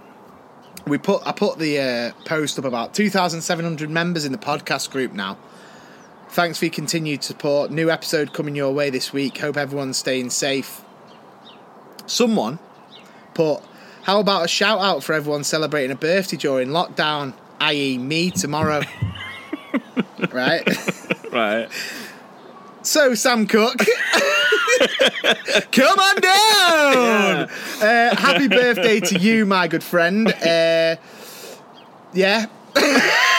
We 0.86 0.98
put 0.98 1.26
I 1.26 1.32
put 1.32 1.58
the 1.58 1.78
uh, 1.80 2.24
post 2.24 2.58
up 2.58 2.64
about 2.64 2.92
2,700 2.92 3.88
members 3.88 4.24
in 4.24 4.32
the 4.32 4.38
podcast 4.38 4.90
group 4.90 5.12
now. 5.12 5.38
Thanks 6.34 6.58
for 6.58 6.64
your 6.64 6.74
continued 6.74 7.22
support. 7.22 7.70
New 7.70 7.90
episode 7.90 8.32
coming 8.32 8.56
your 8.56 8.74
way 8.74 8.90
this 8.90 9.12
week. 9.12 9.38
Hope 9.38 9.56
everyone's 9.56 9.98
staying 9.98 10.30
safe. 10.30 10.82
Someone 12.06 12.58
put, 13.34 13.60
how 14.02 14.18
about 14.18 14.44
a 14.44 14.48
shout 14.48 14.80
out 14.80 15.04
for 15.04 15.12
everyone 15.12 15.44
celebrating 15.44 15.92
a 15.92 15.94
birthday 15.94 16.36
during 16.36 16.70
lockdown, 16.70 17.34
i.e., 17.60 17.98
me 17.98 18.32
tomorrow? 18.32 18.82
right? 20.32 20.66
Right. 21.32 21.68
So, 22.82 23.14
Sam 23.14 23.46
Cook, 23.46 23.76
Come 25.70 26.00
on 26.00 26.20
down. 26.20 27.48
Uh, 27.80 28.16
happy 28.16 28.48
birthday 28.48 28.98
to 28.98 29.20
you, 29.20 29.46
my 29.46 29.68
good 29.68 29.84
friend. 29.84 30.26
Uh, 30.26 30.96
yeah. 32.12 32.46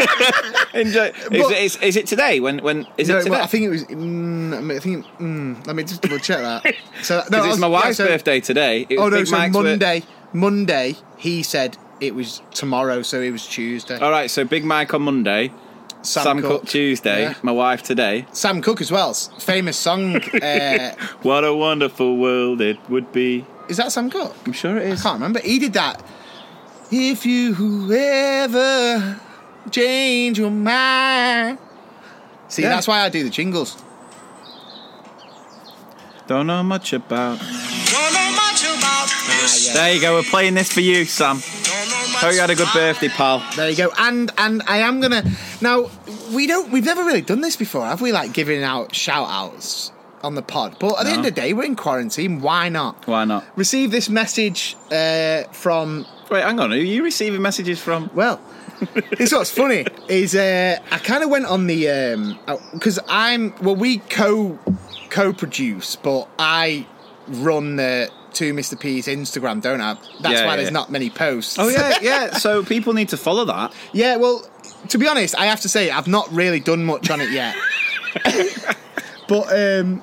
Enjoy. 0.74 1.04
Is, 1.06 1.14
But- 1.30 1.52
it, 1.52 1.58
is, 1.64 1.76
is 1.82 1.96
it 1.96 2.06
today? 2.06 2.40
When 2.40 2.58
when 2.58 2.86
is 2.98 3.08
No, 3.08 3.18
it 3.18 3.24
today? 3.24 3.40
I 3.40 3.46
think 3.46 3.64
it 3.64 3.68
was. 3.68 3.84
Mm, 3.84 4.74
I 4.76 4.78
think. 4.78 5.06
Mm, 5.18 5.66
let 5.66 5.76
me 5.76 5.82
just 5.84 6.02
double 6.02 6.18
check 6.18 6.38
that. 6.38 6.74
So 7.02 7.22
no, 7.30 7.44
it's 7.44 7.58
my 7.58 7.66
yeah, 7.66 7.72
wife's 7.72 7.96
so- 7.98 8.06
birthday 8.06 8.40
today. 8.40 8.86
Oh 8.92 9.08
no, 9.08 9.18
Big 9.18 9.26
so 9.26 9.36
Mike's 9.38 9.54
Monday. 9.54 10.02
Monday, 10.32 10.96
he 11.16 11.42
said 11.42 11.78
it 12.00 12.14
was 12.14 12.42
tomorrow, 12.52 13.02
so 13.02 13.20
it 13.20 13.30
was 13.30 13.46
Tuesday. 13.46 13.98
All 13.98 14.10
right, 14.10 14.30
so 14.30 14.44
Big 14.44 14.64
Mike 14.64 14.92
on 14.92 15.02
Monday, 15.02 15.50
Sam, 16.02 16.42
Cook, 16.42 16.66
Tuesday, 16.66 17.22
Yeah. 17.22 17.34
my 17.42 17.52
wife 17.52 17.82
today. 17.82 18.26
Sam 18.32 18.60
Cook 18.60 18.80
as 18.82 18.90
well. 18.92 19.14
Famous 19.14 19.78
song. 19.78 20.16
uh, 20.42 20.94
What 21.22 21.44
a 21.44 21.54
wonderful 21.54 22.18
world 22.18 22.60
it 22.60 22.76
would 22.90 23.12
be. 23.12 23.46
is 23.68 23.78
that 23.78 23.92
Sam 23.92 24.10
Cooke? 24.10 24.34
I'm 24.44 24.52
sure 24.52 24.76
it 24.76 24.92
I 24.92 24.96
can't 25.00 25.14
remember. 25.14 25.40
He 25.40 25.58
did 25.58 25.72
that. 25.72 26.04
If 26.90 27.24
you 27.24 27.90
ever 27.92 29.18
change 29.70 30.38
your 30.38 30.50
mind. 30.50 31.58
See, 32.48 32.62
Yeah. 32.62 32.70
that's 32.70 32.86
why 32.86 33.00
I 33.00 33.08
do 33.08 33.24
the 33.24 33.30
jingles. 33.30 33.76
Don't 36.26 36.46
know 36.46 36.62
much 36.62 36.92
about. 36.92 37.38
Don't 37.38 38.12
know 38.12 38.30
much 38.34 38.64
about 38.64 39.08
ah, 39.08 39.38
this. 39.42 39.72
There 39.72 39.94
you 39.94 40.00
go. 40.00 40.14
We're 40.14 40.22
playing 40.22 40.54
this 40.54 40.72
for 40.72 40.80
you, 40.80 41.04
Sam. 41.04 41.38
Don't 41.38 41.88
know 41.88 42.12
much 42.12 42.22
Hope 42.22 42.32
you 42.32 42.40
had 42.40 42.50
a 42.50 42.54
good 42.56 42.68
birthday, 42.72 43.08
pal. 43.08 43.42
There 43.54 43.70
you 43.70 43.76
go. 43.76 43.92
And 43.98 44.30
and 44.36 44.62
I 44.66 44.78
am 44.78 45.00
gonna 45.00 45.22
now. 45.60 45.90
We 46.34 46.48
don't. 46.48 46.72
We've 46.72 46.84
never 46.84 47.04
really 47.04 47.20
done 47.20 47.42
this 47.42 47.56
before, 47.56 47.86
have 47.86 48.00
we? 48.00 48.10
Like 48.10 48.32
giving 48.32 48.62
out 48.64 48.94
shout 48.94 49.28
outs 49.28 49.92
on 50.26 50.34
the 50.34 50.42
pod. 50.42 50.76
But 50.78 50.98
at 50.98 51.04
the 51.04 51.10
No. 51.10 51.10
end 51.10 51.18
of 51.20 51.34
the 51.34 51.40
day, 51.40 51.52
we're 51.52 51.64
in 51.64 51.76
quarantine. 51.76 52.40
Why 52.40 52.68
not? 52.68 53.06
Why 53.06 53.24
not? 53.24 53.44
Receive 53.56 53.90
this 53.90 54.08
message 54.08 54.76
uh, 54.92 55.44
from 55.52 56.04
Wait, 56.30 56.42
hang 56.42 56.58
on. 56.60 56.72
Are 56.72 56.76
you 56.76 57.04
receiving 57.04 57.40
messages 57.40 57.80
from? 57.80 58.10
Well, 58.14 58.40
this 59.16 59.32
what's 59.32 59.50
funny 59.50 59.86
is 60.08 60.34
uh, 60.34 60.76
I 60.90 60.98
kind 60.98 61.22
of 61.22 61.30
went 61.30 61.46
on 61.46 61.66
the 61.68 62.36
because 62.72 62.98
I'm 63.08 63.54
well 63.62 63.76
we 63.76 63.98
co 63.98 64.58
co 65.08 65.32
produce, 65.32 65.96
but 65.96 66.28
I 66.38 66.86
run 67.28 67.76
the 67.76 68.10
two 68.32 68.52
Mr 68.52 68.78
P's 68.78 69.06
Instagram, 69.06 69.62
don't 69.62 69.80
I? 69.80 69.94
That's 70.20 70.40
Yeah, 70.40 70.44
why 70.46 70.50
yeah. 70.52 70.56
there's 70.56 70.70
not 70.72 70.90
many 70.90 71.08
posts. 71.10 71.58
Oh 71.58 71.68
yeah, 71.68 71.98
yeah. 72.02 72.34
So 72.34 72.62
people 72.64 72.92
need 72.92 73.08
to 73.10 73.16
follow 73.16 73.44
that. 73.46 73.72
yeah. 73.92 74.16
Well, 74.16 74.44
to 74.88 74.98
be 74.98 75.06
honest, 75.08 75.34
I 75.38 75.46
have 75.46 75.60
to 75.62 75.68
say 75.68 75.90
I've 75.90 76.08
not 76.08 76.30
really 76.32 76.60
done 76.60 76.84
much 76.84 77.08
on 77.08 77.20
it 77.20 77.30
yet. 77.30 77.54
but 79.28 79.46
um, 79.52 80.02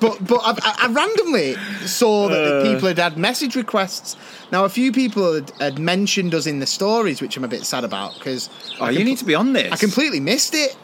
but 0.00 0.18
but 0.26 0.40
I, 0.42 0.86
I 0.86 0.92
randomly 0.92 1.54
saw 1.86 2.28
that 2.28 2.56
Uh. 2.60 2.62
people 2.72 2.88
had 2.88 2.98
had 2.98 3.16
message 3.18 3.56
requests. 3.56 4.16
Now 4.52 4.64
a 4.64 4.68
few 4.68 4.90
people 4.92 5.34
had, 5.34 5.50
had 5.60 5.78
mentioned 5.78 6.34
us 6.34 6.46
in 6.46 6.58
the 6.58 6.66
stories, 6.66 7.20
which 7.22 7.36
I'm 7.36 7.44
a 7.44 7.48
bit 7.48 7.64
sad 7.64 7.84
about 7.84 8.14
because 8.14 8.48
Oh, 8.80 8.88
you 8.88 9.04
need 9.04 9.18
to 9.18 9.24
be 9.24 9.34
on 9.34 9.52
this. 9.52 9.72
I 9.72 9.76
completely 9.76 10.20
missed 10.20 10.54
it. 10.54 10.74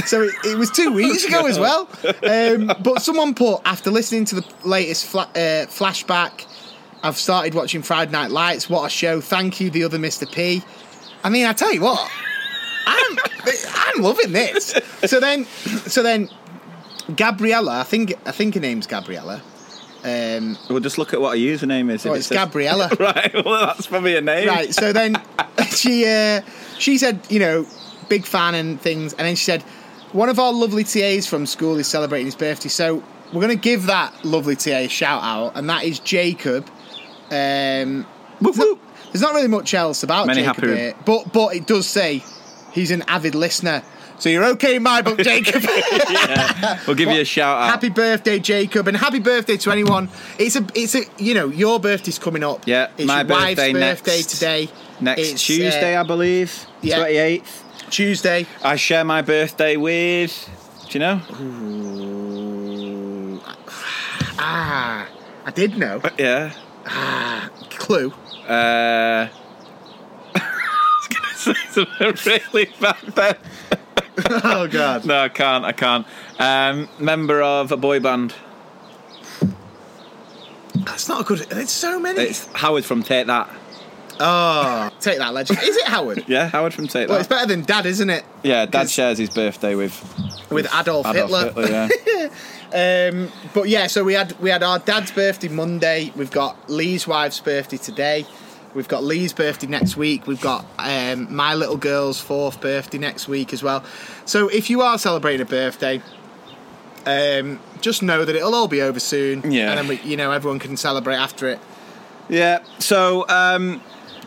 so 0.06 0.22
it, 0.22 0.34
it 0.44 0.58
was 0.58 0.70
two 0.70 0.92
weeks 0.92 1.24
ago 1.24 1.46
as 1.46 1.58
well. 1.58 1.88
Um, 2.26 2.72
but 2.82 3.02
someone 3.02 3.34
put, 3.34 3.60
after 3.64 3.90
listening 3.90 4.24
to 4.26 4.36
the 4.36 4.44
latest 4.64 5.06
fla- 5.06 5.30
uh, 5.34 5.66
flashback, 5.66 6.44
I've 7.02 7.16
started 7.16 7.54
watching 7.54 7.82
Friday 7.82 8.10
Night 8.10 8.30
Lights. 8.30 8.68
What 8.68 8.84
a 8.86 8.90
show. 8.90 9.20
Thank 9.20 9.60
you, 9.60 9.70
the 9.70 9.84
other 9.84 9.98
Mr. 9.98 10.30
P. 10.30 10.62
I 11.24 11.28
mean, 11.30 11.46
I 11.46 11.52
tell 11.52 11.72
you 11.72 11.82
what, 11.82 12.10
I'm, 12.86 13.18
I'm 13.74 14.02
loving 14.02 14.32
this. 14.32 14.74
So 15.06 15.20
then, 15.20 15.44
so 15.44 16.02
then, 16.02 16.28
Gabriella, 17.14 17.80
I 17.80 17.84
think, 17.84 18.14
I 18.26 18.32
think 18.32 18.54
her 18.54 18.60
name's 18.60 18.86
Gabriella. 18.86 19.42
Um, 20.04 20.56
We'll 20.68 20.80
just 20.80 20.98
look 20.98 21.12
at 21.12 21.20
what 21.20 21.36
her 21.38 21.42
username 21.44 21.90
is. 21.90 22.06
oh, 22.06 22.12
it 22.14 22.18
it's 22.18 22.26
says- 22.28 22.36
Gabriella. 22.38 22.90
Right. 23.00 23.32
Well, 23.44 23.66
that's 23.66 23.86
probably 23.86 24.16
a 24.16 24.20
name. 24.20 24.48
Right. 24.48 24.72
So 24.74 24.92
then 24.92 25.16
she 25.70 26.04
uh, 26.06 26.42
she 26.78 26.98
said, 26.98 27.20
you 27.28 27.38
know, 27.38 27.66
big 28.08 28.24
fan 28.24 28.54
and 28.54 28.80
things, 28.80 29.12
and 29.14 29.26
then 29.26 29.36
she 29.36 29.44
said, 29.44 29.62
one 30.12 30.28
of 30.28 30.38
our 30.38 30.52
lovely 30.52 30.84
TAs 30.84 31.26
from 31.26 31.46
school 31.46 31.76
is 31.78 31.86
celebrating 31.86 32.26
his 32.26 32.36
birthday, 32.36 32.68
so 32.68 33.02
we're 33.32 33.40
going 33.42 33.48
to 33.48 33.56
give 33.56 33.86
that 33.86 34.24
lovely 34.24 34.54
TA 34.54 34.70
a 34.70 34.88
shout 34.88 35.22
out, 35.22 35.56
and 35.56 35.68
that 35.68 35.82
is 35.84 35.98
Jacob. 35.98 36.66
Um, 37.30 38.06
there's, 38.40 38.56
not, 38.56 38.78
there's 39.12 39.20
not 39.22 39.34
really 39.34 39.48
much 39.48 39.74
else 39.74 40.04
about 40.04 40.28
Many 40.28 40.42
Jacob 40.42 40.56
happy- 40.64 40.76
here, 40.76 40.94
but 41.04 41.32
but 41.32 41.56
it 41.56 41.66
does 41.66 41.86
say 41.88 42.22
he's 42.72 42.90
an 42.92 43.02
avid 43.08 43.34
listener. 43.34 43.82
So 44.18 44.28
you're 44.30 44.44
okay 44.52 44.76
in 44.76 44.82
my 44.82 45.02
book, 45.02 45.18
Jacob. 45.22 45.62
We'll 46.86 46.96
give 46.96 47.10
you 47.10 47.20
a 47.20 47.24
shout 47.24 47.58
out. 47.60 47.68
happy 47.70 47.90
birthday, 47.90 48.38
Jacob, 48.38 48.88
and 48.88 48.96
happy 48.96 49.18
birthday 49.18 49.56
to 49.58 49.70
anyone. 49.70 50.08
It's 50.38 50.56
a, 50.56 50.66
it's 50.74 50.94
a, 50.94 51.02
you 51.18 51.34
know, 51.34 51.48
your 51.48 51.78
birthday's 51.78 52.18
coming 52.18 52.42
up. 52.42 52.62
Yeah, 52.66 52.88
it's 52.96 53.06
my 53.06 53.20
your 53.20 53.28
wife's 53.28 53.60
birthday 53.60 53.72
birthday 53.74 54.16
next- 54.16 54.30
today. 54.30 54.68
Next 55.00 55.20
It's, 55.20 55.32
uh, 55.34 55.46
Tuesday, 55.46 55.96
I 55.96 56.02
believe. 56.02 56.66
yeah. 56.80 56.96
Twenty 56.98 57.16
eighth. 57.16 57.62
Tuesday. 57.90 58.46
I 58.62 58.76
share 58.76 59.04
my 59.04 59.20
birthday 59.22 59.76
with. 59.76 60.48
Do 60.88 60.98
you 60.98 61.00
know? 61.00 61.20
Ah, 64.38 65.08
I 65.44 65.50
did 65.50 65.76
know. 65.76 66.00
Yeah. 66.18 66.52
Ah, 66.86 67.50
clue. 67.70 68.12
Uh, 68.48 69.28
I 70.34 70.40
was 70.98 71.08
gonna 71.08 71.34
say 71.34 71.54
something 71.70 72.42
really 72.52 72.70
bad 72.80 72.96
then. 73.14 73.36
oh 74.30 74.68
God. 74.70 75.04
No, 75.04 75.20
I 75.22 75.28
can't. 75.28 75.64
I 75.64 75.72
can't. 75.72 76.06
Um, 76.38 76.88
member 76.98 77.42
of 77.42 77.72
a 77.72 77.76
boy 77.76 78.00
band. 78.00 78.34
That's 80.84 81.08
not 81.08 81.22
a 81.22 81.24
good. 81.24 81.38
There's 81.40 81.70
so 81.70 81.98
many. 81.98 82.20
It's 82.20 82.46
Howard 82.54 82.84
from 82.84 83.02
Take 83.02 83.26
That. 83.26 83.48
oh, 84.20 84.90
take 85.00 85.18
that, 85.18 85.34
legend. 85.34 85.58
Is 85.62 85.76
it 85.76 85.86
Howard? 85.86 86.24
Yeah, 86.28 86.48
Howard 86.48 86.74
from 86.74 86.86
Take 86.86 87.08
That. 87.08 87.10
Well, 87.10 87.18
it's 87.18 87.28
better 87.28 87.46
than 87.46 87.62
Dad, 87.62 87.86
isn't 87.86 88.08
it? 88.10 88.24
Yeah, 88.42 88.66
Dad 88.66 88.88
shares 88.90 89.18
his 89.18 89.30
birthday 89.30 89.74
with 89.74 89.94
With 90.50 90.66
Adolf, 90.74 91.06
Adolf 91.06 91.14
Hitler. 91.14 91.44
Hitler. 91.62 91.88
yeah. 92.06 92.28
Um, 92.66 93.30
but 93.54 93.68
yeah, 93.68 93.86
so 93.86 94.02
we 94.02 94.14
had 94.14 94.38
we 94.40 94.50
had 94.50 94.64
our 94.64 94.80
dad's 94.80 95.12
birthday 95.12 95.46
Monday. 95.48 96.12
We've 96.16 96.32
got 96.32 96.68
Lee's 96.68 97.06
wife's 97.06 97.38
birthday 97.40 97.76
today. 97.76 98.26
We've 98.76 98.86
got 98.86 99.02
Lee's 99.02 99.32
birthday 99.32 99.66
next 99.66 99.96
week. 99.96 100.26
We've 100.26 100.40
got 100.40 100.66
um, 100.78 101.34
my 101.34 101.54
little 101.54 101.78
girl's 101.78 102.20
fourth 102.20 102.60
birthday 102.60 102.98
next 102.98 103.26
week 103.26 103.54
as 103.54 103.62
well. 103.62 103.82
So 104.26 104.48
if 104.48 104.68
you 104.68 104.82
are 104.82 104.98
celebrating 104.98 105.40
a 105.40 105.46
birthday, 105.46 106.02
um, 107.06 107.58
just 107.80 108.02
know 108.02 108.24
that 108.24 108.36
it'll 108.36 108.54
all 108.54 108.68
be 108.68 108.82
over 108.82 109.00
soon. 109.00 109.50
Yeah. 109.50 109.70
and 109.70 109.78
then 109.78 109.88
we, 109.88 110.00
you 110.02 110.16
know 110.16 110.30
everyone 110.30 110.58
can 110.58 110.76
celebrate 110.76 111.16
after 111.16 111.48
it. 111.48 111.58
Yeah. 112.28 112.58
So, 112.78 113.26
um, 113.28 113.80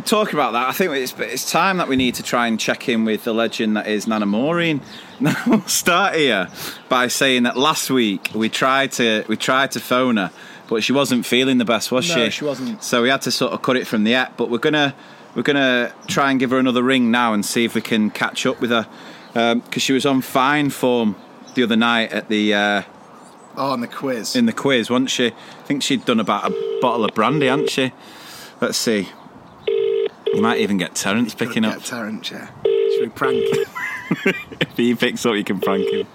talking 0.06 0.34
about 0.34 0.54
that, 0.54 0.68
I 0.68 0.72
think 0.72 0.94
it's 0.94 1.14
it's 1.20 1.52
time 1.52 1.78
that 1.78 1.88
we 1.88 1.96
need 1.96 2.16
to 2.16 2.24
try 2.24 2.48
and 2.48 2.60
check 2.60 2.90
in 2.90 3.06
with 3.06 3.26
the 3.26 3.34
legend 3.34 3.78
that 3.78 3.88
is 3.88 4.08
Nana 4.08 4.26
Maureen. 4.26 4.82
Now 5.20 5.36
we'll 5.48 5.62
start 5.68 6.16
here 6.16 6.48
by 6.88 7.08
saying 7.08 7.44
that 7.44 7.58
last 7.58 7.90
week 7.90 8.32
we 8.34 8.50
tried 8.50 8.94
to 8.94 9.26
we 9.28 9.38
tried 9.38 9.72
to 9.72 9.80
phone 9.80 10.18
her, 10.18 10.32
but 10.70 10.84
she 10.84 10.94
wasn't 10.94 11.26
feeling 11.26 11.58
the 11.58 11.66
best, 11.66 11.92
was 11.92 12.08
No, 12.10 12.16
she? 12.26 12.30
she 12.32 12.46
wasn't. 12.46 12.84
So 12.84 13.02
we 13.02 13.10
had 13.10 13.22
to 13.24 13.32
sort 13.32 13.54
of 13.54 13.62
cut 13.62 13.76
it 13.78 13.88
from 13.88 14.04
the 14.04 14.14
app. 14.16 14.38
But 14.38 14.50
we're 14.50 14.58
gonna 14.60 14.94
we're 15.36 15.42
gonna 15.44 15.92
try 16.08 16.32
and 16.32 16.40
give 16.40 16.52
her 16.52 16.58
another 16.60 16.84
ring 16.84 17.12
now 17.12 17.34
and 17.34 17.46
see 17.46 17.66
if 17.66 17.76
we 17.76 17.82
can 17.82 18.10
catch 18.12 18.46
up 18.46 18.62
with 18.62 18.70
her 18.72 18.88
because 19.56 19.82
she 19.84 19.94
was 19.94 20.06
on 20.06 20.22
fine 20.22 20.70
form 20.70 21.16
the 21.56 21.64
other 21.64 21.76
night 21.76 22.12
at 22.12 22.30
the. 22.30 22.54
Uh, 22.54 22.82
Oh, 23.58 23.74
and 23.74 23.84
the 23.84 23.88
quiz. 23.88 24.38
in 24.38 24.46
the 24.46 24.54
quiz, 24.54 24.90
wasn't 24.90 25.10
she? 25.10 25.28
I 25.28 25.64
think 25.66 25.84
she'd 25.84 26.06
done 26.06 26.20
about 26.22 26.50
a 26.50 26.80
bottle 26.82 27.04
of 27.04 27.14
brandy, 27.14 27.48
hadn't 27.48 27.70
she? 27.70 27.92
Let's 28.62 28.78
see. 28.78 29.10
You 29.68 30.42
might 30.42 30.60
even 30.60 30.78
get 30.78 30.96
Terence 30.96 31.34
picking 31.34 31.64
Get 31.64 31.76
up. 31.78 31.84
Tarrant, 31.84 32.32
yeah. 32.32 32.48
Should 32.64 33.02
we 33.02 33.10
prank? 33.10 33.44
Him? 33.54 33.66
if 34.62 34.78
he 34.78 34.96
picks 34.96 35.26
up, 35.26 35.36
you 35.36 35.44
can 35.44 35.60
prank 35.60 35.90
him. 35.92 36.08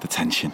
the 0.00 0.08
tension. 0.08 0.52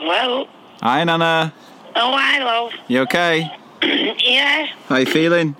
Well, 0.00 0.48
Hi, 0.88 1.04
Nana. 1.04 1.52
oh, 1.96 2.12
I 2.16 2.38
love. 2.42 2.72
You 2.88 3.00
okay? 3.02 3.52
Yeah, 4.24 4.68
How 4.86 4.96
you 4.96 5.04
feeling? 5.04 5.54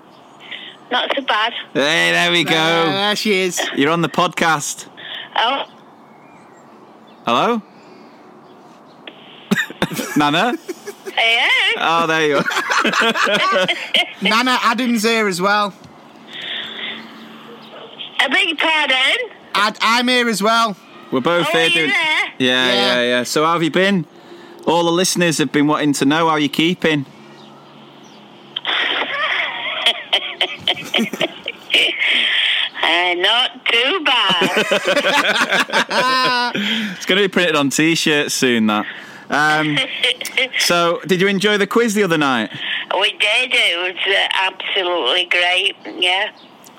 not 0.91 1.11
so 1.15 1.21
bad. 1.21 1.53
Hey, 1.71 2.09
there 2.13 2.31
we 2.31 2.43
go. 2.43 2.55
Ah, 2.55 2.85
there 2.91 3.15
she 3.15 3.33
is. 3.41 3.61
You're 3.75 3.91
on 3.91 4.01
the 4.01 4.09
podcast. 4.09 4.87
Oh, 5.35 5.65
Hello? 7.27 7.61
Nana? 10.17 10.57
yeah. 11.15 11.47
Oh, 11.77 12.05
there 12.07 12.27
you 12.27 12.37
are. 12.37 13.67
Nana 14.23 14.57
Adams 14.63 15.03
here 15.03 15.27
as 15.27 15.39
well. 15.39 15.71
A 18.25 18.29
big 18.31 18.57
pardon. 18.57 19.17
Ad, 19.53 19.77
I'm 19.79 20.07
here 20.07 20.27
as 20.27 20.41
well. 20.41 20.75
We're 21.11 21.21
both 21.21 21.45
Oh, 21.47 21.51
here 21.51 21.61
are 21.61 21.65
you 21.67 21.73
doing. 21.75 21.89
there? 21.89 22.33
Yeah, 22.39 22.65
Yeah. 22.67 22.73
yeah, 22.73 23.01
yeah. 23.03 23.23
So 23.23 23.45
how 23.45 23.53
have 23.53 23.61
you 23.63 23.69
been? 23.69 24.07
All 24.65 24.83
the 24.83 24.91
listeners 24.91 25.37
have 25.39 25.51
been 25.51 25.67
wanting 25.67 25.93
to 25.93 26.05
know 26.05 26.29
how 26.29 26.35
you're 26.35 26.49
keeping. 26.49 27.05
Uh, 32.81 33.13
not 33.15 33.65
too 33.65 34.03
bad. 34.03 34.65
It's 36.95 37.05
going 37.05 37.21
to 37.21 37.27
be 37.27 37.31
printed 37.31 37.55
on 37.55 37.69
T-shirts 37.69 38.33
soon. 38.33 38.67
That. 38.67 38.85
Um, 39.29 39.77
so, 40.57 40.99
did 41.05 41.21
you 41.21 41.27
enjoy 41.27 41.57
the 41.57 41.67
quiz 41.67 41.93
the 41.93 42.03
other 42.03 42.17
night? 42.17 42.49
we 42.99 43.11
did. 43.11 43.51
It 43.53 43.77
was 43.77 43.95
uh, 44.07 44.27
absolutely 44.33 45.25
great. 45.25 45.75
Yeah. 46.01 46.31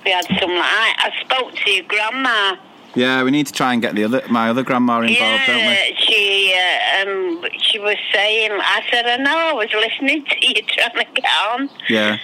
We 0.04 0.10
had 0.10 0.24
some. 0.40 0.50
I, 0.50 0.94
I 0.96 1.10
spoke 1.24 1.54
to 1.54 1.70
your 1.70 1.84
grandma. 1.84 2.56
Yeah, 2.94 3.22
we 3.22 3.30
need 3.30 3.46
to 3.46 3.52
try 3.52 3.72
and 3.72 3.80
get 3.80 3.94
the 3.94 4.04
other 4.04 4.22
my 4.28 4.50
other 4.50 4.62
grandma 4.62 5.00
involved, 5.00 5.46
don't 5.46 5.58
yeah, 5.58 5.76
we? 5.88 5.96
she 5.96 6.54
uh, 6.56 7.08
um, 7.08 7.44
she 7.58 7.78
was 7.78 7.96
saying. 8.12 8.50
I 8.52 8.82
said, 8.90 9.06
I 9.06 9.16
know. 9.16 9.36
I 9.36 9.52
was 9.52 9.72
listening 9.72 10.24
to 10.24 10.46
you 10.46 10.62
trying 10.66 10.90
to 10.92 11.04
get 11.14 11.30
on. 11.48 11.70
Yeah, 11.88 12.18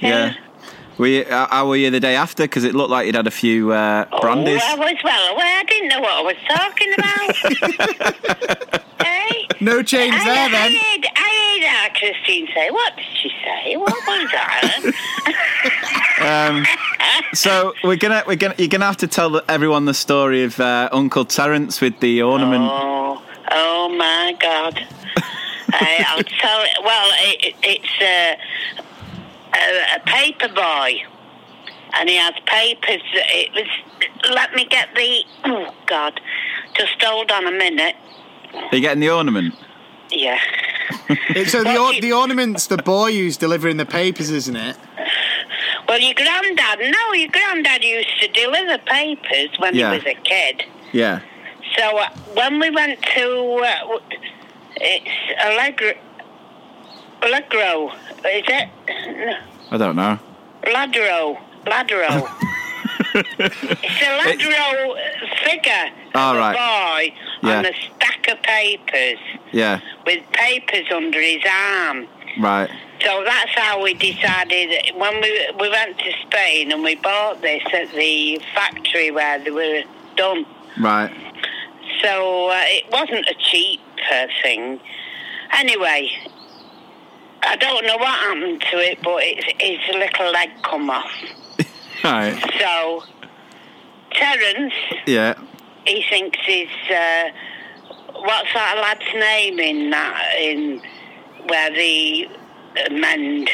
yeah. 0.00 0.34
We, 0.98 1.24
uh, 1.26 1.46
how 1.48 1.68
were 1.68 1.76
you 1.76 1.90
the 1.90 2.00
day 2.00 2.16
after? 2.16 2.44
Because 2.44 2.64
it 2.64 2.74
looked 2.74 2.90
like 2.90 3.06
you'd 3.06 3.14
had 3.16 3.26
a 3.26 3.30
few 3.30 3.72
uh, 3.72 4.06
brandies. 4.20 4.60
Oh, 4.62 4.72
I 4.72 4.92
was 4.92 4.96
well 5.04 5.34
aware. 5.34 5.58
I 5.58 5.64
didn't 5.64 5.88
know 5.88 6.00
what 6.00 6.12
I 6.12 6.22
was 6.22 6.36
talking 6.48 6.94
about. 6.94 7.36
hey? 9.06 9.48
No 9.60 9.82
change 9.82 10.14
I, 10.14 10.24
there 10.24 10.46
I 10.46 10.50
then. 10.50 10.72
I 10.72 10.76
heard, 10.76 11.06
I 11.16 11.28
heard 11.40 11.64
uh, 11.72 11.88
Christine 11.98 12.46
say, 12.54 12.70
what 12.70 12.94
did 12.96 13.06
she 13.22 13.30
say? 13.42 13.76
What 13.76 13.94
was 14.06 14.30
that? 14.32 14.92
So 17.34 17.74
we're 17.84 17.96
gonna 17.96 18.22
we're 18.26 18.36
gonna 18.36 18.54
you're 18.58 18.68
gonna 18.68 18.84
have 18.86 18.96
to 18.98 19.06
tell 19.06 19.40
everyone 19.48 19.84
the 19.84 19.94
story 19.94 20.44
of 20.44 20.58
uh, 20.60 20.88
Uncle 20.92 21.24
Terence 21.24 21.80
with 21.80 22.00
the 22.00 22.22
ornament. 22.22 22.64
oh, 22.64 23.22
oh 23.50 23.88
my 23.96 24.36
God. 24.40 24.78
I, 25.72 26.04
I'll 26.08 26.22
tell 26.22 26.62
it. 26.62 26.78
Well, 26.82 27.10
it, 27.20 27.54
it's 27.62 28.00
uh, 28.00 28.82
a, 29.56 29.96
a 29.96 30.00
paper 30.00 30.48
boy. 30.48 31.02
And 31.98 32.08
he 32.08 32.16
has 32.16 32.34
papers. 32.46 33.00
It 33.14 33.52
was. 33.54 34.30
Let 34.34 34.54
me 34.54 34.64
get 34.66 34.88
the. 34.94 35.20
Oh 35.44 35.72
God! 35.86 36.20
Just 36.74 37.00
hold 37.02 37.30
on 37.30 37.46
a 37.46 37.50
minute. 37.52 37.94
Are 38.54 38.74
you 38.74 38.80
getting 38.80 39.00
the 39.00 39.10
ornament? 39.10 39.54
Yeah. 40.10 40.38
So 41.46 41.62
the, 41.64 41.76
or- 41.78 42.00
the 42.00 42.12
ornament's 42.12 42.66
the 42.68 42.76
boy 42.78 43.12
who's 43.12 43.36
delivering 43.36 43.76
the 43.76 43.86
papers, 43.86 44.30
isn't 44.30 44.56
it? 44.56 44.76
Well, 45.88 46.00
your 46.00 46.14
granddad. 46.14 46.78
No, 46.90 47.12
your 47.12 47.28
granddad 47.30 47.82
used 47.84 48.20
to 48.20 48.28
deliver 48.28 48.78
papers 48.78 49.48
when 49.58 49.74
Yeah. 49.74 49.92
he 49.92 49.98
was 49.98 50.06
a 50.06 50.14
kid. 50.22 50.64
Yeah. 50.92 51.20
So 51.76 51.98
uh, 51.98 52.08
when 52.34 52.58
we 52.60 52.70
went 52.70 53.00
to, 53.02 53.62
uh, 53.64 53.80
w- 53.80 54.00
it's 54.76 55.42
Allegro, 55.44 55.92
Allegro, 57.22 57.90
is 57.90 58.44
it? 58.48 58.68
I 59.70 59.76
don't 59.76 59.96
know. 59.96 60.18
Lladro, 60.64 61.38
Lladro. 61.64 62.28
it's 63.14 64.02
a 64.02 64.18
Lladro 64.20 64.96
figure 65.44 65.90
All 66.14 66.34
of 66.34 66.38
right. 66.38 66.54
a 66.54 67.42
boy 67.42 67.48
on 67.50 67.66
a 67.66 67.72
stack 67.74 68.28
of 68.28 68.42
papers 68.42 69.18
Yeah. 69.52 69.80
with 70.04 70.22
papers 70.32 70.86
under 70.94 71.20
his 71.20 71.42
arm. 71.50 72.06
Right. 72.38 72.70
So 73.00 73.22
that's 73.24 73.52
how 73.54 73.82
we 73.82 73.94
decided 73.94 74.70
when 74.96 75.20
we 75.20 75.50
we 75.60 75.68
went 75.70 75.98
to 75.98 76.12
Spain 76.26 76.72
and 76.72 76.82
we 76.82 76.94
bought 76.96 77.40
this 77.42 77.62
at 77.72 77.90
the 77.92 78.40
factory 78.54 79.10
where 79.10 79.38
they 79.42 79.50
were 79.50 79.82
done. 80.16 80.46
Right. 80.80 81.10
So 82.02 82.48
uh, 82.50 82.54
it 82.66 82.90
wasn't 82.90 83.26
a 83.28 83.34
cheap 83.38 83.80
uh, 84.12 84.26
thing. 84.42 84.80
Anyway, 85.52 86.10
I 87.42 87.56
don't 87.56 87.86
know 87.86 87.96
what 87.96 88.08
happened 88.08 88.60
to 88.70 88.76
it, 88.78 88.98
but 89.02 89.18
it's, 89.22 89.44
his 89.62 89.94
little 89.94 90.32
leg 90.32 90.50
come 90.62 90.90
off. 90.90 91.10
Right. 92.04 92.38
So 92.60 93.02
Terence, 94.12 94.74
Yeah. 95.06 95.34
he 95.86 96.04
thinks 96.08 96.38
he's 96.46 96.68
uh, 96.88 97.30
what's 98.12 98.52
that 98.54 98.76
lad's 98.80 99.12
name 99.14 99.58
in 99.58 99.90
that 99.90 100.34
in 100.38 100.80
where 101.48 101.70
the 101.70 102.28
mend 102.92 103.50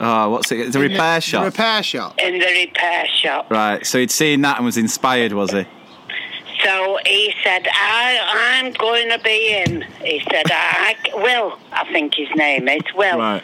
Oh, 0.00 0.30
what's 0.30 0.50
it? 0.52 0.60
It's 0.60 0.76
a 0.76 0.80
repair 0.80 1.20
shop. 1.20 1.44
Repair 1.44 1.82
shop. 1.82 2.14
in 2.18 2.38
the 2.38 2.46
repair 2.46 3.06
shop. 3.08 3.50
Right. 3.50 3.84
So 3.86 3.98
he'd 3.98 4.10
seen 4.10 4.42
that 4.42 4.56
and 4.56 4.64
was 4.66 4.76
inspired, 4.76 5.32
was 5.32 5.50
he? 5.52 5.66
So 6.62 6.98
he 7.06 7.34
said, 7.42 7.66
I, 7.70 8.62
I'm 8.62 8.72
going 8.72 9.10
to 9.10 9.18
be 9.18 9.54
in. 9.54 9.82
He 10.02 10.20
said, 10.30 10.46
I, 10.46 10.96
Will, 11.14 11.58
I 11.72 11.90
think 11.92 12.14
his 12.14 12.28
name 12.34 12.68
is 12.68 12.82
Will. 12.94 13.18
Right. 13.18 13.42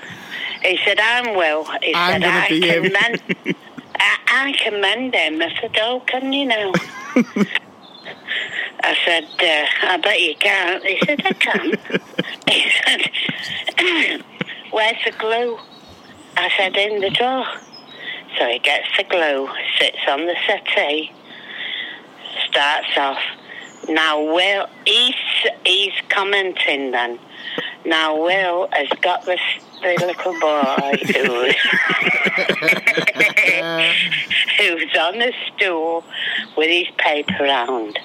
He 0.63 0.79
said, 0.85 0.99
I'm 1.01 1.37
Will. 1.37 1.65
He 1.83 1.95
I'm 1.95 2.23
said, 2.23 2.31
I 2.31 2.49
can 2.49 2.85
him." 2.85 2.93
mend. 2.93 3.23
I, 3.97 4.19
I 4.29 4.53
can 4.53 4.81
mend 4.81 5.15
him. 5.15 5.43
I 5.43 5.55
said, 5.61 5.77
oh, 5.81 6.01
can 6.07 6.33
you 6.33 6.47
now? 6.47 6.73
I 8.85 8.97
said, 9.05 9.25
uh, 9.25 9.93
I 9.93 9.97
bet 9.99 10.21
you 10.21 10.35
can't. 10.37 10.85
He 10.85 10.99
said, 11.05 11.23
I 11.25 11.33
can. 11.35 11.71
he 12.49 12.71
said, 12.85 14.25
where's 14.71 14.97
the 15.05 15.13
glue? 15.19 15.59
I 16.37 16.51
said, 16.57 16.77
in 16.77 17.01
the 17.01 17.11
drawer. 17.11 17.47
So 18.39 18.49
he 18.49 18.59
gets 18.59 18.89
the 18.97 19.05
glue, 19.05 19.49
sits 19.79 19.99
on 20.09 20.27
the 20.27 20.35
settee, 20.47 21.13
starts 22.49 22.97
off. 22.97 23.23
Now, 23.89 24.21
Will, 24.23 24.69
he's, 24.87 25.15
he's 25.67 25.93
commenting 26.09 26.93
then. 26.93 27.19
Now, 27.85 28.17
Will 28.23 28.69
has 28.73 28.89
got 29.01 29.25
this 29.25 29.41
the 29.83 29.97
little 30.07 30.39
boy 30.39 30.93
who's, 31.03 31.57
who's 34.59 34.97
on 34.97 35.19
the 35.19 35.33
stool 35.49 36.05
with 36.57 36.71
his 36.71 36.87
paper 36.99 37.43
round. 37.43 37.99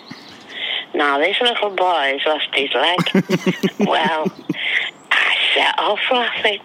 Now, 0.95 1.19
this 1.19 1.39
little 1.39 1.69
boy 1.69 2.17
has 2.17 2.25
lost 2.25 2.49
his 2.53 2.73
leg. 2.73 2.99
well, 3.87 4.31
I 5.11 5.35
set 5.53 5.77
off 5.77 5.99
laughing. 6.11 6.59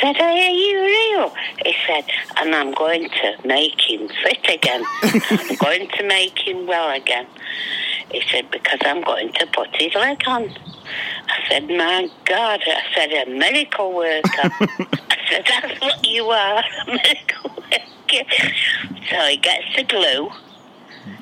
Said, 0.00 0.16
"Hey, 0.16 0.46
are 0.46 0.50
you 0.50 0.80
real? 0.84 1.34
He 1.64 1.74
said, 1.86 2.04
and 2.36 2.54
I'm 2.54 2.72
going 2.72 3.08
to 3.10 3.46
make 3.46 3.80
him 3.80 4.08
fit 4.22 4.46
again. 4.48 4.84
I'm 5.02 5.56
going 5.60 5.88
to 5.88 6.06
make 6.06 6.38
him 6.38 6.66
well 6.66 6.90
again. 6.94 7.26
He 8.12 8.22
said, 8.30 8.50
because 8.50 8.78
I'm 8.82 9.02
going 9.02 9.32
to 9.34 9.46
put 9.48 9.68
his 9.74 9.94
leg 9.94 10.22
on. 10.26 10.50
I 11.28 11.48
said, 11.48 11.68
my 11.68 12.08
God. 12.24 12.60
I 12.64 12.82
said, 12.94 13.10
a 13.12 13.30
miracle 13.30 13.92
worker. 13.94 14.28
I 14.32 15.16
said, 15.28 15.44
that's 15.46 15.80
what 15.80 16.06
you 16.06 16.26
are, 16.26 16.62
a 16.62 16.86
miracle 16.86 17.50
worker. 17.56 18.24
So 19.10 19.16
he 19.26 19.36
gets 19.36 19.76
the 19.76 19.82
glue. 19.82 20.30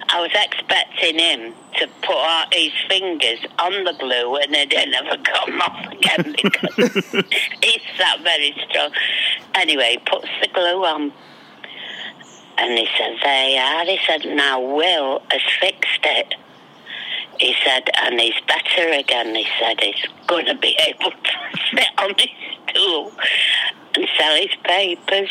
I 0.09 0.21
was 0.21 0.31
expecting 0.35 1.19
him 1.19 1.55
to 1.79 1.89
put 2.03 2.17
out 2.17 2.53
his 2.53 2.73
fingers 2.89 3.41
on 3.59 3.85
the 3.85 3.93
glue 3.99 4.37
and 4.37 4.55
it 4.55 4.71
didn't 4.71 4.95
ever 4.95 5.17
come 5.25 5.61
off 5.61 5.93
again 5.93 6.35
because 6.43 6.95
he's 7.63 7.83
that 7.99 8.21
very 8.23 8.55
strong. 8.69 8.91
Anyway, 9.55 9.93
he 9.93 9.99
puts 9.99 10.29
the 10.41 10.49
glue 10.49 10.85
on 10.85 11.13
and 12.59 12.79
he 12.79 12.89
said, 12.97 13.17
There 13.23 13.49
you 13.49 13.59
are. 13.59 13.85
He 13.85 13.99
said, 14.07 14.25
Now 14.37 14.61
Will 14.61 15.23
has 15.31 15.43
fixed 15.61 16.01
it. 16.05 16.35
He 17.39 17.55
said, 17.65 17.91
and 18.03 18.19
he's 18.19 18.41
better 18.49 18.91
again. 18.93 19.35
He 19.35 19.47
said 19.61 19.79
he's 19.79 20.07
going 20.27 20.47
to 20.47 20.55
be 20.55 20.75
able 20.87 21.11
to 21.11 21.31
sit 21.71 21.89
on 21.99 22.15
his 22.17 22.31
stool 22.71 23.13
and 23.95 24.09
sell 24.17 24.37
his 24.37 24.55
papers. 24.65 25.31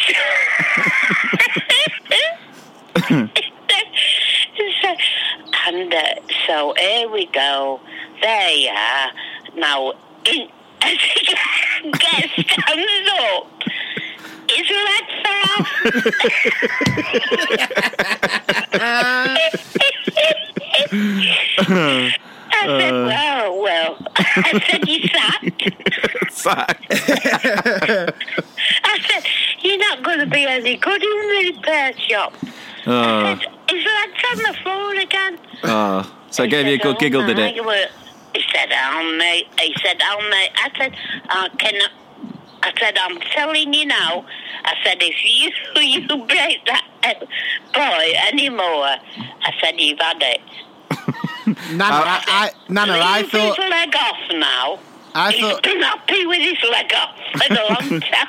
And 5.68 5.94
uh, 5.94 6.16
so 6.48 6.74
here 6.78 7.10
we 7.10 7.26
go. 7.28 7.80
There 8.22 8.50
you 8.52 8.70
are. 8.70 9.12
Now, 9.56 9.94
in, 10.26 10.48
as 10.82 10.98
he 11.14 11.26
gets 11.26 12.34
stands 12.34 13.10
up, 13.20 13.48
his 14.48 14.70
leg 14.70 15.06
fell 15.24 15.42
off. 15.58 15.68
I 22.52 22.68
said, 22.68 22.94
well, 22.94 23.62
well. 23.62 23.98
I 24.16 24.62
said, 24.70 24.88
you 24.88 25.08
sacked. 25.08 25.64
I 28.84 29.00
said, 29.08 29.24
you're 29.62 29.78
not 29.78 30.04
going 30.04 30.20
to 30.20 30.28
be 30.28 30.46
any 30.46 30.78
good 30.78 31.04
in 31.04 31.10
the 31.10 31.54
repair 31.54 31.94
shop. 31.98 32.34
Oh, 32.88 32.92
I 32.92 33.40
said, 33.40 33.50
his 33.70 33.86
leg's 33.86 34.24
on 34.32 34.38
the 34.54 34.60
floor 34.62 34.96
again. 34.96 35.40
oh. 35.64 36.12
So 36.30 36.44
I 36.44 36.46
He 36.48 36.52
gave 36.52 36.68
you 36.68 36.74
a 36.74 36.78
good 36.78 36.96
"Oh 36.96 37.00
giggle, 37.00 37.26
did 37.26 37.38
my 37.38 37.48
it? 37.48 37.92
He 38.36 38.42
said, 38.54 38.72
"I'll 38.72 39.18
make." 39.18 39.48
He 39.60 39.74
said, 39.82 40.02
"I'll 40.04 40.30
make." 40.30 40.52
I 40.56 40.70
said, 40.78 40.96
uh, 41.30 41.50
"Can?" 41.58 41.76
I, 41.76 41.88
I 42.64 42.74
said, 42.80 42.98
"I'm 42.98 43.20
telling 43.34 43.74
you 43.74 43.86
now." 43.86 44.26
I 44.66 44.74
said, 44.84 44.98
"If 45.00 45.16
you 45.24 45.82
you 45.82 46.26
break 46.26 46.66
that 46.66 46.86
uh, 47.04 47.26
boy 47.74 48.14
anymore," 48.28 48.98
I 49.44 49.52
said, 49.62 49.80
"You've 49.80 50.00
had 50.00 50.18
it." 50.22 50.42
Nana, 51.72 51.96
I, 51.96 52.24
I, 52.28 52.52
Nana, 52.70 52.94
I 52.94 53.22
Leave 53.22 53.32
thought, 53.32 53.58
his 53.58 53.70
leg 53.70 53.96
off 53.96 54.20
now. 54.32 54.80
I 55.16 55.32
He's 55.32 55.42
thought, 55.42 55.64
been 55.64 55.82
happy 55.82 56.26
with 56.26 56.40
his 56.40 56.62
leg 56.70 56.92
off 56.94 57.16
for 57.32 57.54
a 57.54 57.68
long 57.70 58.02
time. 58.02 58.28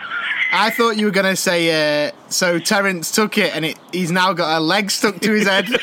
I 0.53 0.70
thought 0.70 0.97
you 0.97 1.07
were 1.07 1.11
going 1.12 1.26
to 1.26 1.34
say, 1.37 2.07
uh, 2.07 2.12
so 2.28 2.59
Terence 2.61 3.11
took 3.11 3.37
it 3.37 3.55
and 3.57 3.64
it, 3.64 3.76
he's 3.93 4.12
now 4.12 4.32
got 4.32 4.57
a 4.57 4.61
leg 4.61 4.91
stuck 4.93 5.18
to 5.20 5.32
his 5.32 5.49
head. 5.49 5.68
yeah. 5.68 5.76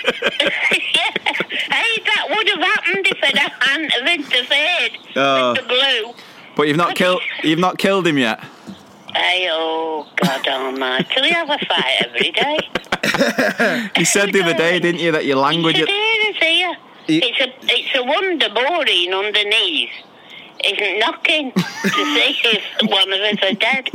Hey, 0.71 2.01
that 2.05 2.27
would 2.29 2.47
have 2.47 2.59
happened 2.59 3.05
if 3.07 3.19
I 3.21 3.51
hadn't 3.59 3.89
have 3.91 4.07
interfered 4.07 4.97
Oh. 5.17 5.51
with 5.51 5.61
the 5.61 5.67
glue. 5.67 6.13
But 6.55 6.67
you've 6.69 6.77
not 6.77 6.95
killed 6.95 7.21
you've 7.43 7.59
not 7.59 7.77
killed 7.77 8.07
him 8.07 8.17
yet. 8.17 8.39
Hey, 9.13 9.47
oh, 9.51 10.07
God 10.15 10.47
almighty. 10.47 11.21
We 11.21 11.29
have 11.31 11.49
a 11.49 11.57
fight 11.65 12.01
every 12.05 12.31
day. 12.31 12.57
You 13.97 14.05
said 14.05 14.31
the 14.33 14.41
other 14.41 14.53
day, 14.55 14.79
didn't 14.79 15.01
you, 15.01 15.11
that 15.11 15.25
your 15.25 15.35
language 15.37 15.75
It's 15.77 15.89
a 16.41 16.77
It's 17.07 17.39
a, 17.41 17.53
it's 17.63 17.95
a 17.95 18.03
wonder 18.03 18.49
boring 18.49 19.13
underneath 19.13 19.89
isn't 20.65 20.99
knocking 20.99 21.51
to 21.51 21.89
see 21.89 22.35
if 22.45 22.89
one 22.89 23.11
of 23.13 23.19
us 23.19 23.37
are 23.43 23.53
dead. 23.53 23.89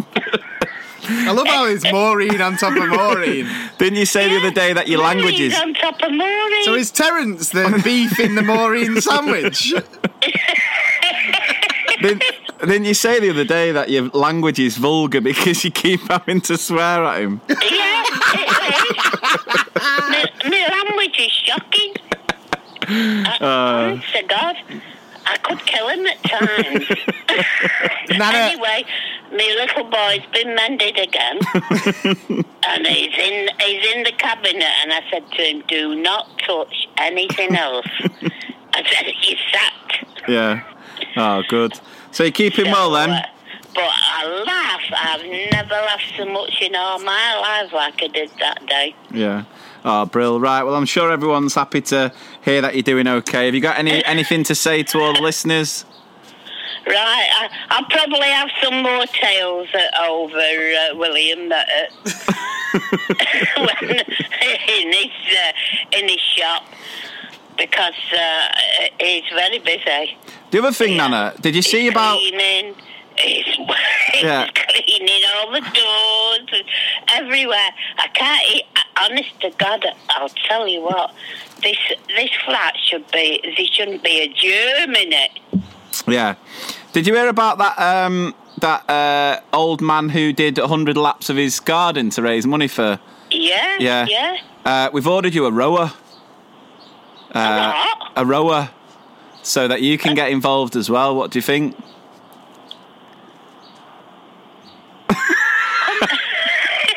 I 1.11 1.31
love 1.31 1.47
how 1.47 1.66
it's 1.66 1.91
Maureen 1.91 2.41
on 2.41 2.57
top 2.57 2.77
of 2.77 2.89
Maureen. 2.89 3.49
didn't 3.79 3.99
you 3.99 4.05
say 4.05 4.29
the 4.29 4.37
other 4.39 4.51
day 4.51 4.73
that 4.75 4.89
your 4.89 5.01
language 5.01 5.41
is 5.41 5.59
on 5.59 5.73
top 5.75 6.03
of 6.03 6.12
Maureen. 6.12 6.64
So 6.64 6.75
is 6.75 6.91
Terence 6.91 7.51
the 7.51 7.81
beef 7.83 8.21
in 8.21 8.35
the 8.35 8.43
Maureen 8.43 9.01
sandwich? 9.01 9.73
didn't, 12.01 12.23
didn't 12.61 12.85
you 12.85 12.95
say 12.95 13.21
the 13.21 13.31
other 13.31 13.45
day 13.45 13.73
that 13.73 13.89
your 13.89 14.09
language 14.09 14.59
is 14.59 14.77
vulgar 14.77 15.21
because 15.21 15.64
you 15.64 15.71
keep 15.71 16.01
having 16.09 16.41
to 16.43 16.59
swear 16.59 17.05
at 17.05 17.23
him? 17.23 17.41
Yeah, 17.49 17.57
it 18.35 18.49
is. 18.91 18.97
my, 19.75 20.27
my 20.45 20.69
language 20.69 21.19
is 21.19 21.33
shocking. 21.33 21.95
Uh. 22.89 23.35
I, 23.41 23.91
honest 23.91 24.12
to 24.12 24.23
God, 24.25 24.57
I 25.31 25.37
could 25.39 25.64
kill 25.66 25.89
him 25.89 26.07
at 26.07 26.22
times. 26.24 26.87
Anyway, 28.11 28.85
my 29.31 29.37
little 29.37 29.85
boy's 29.85 30.24
been 30.33 30.55
mended 30.55 30.99
again, 30.99 31.39
and 32.66 32.87
he's 32.87 33.16
in 33.16 33.49
he's 33.61 33.95
in 33.95 34.03
the 34.03 34.12
cabinet. 34.16 34.72
And 34.83 34.93
I 34.93 35.03
said 35.11 35.31
to 35.31 35.43
him, 35.43 35.62
"Do 35.68 35.95
not 35.95 36.26
touch 36.39 36.89
anything 36.97 37.55
else." 37.55 37.87
I 38.72 38.83
said, 38.83 39.12
"He's 39.20 39.39
sacked." 39.53 40.29
Yeah. 40.29 40.62
Oh, 41.16 41.43
good. 41.49 41.79
So 42.11 42.24
you 42.24 42.33
keep 42.33 42.55
him 42.55 42.70
well 42.72 42.91
So, 42.91 42.97
uh, 42.97 43.07
then? 43.07 43.24
But 43.74 43.91
I 43.93 44.43
laugh. 44.47 44.83
I've 44.97 45.53
never 45.53 45.74
laughed 45.74 46.12
so 46.16 46.24
much 46.24 46.61
in 46.62 46.74
all 46.74 46.99
my 47.01 47.39
life 47.39 47.72
like 47.72 48.03
I 48.03 48.09
did 48.09 48.31
that 48.41 48.66
day. 48.66 48.95
Yeah. 49.12 49.45
Oh, 49.91 50.05
Brill. 50.05 50.39
Right. 50.39 50.62
Well, 50.62 50.74
I'm 50.74 50.84
sure 50.84 51.11
everyone's 51.11 51.55
happy 51.55 51.80
to 51.80 52.12
hear 52.43 52.61
that 52.61 52.74
you're 52.74 52.82
doing 52.82 53.09
okay. 53.09 53.47
Have 53.47 53.55
you 53.55 53.62
got 53.62 53.78
any 53.78 54.05
anything 54.05 54.45
to 54.45 54.55
say 54.55 54.82
to 54.82 55.01
all 55.01 55.14
the 55.14 55.22
listeners? 55.22 55.86
Right, 56.86 56.95
I, 56.97 57.49
I'll 57.70 57.84
probably 57.84 58.28
have 58.28 58.51
some 58.62 58.82
more 58.82 59.05
tales 59.07 59.68
over 60.01 60.36
uh, 60.39 60.97
William 60.97 61.49
that, 61.49 61.68
uh, 62.05 62.80
when, 63.59 63.91
in 64.78 64.93
his 64.93 65.11
uh, 65.36 65.99
in 65.99 66.09
his 66.09 66.20
shop 66.20 66.64
because 67.57 67.95
uh, 68.14 68.49
he's 69.01 69.24
very 69.34 69.59
busy. 69.59 70.16
The 70.51 70.59
other 70.59 70.72
thing, 70.72 70.97
Nana, 70.97 71.34
did 71.41 71.57
you 71.57 71.62
see 71.62 71.82
He's 71.82 71.91
about? 71.91 72.18
cleaning? 72.18 72.74
He's, 73.23 73.45
Yeah. 74.23 74.49
cleaning 74.55 75.23
all 75.37 75.53
the 75.53 75.61
doors 75.61 76.49
and 76.53 76.64
everywhere. 77.14 77.71
I 77.99 78.09
can't. 78.09 78.43
eat 78.55 78.64
honest 79.01 79.41
to 79.41 79.51
God, 79.59 79.85
I'll 80.11 80.29
tell 80.49 80.66
you 80.66 80.83
what. 80.83 81.14
This 81.62 81.77
this 82.16 82.31
flat 82.45 82.75
should 82.85 83.11
be. 83.11 83.41
There 83.43 83.66
shouldn't 83.66 84.03
be 84.03 84.21
a 84.21 84.29
germ 84.29 84.95
in 84.95 85.12
it. 85.12 85.31
Yeah. 86.07 86.35
Did 86.93 87.07
you 87.07 87.14
hear 87.14 87.29
about 87.29 87.59
that? 87.59 87.79
Um, 87.79 88.35
that 88.61 88.89
uh, 88.91 89.41
old 89.53 89.81
man 89.81 90.09
who 90.09 90.33
did 90.33 90.59
100 90.59 90.97
laps 90.97 91.31
of 91.31 91.37
his 91.37 91.61
garden 91.61 92.11
to 92.11 92.23
raise 92.23 92.47
money 92.47 92.69
for. 92.69 92.99
Yeah. 93.31 93.77
Yeah. 93.79 94.07
Yeah. 94.09 94.37
Uh, 94.64 94.91
we've 94.93 95.07
ordered 95.07 95.35
you 95.35 95.47
a 95.47 95.53
rower. 95.53 95.93
Uh, 97.33 97.73
what? 97.73 98.12
a 98.16 98.25
rower, 98.25 98.71
so 99.43 99.69
that 99.69 99.83
you 99.83 99.99
can 99.99 100.14
get 100.14 100.31
involved 100.31 100.77
as 100.77 100.89
well. 100.89 101.14
What 101.14 101.31
do 101.31 101.39
you 101.39 101.43
think? 101.43 101.77
Are 105.11 105.16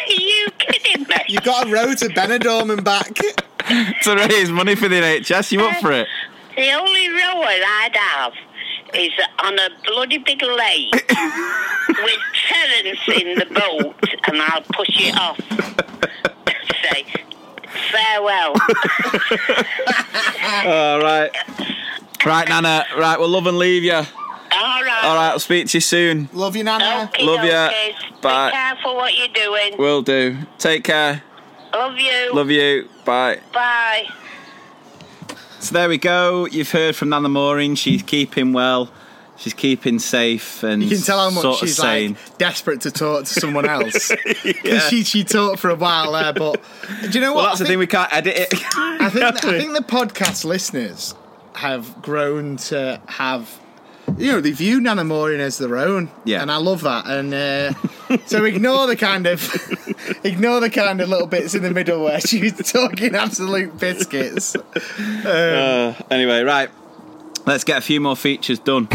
you 0.07 0.47
kidding 0.59 1.03
me? 1.07 1.20
You 1.31 1.39
got 1.41 1.67
a 1.67 1.71
row 1.71 1.93
to 1.93 2.05
Benidorm 2.09 2.71
and 2.71 2.83
back. 2.83 3.13
to 4.03 4.15
raise 4.15 4.51
money 4.51 4.75
for 4.75 4.87
the 4.89 4.95
NHS. 4.95 5.51
You 5.51 5.65
up 5.65 5.77
for 5.81 5.91
it? 5.91 6.07
The 6.55 6.71
only 6.73 7.07
rower 7.09 7.45
I'd 7.45 7.95
have 7.95 8.33
is 8.93 9.11
on 9.39 9.57
a 9.57 9.69
bloody 9.85 10.17
big 10.17 10.41
lake 10.41 10.91
with 10.93 12.19
Terence 12.49 12.99
in 13.07 13.39
the 13.39 13.45
boat, 13.45 13.95
and 14.27 14.41
I'll 14.41 14.61
push 14.73 14.89
it 14.91 15.17
off. 15.17 15.39
Say 16.83 17.05
farewell. 17.91 18.53
All 20.65 20.99
right. 21.01 21.31
Right, 22.25 22.47
Nana. 22.49 22.85
Right, 22.97 23.17
we'll 23.19 23.29
love 23.29 23.47
and 23.47 23.57
leave 23.57 23.83
you. 23.83 24.01
All 24.61 24.83
right. 24.83 25.03
All 25.03 25.15
right, 25.15 25.29
I'll 25.31 25.39
speak 25.39 25.67
to 25.67 25.77
you 25.77 25.81
soon. 25.81 26.29
Love 26.33 26.55
you, 26.55 26.63
Nana. 26.63 27.09
Okay, 27.13 27.23
Love 27.25 27.43
ya. 27.45 27.67
okay. 27.67 27.95
Bye. 28.21 28.49
Be 28.49 28.51
careful 28.55 28.95
what 28.95 29.17
you're 29.17 29.27
doing. 29.29 29.77
Will 29.77 30.01
do. 30.01 30.37
Take 30.57 30.83
care. 30.83 31.23
Love 31.73 31.97
you. 31.97 32.33
Love 32.33 32.49
you. 32.51 32.87
Bye. 33.05 33.39
Bye. 33.53 34.07
So 35.59 35.73
there 35.73 35.89
we 35.89 35.97
go. 35.97 36.45
You've 36.47 36.71
heard 36.71 36.95
from 36.95 37.09
Nana 37.09 37.29
Maureen. 37.29 37.75
She's 37.75 38.01
keeping 38.03 38.53
well. 38.53 38.91
She's 39.37 39.53
keeping 39.55 39.97
safe 39.97 40.61
and 40.61 40.83
You 40.83 40.89
can 40.89 41.01
tell 41.03 41.17
how 41.17 41.29
much 41.31 41.41
sort 41.41 41.61
of 41.63 41.67
she's 41.67 41.77
sane. 41.77 42.13
like 42.13 42.37
desperate 42.37 42.81
to 42.81 42.91
talk 42.91 43.25
to 43.25 43.33
someone 43.39 43.65
else. 43.69 44.11
Because 44.43 44.87
she, 44.89 45.03
she 45.03 45.23
talked 45.23 45.59
for 45.59 45.71
a 45.71 45.75
while 45.75 46.11
there, 46.11 46.31
but 46.33 46.61
do 47.01 47.09
you 47.09 47.21
know 47.21 47.33
what? 47.33 47.37
Well, 47.37 47.45
that's 47.47 47.61
I 47.61 47.63
the 47.63 47.69
thing. 47.69 47.79
We 47.79 47.87
can't 47.87 48.13
edit 48.13 48.35
it. 48.37 48.53
I 48.77 49.09
think, 49.09 49.25
I 49.25 49.31
think 49.57 49.73
the 49.73 49.79
podcast 49.83 50.45
listeners 50.45 51.15
have 51.55 52.01
grown 52.03 52.57
to 52.57 53.01
have, 53.07 53.59
you 54.17 54.31
know, 54.31 54.41
they 54.41 54.51
view 54.51 54.81
Nana 54.81 55.03
Maureen 55.03 55.39
as 55.39 55.57
their 55.57 55.77
own. 55.77 56.09
Yeah. 56.25 56.41
And 56.41 56.51
I 56.51 56.57
love 56.57 56.81
that. 56.81 57.07
And 57.07 57.33
uh, 57.33 57.73
so 58.25 58.43
ignore 58.45 58.87
the 58.87 58.95
kind 58.95 59.27
of, 59.27 59.41
ignore 60.23 60.59
the 60.59 60.69
kind 60.69 61.01
of 61.01 61.09
little 61.09 61.27
bits 61.27 61.55
in 61.55 61.63
the 61.63 61.71
middle 61.71 62.03
where 62.03 62.19
she's 62.19 62.71
talking 62.71 63.15
absolute 63.15 63.77
biscuits. 63.79 64.55
Uh, 64.55 65.95
anyway, 66.09 66.41
right. 66.43 66.69
Let's 67.45 67.63
get 67.63 67.77
a 67.77 67.81
few 67.81 67.99
more 67.99 68.15
features 68.15 68.59
done. 68.59 68.87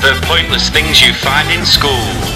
The 0.00 0.18
pointless 0.26 0.68
things 0.68 1.00
you 1.00 1.14
find 1.14 1.50
in 1.50 1.64
school. 1.64 2.33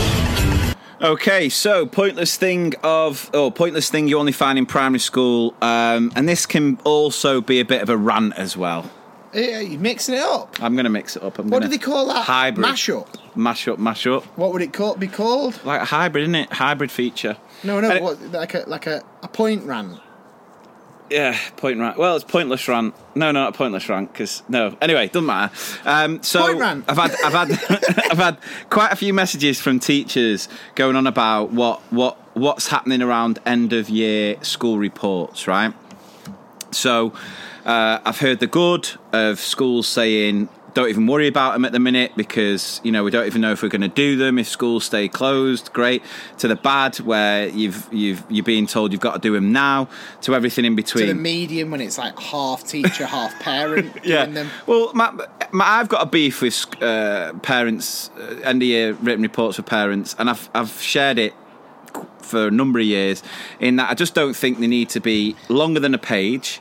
Okay, 1.00 1.48
so 1.48 1.86
pointless 1.86 2.36
thing 2.36 2.74
of 2.82 3.30
oh, 3.32 3.52
pointless 3.52 3.88
thing 3.88 4.08
you 4.08 4.18
only 4.18 4.32
find 4.32 4.58
in 4.58 4.66
primary 4.66 4.98
school, 4.98 5.54
um, 5.62 6.12
and 6.16 6.28
this 6.28 6.44
can 6.44 6.76
also 6.82 7.40
be 7.40 7.60
a 7.60 7.64
bit 7.64 7.82
of 7.82 7.88
a 7.88 7.96
rant 7.96 8.34
as 8.36 8.56
well. 8.56 8.90
Yeah, 9.32 9.60
you're 9.60 9.78
mixing 9.78 10.16
it 10.16 10.22
up. 10.22 10.60
I'm 10.60 10.74
going 10.74 10.84
to 10.84 10.90
mix 10.90 11.14
it 11.14 11.22
up. 11.22 11.38
I'm 11.38 11.50
What 11.50 11.62
do 11.62 11.68
they 11.68 11.78
call 11.78 12.06
that? 12.08 12.24
Hybrid. 12.24 12.66
Mashup. 12.66 13.06
Mash 13.36 13.68
up, 13.68 13.78
mash 13.78 14.06
up. 14.06 14.24
What 14.36 14.52
would 14.52 14.62
it 14.62 14.72
call, 14.72 14.96
be 14.96 15.06
called? 15.06 15.62
Like 15.64 15.82
a 15.82 15.84
hybrid, 15.84 16.22
isn't 16.22 16.34
it? 16.34 16.52
Hybrid 16.52 16.90
feature. 16.90 17.36
No, 17.62 17.78
no, 17.80 18.00
what, 18.00 18.20
like 18.32 18.54
a 18.54 18.64
like 18.66 18.86
a, 18.86 19.04
a 19.22 19.28
point 19.28 19.62
rant. 19.64 20.00
Yeah, 21.10 21.38
point 21.56 21.78
rant. 21.78 21.96
Well, 21.96 22.16
it's 22.16 22.24
pointless 22.24 22.66
rant. 22.68 22.94
No, 23.14 23.30
no, 23.30 23.44
not 23.44 23.54
pointless 23.54 23.88
rant. 23.88 24.12
Because 24.12 24.42
no. 24.48 24.76
Anyway, 24.80 25.08
doesn't 25.08 25.26
matter. 25.26 25.54
Um, 25.84 26.22
so 26.22 26.40
Point 26.40 26.58
rant. 26.60 26.84
I've 26.88 26.96
had, 26.96 27.14
I've 27.24 27.32
had, 27.32 27.50
I've 28.10 28.18
had 28.18 28.38
quite 28.70 28.92
a 28.92 28.96
few 28.96 29.14
messages 29.14 29.60
from 29.60 29.80
teachers 29.80 30.48
going 30.74 30.96
on 30.96 31.06
about 31.06 31.50
what, 31.50 31.80
what, 31.90 32.16
what's 32.34 32.68
happening 32.68 33.02
around 33.02 33.38
end 33.46 33.72
of 33.72 33.88
year 33.88 34.42
school 34.42 34.78
reports, 34.78 35.46
right? 35.46 35.72
So 36.70 37.12
uh, 37.64 38.00
I've 38.04 38.18
heard 38.18 38.40
the 38.40 38.46
good 38.46 38.88
of 39.12 39.40
schools 39.40 39.88
saying 39.88 40.48
don't 40.74 40.88
even 40.88 41.06
worry 41.06 41.26
about 41.26 41.54
them 41.54 41.64
at 41.64 41.72
the 41.72 41.78
minute 41.80 42.12
because 42.16 42.80
you 42.84 42.92
know 42.92 43.02
we 43.02 43.10
don't 43.10 43.26
even 43.26 43.40
know 43.40 43.52
if 43.52 43.62
we're 43.62 43.68
going 43.68 43.80
to 43.80 43.88
do 43.88 44.16
them 44.16 44.38
if 44.38 44.48
schools 44.48 44.84
stay 44.84 45.08
closed. 45.08 45.72
Great. 45.72 46.02
To 46.38 46.48
the 46.48 46.56
bad 46.56 46.96
where 47.00 47.48
you've 47.48 47.88
you've 47.92 48.22
you're 48.28 48.44
being 48.44 48.66
told 48.66 48.92
you've 48.92 49.00
got 49.00 49.14
to 49.14 49.18
do 49.20 49.32
them 49.32 49.52
now. 49.52 49.88
To 50.22 50.34
everything 50.34 50.64
in 50.64 50.72
To 50.72 50.76
between. 50.76 51.06
the 51.08 51.14
medium 51.14 51.70
when 51.70 51.80
it's 51.80 51.98
like 51.98 52.18
half 52.18 52.64
teacher, 52.66 53.06
half 53.18 53.38
parent 53.40 54.02
doing 54.02 54.34
them. 54.34 54.50
Well, 54.66 54.92
my, 54.94 55.10
my, 55.52 55.64
I've 55.66 55.88
got 55.88 56.02
a 56.02 56.06
beef 56.06 56.42
with 56.42 56.66
uh, 56.82 57.32
parents, 57.42 58.10
uh, 58.18 58.40
end 58.44 58.62
of 58.62 58.68
year 58.68 58.92
written 58.94 59.22
reports 59.22 59.56
for 59.56 59.62
parents, 59.62 60.14
and 60.18 60.28
I've, 60.30 60.48
I've 60.54 60.80
shared 60.80 61.18
it 61.18 61.34
for 62.20 62.48
a 62.48 62.50
number 62.50 62.78
of 62.78 62.84
years 62.84 63.22
in 63.58 63.76
that 63.76 63.90
I 63.90 63.94
just 63.94 64.14
don't 64.14 64.34
think 64.36 64.58
they 64.60 64.66
need 64.66 64.90
to 64.90 65.00
be 65.00 65.34
longer 65.48 65.80
than 65.80 65.94
a 65.94 65.98
page. 65.98 66.60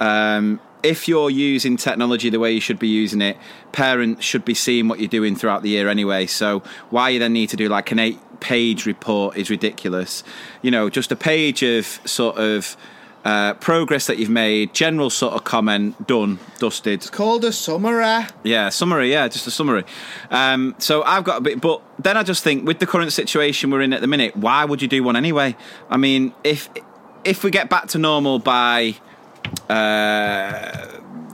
Um, 0.00 0.60
if 0.82 1.08
you're 1.08 1.30
using 1.30 1.76
technology 1.76 2.30
the 2.30 2.38
way 2.38 2.52
you 2.52 2.60
should 2.60 2.78
be 2.78 2.88
using 2.88 3.20
it, 3.20 3.36
parents 3.72 4.24
should 4.24 4.44
be 4.44 4.54
seeing 4.54 4.88
what 4.88 4.98
you're 4.98 5.08
doing 5.08 5.36
throughout 5.36 5.62
the 5.62 5.70
year 5.70 5.88
anyway. 5.88 6.26
So 6.26 6.60
why 6.90 7.10
you 7.10 7.18
then 7.18 7.32
need 7.32 7.48
to 7.50 7.56
do 7.56 7.68
like 7.68 7.90
an 7.90 7.98
eight 7.98 8.18
page 8.40 8.86
report 8.86 9.36
is 9.36 9.50
ridiculous. 9.50 10.22
You 10.62 10.70
know, 10.70 10.88
just 10.90 11.10
a 11.12 11.16
page 11.16 11.62
of 11.62 11.86
sort 12.04 12.38
of 12.38 12.76
uh, 13.24 13.54
progress 13.54 14.06
that 14.06 14.18
you've 14.18 14.30
made, 14.30 14.72
general 14.72 15.10
sort 15.10 15.34
of 15.34 15.44
comment, 15.44 16.06
done, 16.06 16.38
dusted. 16.58 16.94
It's 16.94 17.10
called 17.10 17.44
a 17.44 17.52
summary. 17.52 18.26
Yeah, 18.44 18.68
summary. 18.68 19.10
Yeah, 19.10 19.28
just 19.28 19.46
a 19.46 19.50
summary. 19.50 19.84
Um, 20.30 20.74
so 20.78 21.02
I've 21.02 21.24
got 21.24 21.38
a 21.38 21.40
bit, 21.40 21.60
but 21.60 21.82
then 21.98 22.16
I 22.16 22.22
just 22.22 22.44
think 22.44 22.66
with 22.66 22.78
the 22.78 22.86
current 22.86 23.12
situation 23.12 23.70
we're 23.70 23.82
in 23.82 23.92
at 23.92 24.00
the 24.00 24.06
minute, 24.06 24.36
why 24.36 24.64
would 24.64 24.80
you 24.80 24.88
do 24.88 25.02
one 25.02 25.16
anyway? 25.16 25.56
I 25.90 25.96
mean, 25.96 26.32
if 26.44 26.70
if 27.24 27.42
we 27.42 27.50
get 27.50 27.68
back 27.68 27.88
to 27.88 27.98
normal 27.98 28.38
by 28.38 28.96
uh, 29.68 30.86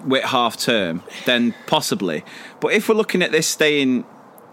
with 0.05 0.25
half 0.25 0.57
term, 0.57 1.03
then 1.27 1.55
possibly. 1.67 2.25
But 2.61 2.73
if 2.73 2.89
we're 2.89 2.95
looking 2.95 3.23
at 3.23 3.33
this 3.33 3.47
staying 3.47 4.05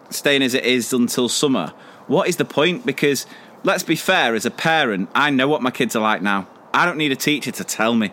staying 0.10 0.42
as 0.42 0.54
it 0.54 0.66
is 0.66 0.92
until 0.92 1.30
summer, 1.30 1.74
what 2.08 2.28
is 2.28 2.38
the 2.38 2.46
point? 2.46 2.86
Because 2.86 3.26
let's 3.64 3.84
be 3.84 3.96
fair, 3.96 4.36
as 4.36 4.46
a 4.46 4.52
parent, 4.52 5.10
I 5.16 5.30
know 5.30 5.48
what 5.48 5.62
my 5.62 5.72
kids 5.72 5.96
are 5.96 6.02
like 6.02 6.22
now. 6.22 6.48
I 6.74 6.86
don't 6.86 6.98
need 6.98 7.12
a 7.12 7.18
teacher 7.18 7.52
to 7.52 7.64
tell 7.64 7.94
me. 7.94 8.12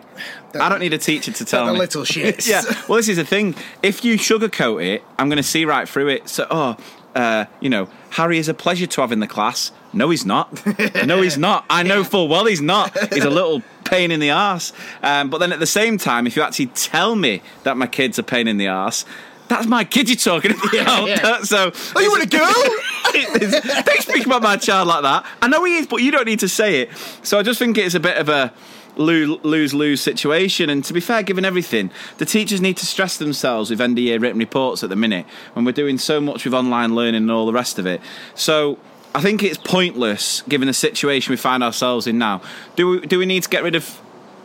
I 0.59 0.67
don't 0.67 0.79
need 0.79 0.93
a 0.93 0.97
teacher 0.97 1.31
to 1.31 1.45
tell 1.45 1.65
the 1.65 1.73
me. 1.73 1.79
little 1.79 2.03
shits. 2.03 2.47
yeah. 2.49 2.61
Well, 2.87 2.97
this 2.97 3.07
is 3.07 3.15
the 3.15 3.23
thing. 3.23 3.55
If 3.81 4.03
you 4.03 4.15
sugarcoat 4.15 4.85
it, 4.85 5.03
I'm 5.17 5.29
going 5.29 5.37
to 5.37 5.43
see 5.43 5.63
right 5.63 5.87
through 5.87 6.09
it. 6.09 6.27
So, 6.27 6.45
oh, 6.49 6.77
uh, 7.15 7.45
you 7.61 7.69
know, 7.69 7.87
Harry 8.11 8.37
is 8.37 8.49
a 8.49 8.53
pleasure 8.53 8.85
to 8.87 9.01
have 9.01 9.13
in 9.13 9.21
the 9.21 9.27
class. 9.27 9.71
No, 9.93 10.09
he's 10.09 10.25
not. 10.25 10.61
No, 11.05 11.21
he's 11.21 11.37
not. 11.37 11.65
I 11.69 11.83
know 11.83 12.03
full 12.03 12.27
well 12.27 12.45
he's 12.45 12.61
not. 12.61 12.95
He's 13.13 13.23
a 13.23 13.29
little 13.29 13.63
pain 13.89 14.11
in 14.11 14.19
the 14.19 14.29
ass. 14.29 14.73
Um, 15.03 15.29
but 15.29 15.39
then 15.39 15.51
at 15.51 15.59
the 15.59 15.65
same 15.67 15.97
time, 15.97 16.27
if 16.27 16.35
you 16.35 16.41
actually 16.43 16.67
tell 16.67 17.15
me 17.15 17.41
that 17.63 17.77
my 17.77 17.87
kid's 17.87 18.19
are 18.19 18.23
pain 18.23 18.47
in 18.47 18.57
the 18.57 18.67
ass, 18.67 19.05
that's 19.47 19.65
my 19.65 19.83
kid 19.83 20.07
you're 20.09 20.15
talking 20.15 20.51
about. 20.51 21.07
yeah. 21.07 21.41
So, 21.43 21.71
Oh, 21.95 21.99
you 21.99 22.09
want 22.11 22.23
a 22.23 22.27
girl? 22.27 22.43
it's- 23.15 23.83
don't 23.85 24.01
speak 24.01 24.25
about 24.25 24.43
my 24.43 24.57
child 24.57 24.87
like 24.87 25.01
that. 25.03 25.25
I 25.41 25.47
know 25.47 25.63
he 25.63 25.77
is, 25.77 25.87
but 25.87 25.97
you 26.03 26.11
don't 26.11 26.25
need 26.25 26.39
to 26.41 26.49
say 26.49 26.81
it. 26.81 26.89
So 27.23 27.39
I 27.39 27.43
just 27.43 27.57
think 27.57 27.77
it's 27.77 27.95
a 27.95 27.99
bit 27.99 28.17
of 28.17 28.29
a 28.29 28.53
lose 28.95 29.73
lose 29.73 30.01
situation. 30.01 30.69
And 30.69 30.83
to 30.83 30.93
be 30.93 30.99
fair, 30.99 31.23
given 31.23 31.45
everything, 31.45 31.89
the 32.17 32.25
teachers 32.25 32.59
need 32.61 32.77
to 32.77 32.85
stress 32.85 33.17
themselves 33.17 33.69
with 33.71 33.79
NDA 33.79 34.21
written 34.21 34.37
reports 34.39 34.83
at 34.83 34.89
the 34.89 34.95
minute 34.95 35.25
when 35.53 35.65
we're 35.65 35.71
doing 35.71 35.97
so 35.97 36.19
much 36.21 36.43
with 36.45 36.53
online 36.53 36.93
learning 36.93 37.15
and 37.23 37.31
all 37.31 37.45
the 37.45 37.53
rest 37.53 37.79
of 37.79 37.85
it. 37.87 38.01
So. 38.35 38.77
I 39.15 39.21
think 39.21 39.41
it's 39.43 39.57
pointless 39.57 40.43
given 40.43 40.67
the 40.67 40.73
situation 40.73 41.31
we 41.31 41.37
find 41.37 41.63
ourselves 41.63 42.05
in 42.05 42.17
now. 42.17 42.41
Do 42.75 42.89
we, 42.89 42.99
do 43.07 43.17
we 43.17 43.25
need 43.25 43.43
to 43.43 43.49
get 43.49 43.63
rid 43.63 43.75
of 43.75 43.99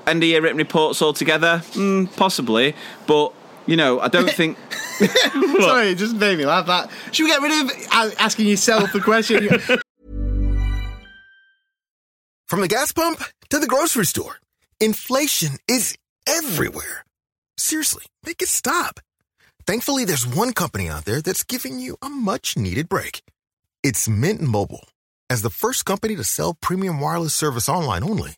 NDA 0.07 0.43
written 0.43 0.57
reports 0.57 1.03
altogether? 1.03 1.63
Mm, 1.73 2.15
possibly, 2.17 2.75
but 3.07 3.33
you 3.67 3.77
know, 3.77 4.01
I 4.01 4.09
don't 4.09 4.31
think. 4.31 4.57
Sorry, 5.61 5.89
it 5.91 5.99
just 5.99 6.17
made 6.17 6.39
me 6.39 6.47
laugh. 6.47 6.67
That 6.67 6.91
should 7.13 7.25
we 7.25 7.31
get 7.31 7.43
rid 7.43 7.53
of 7.65 7.71
asking 8.19 8.47
yourself 8.47 8.93
the 8.93 9.01
question? 9.01 9.49
From 12.47 12.61
the 12.61 12.69
gas 12.69 12.93
pump 12.93 13.23
to 13.51 13.59
the 13.59 13.67
grocery 13.67 14.07
store, 14.07 14.39
inflation 14.81 15.57
is 15.69 15.97
everywhere. 16.27 17.05
Seriously, 17.57 18.05
make 18.25 18.43
it 18.43 18.49
stop. 18.49 19.01
Thankfully, 19.67 20.05
there's 20.05 20.27
one 20.27 20.53
company 20.53 20.89
out 20.89 21.05
there 21.07 21.23
that's 21.23 21.43
giving 21.43 21.79
you 21.79 21.97
a 22.03 22.09
much 22.11 22.57
needed 22.57 22.89
break. 22.89 23.23
It's 23.85 24.09
Mint 24.09 24.41
Mobile. 24.41 24.89
As 25.29 25.43
the 25.43 25.51
first 25.51 25.85
company 25.85 26.17
to 26.17 26.25
sell 26.25 26.55
premium 26.55 27.01
wireless 27.01 27.35
service 27.35 27.69
online 27.69 28.03
only, 28.03 28.31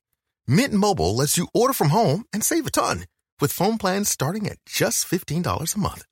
Mint 0.49 0.75
Mobile 0.75 1.15
lets 1.15 1.39
you 1.39 1.47
order 1.55 1.73
from 1.73 1.91
home 1.91 2.25
and 2.33 2.43
save 2.43 2.67
a 2.67 2.71
ton 2.71 3.05
with 3.41 3.53
phone 3.53 3.79
plans 3.79 4.09
starting 4.09 4.49
at 4.49 4.59
just 4.67 5.09
$15 5.09 5.47
a 5.47 5.79
month. 5.79 6.05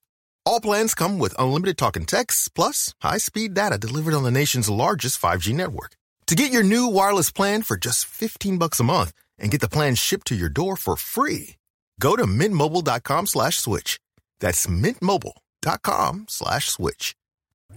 All 0.47 0.61
plans 0.61 0.95
come 0.95 1.19
with 1.19 1.35
unlimited 1.37 1.77
talk 1.77 1.97
and 1.97 2.07
text, 2.07 2.55
plus 2.55 2.95
high 3.01 3.19
speed 3.19 3.55
data 3.55 3.77
delivered 3.77 4.15
on 4.15 4.23
the 4.23 4.31
nation's 4.31 4.71
largest 4.71 5.21
5G 5.21 5.53
network. 5.53 5.97
To 6.27 6.37
get 6.37 6.53
your 6.53 6.63
new 6.63 6.87
wireless 6.87 7.33
plan 7.33 7.63
for 7.63 7.77
just 7.77 8.05
15 8.05 8.59
bucks 8.59 8.79
a 8.79 8.85
month 8.85 9.11
and 9.37 9.51
get 9.51 9.61
the 9.61 9.75
plan 9.77 9.97
shipped 9.97 10.29
to 10.29 10.37
your 10.37 10.49
door 10.49 10.77
for 10.77 10.97
free, 10.97 11.57
go 11.99 12.15
to 12.15 12.25
mintmobile.com 12.25 13.27
slash 13.27 13.57
switch. 13.59 13.99
That's 14.39 14.69
mintmobile.com 14.69 16.27
slash 16.29 16.69
switch. 16.69 17.17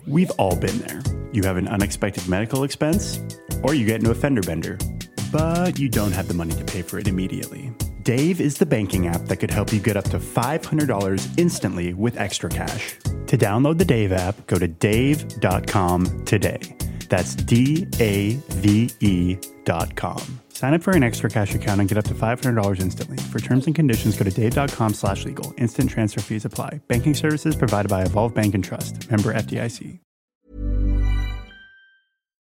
We've 0.08 0.32
all 0.38 0.56
been 0.56 0.78
there. 0.80 1.02
You 1.34 1.44
have 1.44 1.58
an 1.58 1.68
unexpected 1.68 2.30
medical 2.30 2.64
expense, 2.64 3.20
or 3.62 3.74
you 3.74 3.86
get 3.86 3.98
into 3.98 4.12
a 4.12 4.16
fender 4.16 4.42
bender, 4.42 4.78
but 5.34 5.78
you 5.78 5.90
don't 5.90 6.14
have 6.14 6.30
the 6.30 6.34
money 6.34 6.54
to 6.54 6.64
pay 6.64 6.82
for 6.82 6.98
it 6.98 7.10
immediately. 7.10 7.74
Dave 8.04 8.40
is 8.40 8.58
the 8.58 8.66
banking 8.66 9.08
app 9.08 9.24
that 9.24 9.36
could 9.38 9.52
help 9.52 9.74
you 9.74 9.82
get 9.82 9.98
up 9.98 10.06
to 10.06 10.18
$500 10.18 11.38
instantly 11.38 11.94
with 11.94 12.18
extra 12.18 12.50
cash. 12.50 12.96
To 13.28 13.38
download 13.38 13.80
the 13.80 13.86
Dave 13.86 14.14
app, 14.14 14.48
go 14.48 14.58
to 14.58 14.70
dave.com 14.70 16.24
today. 16.24 16.62
That's 17.10 17.36
D 17.36 17.88
A 18.00 18.36
V 18.62 18.90
E 19.02 19.38
dot 19.66 19.94
com. 19.98 20.22
Sign 20.58 20.74
up 20.74 20.82
for 20.82 20.96
an 20.96 21.04
extra 21.04 21.30
cash 21.30 21.54
account 21.54 21.82
and 21.82 21.88
get 21.88 22.00
up 22.00 22.06
to 22.06 22.16
$500 22.16 22.80
instantly. 22.80 23.18
For 23.18 23.40
terms 23.40 23.68
and 23.68 23.76
conditions, 23.76 24.18
go 24.18 24.24
to 24.24 24.32
dave.com 24.32 24.96
slash 24.96 25.24
legal. 25.24 25.54
Instant 25.56 25.88
transfer 25.88 26.20
fees 26.20 26.46
apply. 26.46 26.82
Banking 26.88 27.14
services 27.14 27.56
provided 27.56 27.90
by 27.90 28.02
Evolve 28.02 28.34
Bank 28.34 28.56
and 28.56 28.64
Trust. 28.64 29.08
Member 29.12 29.36
FDIC. 29.36 30.00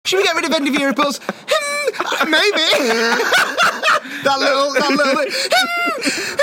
should 0.07 0.17
we 0.17 0.25
get 0.25 0.37
rid 0.37 0.47
of 0.47 0.75
year 0.75 0.89
reports? 0.89 1.21
Hmm, 1.23 2.31
maybe. 2.31 2.49
that 4.25 4.39
little, 4.39 4.73
that 4.73 4.91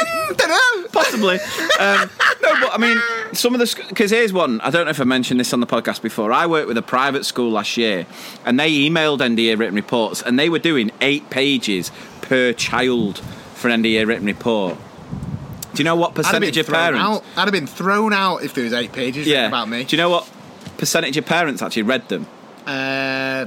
little. 0.03 0.14
Dunno. 0.47 0.87
Possibly. 0.89 1.39
Um, 1.79 2.09
no, 2.41 2.53
but 2.61 2.73
I 2.73 2.77
mean, 2.77 2.97
some 3.33 3.53
of 3.53 3.59
the 3.59 3.85
because 3.89 4.11
here's 4.11 4.31
one. 4.33 4.61
I 4.61 4.69
don't 4.69 4.85
know 4.85 4.91
if 4.91 4.99
I 5.01 5.03
mentioned 5.03 5.39
this 5.39 5.53
on 5.53 5.59
the 5.59 5.67
podcast 5.67 6.01
before. 6.01 6.31
I 6.31 6.45
worked 6.45 6.67
with 6.67 6.77
a 6.77 6.81
private 6.81 7.25
school 7.25 7.51
last 7.51 7.77
year, 7.77 8.05
and 8.45 8.59
they 8.59 8.71
emailed 8.71 9.19
NDA 9.19 9.57
written 9.57 9.75
reports, 9.75 10.21
and 10.21 10.37
they 10.39 10.49
were 10.49 10.59
doing 10.59 10.91
eight 11.01 11.29
pages 11.29 11.91
per 12.21 12.53
child 12.53 13.19
for 13.55 13.69
an 13.69 13.83
NDA 13.83 14.07
written 14.07 14.25
report. 14.25 14.77
Do 15.73 15.79
you 15.81 15.83
know 15.83 15.95
what 15.95 16.11
I'd 16.11 16.25
have 16.25 16.39
been 16.39 16.51
percentage 16.51 16.57
of 16.57 16.67
parents? 16.67 17.01
out. 17.01 17.23
I'd 17.35 17.43
have 17.43 17.51
been 17.51 17.67
thrown 17.67 18.13
out 18.13 18.43
if 18.43 18.53
there 18.53 18.63
was 18.63 18.73
eight 18.73 18.93
pages 18.93 19.27
written 19.27 19.45
about 19.45 19.67
me. 19.67 19.83
Do 19.83 19.95
you 19.95 20.01
know 20.01 20.09
what 20.09 20.29
percentage 20.77 21.17
of 21.17 21.25
parents 21.25 21.61
actually 21.61 21.83
read 21.83 22.07
them? 22.07 22.27
Uh, 22.65 23.45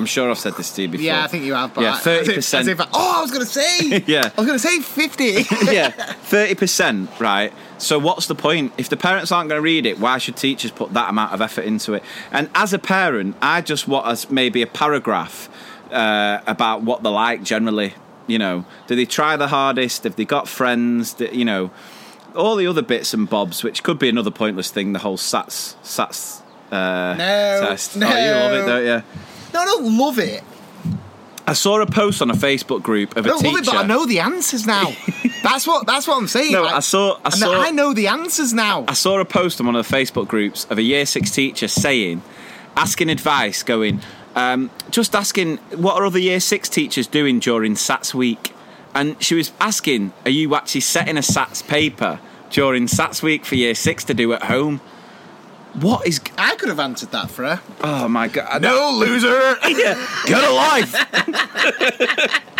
I'm 0.00 0.06
sure 0.06 0.30
I've 0.30 0.38
said 0.38 0.54
this 0.56 0.70
to 0.76 0.82
you 0.82 0.88
before. 0.88 1.04
yeah, 1.04 1.22
I 1.22 1.26
think 1.26 1.44
you 1.44 1.52
have. 1.52 1.74
But 1.74 1.82
Yeah, 1.82 1.98
thirty 1.98 2.34
percent. 2.34 2.66
I- 2.68 2.88
Oh, 2.94 3.18
I 3.18 3.20
was 3.20 3.30
going 3.30 3.44
to 3.44 3.52
say. 3.52 4.02
Yeah. 4.06 4.30
I 4.36 4.40
was 4.40 4.46
going 4.46 4.58
to 4.58 4.66
say 4.66 4.80
fifty. 4.80 5.44
yeah, 5.70 5.88
thirty 6.24 6.54
percent, 6.54 7.10
right? 7.20 7.52
So 7.76 7.98
what's 7.98 8.26
the 8.26 8.34
point? 8.34 8.72
If 8.78 8.88
the 8.88 8.96
parents 8.96 9.30
aren't 9.30 9.50
going 9.50 9.58
to 9.58 9.62
read 9.62 9.84
it, 9.84 9.98
why 9.98 10.16
should 10.18 10.36
teachers 10.36 10.70
put 10.70 10.94
that 10.94 11.10
amount 11.10 11.32
of 11.34 11.42
effort 11.42 11.66
into 11.66 11.92
it? 11.92 12.02
And 12.32 12.48
as 12.54 12.72
a 12.72 12.78
parent, 12.78 13.36
I 13.42 13.60
just 13.60 13.86
want 13.86 14.06
us 14.06 14.30
maybe 14.30 14.62
a 14.62 14.66
paragraph 14.66 15.48
uh, 15.92 16.40
about 16.46 16.82
what 16.82 17.02
they're 17.02 17.12
like 17.12 17.42
generally. 17.42 17.92
You 18.26 18.38
know, 18.38 18.64
do 18.86 18.96
they 18.96 19.04
try 19.06 19.36
the 19.36 19.48
hardest? 19.48 20.04
Have 20.04 20.16
they 20.16 20.24
got 20.24 20.48
friends? 20.48 21.14
That 21.14 21.34
you 21.34 21.44
know, 21.44 21.70
all 22.34 22.56
the 22.56 22.66
other 22.66 22.82
bits 22.82 23.12
and 23.12 23.28
bobs, 23.28 23.62
which 23.62 23.82
could 23.82 23.98
be 23.98 24.08
another 24.08 24.30
pointless 24.30 24.70
thing. 24.70 24.92
The 24.94 25.00
whole 25.00 25.18
SATs 25.18 25.74
SATs 25.82 26.40
uh, 26.72 27.14
No, 27.18 27.66
test. 27.68 27.96
Oh, 27.96 27.98
you 27.98 28.30
love 28.30 28.52
it, 28.52 28.66
don't 28.66 28.84
you? 28.86 29.02
No, 29.52 29.60
I 29.60 29.64
don't 29.64 29.98
love 29.98 30.18
it. 30.18 30.42
I 31.46 31.52
saw 31.54 31.80
a 31.80 31.86
post 31.86 32.22
on 32.22 32.30
a 32.30 32.34
Facebook 32.34 32.82
group 32.82 33.16
of 33.16 33.26
I 33.26 33.28
a 33.28 33.32
don't 33.32 33.40
teacher. 33.40 33.52
love 33.54 33.62
it, 33.62 33.66
but 33.66 33.76
I 33.76 33.86
know 33.86 34.06
the 34.06 34.20
answers 34.20 34.66
now. 34.66 34.92
that's 35.42 35.66
what. 35.66 35.86
That's 35.86 36.06
what 36.06 36.16
I'm 36.18 36.28
saying. 36.28 36.52
No, 36.52 36.64
I 36.64 36.80
saw- 36.80 37.18
I 37.24 37.30
saw- 37.30 37.60
I 37.60 37.70
know 37.70 37.92
the 37.92 38.06
answers 38.06 38.52
now. 38.54 38.84
I 38.86 38.92
saw 38.94 39.18
a 39.20 39.24
post 39.24 39.60
on 39.60 39.66
one 39.66 39.74
of 39.76 39.88
the 39.88 39.96
Facebook 39.96 40.28
groups 40.28 40.64
of 40.70 40.78
a 40.78 40.82
year 40.82 41.06
six 41.06 41.30
teacher 41.32 41.66
saying, 41.66 42.22
asking 42.76 43.08
advice, 43.10 43.62
going, 43.64 44.00
um, 44.36 44.70
just 44.90 45.14
asking, 45.16 45.56
what 45.76 45.96
are 45.96 46.04
other 46.06 46.20
year 46.20 46.38
six 46.40 46.68
teachers 46.68 47.08
doing 47.08 47.40
during 47.40 47.74
SATS 47.74 48.14
week? 48.14 48.54
And 48.94 49.20
she 49.22 49.34
was 49.34 49.50
asking, 49.60 50.12
are 50.24 50.30
you 50.30 50.54
actually 50.54 50.82
setting 50.82 51.16
a 51.16 51.20
SATS 51.22 51.66
paper 51.66 52.20
during 52.50 52.86
SATS 52.86 53.22
week 53.22 53.44
for 53.44 53.54
year 53.56 53.74
six 53.74 54.04
to 54.04 54.14
do 54.14 54.32
at 54.32 54.44
home? 54.44 54.80
What 55.74 56.06
is. 56.06 56.20
I 56.36 56.56
could 56.56 56.68
have 56.68 56.80
answered 56.80 57.12
that 57.12 57.30
for 57.30 57.44
her. 57.44 57.60
Oh 57.82 58.08
my 58.08 58.28
God. 58.28 58.62
No, 58.62 58.92
loser. 58.98 59.56
Yeah, 59.70 59.94
get 60.26 60.44
a 60.44 60.50
life. 60.50 60.94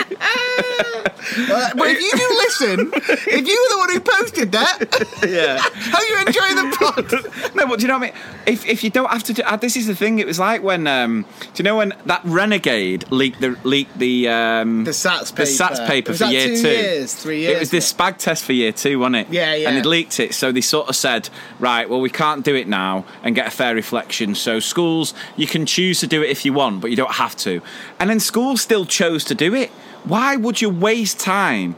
Uh, 1.32 1.70
but 1.76 1.86
if 1.88 2.00
you 2.00 2.10
do 2.10 2.28
listen, 2.38 2.90
if 3.32 3.46
you 3.46 3.68
were 3.68 3.74
the 3.74 3.78
one 3.78 3.92
who 3.92 4.00
posted 4.00 4.52
that, 4.52 4.78
yeah. 5.28 5.58
how 5.90 6.00
you 6.02 6.18
enjoy 6.26 6.48
the 6.54 6.76
pod? 6.76 7.54
No, 7.54 7.66
but 7.68 7.78
do 7.78 7.82
you 7.82 7.88
know 7.88 7.98
what 7.98 8.10
I 8.10 8.12
mean? 8.12 8.22
If 8.46 8.66
if 8.66 8.82
you 8.82 8.90
don't 8.90 9.10
have 9.10 9.22
to 9.24 9.32
do, 9.34 9.42
uh, 9.42 9.56
this 9.56 9.76
is 9.76 9.86
the 9.86 9.94
thing. 9.94 10.18
It 10.18 10.26
was 10.26 10.38
like 10.38 10.62
when, 10.62 10.86
um, 10.86 11.24
do 11.54 11.62
you 11.62 11.64
know 11.64 11.76
when 11.76 11.94
that 12.06 12.22
renegade 12.24 13.10
leaked 13.12 13.40
the 13.40 13.56
leaked 13.64 13.96
the 13.98 14.28
um, 14.28 14.84
The 14.84 14.90
SATs 14.90 15.28
the 15.30 15.36
paper. 15.36 15.50
SATs 15.50 15.86
paper 15.86 16.10
Was 16.12 16.18
for 16.18 16.24
that 16.24 16.32
year 16.32 16.48
two 16.48 16.62
two? 16.62 16.68
years, 16.68 17.14
three 17.14 17.40
years 17.40 17.56
It 17.56 17.60
was 17.60 17.70
this 17.70 17.92
spag 17.92 18.16
test 18.18 18.44
for 18.44 18.52
year 18.52 18.72
two, 18.72 18.98
wasn't 18.98 19.16
it? 19.16 19.26
Yeah, 19.30 19.54
yeah. 19.54 19.68
And 19.68 19.76
they 19.78 19.82
leaked 19.82 20.18
it, 20.18 20.34
so 20.34 20.50
they 20.52 20.60
sort 20.62 20.88
of 20.88 20.96
said, 20.96 21.28
right, 21.60 21.88
well, 21.88 22.00
we 22.00 22.10
can't 22.10 22.44
do 22.44 22.54
it 22.56 22.66
now 22.66 22.99
and 23.22 23.34
get 23.34 23.46
a 23.46 23.50
fair 23.50 23.74
reflection. 23.74 24.34
So 24.34 24.60
schools, 24.60 25.14
you 25.36 25.46
can 25.46 25.66
choose 25.66 26.00
to 26.00 26.06
do 26.06 26.22
it 26.22 26.30
if 26.30 26.44
you 26.44 26.52
want, 26.52 26.80
but 26.80 26.90
you 26.90 26.96
don't 26.96 27.14
have 27.14 27.36
to. 27.38 27.60
And 27.98 28.08
then 28.10 28.20
schools 28.20 28.60
still 28.60 28.86
chose 28.86 29.24
to 29.24 29.34
do 29.34 29.54
it. 29.54 29.70
Why 30.04 30.36
would 30.36 30.60
you 30.60 30.70
waste 30.70 31.20
time? 31.20 31.76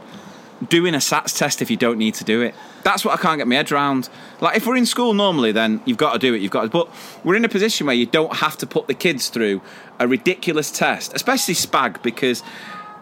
doing 0.69 0.94
a 0.94 0.99
SATs 0.99 1.36
test 1.36 1.62
if 1.62 1.70
you 1.70 1.77
don't 1.77 1.99
need 1.99 2.15
to 2.15 2.24
do 2.24 2.40
it. 2.40 2.55
That's 2.85 3.05
what 3.05 3.19
I 3.19 3.23
can't 3.23 3.39
get 3.39 3.47
my 3.47 3.57
head 3.57 3.70
around. 3.73 4.09
Like 4.40 4.57
if 4.57 4.66
we're 4.66 4.77
in 4.77 4.86
school 4.86 5.15
normally, 5.15 5.53
then 5.53 5.81
you've 5.85 5.99
got 5.99 6.12
to 6.12 6.19
do 6.19 6.35
it. 6.35 6.40
You've 6.40 6.51
got 6.51 6.62
to, 6.62 6.69
but 6.69 6.89
we're 7.24 7.36
in 7.36 7.44
a 7.44 7.49
position 7.49 7.86
where 7.86 7.97
you 7.97 8.07
don't 8.07 8.36
have 8.36 8.57
to 8.59 8.66
put 8.66 8.86
the 8.86 8.94
kids 8.94 9.28
through 9.28 9.61
a 9.99 10.07
ridiculous 10.07 10.70
test, 10.70 11.12
especially 11.15 11.55
SPAG, 11.55 12.03
because 12.03 12.43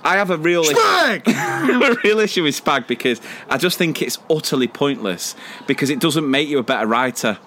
I 0.03 0.17
have 0.17 0.31
a 0.31 0.39
real 0.39 0.65
Spag! 0.65 1.23
a 1.27 2.01
real 2.05 2.21
issue 2.21 2.43
with 2.43 2.63
Spag 2.63 2.87
because 2.87 3.21
I 3.49 3.59
just 3.59 3.79
think 3.79 4.01
it's 4.03 4.19
utterly 4.31 4.69
pointless 4.69 5.35
because 5.67 5.91
it 5.91 6.01
doesn't 6.01 6.29
make 6.29 6.49
you 6.49 6.59
a 6.59 6.63
better 6.63 6.87
writer. 6.87 7.39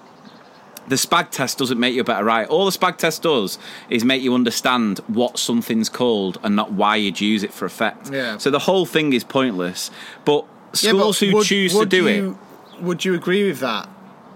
The 0.88 0.96
Spag 0.96 1.30
test 1.30 1.58
doesn't 1.58 1.80
make 1.80 1.94
you 1.94 2.02
a 2.02 2.04
better 2.04 2.24
writer. 2.24 2.50
All 2.50 2.64
the 2.66 2.70
Spag 2.76 2.98
test 2.98 3.22
does 3.22 3.58
is 3.88 4.04
make 4.04 4.22
you 4.22 4.34
understand 4.34 4.98
what 5.06 5.38
something's 5.38 5.88
called 5.88 6.38
and 6.42 6.54
not 6.54 6.72
why 6.72 6.96
you'd 6.96 7.20
use 7.20 7.42
it 7.42 7.52
for 7.54 7.64
effect. 7.64 8.10
Yeah. 8.12 8.36
So 8.38 8.50
the 8.50 8.58
whole 8.58 8.84
thing 8.84 9.12
is 9.14 9.24
pointless. 9.24 9.90
But 10.24 10.44
Yeah, 10.82 10.92
but 10.92 10.98
schools 11.14 11.18
who 11.20 11.32
would- 11.34 11.46
choose 11.46 11.72
to 11.72 11.86
do 11.86 12.08
you- 12.08 12.38
Would 12.80 13.04
you 13.04 13.14
agree 13.14 13.46
with 13.48 13.60
that? 13.60 13.88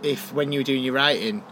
If 0.03 0.33
when 0.33 0.53
you 0.53 0.61
were 0.61 0.65
doing 0.65 0.85
your 0.85 0.95
writing, 0.95 1.43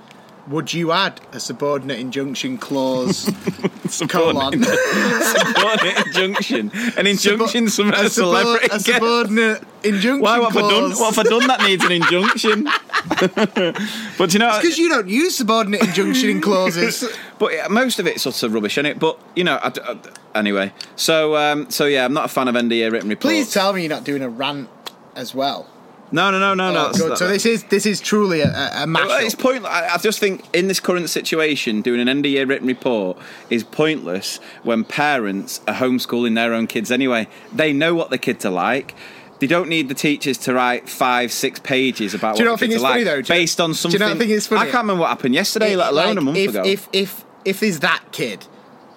would 0.48 0.72
you 0.72 0.92
add 0.92 1.20
a 1.32 1.40
subordinate 1.40 1.98
injunction 1.98 2.58
clause? 2.58 3.24
colon. 4.08 4.62
subordinate 4.62 6.06
injunction, 6.06 6.70
an 6.96 7.06
injunction 7.06 7.68
from 7.68 7.88
a, 7.88 7.92
a, 7.92 7.94
subor- 8.04 8.10
celebrity. 8.10 8.66
a 8.66 8.68
guest. 8.68 8.86
subordinate 8.86 9.64
injunction 9.82 10.20
Why? 10.20 10.38
What 10.38 10.52
have 10.52 10.64
I 10.64 10.70
done? 10.70 10.92
clause. 10.92 11.00
What 11.00 11.14
have 11.14 11.26
I 11.26 11.30
done 11.30 11.46
that 11.46 11.62
needs 11.62 11.84
an 11.84 11.92
injunction? 11.92 12.64
but 14.18 14.32
you 14.32 14.38
know, 14.38 14.58
Because 14.60 14.78
you 14.78 14.88
don't 14.88 15.08
use 15.08 15.36
subordinate 15.36 15.82
injunction 15.82 16.40
clauses. 16.40 17.04
But 17.38 17.52
yeah, 17.52 17.68
most 17.68 17.98
of 17.98 18.06
it's 18.06 18.22
sort 18.22 18.42
of 18.42 18.54
rubbish, 18.54 18.74
isn't 18.78 18.86
it? 18.86 18.98
But 18.98 19.18
you 19.34 19.44
know, 19.44 19.58
I 19.62 19.68
I 19.68 20.38
anyway. 20.38 20.72
So, 20.96 21.36
um, 21.36 21.70
so 21.70 21.86
yeah, 21.86 22.04
I'm 22.04 22.12
not 22.12 22.24
a 22.26 22.28
fan 22.28 22.48
of 22.48 22.54
NDA 22.54 22.90
written 22.90 23.08
reports. 23.08 23.24
Please 23.32 23.52
tell 23.52 23.72
me 23.72 23.82
you're 23.82 23.90
not 23.90 24.04
doing 24.04 24.22
a 24.22 24.28
rant 24.28 24.68
as 25.14 25.34
well. 25.34 25.68
No, 26.12 26.30
no, 26.30 26.38
no, 26.38 26.54
no, 26.54 26.72
no. 26.72 26.78
Oh, 26.80 26.82
that's- 26.84 27.00
good. 27.02 27.18
So 27.18 27.28
this 27.28 27.44
is 27.44 27.64
this 27.64 27.84
is 27.84 28.00
truly 28.00 28.40
a, 28.40 28.48
a, 28.48 28.84
a 28.84 28.86
Well, 28.86 29.24
it's 29.24 29.34
pointless. 29.34 29.70
I 29.70 29.88
I 29.94 29.98
just 29.98 30.18
think 30.20 30.44
in 30.54 30.68
this 30.68 30.78
current 30.80 31.10
situation, 31.10 31.82
doing 31.82 32.00
an 32.00 32.08
end 32.08 32.24
of 32.24 32.30
year 32.32 32.46
written 32.46 32.66
report 32.66 33.18
is 33.50 33.64
pointless 33.64 34.38
when 34.62 34.84
parents 34.84 35.60
are 35.66 35.74
homeschooling 35.74 36.34
their 36.34 36.54
own 36.54 36.66
kids 36.68 36.90
anyway. 36.90 37.26
They 37.52 37.72
know 37.72 37.94
what 37.94 38.10
the 38.10 38.18
kids 38.18 38.44
are 38.44 38.52
like. 38.52 38.94
They 39.38 39.46
don't 39.46 39.68
need 39.68 39.88
the 39.88 39.94
teachers 39.94 40.38
to 40.38 40.54
write 40.54 40.88
five, 40.88 41.30
six 41.30 41.60
pages 41.60 42.14
about 42.14 42.36
Do 42.36 42.42
you 42.42 42.48
what 42.48 42.52
not 42.52 42.60
the 42.60 42.60
think 42.60 42.70
kids 42.72 42.82
it's 42.82 42.84
are 42.84 42.92
funny, 42.92 43.04
like 43.04 43.14
though? 43.16 43.22
Do 43.22 43.34
you- 43.34 43.40
based 43.40 43.60
on 43.60 43.70
do 43.70 43.74
something. 43.74 44.00
you 44.00 44.06
not 44.06 44.16
think 44.16 44.30
it's 44.30 44.46
funny? 44.46 44.60
I 44.62 44.64
can't 44.64 44.84
remember 44.84 45.02
what 45.02 45.08
happened 45.10 45.34
yesterday, 45.34 45.76
let 45.76 45.90
alone 45.92 46.06
Like, 46.08 46.16
a 46.18 46.20
month 46.22 46.38
if, 46.38 46.50
ago. 46.50 46.62
If 46.64 46.88
if 46.92 47.24
if 47.44 47.60
there's 47.60 47.80
that 47.80 48.02
kid, 48.12 48.46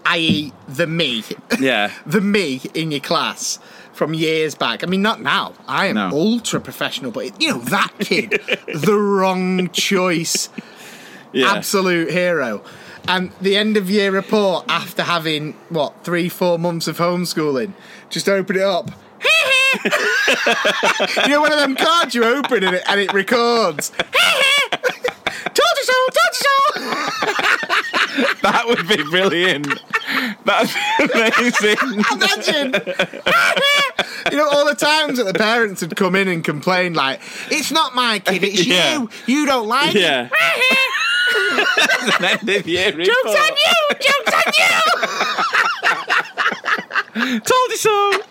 i.e. 0.05 0.53
the 0.67 0.87
me, 0.87 1.23
yeah. 1.59 1.91
the 2.05 2.21
me 2.21 2.61
in 2.73 2.91
your 2.91 3.01
class 3.01 3.59
from 3.99 4.13
years 4.13 4.55
back. 4.55 4.81
I 4.81 4.87
mean, 4.87 5.01
not 5.01 5.21
now. 5.21 5.51
I 5.67 5.87
am 5.87 5.95
No. 5.95 6.09
ultra 6.13 6.61
professional, 6.61 7.11
but 7.11 7.39
you 7.41 7.49
know 7.49 7.57
that 7.59 7.91
kid, 7.99 8.29
the 8.73 8.95
wrong 8.97 9.69
choice, 9.71 10.47
Yeah. 11.33 11.51
absolute 11.53 12.09
hero. 12.09 12.61
And 13.09 13.31
the 13.41 13.57
end 13.57 13.75
of 13.75 13.89
year 13.89 14.09
report 14.11 14.63
after 14.69 15.03
having 15.03 15.53
what 15.67 16.05
three, 16.05 16.29
four 16.29 16.57
months 16.57 16.87
of 16.87 16.97
homeschooling, 16.97 17.73
just 18.09 18.29
open 18.29 18.55
it 18.55 18.61
up. 18.61 18.89
you 19.83 21.27
know, 21.27 21.41
one 21.41 21.51
of 21.51 21.59
them 21.59 21.75
cards 21.75 22.15
you 22.15 22.23
open 22.23 22.63
and 22.63 22.77
it, 22.77 22.83
and 22.87 23.01
it 23.01 23.11
records. 23.11 23.89
told 23.89 25.75
you 25.77 25.83
so, 25.83 25.93
told 25.93 26.33
you. 26.33 26.38
That 28.41 28.63
would 28.67 28.87
be 28.87 28.97
brilliant. 29.09 29.67
That'd 30.45 30.69
be 30.97 31.13
amazing. 31.13 31.77
Imagine. 32.11 32.73
you 34.31 34.37
know, 34.37 34.49
all 34.49 34.65
the 34.65 34.75
times 34.77 35.17
that 35.17 35.25
the 35.25 35.33
parents 35.37 35.81
would 35.81 35.95
come 35.95 36.15
in 36.15 36.27
and 36.27 36.43
complain, 36.43 36.93
like, 36.93 37.19
it's 37.51 37.71
not 37.71 37.95
my 37.95 38.19
kid, 38.19 38.43
it's 38.43 38.65
Yeah. 38.67 38.99
you. 39.01 39.09
You 39.27 39.45
don't 39.45 39.67
like 39.67 39.93
Yeah. 39.93 40.29
it. 40.31 42.15
An 42.19 42.25
end 42.25 42.49
of 42.49 42.67
year 42.67 42.91
Joke's 42.91 43.07
report. 43.07 43.37
on 43.39 43.51
you! 43.55 43.95
Joke's 43.99 44.33
on 44.33 44.53
you! 44.57 45.78
Told 47.19 47.69
you 47.69 47.77
so. 47.77 48.21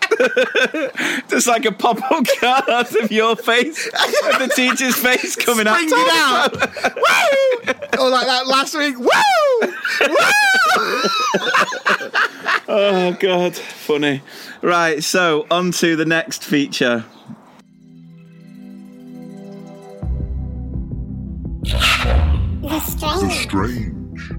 Just 1.29 1.47
like 1.47 1.65
a 1.65 1.71
pop-up 1.71 2.25
card 2.39 2.95
of 3.01 3.11
your 3.11 3.35
face, 3.35 3.87
of 3.87 4.39
the 4.39 4.51
teacher's 4.55 4.95
face 4.95 5.35
coming 5.35 5.67
out. 5.67 5.75
Bring 5.75 5.89
it 5.91 6.09
out! 6.09 6.53
Woo! 6.95 8.03
Or 8.03 8.09
like 8.09 8.25
that 8.25 8.47
last 8.47 8.75
week, 8.75 8.97
woo! 8.97 9.07
Woo! 10.01 10.15
Oh 12.71 13.13
god, 13.19 13.55
funny. 13.55 14.21
Right, 14.61 15.03
so 15.03 15.47
on 15.49 15.71
to 15.71 15.95
the 15.95 16.05
next 16.05 16.43
feature. 16.43 17.03
The 21.63 22.79
strange. 22.81 23.21
The 23.21 23.29
Strange. 23.31 24.29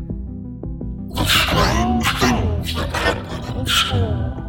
The 1.11 1.25
strange 1.25 2.09
things 2.21 2.75
that 2.75 2.89
happen 2.95 3.59
in 3.59 3.67
school. 3.67 4.40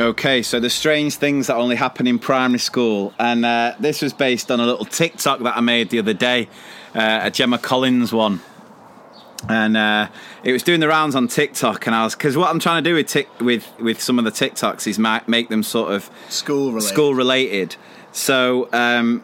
Okay, 0.00 0.42
so 0.42 0.58
the 0.58 0.70
strange 0.70 1.16
things 1.16 1.46
that 1.46 1.56
only 1.56 1.76
happen 1.76 2.06
in 2.06 2.18
primary 2.18 2.58
school, 2.58 3.12
and 3.18 3.44
uh, 3.44 3.74
this 3.78 4.00
was 4.02 4.12
based 4.12 4.50
on 4.50 4.58
a 4.58 4.66
little 4.66 4.84
TikTok 4.86 5.40
that 5.40 5.56
I 5.56 5.60
made 5.60 5.90
the 5.90 5.98
other 5.98 6.14
day, 6.14 6.48
uh, 6.94 7.20
a 7.22 7.30
Gemma 7.30 7.58
Collins 7.58 8.12
one, 8.12 8.40
and 9.48 9.76
uh, 9.76 10.08
it 10.42 10.52
was 10.52 10.62
doing 10.62 10.80
the 10.80 10.88
rounds 10.88 11.14
on 11.14 11.28
TikTok, 11.28 11.86
and 11.86 11.94
I 11.94 12.04
was 12.04 12.14
because 12.16 12.36
what 12.36 12.48
I'm 12.50 12.58
trying 12.58 12.82
to 12.82 12.90
do 12.90 12.94
with 12.96 13.06
tic- 13.06 13.40
with 13.40 13.70
with 13.78 14.00
some 14.00 14.18
of 14.18 14.24
the 14.24 14.30
TikToks 14.32 14.86
is 14.86 14.98
ma- 14.98 15.20
make 15.26 15.50
them 15.50 15.62
sort 15.62 15.92
of 15.92 16.10
School 16.30 16.72
related. 16.72 16.88
school 16.88 17.14
related. 17.14 17.76
So 18.12 18.68
um, 18.72 19.22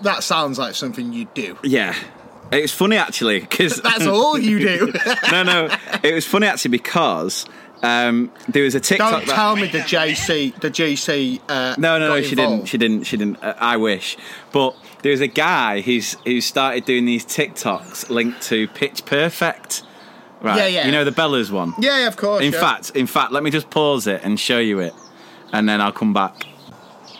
That 0.00 0.24
sounds 0.24 0.58
like 0.58 0.74
something 0.74 1.12
you 1.12 1.26
do. 1.34 1.58
yeah, 1.62 1.94
it 2.50 2.62
was 2.62 2.72
funny 2.72 2.96
actually 2.96 3.40
because 3.40 3.76
That's 3.82 4.06
all 4.06 4.38
you 4.38 4.58
do. 4.58 4.92
no, 5.30 5.42
no, 5.44 5.76
it 6.02 6.14
was 6.14 6.26
funny 6.26 6.46
actually 6.46 6.70
because 6.72 7.44
um, 7.82 8.30
there 8.48 8.62
was 8.62 8.74
a 8.74 8.80
TikTok. 8.80 9.10
Don't 9.10 9.26
that- 9.26 9.34
tell 9.34 9.56
me 9.56 9.66
the 9.66 9.80
JC, 9.80 10.58
the 10.60 10.70
GC. 10.70 11.40
Uh, 11.48 11.74
No, 11.78 11.98
no, 11.98 12.08
no, 12.08 12.22
she 12.22 12.34
didn't. 12.36 12.66
She 12.66 12.78
didn't. 12.78 13.04
She 13.04 13.16
didn't. 13.16 13.42
Uh, 13.42 13.54
I 13.58 13.76
wish. 13.76 14.16
But 14.52 14.76
there 15.02 15.10
was 15.10 15.20
a 15.20 15.26
guy 15.26 15.80
who's 15.80 16.16
who 16.24 16.40
started 16.40 16.84
doing 16.84 17.04
these 17.04 17.24
TikToks 17.24 18.08
linked 18.08 18.40
to 18.42 18.68
Pitch 18.68 19.04
Perfect. 19.04 19.82
Right. 20.40 20.56
Yeah, 20.58 20.66
yeah. 20.66 20.86
You 20.86 20.92
know 20.92 21.04
the 21.04 21.12
Bellas 21.12 21.50
one. 21.50 21.74
Yeah, 21.78 21.98
yeah, 22.00 22.06
of 22.08 22.16
course. 22.16 22.42
In 22.44 22.52
yeah. 22.52 22.60
fact, 22.60 22.90
in 22.90 23.06
fact, 23.06 23.32
let 23.32 23.42
me 23.42 23.50
just 23.50 23.70
pause 23.70 24.06
it 24.06 24.22
and 24.24 24.38
show 24.38 24.58
you 24.58 24.80
it, 24.80 24.94
and 25.52 25.68
then 25.68 25.80
I'll 25.80 25.92
come 25.92 26.12
back. 26.12 26.46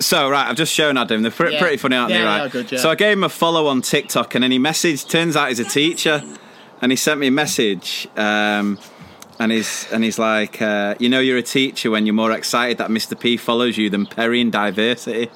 So 0.00 0.28
right, 0.28 0.48
I've 0.48 0.56
just 0.56 0.72
shown 0.72 0.96
Adam. 0.96 1.22
They're 1.22 1.30
pre- 1.30 1.52
Yeah. 1.52 1.60
pretty 1.60 1.76
funny, 1.76 1.96
aren't 1.96 2.12
they? 2.12 2.20
Right. 2.22 2.50
good, 2.50 2.72
yeah. 2.72 2.78
So 2.80 2.90
I 2.90 2.96
gave 2.96 3.12
him 3.16 3.22
a 3.24 3.28
follow 3.28 3.66
on 3.68 3.82
TikTok, 3.82 4.34
and 4.34 4.42
then 4.42 4.50
he 4.50 4.58
messaged. 4.58 5.08
Turns 5.08 5.36
out 5.36 5.48
he's 5.48 5.60
a 5.60 5.64
teacher, 5.64 6.22
and 6.80 6.90
he 6.90 6.96
sent 6.96 7.20
me 7.20 7.28
a 7.28 7.30
message. 7.30 8.08
Um, 8.16 8.78
and 9.42 9.52
he's 9.52 9.90
and 9.92 10.04
he's 10.04 10.18
like, 10.18 10.62
uh, 10.62 10.94
you 10.98 11.08
know, 11.08 11.20
you're 11.20 11.38
a 11.38 11.42
teacher 11.42 11.90
when 11.90 12.06
you're 12.06 12.14
more 12.14 12.32
excited 12.32 12.78
that 12.78 12.90
Mr. 12.90 13.18
P 13.18 13.36
follows 13.36 13.76
you 13.76 13.90
than 13.90 14.06
Perry 14.06 14.40
in 14.40 14.50
diversity. 14.50 15.30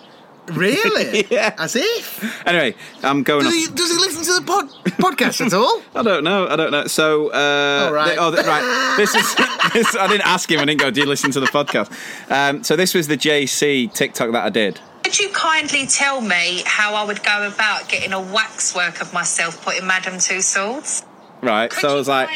really? 0.53 1.27
Yeah. 1.31 1.55
As 1.59 1.75
if. 1.77 2.47
Anyway, 2.47 2.75
I'm 3.03 3.23
going. 3.25 3.45
Does 3.45 3.53
off- 3.53 3.71
he, 3.71 3.75
does 3.75 3.91
he 3.91 3.97
listen 3.99 4.23
to 4.25 4.41
the 4.41 4.47
pod, 4.47 4.69
podcast 4.97 5.45
at 5.45 5.53
all? 5.53 5.83
I 5.95 6.03
don't 6.03 6.23
know. 6.25 6.47
I 6.47 6.55
don't 6.57 6.71
know. 6.71 6.87
So, 6.87 7.29
uh, 7.33 7.87
All 7.87 7.93
right. 7.93 8.07
th- 8.15 8.19
oh, 8.21 8.31
th- 8.33 8.47
right. 8.47 8.95
This 8.97 9.15
is. 9.15 9.35
this, 9.73 9.97
I 9.97 10.07
didn't 10.07 10.27
ask 10.27 10.49
him. 10.51 10.61
I 10.61 10.65
didn't 10.65 10.81
go. 10.81 10.91
Do 10.91 11.01
you 11.01 11.07
listen 11.07 11.31
to 11.33 11.41
the 11.41 11.47
podcast? 11.47 11.91
Um, 12.31 12.63
so 12.63 12.77
this 12.77 12.95
was 12.95 13.09
the 13.09 13.17
JC 13.17 13.93
TikTok 13.93 14.31
that 14.33 14.45
I 14.45 14.51
did. 14.51 14.81
Could 15.03 15.19
you 15.19 15.29
kindly 15.31 15.87
tell 15.87 16.21
me 16.21 16.63
how 16.65 16.95
I 16.95 17.05
would 17.05 17.23
go 17.25 17.47
about 17.47 17.89
getting 17.89 18.13
a 18.13 18.21
waxwork 18.21 19.01
of 19.01 19.13
myself 19.13 19.65
putting 19.65 19.87
Madame 19.87 20.15
Tussauds? 20.15 21.05
Right. 21.43 21.71
Could 21.71 21.81
so 21.81 21.91
I 21.91 21.95
was 21.95 22.09
like, 22.09 22.29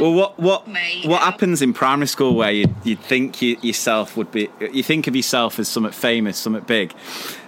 well, 0.00 0.12
what 0.12 0.38
what 0.38 0.66
me 0.66 1.02
what 1.06 1.20
how- 1.20 1.30
happens 1.30 1.62
in 1.62 1.72
primary 1.72 2.08
school 2.08 2.34
where 2.34 2.50
you 2.50 2.74
you 2.82 2.96
think 2.96 3.40
you, 3.40 3.56
yourself 3.62 4.16
would 4.16 4.30
be 4.32 4.48
you 4.72 4.82
think 4.82 5.06
of 5.06 5.14
yourself 5.14 5.58
as 5.58 5.68
something 5.68 5.92
famous, 5.92 6.36
something 6.38 6.64
big, 6.64 6.92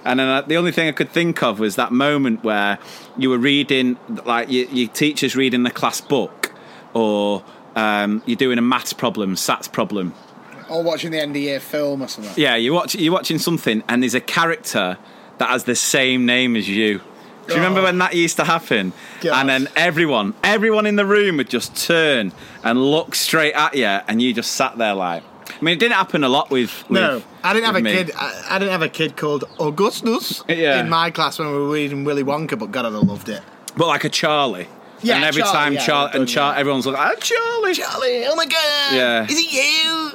and 0.04 0.20
then 0.20 0.28
uh, 0.28 0.42
the 0.42 0.56
only 0.56 0.70
thing 0.72 0.88
I 0.88 0.92
could 0.92 1.10
think 1.10 1.42
of 1.42 1.58
was 1.58 1.76
that 1.76 1.92
moment 1.92 2.44
where 2.44 2.78
you 3.16 3.30
were 3.30 3.38
reading 3.38 3.98
like 4.24 4.50
your, 4.50 4.66
your 4.68 4.88
teacher's 4.88 5.34
reading 5.34 5.64
the 5.64 5.70
class 5.72 6.00
book, 6.00 6.52
or 6.94 7.42
um, 7.74 8.22
you're 8.24 8.36
doing 8.36 8.58
a 8.58 8.62
maths 8.62 8.92
problem, 8.92 9.34
SATs 9.34 9.70
problem, 9.72 10.14
Or 10.70 10.82
watching 10.84 11.10
the 11.10 11.20
end 11.20 11.34
of 11.34 11.42
year 11.42 11.58
film 11.60 12.02
or 12.02 12.08
something. 12.08 12.32
Yeah, 12.36 12.54
you 12.54 12.72
watch 12.72 12.94
you're 12.94 13.12
watching 13.12 13.38
something, 13.38 13.82
and 13.88 14.02
there's 14.02 14.14
a 14.14 14.20
character 14.20 14.98
that 15.38 15.48
has 15.48 15.64
the 15.64 15.74
same 15.74 16.26
name 16.26 16.54
as 16.54 16.68
you. 16.68 17.00
Do 17.47 17.55
you 17.55 17.56
remember 17.60 17.81
Oh. 17.81 17.85
when 17.85 17.98
that 17.98 18.14
used 18.14 18.36
to 18.36 18.44
happen? 18.44 18.93
And 19.31 19.48
then 19.48 19.69
everyone, 19.77 20.35
everyone 20.44 20.86
in 20.86 20.97
the 20.97 21.05
room 21.06 21.39
would 21.39 21.51
just 21.51 21.74
turn 21.77 22.32
and 22.62 22.90
look 22.90 23.14
straight 23.14 23.52
at 23.55 23.74
you, 23.74 23.85
and 23.86 24.23
you 24.23 24.32
just 24.32 24.52
sat 24.52 24.78
there 24.78 24.94
like. 24.94 25.23
I 25.48 25.64
mean, 25.64 25.74
it 25.74 25.81
didn't 25.81 25.94
happen 25.97 26.24
a 26.24 26.28
lot 26.28 26.51
with. 26.51 26.85
with 26.89 27.01
No, 27.01 27.23
I 27.44 27.52
didn't 27.52 27.66
have 27.66 27.77
a 27.77 27.81
me. 27.81 27.93
kid. 27.93 28.10
I, 28.16 28.47
I 28.51 28.59
didn't 28.59 28.73
have 28.73 28.82
a 28.82 28.89
kid 28.89 29.16
called 29.16 29.44
Augustus 29.60 30.43
Yeah. 30.48 30.81
in 30.81 30.89
my 30.89 31.10
class 31.10 31.39
when 31.39 31.48
we 31.48 31.55
were 31.55 31.69
reading 31.70 32.05
Willy 32.05 32.23
Wonka. 32.24 32.59
But 32.59 32.70
God, 32.70 32.86
I 32.86 32.89
loved 32.89 33.28
it. 33.28 33.43
but 33.77 33.86
like 33.89 34.05
a 34.05 34.09
Charlie. 34.09 34.69
Yeah, 35.02 35.16
and 35.16 35.24
every 35.24 35.43
Charlie, 35.43 35.56
time 35.56 35.73
yeah, 35.74 35.81
Charlie 35.86 36.10
and 36.14 36.28
Charlie, 36.28 36.59
everyone's 36.60 36.86
like, 36.86 36.97
"Ah, 36.97 37.12
Charlie, 37.19 37.74
Charlie, 37.74 38.24
oh 38.27 38.36
my 38.36 38.47
God! 38.47 38.94
Yeah. 38.94 39.24
is 39.28 39.36
it 39.36 39.52
you? 39.52 40.12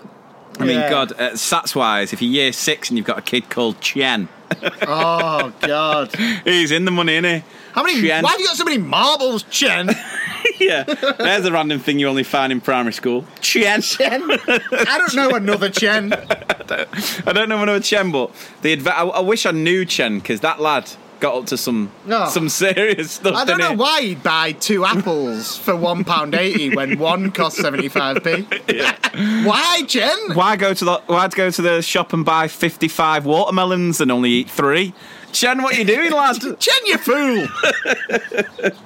I 0.62 0.66
mean, 0.66 0.78
Yeah. 0.80 0.90
God, 0.90 1.12
uh, 1.12 1.32
sats 1.32 1.76
wise, 1.76 2.14
if 2.14 2.22
you're 2.22 2.32
year 2.32 2.54
six 2.54 2.90
and 2.90 2.98
you've 2.98 3.06
got 3.06 3.18
a 3.18 3.22
kid 3.22 3.50
called 3.50 3.82
Chen, 3.82 4.30
Oh 4.90 5.52
God! 5.62 6.16
he's 6.46 6.72
in 6.72 6.86
the 6.86 6.92
money, 6.92 7.14
isn't 7.14 7.24
he? 7.26 7.44
How 7.74 7.84
many? 7.84 8.02
Chen. 8.02 8.24
Why 8.24 8.32
have 8.32 8.40
you 8.40 8.48
got 8.48 8.56
so 8.56 8.64
many 8.64 8.78
marbles, 8.78 9.44
Chen? 9.44 9.90
yeah, 10.60 10.84
there's 10.84 11.46
a 11.46 11.52
random 11.52 11.80
thing 11.80 12.00
you 12.00 12.08
only 12.08 12.24
find 12.24 12.52
in 12.52 12.62
primary 12.62 12.94
school. 12.94 13.26
Chen. 13.42 13.82
Chen. 13.82 14.24
I 14.32 14.98
don't 14.98 15.16
know 15.16 15.36
another 15.36 15.70
Chen. 15.70 16.14
I 16.70 17.34
don't 17.34 17.50
know 17.50 17.62
another 17.62 17.82
Chen, 17.82 18.12
but 18.12 18.32
the 18.62 18.74
adv- 18.74 18.88
I, 18.88 19.04
I 19.04 19.20
wish 19.20 19.46
I 19.46 19.52
knew 19.52 19.86
Chen 19.86 20.20
because 20.20 20.40
that 20.42 20.60
lad 20.60 20.90
got 21.20 21.36
up 21.36 21.46
to 21.48 21.58
some 21.58 21.92
Oh. 22.10 22.30
some 22.30 22.50
serious 22.50 23.12
stuff. 23.12 23.34
I 23.36 23.46
don't 23.46 23.58
didn't 23.58 23.60
know 23.60 23.70
he? 23.72 23.76
why 23.76 24.02
he'd 24.02 24.24
buy 24.24 24.52
two 24.54 24.86
apples 24.86 25.58
for 25.58 25.76
one 25.76 26.04
pound 26.04 26.36
eighty 26.36 26.76
when 26.76 26.98
one 27.00 27.32
costs 27.32 27.60
seventy 27.62 27.90
five 27.90 28.24
p. 28.24 28.42
Why, 29.44 29.82
Chen? 29.88 30.18
Why 30.34 30.56
go 30.58 30.74
to 30.74 30.86
the 30.86 31.02
why 31.08 31.28
go 31.30 31.50
to 31.50 31.62
the 31.62 31.82
shop 31.82 32.14
and 32.14 32.24
buy 32.24 32.48
fifty 32.48 32.88
five 32.88 33.26
watermelons 33.26 34.00
and 34.00 34.12
only 34.12 34.30
eat 34.30 34.50
three? 34.50 34.94
Chen, 35.32 35.62
what 35.62 35.76
are 35.76 35.80
you 35.80 35.86
doing, 35.86 36.12
lad? 36.12 36.38
Chen, 36.60 36.86
you 36.86 36.98
fool! 36.98 37.48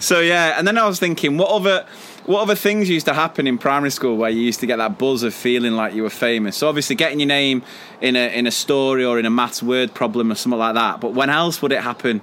So 0.00 0.20
yeah, 0.20 0.58
and 0.58 0.66
then 0.66 0.78
I 0.78 0.86
was 0.86 0.98
thinking, 0.98 1.36
what 1.36 1.50
other 1.50 1.86
what 2.26 2.42
other 2.42 2.54
things 2.54 2.88
used 2.88 3.06
to 3.06 3.14
happen 3.14 3.46
in 3.46 3.58
primary 3.58 3.90
school 3.90 4.16
where 4.16 4.30
you 4.30 4.40
used 4.42 4.60
to 4.60 4.66
get 4.66 4.76
that 4.76 4.98
buzz 4.98 5.22
of 5.22 5.34
feeling 5.34 5.72
like 5.72 5.94
you 5.94 6.02
were 6.02 6.10
famous? 6.10 6.56
So 6.56 6.68
obviously 6.68 6.96
getting 6.96 7.20
your 7.20 7.26
name 7.28 7.62
in 8.00 8.16
a 8.16 8.28
in 8.36 8.46
a 8.46 8.50
story 8.50 9.04
or 9.04 9.18
in 9.18 9.26
a 9.26 9.30
maths 9.30 9.62
word 9.62 9.94
problem 9.94 10.30
or 10.30 10.34
something 10.34 10.58
like 10.58 10.74
that. 10.74 11.00
But 11.00 11.14
when 11.14 11.30
else 11.30 11.60
would 11.62 11.72
it 11.72 11.82
happen? 11.82 12.20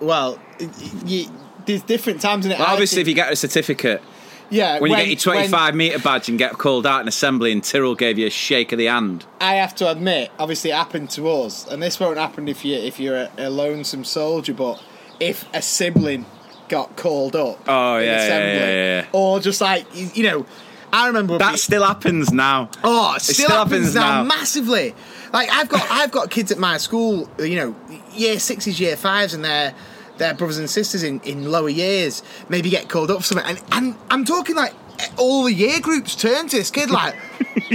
Well, 0.00 0.38
y- 0.60 0.68
y- 1.04 1.28
there's 1.66 1.82
different 1.82 2.20
times 2.20 2.46
in 2.46 2.52
it. 2.52 2.58
Well, 2.58 2.68
obviously, 2.68 3.00
if 3.00 3.08
you 3.08 3.14
get 3.14 3.32
a 3.32 3.36
certificate, 3.36 4.02
yeah, 4.50 4.80
when, 4.80 4.90
you 4.90 4.96
get 4.96 5.08
your 5.08 5.16
25 5.16 5.74
metre 5.74 5.98
badge 5.98 6.28
and 6.28 6.38
get 6.38 6.52
called 6.52 6.86
out 6.86 7.02
in 7.02 7.08
assembly, 7.08 7.52
and 7.52 7.62
Tyrrell 7.62 7.94
gave 7.94 8.18
you 8.18 8.26
a 8.26 8.30
shake 8.30 8.72
of 8.72 8.78
the 8.78 8.86
hand. 8.86 9.26
I 9.40 9.54
have 9.56 9.74
to 9.76 9.90
admit, 9.90 10.30
obviously, 10.38 10.70
it 10.70 10.76
happened 10.76 11.10
to 11.10 11.28
us, 11.28 11.66
and 11.66 11.82
this 11.82 12.00
won't 12.00 12.16
happen 12.18 12.48
if 12.48 12.64
you 12.64 12.74
if 12.74 12.98
you're 12.98 13.16
a, 13.16 13.30
a 13.36 13.50
lonesome 13.50 14.04
soldier. 14.04 14.54
But 14.54 14.82
if 15.20 15.44
a 15.52 15.60
sibling 15.60 16.24
got 16.68 16.96
called 16.96 17.34
up, 17.36 17.58
Oh, 17.66 17.96
in 17.98 18.06
yeah, 18.06 18.16
assembly, 18.22 18.54
yeah, 18.54 18.66
yeah, 18.66 19.00
yeah. 19.02 19.06
or 19.12 19.40
just 19.40 19.60
like 19.60 19.86
you, 19.94 20.22
know, 20.24 20.46
I 20.92 21.06
remember 21.08 21.38
That 21.38 21.58
still 21.58 21.84
happens 21.84 22.32
now. 22.32 22.70
Oh, 22.84 23.14
it 23.16 23.22
still, 23.22 23.34
still 23.34 23.48
happens, 23.50 23.72
happens 23.72 23.94
now, 23.94 24.22
now. 24.22 24.24
massively. 24.24 24.94
Like 25.32 25.50
I've 25.50 25.68
got 25.68 25.86
I've 25.90 26.10
got 26.10 26.30
kids 26.30 26.50
at 26.52 26.58
my 26.58 26.78
school, 26.78 27.28
you 27.38 27.56
know, 27.56 27.76
year 28.12 28.38
sixes, 28.38 28.80
year 28.80 28.96
fives, 28.96 29.34
and 29.34 29.44
their 29.44 29.74
their 30.16 30.34
brothers 30.34 30.58
and 30.58 30.68
sisters 30.68 31.02
in, 31.02 31.20
in 31.20 31.50
lower 31.50 31.68
years 31.68 32.22
maybe 32.48 32.70
get 32.70 32.88
called 32.88 33.10
up 33.10 33.18
for 33.18 33.24
something, 33.24 33.46
and, 33.46 33.62
and 33.72 33.94
I'm 34.10 34.24
talking 34.24 34.56
like 34.56 34.72
all 35.16 35.44
the 35.44 35.52
year 35.52 35.80
groups 35.80 36.14
turn 36.14 36.48
to 36.48 36.56
this 36.56 36.70
kid 36.70 36.90
like 36.90 37.14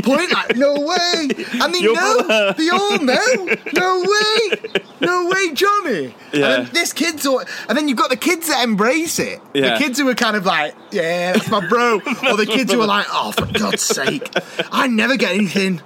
point 0.04 0.32
like 0.32 0.56
no 0.56 0.74
way, 0.74 1.30
and 1.62 1.74
they 1.74 1.80
Your 1.80 1.96
know 1.96 2.24
brother. 2.24 2.54
they 2.58 2.70
all 2.70 3.00
know 3.00 3.56
no 3.74 4.02
way, 4.02 4.82
no 5.02 5.30
way, 5.30 5.54
Johnny. 5.54 6.16
Yeah. 6.34 6.56
And 6.56 6.66
then 6.68 6.70
this 6.74 6.94
kid's 6.94 7.26
all, 7.26 7.44
and 7.70 7.78
then 7.78 7.88
you've 7.88 7.98
got 7.98 8.10
the 8.10 8.18
kids 8.18 8.48
that 8.48 8.64
embrace 8.64 9.20
it. 9.20 9.40
Yeah. 9.54 9.74
The 9.74 9.80
kids 9.84 10.00
who 10.00 10.08
are 10.10 10.16
kind 10.16 10.36
of 10.36 10.46
like, 10.46 10.76
yeah, 10.92 11.34
that's 11.34 11.50
my 11.50 11.66
bro, 11.68 11.96
or 11.96 12.38
the 12.38 12.46
kids 12.48 12.72
who 12.74 12.82
are 12.82 12.88
like, 12.88 13.06
oh, 13.10 13.32
for 13.32 13.46
God's 13.46 13.84
sake, 13.84 14.30
I 14.72 14.88
never 14.88 15.16
get 15.18 15.34
anything. 15.36 15.82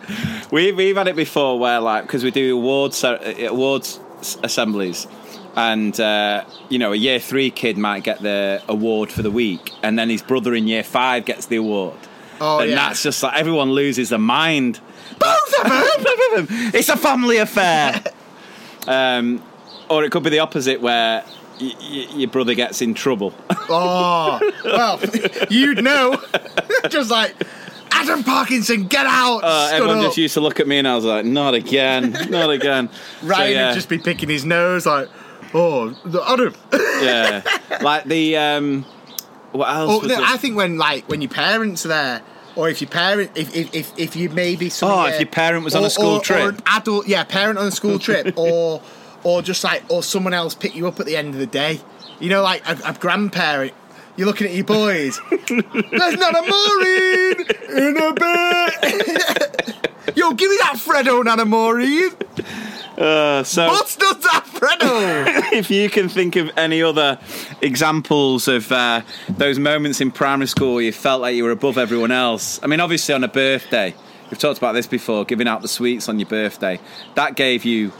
We, 0.52 0.72
we've 0.72 0.96
had 0.96 1.08
it 1.08 1.16
before 1.16 1.60
where, 1.60 1.80
like, 1.80 2.04
because 2.04 2.24
we 2.24 2.32
do 2.32 2.58
awards, 2.58 3.04
awards 3.04 4.00
assemblies, 4.44 5.08
and, 5.58 6.00
uh, 6.00 6.46
you 6.70 6.78
know, 6.78 6.94
a 6.94 6.96
year 6.96 7.20
three 7.20 7.50
kid 7.50 7.80
might 7.80 8.04
get 8.04 8.22
the 8.22 8.62
award 8.70 9.12
for 9.12 9.24
the 9.24 9.32
week, 9.32 9.72
and 9.82 9.98
then 9.98 10.08
his 10.08 10.22
brother 10.22 10.54
in 10.54 10.68
year 10.68 10.84
five 10.84 11.26
gets 11.26 11.48
the 11.48 11.56
award. 11.56 11.98
Oh, 12.40 12.60
and 12.60 12.70
yeah. 12.70 12.76
that's 12.76 13.02
just 13.02 13.24
like 13.24 13.38
everyone 13.38 13.72
loses 13.72 14.10
their 14.10 14.20
mind. 14.20 14.80
Both 15.18 15.54
of 15.60 15.64
them. 15.66 16.48
It's 16.76 16.90
a 16.90 16.96
family 16.96 17.38
affair. 17.38 18.04
um, 18.88 19.42
or 19.90 20.04
it 20.04 20.12
could 20.12 20.22
be 20.22 20.30
the 20.30 20.40
opposite 20.40 20.80
where 20.80 21.24
y- 21.60 21.74
y- 21.80 22.08
your 22.14 22.30
brother 22.30 22.54
gets 22.54 22.84
in 22.84 22.94
trouble. 22.94 23.34
Oh, 23.70 24.40
well, 24.64 25.00
you'd 25.50 25.84
know. 25.84 26.22
just 26.90 27.10
like, 27.10 27.34
Adam 27.90 28.24
Parkinson, 28.24 28.86
get 28.86 29.08
out. 29.08 29.40
Uh, 29.40 29.70
everyone 29.72 29.98
up. 29.98 30.04
just 30.04 30.18
used 30.18 30.36
to 30.36 30.42
look 30.42 30.60
at 30.60 30.68
me 30.68 30.78
and 30.78 30.88
I 30.88 30.96
was 30.96 31.06
like, 31.06 31.26
not 31.26 31.56
again, 31.56 32.12
not 32.30 32.52
again. 32.52 32.90
So, 32.92 33.28
Ryan 33.28 33.52
yeah. 33.52 33.68
would 33.70 33.76
just 33.76 33.90
be 33.90 33.98
picking 33.98 34.30
his 34.30 34.46
nose 34.46 34.86
like, 34.86 35.10
oh, 35.54 35.90
the 36.06 36.22
Adam. 36.28 36.56
yeah, 37.02 37.42
like 37.82 38.06
the 38.06 38.38
um, 38.38 38.86
what 39.52 39.70
else? 39.70 40.04
Oh, 40.04 40.08
no? 40.08 40.24
I 40.24 40.38
think 40.38 40.56
when 40.56 40.78
like 40.78 41.08
when 41.10 41.22
your 41.22 41.30
parents 41.32 41.86
are 41.86 41.90
there, 41.90 42.22
or 42.56 42.70
if 42.70 42.82
your 42.82 42.90
parent, 42.90 43.32
if 43.36 43.56
if 43.56 43.74
if, 43.74 43.94
if 43.98 44.16
you 44.16 44.30
maybe 44.30 44.70
some 44.70 44.92
Oh, 44.92 45.06
if 45.06 45.20
your 45.20 45.28
parent 45.30 45.64
was 45.64 45.76
on 45.76 45.84
a 45.84 45.90
school 45.90 46.18
or, 46.18 46.22
trip. 46.22 46.40
or 46.40 46.50
an 46.50 46.60
adult, 46.68 47.08
yeah, 47.08 47.24
parent 47.24 47.58
on 47.60 47.68
a 47.68 47.72
school 47.72 48.00
trip, 48.00 48.34
or 48.38 48.82
or 49.24 49.42
just 49.42 49.64
like 49.64 49.84
or 49.90 50.04
someone 50.04 50.34
else 50.34 50.54
pick 50.56 50.76
you 50.76 50.88
up 50.88 51.00
at 51.00 51.06
the 51.06 51.16
end 51.18 51.34
of 51.34 51.40
the 51.40 51.48
day. 51.48 51.80
You 52.20 52.30
know, 52.30 52.42
like 52.44 52.68
a, 52.68 52.80
a 52.86 52.94
grandparent. 52.94 53.74
You're 54.16 54.26
looking 54.26 54.48
at 54.48 54.54
your 54.56 54.64
boys. 54.66 55.20
There's 55.30 56.18
not 56.18 56.36
a 56.36 56.42
Maureen 56.42 57.36
in 57.78 57.98
a 57.98 58.14
bit. 58.14 59.88
Yo, 60.18 60.32
give 60.32 60.50
me 60.50 60.58
that 60.62 60.74
Freddo, 60.78 61.24
Nana 61.24 61.46
Maureen. 61.46 62.10
Uh, 62.98 63.44
so 63.44 63.68
What's 63.68 63.98
not 64.00 64.22
that 64.22 64.46
Freddo? 64.46 65.54
if 65.54 65.70
you 65.70 65.90
can 65.90 66.10
think 66.10 66.36
of 66.36 66.50
any 66.58 66.82
other 66.82 67.20
examples 67.62 68.48
of 68.48 68.72
uh, 68.72 69.02
those 69.30 69.60
moments 69.60 70.02
in 70.02 70.10
primary 70.12 70.48
school 70.48 70.76
where 70.76 70.84
you 70.84 70.92
felt 70.92 71.22
like 71.22 71.36
you 71.36 71.44
were 71.44 71.52
above 71.52 71.78
everyone 71.78 72.12
else, 72.12 72.60
I 72.64 72.68
mean, 72.68 72.80
obviously 72.80 73.14
on 73.14 73.24
a 73.24 73.28
birthday, 73.28 73.94
we've 74.32 74.40
talked 74.40 74.58
about 74.58 74.74
this 74.74 74.88
before, 74.88 75.26
giving 75.26 75.48
out 75.48 75.62
the 75.62 75.68
sweets 75.68 76.10
on 76.10 76.18
your 76.20 76.28
birthday, 76.28 76.80
that 77.16 77.36
gave 77.36 77.66
you 77.66 77.92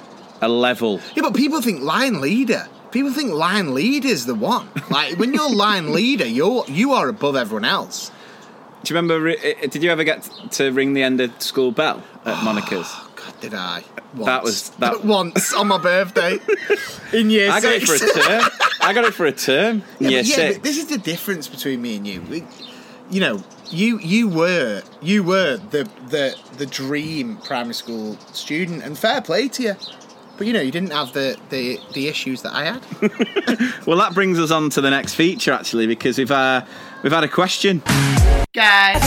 a 0.42 0.48
level. 0.50 1.00
Yeah, 1.16 1.24
but 1.24 1.36
people 1.36 1.62
think 1.62 1.82
line 1.82 2.20
leader. 2.20 2.68
People 2.92 3.12
think 3.14 3.32
line 3.34 3.76
leader 3.76 4.08
is 4.08 4.26
the 4.26 4.34
one. 4.36 4.68
Like 4.90 5.18
when 5.20 5.34
you're 5.34 5.50
line 5.56 5.94
leader, 5.94 6.26
you're 6.26 6.64
you 6.68 6.94
are 6.94 7.08
above 7.10 7.36
everyone 7.36 7.66
else. 7.66 8.10
Do 8.84 8.94
you 8.94 9.00
remember? 9.00 9.30
uh, 9.30 9.68
Did 9.68 9.84
you 9.84 9.92
ever 9.92 10.04
get 10.04 10.24
to 10.52 10.72
ring 10.72 10.94
the 10.94 11.04
end 11.04 11.20
of 11.22 11.40
school 11.42 11.72
bell 11.72 12.02
at 12.26 12.44
Monica's? 12.44 12.92
God, 13.38 13.42
did 13.42 13.54
I? 13.54 13.84
That 14.26 14.44
was- 14.44 14.70
that- 14.80 15.04
once 15.06 15.54
on 15.54 15.68
my 15.68 15.78
birthday 15.78 16.40
in 17.14 17.30
year 17.30 17.52
I 17.52 17.60
got 17.62 17.74
it 17.74 17.84
for 17.84 17.96
a 17.96 18.00
term. 18.00 18.50
I 18.82 18.94
got 18.94 19.06
it 19.06 19.14
for 19.14 19.26
a 19.26 19.32
term. 19.32 19.84
Yeah, 20.00 20.10
year 20.10 20.20
but, 20.22 20.28
yeah, 20.28 20.36
six. 20.36 20.58
but 20.58 20.64
this 20.64 20.78
is 20.78 20.88
the 20.88 20.98
difference 20.98 21.48
between 21.48 21.82
me 21.82 21.98
and 21.98 22.08
you. 22.08 22.22
We, 22.24 22.44
you 23.10 23.20
know, 23.20 23.44
you 23.70 24.00
you 24.00 24.28
were 24.30 24.82
you 25.02 25.24
were 25.24 25.58
the 25.58 25.90
the 26.10 26.36
the 26.58 26.66
dream 26.66 27.38
primary 27.38 27.74
school 27.74 28.18
student, 28.34 28.84
and 28.84 28.98
fair 28.98 29.22
play 29.22 29.48
to 29.50 29.64
you. 29.64 29.76
But 30.38 30.46
you 30.48 30.54
know, 30.54 30.62
you 30.62 30.72
didn't 30.72 30.92
have 30.92 31.14
the 31.14 31.38
the, 31.50 31.80
the 31.94 32.08
issues 32.08 32.42
that 32.44 32.54
I 32.54 32.66
had. 32.66 32.82
Well, 33.88 33.98
that 34.00 34.14
brings 34.14 34.38
us 34.38 34.52
on 34.52 34.70
to 34.72 34.82
the 34.82 34.90
next 34.90 35.16
feature 35.16 35.54
actually, 35.54 35.88
because 35.88 36.18
we've 36.18 36.30
uh, 36.32 36.66
we've 37.04 37.12
had 37.14 37.24
a 37.24 37.30
question. 37.30 37.82
Guys, 38.54 39.02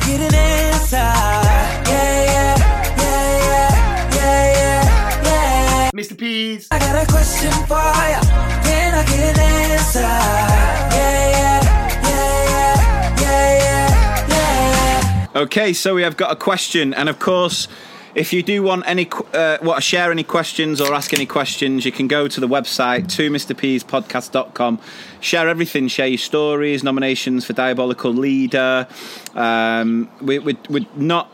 I 0.00 0.06
get 0.06 0.20
an 0.20 0.34
answer? 0.34 0.96
Yeah, 0.96 2.24
yeah, 2.24 2.56
yeah, 2.96 3.36
yeah, 3.44 3.68
yeah, 4.16 4.46
yeah, 4.54 5.24
yeah. 5.24 5.90
Mr. 5.92 6.16
Ps. 6.16 6.68
I 6.70 6.78
got 6.78 7.02
a 7.02 7.06
question 7.10 7.52
for 7.68 7.76
ya. 7.76 8.20
Can 8.64 8.94
I 8.94 9.04
get 9.04 9.20
an 9.20 9.40
answer? 9.40 10.00
Yeah, 10.00 11.28
yeah, 11.36 11.60
yeah, 12.08 12.44
yeah, 12.50 13.20
yeah, 13.20 14.28
yeah, 14.28 15.34
yeah. 15.34 15.42
Okay, 15.42 15.72
so 15.74 15.94
we 15.94 16.02
have 16.02 16.16
got 16.16 16.32
a 16.32 16.36
question, 16.36 16.94
and 16.94 17.08
of 17.10 17.18
course, 17.18 17.68
if 18.14 18.32
you 18.32 18.42
do 18.42 18.62
want 18.62 18.84
any, 18.86 19.08
uh, 19.34 19.58
want 19.62 19.76
to 19.76 19.82
share 19.82 20.10
any 20.10 20.24
questions 20.24 20.80
or 20.80 20.94
ask 20.94 21.12
any 21.14 21.26
questions, 21.26 21.84
you 21.84 21.92
can 21.92 22.08
go 22.08 22.26
to 22.28 22.40
the 22.40 22.48
website 22.48 23.08
to 23.16 23.30
mrpspodcast.com. 23.30 24.80
Share 25.20 25.48
everything. 25.48 25.88
Share 25.88 26.08
your 26.08 26.18
stories, 26.18 26.82
nominations 26.82 27.44
for 27.44 27.52
Diabolical 27.52 28.12
Leader. 28.12 28.88
Um, 29.34 30.10
we, 30.20 30.38
we, 30.38 30.56
we're 30.68 30.86
not. 30.96 31.30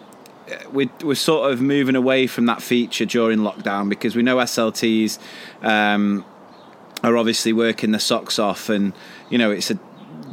We're, 0.70 0.90
we're 1.02 1.16
sort 1.16 1.50
of 1.50 1.60
moving 1.60 1.96
away 1.96 2.28
from 2.28 2.46
that 2.46 2.62
feature 2.62 3.04
during 3.04 3.40
lockdown 3.40 3.88
because 3.88 4.14
we 4.14 4.22
know 4.22 4.36
SLTs 4.36 5.18
um, 5.62 6.24
are 7.02 7.16
obviously 7.16 7.52
working 7.52 7.90
their 7.90 7.98
socks 7.98 8.38
off, 8.38 8.68
and 8.68 8.92
you 9.28 9.38
know 9.38 9.50
it's 9.50 9.72
a 9.72 9.78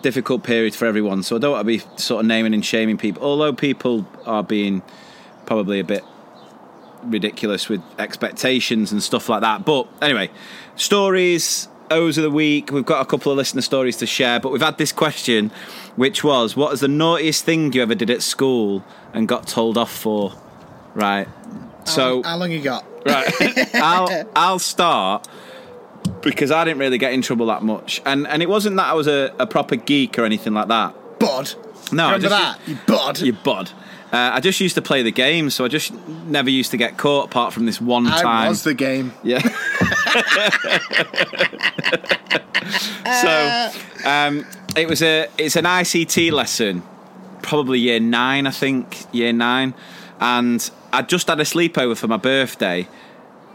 difficult 0.02 0.44
period 0.44 0.76
for 0.76 0.86
everyone. 0.86 1.24
So 1.24 1.36
I 1.36 1.40
don't 1.40 1.54
want 1.54 1.62
to 1.62 1.66
be 1.66 1.80
sort 1.98 2.20
of 2.20 2.28
naming 2.28 2.54
and 2.54 2.64
shaming 2.64 2.98
people, 2.98 3.24
although 3.24 3.54
people 3.54 4.06
are 4.26 4.44
being 4.44 4.84
probably 5.48 5.80
a 5.80 5.84
bit 5.84 6.04
ridiculous 7.06 7.70
with 7.70 7.82
expectations 8.00 8.92
and 8.92 9.02
stuff 9.04 9.30
like 9.30 9.42
that. 9.42 9.66
But 9.66 9.88
anyway, 10.02 10.30
stories. 10.76 11.68
O's 11.92 12.18
of 12.18 12.24
the 12.24 12.32
week. 12.32 12.72
We've 12.72 12.86
got 12.86 13.02
a 13.02 13.06
couple 13.06 13.32
of 13.32 13.38
listener 13.38 13.62
stories 13.62 13.98
to 13.98 14.06
share, 14.08 14.40
but 14.40 14.52
we've 14.52 14.62
had 14.62 14.78
this 14.78 14.92
question, 14.92 15.52
which 15.96 16.24
was, 16.24 16.56
"What 16.56 16.74
is 16.74 16.80
the 16.80 16.88
naughtiest 16.88 17.44
thing 17.46 17.72
you 17.74 17.82
ever 17.82 17.94
did 17.94 18.10
at 18.10 18.24
school 18.24 18.84
and 19.14 19.28
got 19.28 19.48
told 19.48 19.78
off 19.78 19.92
for?" 19.96 20.34
Right. 20.96 21.28
So 21.84 22.24
how 22.24 22.38
long 22.38 22.52
you 22.52 22.62
got? 22.62 22.86
Right. 23.06 23.32
I'll 23.76 24.30
I'll 24.36 24.60
start 24.60 25.28
because 26.22 26.52
I 26.52 26.64
didn't 26.64 26.80
really 26.80 26.98
get 26.98 27.14
in 27.14 27.22
trouble 27.22 27.48
that 27.48 27.62
much, 27.64 28.02
and 28.06 28.26
and 28.28 28.42
it 28.42 28.50
wasn't 28.50 28.78
that 28.78 28.88
I 28.88 28.94
was 28.94 29.08
a, 29.08 29.34
a 29.38 29.46
proper 29.46 29.76
geek 29.76 30.18
or 30.18 30.24
anything 30.24 30.54
like 30.54 30.70
that. 30.70 30.96
Bod. 31.20 31.54
No, 31.92 32.06
Remember 32.06 32.30
just- 32.30 32.42
that? 32.42 32.68
You 32.68 32.78
bod. 32.88 33.20
You 33.20 33.34
bud. 33.34 33.72
Uh, 34.14 34.30
I 34.36 34.40
just 34.42 34.60
used 34.60 34.76
to 34.76 34.82
play 34.84 35.02
the 35.02 35.12
game, 35.12 35.50
so 35.50 35.66
I 35.66 35.68
just 35.70 35.92
never 36.28 36.48
used 36.48 36.70
to 36.70 36.78
get 36.78 36.98
caught 37.00 37.26
apart 37.26 37.52
from 37.52 37.66
this 37.66 37.82
one 37.82 38.06
I 38.06 38.22
time. 38.22 38.50
was 38.50 38.64
the 38.64 38.76
game. 38.76 39.12
Yeah. 39.24 39.40
so 43.24 43.72
um, 44.08 44.46
it 44.78 44.88
was 44.88 45.02
a 45.02 45.28
it's 45.40 45.56
an 45.56 45.66
ICT 45.66 46.32
lesson, 46.32 46.84
probably 47.42 47.80
year 47.80 48.00
nine, 48.00 48.46
I 48.46 48.52
think, 48.52 49.04
year 49.12 49.34
nine, 49.34 49.74
and 50.20 50.70
I 50.92 51.02
just 51.02 51.28
had 51.28 51.40
a 51.40 51.44
sleepover 51.44 51.98
for 51.98 52.08
my 52.08 52.18
birthday, 52.18 52.88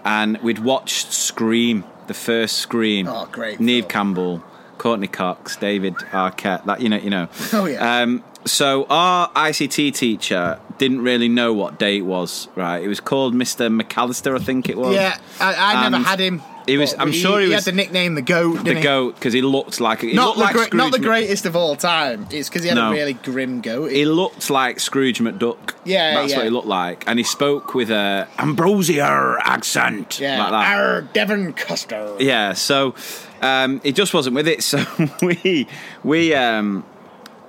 and 0.05 0.39
we'd 0.39 0.59
watched 0.59 1.13
Scream, 1.13 1.85
the 2.09 2.15
first 2.15 2.57
Scream. 2.57 3.07
Oh, 3.07 3.29
great 3.31 3.61
Neve 3.61 3.85
film. 3.85 3.91
Campbell, 3.91 4.45
Courteney 4.79 5.07
Cox, 5.07 5.55
David 5.55 5.95
Arquette. 6.11 6.65
That 6.65 6.81
you 6.81 6.89
know, 6.89 6.99
you 6.99 7.11
know. 7.11 7.29
Oh, 7.53 7.67
yeah. 7.67 8.01
Um, 8.03 8.25
so 8.51 8.87
our 8.91 9.29
ICT 9.31 9.95
teacher 9.95 10.59
didn't 10.79 11.03
really 11.03 11.29
know 11.29 11.53
what 11.53 11.79
day 11.79 11.99
it 11.99 12.03
was. 12.03 12.49
Right, 12.55 12.83
it 12.83 12.89
was 12.89 13.01
called 13.01 13.35
Mr. 13.35 13.69
McAllister, 13.69 14.35
I 14.41 14.43
think 14.43 14.69
it 14.69 14.77
was. 14.77 14.95
Yeah, 14.95 15.19
I, 15.41 15.75
I 15.77 15.89
never 15.91 16.03
had 16.05 16.21
him. 16.21 16.41
he 16.67 16.77
was- 16.77 16.95
I'm 16.99 17.13
sure 17.13 17.41
he 17.41 17.47
was- 17.49 17.65
had 17.65 17.73
the 17.73 17.77
nickname 17.77 18.15
the 18.15 18.23
goat. 18.23 18.65
The 18.65 18.75
he? 18.75 18.81
goat 18.81 19.15
because 19.17 19.33
he 19.33 19.43
looked 19.43 19.81
like 19.81 20.01
he 20.03 20.13
Not 20.13 20.37
looked 20.37 20.39
the, 20.39 20.45
like 20.45 20.71
great, 20.71 20.75
not 20.75 20.93
the 20.93 20.99
greatest 20.99 21.47
of 21.47 21.57
all 21.57 21.75
time. 21.77 22.27
It's 22.31 22.49
because 22.49 22.63
he 22.63 22.69
had 22.69 22.77
No. 22.77 22.91
a 22.91 22.93
really 22.93 23.15
grim 23.15 23.61
goat. 23.61 23.91
He 23.91 24.05
looked 24.05 24.51
like 24.51 24.79
Scrooge 24.81 25.19
McDuck. 25.19 25.75
Yeah, 25.85 26.15
that's 26.15 26.31
yeah. 26.33 26.37
what 26.39 26.45
he 26.45 26.51
looked 26.51 26.67
like, 26.67 27.05
and 27.07 27.19
he 27.19 27.25
spoke 27.25 27.75
with 27.75 27.91
a 27.91 28.29
Ambrosia 28.39 29.37
accent, 29.43 30.21
yeah, 30.21 30.39
like 30.43 30.51
that. 30.51 30.77
Arr, 30.79 31.03
Devon 31.13 31.53
custard. 31.55 32.21
Yeah, 32.21 32.53
so 32.53 32.95
um, 33.43 33.81
he 33.83 33.93
just 33.93 34.13
wasn't 34.15 34.35
with 34.37 34.47
it. 34.49 34.63
So 34.69 34.85
we 35.23 35.67
we 36.05 36.35
um, 36.35 36.85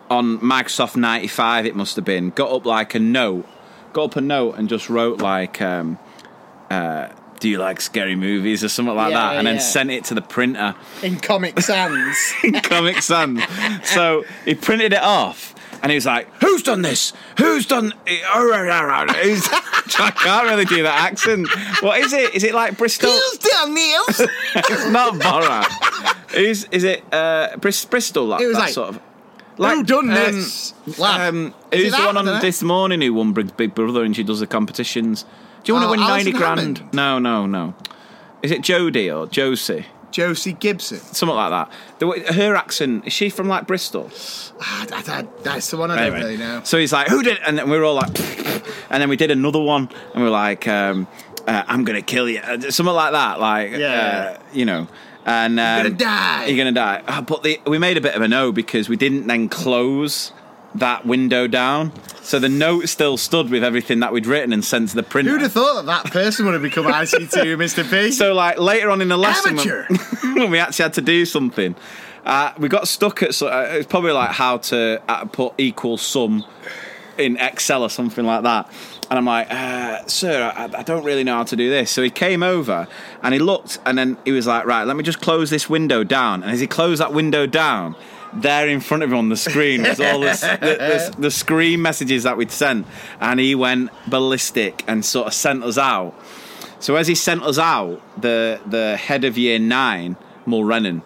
on 0.09 0.39
Microsoft 0.39 0.95
ninety 0.95 1.27
five, 1.27 1.65
it 1.65 1.75
must 1.75 1.95
have 1.95 2.05
been, 2.05 2.29
got 2.31 2.51
up 2.51 2.65
like 2.65 2.95
a 2.95 2.99
note, 2.99 3.45
got 3.93 4.05
up 4.05 4.15
a 4.17 4.21
note 4.21 4.55
and 4.57 4.67
just 4.69 4.89
wrote 4.89 5.21
like, 5.21 5.61
um, 5.61 5.97
uh, 6.69 7.09
"Do 7.39 7.49
you 7.49 7.57
like 7.57 7.81
scary 7.81 8.15
movies?" 8.15 8.63
or 8.63 8.69
something 8.69 8.95
like 8.95 9.11
Yeah, 9.11 9.19
that, 9.19 9.37
and 9.37 9.47
then 9.47 9.59
sent 9.59 9.91
it 9.91 10.03
to 10.05 10.13
the 10.13 10.21
printer. 10.21 10.75
in 11.03 11.19
Comic 11.19 11.59
Sans. 11.59 12.33
Comic 12.63 13.01
Sans. 13.01 13.41
So 13.83 14.23
he 14.45 14.55
printed 14.55 14.93
it 14.93 15.01
off. 15.01 15.55
And 15.81 15.91
he 15.91 15.95
was 15.95 16.05
like, 16.05 16.27
"Who's 16.41 16.61
done 16.63 16.81
this? 16.81 17.13
Who's 17.37 17.65
done?" 17.65 17.93
Who's... 18.05 19.47
I 19.97 20.11
can't 20.11 20.45
really 20.49 20.65
do 20.65 20.83
that 20.83 20.99
accent. 21.09 21.47
What 21.81 21.99
is 22.01 22.11
it? 22.11 22.35
Is 22.35 22.43
it 22.43 22.53
like 22.53 22.77
Bristol? 22.77 23.09
Who's 23.09 23.37
done 23.37 23.73
this? 23.75 24.19
it's 24.55 24.89
not 24.89 25.13
Borat. 25.13 26.35
Is 26.35 26.67
is 26.71 26.83
it 26.83 27.01
uh, 27.13 27.55
Bristol? 27.57 28.27
That, 28.29 28.41
It 28.41 28.47
was 28.47 28.57
that 28.57 28.61
like, 28.63 28.73
sort 28.73 28.89
of. 28.89 28.99
Who 29.59 29.83
done 29.83 30.07
this? 30.07 30.73
Lad? 30.97 31.29
Um, 31.33 31.53
Is 31.71 31.81
it 31.81 31.83
who's 31.83 31.91
the 31.91 31.97
that? 31.97 32.05
one 32.07 32.17
I 32.17 32.19
on 32.21 32.25
dunno. 32.25 32.41
this 32.41 32.63
morning 32.63 33.01
who 33.01 33.13
won 33.13 33.33
Big, 33.33 33.55
Big 33.57 33.75
Brother 33.75 34.03
and 34.03 34.15
she 34.15 34.23
does 34.23 34.39
the 34.39 34.47
competitions? 34.47 35.23
Do 35.63 35.71
you 35.71 35.73
want 35.73 35.83
to 35.83 35.87
Oh, 35.87 35.91
win 35.91 35.99
ninety 35.99 36.31
grand? 36.31 36.59
Hammond? 36.77 36.93
No, 36.93 37.19
no, 37.19 37.45
no. 37.45 37.73
Is 38.41 38.51
it 38.51 38.61
Jodie 38.61 39.13
or 39.15 39.27
Josie? 39.27 39.85
Josie 40.11 40.53
Gibson. 40.53 40.97
Something 40.97 41.35
like 41.35 41.51
that. 41.51 41.71
The, 41.99 42.07
way- 42.07 42.23
her 42.33 42.55
accent 42.55 43.05
is 43.05 43.13
she 43.13 43.29
from 43.29 43.47
like 43.47 43.67
Bristol? 43.67 44.09
Ah, 44.61 44.85
that, 44.89 45.05
that, 45.05 45.43
that's 45.43 45.69
the 45.69 45.77
one 45.77 45.91
I 45.91 45.95
don't 45.97 46.03
Anyway, 46.05 46.19
really 46.21 46.37
know. 46.37 46.61
So 46.63 46.77
he's 46.79 46.91
like, 46.91 47.07
"Who 47.09 47.21
did?" 47.21 47.37
And 47.45 47.57
then 47.57 47.69
we 47.69 47.77
were 47.77 47.83
all 47.83 47.93
like, 47.95 48.07
and 48.89 49.01
then 49.01 49.09
we 49.09 49.17
did 49.17 49.29
another 49.29 49.59
one, 49.59 49.87
and 50.13 50.23
we 50.23 50.27
are 50.27 50.31
like, 50.31 50.67
um, 50.67 51.05
uh, 51.47 51.63
"I'm 51.67 51.83
gonna 51.83 52.01
kill 52.01 52.27
you," 52.27 52.39
Uh, 52.39 52.59
something 52.71 52.95
like 52.95 53.11
that. 53.11 53.39
Like, 53.39 53.71
Yeah. 53.73 54.37
uh, 54.39 54.43
you 54.51 54.65
know. 54.65 54.87
And 55.29 55.59
um, 55.59 55.83
gonna 55.83 55.89
die. 55.91 56.45
You're 56.47 56.57
gonna 56.57 56.71
die. 56.71 57.03
Ah, 57.07 57.21
but 57.21 57.43
the, 57.43 57.61
we 57.67 57.77
made 57.77 57.97
a 57.97 58.01
bit 58.01 58.15
of 58.15 58.21
a 58.23 58.27
no 58.27 58.51
because 58.51 58.89
we 58.89 58.95
didn't 58.95 59.27
then 59.27 59.47
close 59.47 60.33
that 60.75 61.05
window 61.05 61.45
down, 61.47 61.91
so 62.21 62.39
the 62.39 62.49
note 62.49 62.89
still 62.89 63.15
stood 63.17 63.49
with 63.49 63.63
everything 63.63 63.99
that 63.99 64.11
we'd 64.13 64.25
written 64.25 64.53
and 64.53 64.63
sent 64.65 64.89
to 64.89 64.95
the 64.95 65.03
printer. 65.03 65.31
Who'd 65.31 65.41
have 65.41 65.51
thought 65.51 65.85
that 65.85 66.03
that 66.03 66.11
person 66.11 66.45
would 66.45 66.53
have 66.53 66.61
become 66.63 66.85
ICT 67.01 67.29
Mr. 67.57 67.89
P? 67.89 68.11
So 68.11 68.33
like 68.33 68.57
later 68.59 68.89
on 68.89 69.01
in 69.01 69.07
the 69.07 69.17
lesson, 69.17 69.55
when- 69.55 69.99
when, 70.35 70.51
we 70.51 70.57
actually 70.59 70.83
had 70.83 70.93
to 70.93 71.01
do 71.01 71.25
something, 71.25 71.75
uh, 72.25 72.53
we 72.57 72.67
got 72.69 72.87
stuck 72.87 73.21
at. 73.23 73.35
So, 73.35 73.47
uh, 73.47 73.67
it's 73.71 73.87
probably 73.87 74.11
like 74.11 74.31
how 74.31 74.57
to 74.57 75.01
uh, 75.07 75.25
put 75.25 75.53
equal 75.59 75.97
sum 75.97 76.43
in 77.17 77.37
Excel 77.37 77.83
or 77.83 77.89
something 77.89 78.25
like 78.25 78.43
that. 78.43 78.71
And 79.09 79.17
I'm 79.17 79.25
like, 79.25 79.49
uh, 79.49 80.05
sir, 80.05 80.53
I, 80.55 80.65
I 80.65 80.83
don't 80.83 81.03
really 81.03 81.23
know 81.23 81.37
how 81.37 81.43
to 81.43 81.55
do 81.55 81.69
this. 81.69 81.89
So 81.89 82.03
he 82.03 82.09
came 82.09 82.43
over 82.43 82.87
and 83.23 83.33
he 83.33 83.39
looked, 83.39 83.79
and 83.85 83.97
then 83.97 84.17
he 84.23 84.31
was 84.31 84.45
like, 84.45 84.65
right, 84.65 84.83
let 84.83 84.95
me 84.95 85.03
just 85.03 85.19
close 85.19 85.49
this 85.49 85.69
window 85.69 86.03
down. 86.03 86.43
And 86.43 86.51
as 86.51 86.59
he 86.59 86.67
closed 86.67 87.01
that 87.01 87.13
window 87.13 87.45
down. 87.45 87.95
There 88.31 88.67
in 88.67 88.79
front 88.79 89.01
of 89.01 89.09
him 89.11 89.17
on 89.17 89.29
the 89.29 89.35
screen 89.35 89.81
was 89.81 89.99
all 89.99 90.19
this, 90.19 90.41
the, 90.41 91.11
the, 91.15 91.15
the 91.17 91.31
screen 91.31 91.81
messages 91.81 92.25
that 92.25 92.37
we'd 92.37 92.51
sent, 92.51 92.85
and 93.19 93.39
he 93.39 93.55
went 93.55 93.89
ballistic 94.05 94.83
and 94.87 95.03
sort 95.03 95.25
of 95.25 95.33
sent 95.33 95.63
us 95.63 95.79
out. 95.79 96.13
So 96.79 96.95
as 96.95 97.07
he 97.07 97.15
sent 97.15 97.43
us 97.43 97.57
out, 97.57 98.01
the 98.21 98.59
the 98.65 98.97
head 98.97 99.23
of 99.23 99.37
year 99.37 99.59
nine, 99.59 100.15
Mulrennan, 100.45 101.01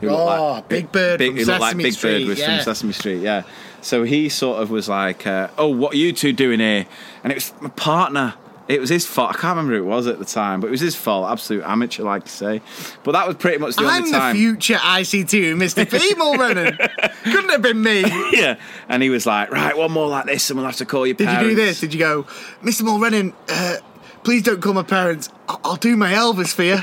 who 0.00 0.08
Oh, 0.08 0.24
like 0.24 0.68
Big 0.68 0.92
Bird 0.92 1.18
big, 1.18 1.32
from 1.32 1.44
looked 1.44 1.60
like 1.60 1.76
Big 1.76 1.92
Street, 1.94 2.20
Bird 2.24 2.28
was 2.28 2.38
yeah. 2.38 2.56
from 2.56 2.64
Sesame 2.64 2.92
Street, 2.92 3.22
yeah. 3.22 3.42
So 3.86 4.02
he 4.02 4.28
sort 4.28 4.60
of 4.60 4.68
was 4.72 4.88
like, 4.88 5.28
uh, 5.28 5.46
"Oh, 5.56 5.68
what 5.68 5.94
are 5.94 5.96
you 5.96 6.12
two 6.12 6.32
doing 6.32 6.58
here?" 6.58 6.86
And 7.22 7.32
it 7.32 7.36
was 7.36 7.52
my 7.60 7.68
partner. 7.70 8.34
It 8.66 8.80
was 8.80 8.90
his 8.90 9.06
fault. 9.06 9.30
I 9.30 9.34
can't 9.34 9.56
remember 9.56 9.74
who 9.76 9.84
it 9.84 9.86
was 9.86 10.08
at 10.08 10.18
the 10.18 10.24
time, 10.24 10.60
but 10.60 10.66
it 10.66 10.70
was 10.72 10.80
his 10.80 10.96
fault. 10.96 11.30
Absolute 11.30 11.62
amateur, 11.62 12.02
like 12.02 12.24
to 12.24 12.30
say. 12.32 12.62
But 13.04 13.12
that 13.12 13.28
was 13.28 13.36
pretty 13.36 13.58
much 13.58 13.76
the 13.76 13.84
I'm 13.84 13.98
only 13.98 14.10
the 14.10 14.18
time. 14.18 14.34
future 14.34 14.74
ICT 14.74 15.54
Mr. 15.54 15.88
P. 15.88 16.14
Mulrennan. 16.16 16.76
Couldn't 17.22 17.50
have 17.50 17.62
been 17.62 17.80
me. 17.80 18.00
yeah, 18.32 18.56
and 18.88 19.04
he 19.04 19.08
was 19.08 19.24
like, 19.24 19.52
"Right, 19.52 19.76
one 19.76 19.92
more 19.92 20.08
like 20.08 20.26
this, 20.26 20.50
and 20.50 20.58
we'll 20.58 20.66
have 20.66 20.74
to 20.78 20.84
call 20.84 21.06
your 21.06 21.14
parents. 21.14 21.34
Did 21.34 21.38
parents." 21.38 21.50
you 21.50 21.56
do 21.56 21.64
this? 21.64 21.78
Did 21.78 21.94
you 21.94 22.00
go, 22.00 22.22
Mr. 22.64 22.82
Mulrennan, 22.82 23.34
uh, 23.48 23.76
please 24.24 24.42
don't 24.42 24.60
call 24.60 24.72
my 24.74 24.82
parents. 24.82 25.28
I- 25.48 25.58
I'll 25.62 25.76
do 25.76 25.96
my 25.96 26.12
Elvis 26.12 26.52
for 26.52 26.64
you. 26.64 26.78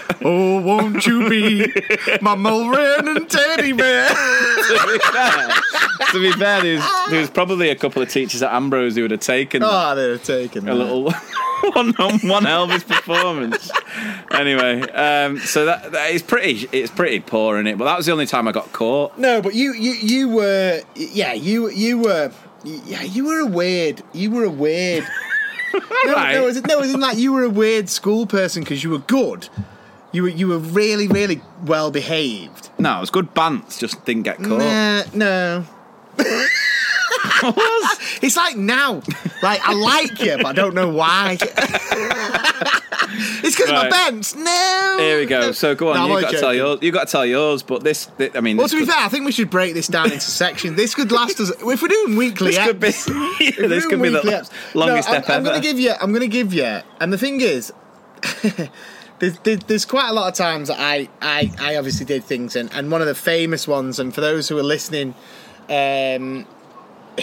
oh, 0.23 0.61
won't 0.61 1.05
you 1.05 1.29
be 1.29 1.67
my 2.21 2.35
Mulrennan 2.35 3.27
teddy 3.27 3.73
bear? 3.73 4.07
to 4.09 4.87
be 4.87 4.99
fair, 4.99 5.49
to 6.11 6.19
be 6.19 6.31
fair 6.33 6.61
there, 6.61 6.75
was, 6.77 7.09
there 7.11 7.27
probably 7.29 7.69
a 7.69 7.75
couple 7.75 8.01
of 8.01 8.09
teachers 8.09 8.41
at 8.43 8.53
Ambrose 8.53 8.95
who 8.95 9.01
would 9.03 9.11
have 9.11 9.19
taken 9.19 9.61
oh, 9.63 9.95
they'd 9.95 10.11
have 10.11 10.23
taken 10.23 10.67
a 10.67 10.73
that. 10.73 10.75
little 10.75 11.03
one 11.73 11.95
on 11.97 12.19
one 12.27 12.43
Elvis 12.45 12.85
performance. 12.87 13.69
Anyway, 14.31 14.81
um, 14.91 15.37
so 15.39 15.65
that, 15.65 15.91
that 15.91 16.11
is 16.11 16.21
pretty. 16.21 16.67
It's 16.71 16.91
pretty 16.91 17.19
poor 17.19 17.57
in 17.59 17.67
it, 17.67 17.77
but 17.77 17.85
that 17.85 17.97
was 17.97 18.05
the 18.05 18.11
only 18.11 18.25
time 18.25 18.47
I 18.47 18.51
got 18.51 18.71
caught. 18.73 19.17
No, 19.17 19.41
but 19.41 19.53
you, 19.55 19.73
you, 19.73 19.91
you 19.91 20.29
were, 20.29 20.81
yeah, 20.95 21.33
you, 21.33 21.69
you 21.69 21.99
were, 21.99 22.31
yeah, 22.63 23.03
you 23.03 23.25
were 23.25 23.39
a 23.39 23.45
weird, 23.45 24.01
you 24.13 24.31
were 24.31 24.45
a 24.45 24.49
weird. 24.49 25.05
No, 25.73 26.13
Right. 26.13 26.33
no, 26.33 26.41
it 26.43 26.45
was, 26.47 26.61
no, 26.63 26.77
it 26.79 26.81
was 26.81 26.93
in 26.93 26.99
that 26.99 27.15
you 27.15 27.31
were 27.31 27.43
a 27.43 27.49
weird 27.49 27.87
school 27.87 28.25
person 28.25 28.61
because 28.61 28.83
you 28.83 28.89
were 28.89 28.97
good. 28.99 29.47
You 30.13 30.23
were, 30.23 30.29
you 30.29 30.47
were 30.49 30.57
really, 30.57 31.07
really 31.07 31.41
well 31.63 31.89
behaved. 31.91 32.69
No, 32.77 32.97
it 32.97 33.01
was 33.01 33.09
good 33.09 33.33
bants, 33.33 33.79
just 33.79 34.03
didn't 34.05 34.23
get 34.23 34.37
caught. 34.37 34.59
Nah, 34.59 35.03
no. 35.13 35.63
It's 38.21 38.37
like 38.37 38.55
now, 38.55 39.01
like 39.41 39.59
I 39.67 39.73
like 39.73 40.19
you, 40.21 40.37
but 40.37 40.45
I 40.45 40.53
don't 40.53 40.75
know 40.75 40.89
why. 40.89 41.37
it's 41.41 41.49
because 43.55 43.69
of 43.69 43.75
my 43.75 43.81
Right. 43.83 43.89
bents. 43.91 44.35
No. 44.35 44.97
Here 44.99 45.17
we 45.19 45.25
go. 45.25 45.51
So 45.51 45.73
go 45.73 45.89
on, 45.89 45.95
No, 45.95 46.15
you 46.17 46.21
got 46.21 46.31
to 46.31 46.39
tell 46.39 46.53
yours. 46.53 46.79
You 46.83 46.91
got 46.91 47.07
to 47.07 47.11
tell 47.11 47.25
yours, 47.25 47.63
but 47.63 47.83
this, 47.83 48.05
thi- 48.05 48.29
I 48.35 48.41
mean, 48.41 48.57
Well, 48.57 48.65
this 48.65 48.71
to 48.71 48.77
be 48.77 48.85
could, 48.85 48.93
fair, 48.93 49.03
I 49.03 49.09
think 49.09 49.25
we 49.25 49.31
should 49.31 49.49
break 49.49 49.73
this 49.73 49.87
down 49.87 50.05
into 50.11 50.19
sections. 50.21 50.75
This 50.77 50.93
could 50.93 51.11
last 51.11 51.39
us. 51.39 51.49
If 51.49 51.81
we're 51.81 51.87
doing 51.87 52.15
weekly, 52.15 52.51
this 52.51 52.63
could 52.63 52.79
be, 52.79 52.89
eps- 52.89 53.05
this 53.69 53.85
could 53.87 54.01
be 54.01 54.09
the 54.09 54.21
longest 54.21 54.51
no, 54.75 54.83
I'm, 54.85 55.01
step 55.01 55.27
I'm 55.29 55.35
ever. 55.37 55.45
gonna 55.49 55.61
give 55.61 55.79
you. 55.79 55.93
I'm 55.99 56.13
gonna 56.13 56.27
give 56.27 56.53
you. 56.53 56.81
And 56.99 57.11
the 57.11 57.17
thing 57.17 57.41
is, 57.41 57.73
there's, 59.21 59.59
there's, 59.59 59.85
quite 59.85 60.09
a 60.09 60.13
lot 60.13 60.27
of 60.27 60.33
times 60.33 60.69
I, 60.69 61.07
I, 61.21 61.51
I 61.59 61.75
obviously 61.77 62.05
did 62.05 62.23
things, 62.23 62.55
and, 62.55 62.71
and 62.73 62.91
one 62.91 63.01
of 63.01 63.07
the 63.07 63.15
famous 63.15 63.67
ones. 63.67 63.99
And 63.99 64.13
for 64.13 64.19
those 64.21 64.49
who 64.49 64.57
are 64.57 64.63
listening, 64.63 65.13
um, 65.69 66.45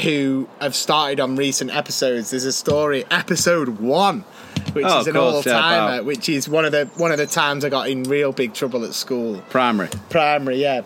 who 0.02 0.48
have 0.60 0.74
started 0.74 1.20
on 1.20 1.36
recent 1.36 1.74
episodes, 1.74 2.30
there's 2.30 2.44
a 2.44 2.52
story, 2.52 3.04
episode 3.10 3.80
one, 3.80 4.20
which 4.72 4.84
Oh, 4.86 5.00
is 5.00 5.06
an 5.08 5.16
all-timer, 5.16 5.94
about- 5.96 6.04
which 6.04 6.28
is 6.28 6.48
one 6.48 6.64
of 6.64 6.72
the 6.72 6.86
one 6.96 7.10
of 7.12 7.18
the 7.18 7.26
times 7.26 7.64
I 7.64 7.68
got 7.68 7.88
in 7.90 8.04
real 8.04 8.32
big 8.32 8.54
trouble 8.54 8.84
at 8.84 8.94
school. 8.94 9.42
primary. 9.50 9.88
Primary, 10.10 10.62
yeah. 10.62 10.82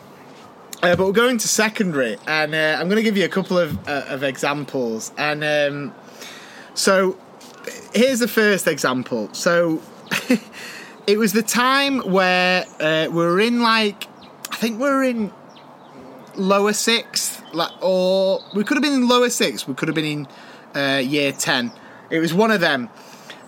Uh, 0.82 0.96
but 0.96 1.06
we're 1.06 1.12
going 1.12 1.38
to 1.38 1.46
secondary, 1.46 2.16
and 2.26 2.54
uh, 2.54 2.76
I'm 2.80 2.88
going 2.88 2.96
to 2.96 3.02
give 3.04 3.16
you 3.16 3.24
a 3.24 3.28
couple 3.28 3.56
of, 3.56 3.86
uh, 3.88 4.04
of 4.08 4.24
examples. 4.24 5.12
And 5.16 5.44
um, 5.44 5.94
so 6.74 7.16
here's 7.94 8.18
the 8.18 8.26
first 8.26 8.66
example. 8.66 9.28
So 9.32 9.80
it 11.06 11.18
was 11.18 11.32
the 11.32 11.42
time 11.42 11.98
where 12.00 12.64
uh, 12.80 13.08
we 13.10 13.16
were 13.16 13.40
in 13.40 13.62
like, 13.62 14.06
I 14.50 14.56
think 14.56 14.80
we 14.80 14.88
were 14.88 15.02
in 15.02 15.32
lower 16.36 16.72
sixth, 16.72 17.42
like, 17.52 17.72
or 17.80 18.40
we 18.54 18.64
could 18.64 18.76
have 18.76 18.82
been 18.82 18.94
in 18.94 19.08
lower 19.08 19.30
sixth, 19.30 19.66
we 19.66 19.74
could 19.74 19.88
have 19.88 19.94
been 19.94 20.04
in 20.04 20.28
uh, 20.74 20.98
year 20.98 21.32
10. 21.32 21.72
It 22.10 22.20
was 22.20 22.32
one 22.32 22.50
of 22.50 22.60
them. 22.60 22.88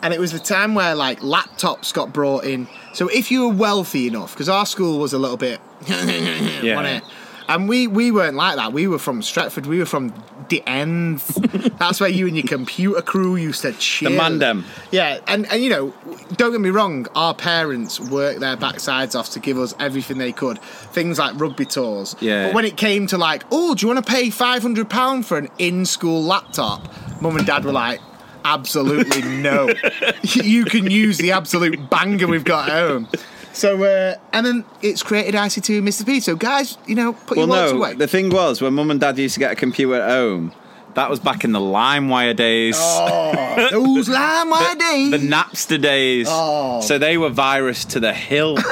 And 0.02 0.12
it 0.12 0.20
was 0.20 0.32
the 0.32 0.38
time 0.38 0.74
where 0.74 0.94
like 0.94 1.20
laptops 1.20 1.94
got 1.94 2.12
brought 2.12 2.44
in. 2.44 2.68
So 2.92 3.08
if 3.08 3.30
you 3.30 3.48
were 3.48 3.54
wealthy 3.54 4.06
enough, 4.06 4.34
because 4.34 4.50
our 4.50 4.66
school 4.66 4.98
was 4.98 5.14
a 5.14 5.18
little 5.18 5.38
bit, 5.38 5.60
Yeah. 5.88 7.00
And 7.48 7.68
we, 7.68 7.86
we 7.86 8.10
weren't 8.10 8.36
like 8.36 8.56
that. 8.56 8.72
We 8.72 8.86
were 8.86 8.98
from 8.98 9.20
Stretford. 9.20 9.66
We 9.66 9.78
were 9.78 9.86
from 9.86 10.14
the 10.48 10.62
ends. 10.66 11.26
That's 11.78 12.00
where 12.00 12.08
you 12.08 12.26
and 12.26 12.36
your 12.36 12.46
computer 12.46 13.02
crew 13.02 13.36
used 13.36 13.62
to 13.62 13.72
chill. 13.72 14.10
The 14.10 14.16
mandem. 14.16 14.64
Yeah, 14.90 15.20
and, 15.26 15.50
and 15.50 15.62
you 15.62 15.70
know, 15.70 15.94
don't 16.32 16.52
get 16.52 16.60
me 16.60 16.70
wrong, 16.70 17.06
our 17.14 17.34
parents 17.34 18.00
worked 18.00 18.40
their 18.40 18.56
backsides 18.56 19.18
off 19.18 19.30
to 19.30 19.40
give 19.40 19.58
us 19.58 19.74
everything 19.78 20.18
they 20.18 20.32
could. 20.32 20.60
Things 20.60 21.18
like 21.18 21.38
rugby 21.38 21.64
tours. 21.64 22.16
Yeah. 22.20 22.46
But 22.46 22.54
when 22.54 22.64
it 22.64 22.76
came 22.76 23.06
to 23.08 23.18
like, 23.18 23.44
oh, 23.50 23.74
do 23.74 23.86
you 23.86 23.92
want 23.92 24.04
to 24.04 24.10
pay 24.10 24.28
£500 24.28 25.24
for 25.24 25.38
an 25.38 25.48
in 25.58 25.84
school 25.84 26.22
laptop? 26.22 26.88
Mum 27.20 27.36
and 27.36 27.46
dad 27.46 27.64
were 27.64 27.72
like, 27.72 28.00
absolutely 28.44 29.22
no. 29.22 29.68
you 30.22 30.64
can 30.64 30.90
use 30.90 31.18
the 31.18 31.32
absolute 31.32 31.90
banger 31.90 32.26
we've 32.26 32.44
got 32.44 32.68
at 32.68 32.74
home. 32.74 33.08
So, 33.54 33.82
uh, 33.84 34.16
and 34.32 34.44
then 34.44 34.64
it's 34.82 35.02
created 35.02 35.34
ICT 35.34 35.78
and 35.78 35.88
Mr. 35.88 36.04
P. 36.04 36.20
So, 36.20 36.34
guys, 36.36 36.76
you 36.86 36.94
know, 36.96 37.12
put 37.12 37.38
Well, 37.38 37.46
your 37.46 37.56
no. 37.72 37.76
away. 37.78 37.94
The 37.94 38.08
thing 38.08 38.28
was, 38.30 38.60
when 38.60 38.74
mum 38.74 38.90
and 38.90 39.00
dad 39.00 39.16
used 39.16 39.34
to 39.34 39.40
get 39.40 39.52
a 39.52 39.54
computer 39.54 39.94
at 39.94 40.10
home, 40.10 40.52
that 40.94 41.08
was 41.08 41.20
back 41.20 41.44
in 41.44 41.52
the 41.52 41.60
LimeWire 41.60 42.34
days. 42.36 42.74
Oh, 42.78 43.68
those 43.70 44.08
LimeWire 44.08 44.78
days. 44.78 45.10
The 45.12 45.18
Napster 45.18 45.80
days. 45.80 46.26
Oh. 46.28 46.80
So 46.80 46.98
they 46.98 47.16
were 47.16 47.30
virus 47.30 47.84
to 47.86 48.00
the 48.00 48.12
hill. 48.12 48.58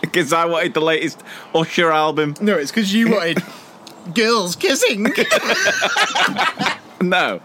Because 0.00 0.32
I 0.32 0.44
wanted 0.44 0.74
the 0.74 0.80
latest 0.82 1.22
Usher 1.54 1.90
album. 1.90 2.34
No, 2.40 2.54
it's 2.56 2.70
because 2.70 2.92
you 2.92 3.10
wanted 3.12 3.42
girls 4.14 4.56
kissing. 4.56 5.04
No. 7.00 7.38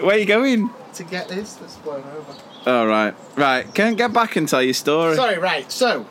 Where 0.00 0.16
are 0.16 0.18
you 0.18 0.24
going? 0.26 0.70
to 0.94 1.04
get 1.04 1.28
this 1.28 1.54
that's 1.54 1.76
blown 1.76 2.02
over. 2.16 2.34
All 2.66 2.86
right. 2.86 3.14
Right. 3.36 3.72
Can 3.74 3.94
get 3.94 4.12
back 4.12 4.36
and 4.36 4.48
tell 4.48 4.62
your 4.62 4.74
story. 4.74 5.16
Sorry, 5.16 5.38
right, 5.38 5.70
so. 5.70 6.04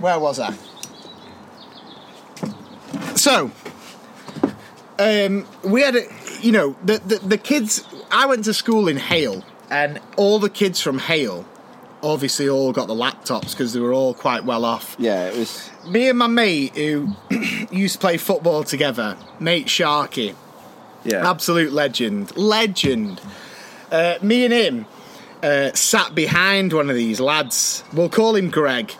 Where 0.00 0.18
was 0.18 0.40
I? 0.40 0.54
So. 3.14 3.50
Um, 4.98 5.46
we 5.64 5.82
had 5.82 5.96
a, 5.96 6.02
you 6.40 6.52
know, 6.52 6.76
the, 6.84 6.98
the, 6.98 7.16
the 7.18 7.38
kids, 7.38 7.84
I 8.10 8.26
went 8.26 8.44
to 8.44 8.54
school 8.54 8.86
in 8.88 8.96
Hale, 8.96 9.44
and 9.70 10.00
all 10.16 10.38
the 10.38 10.50
kids 10.50 10.80
from 10.80 10.98
Hale 10.98 11.44
obviously 12.04 12.48
all 12.48 12.70
got 12.70 12.86
the 12.86 12.94
laptops 12.94 13.52
because 13.52 13.72
they 13.72 13.80
were 13.80 13.92
all 13.92 14.14
quite 14.14 14.44
well 14.44 14.64
off. 14.64 14.94
Yeah, 14.98 15.28
it 15.28 15.38
was. 15.38 15.70
Me 15.88 16.08
and 16.10 16.18
my 16.18 16.26
mate 16.26 16.76
who 16.76 17.08
used 17.72 17.94
to 17.94 17.98
play 17.98 18.18
football 18.18 18.62
together, 18.62 19.16
mate 19.40 19.66
Sharky, 19.66 20.34
Yeah. 21.02 21.28
absolute 21.28 21.72
legend, 21.72 22.36
legend. 22.36 23.20
Uh, 23.90 24.14
me 24.22 24.44
and 24.44 24.52
him 24.52 24.86
uh, 25.42 25.72
sat 25.74 26.14
behind 26.14 26.72
one 26.72 26.90
of 26.90 26.96
these 26.96 27.20
lads. 27.20 27.84
We'll 27.92 28.08
call 28.08 28.34
him 28.36 28.50
Greg. 28.50 28.90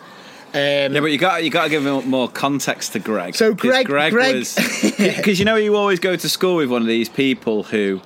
Um, 0.53 0.93
Yeah, 0.93 0.99
but 1.01 1.05
you 1.11 1.17
got 1.17 1.43
you 1.43 1.49
got 1.49 1.65
to 1.65 1.69
give 1.69 1.85
him 1.85 2.09
more 2.09 2.29
context 2.29 2.93
to 2.93 2.99
Greg. 2.99 3.35
So 3.35 3.53
Greg- 3.53 3.87
Greg, 3.87 4.13
Greg- 4.13 4.35
was 4.35 4.55
because 4.97 5.37
you 5.39 5.45
know 5.45 5.55
you 5.57 5.75
always 5.75 5.99
go 5.99 6.15
to 6.15 6.29
school 6.29 6.55
with 6.57 6.69
one 6.69 6.81
of 6.81 6.87
these 6.87 7.09
people 7.09 7.63
who 7.63 7.99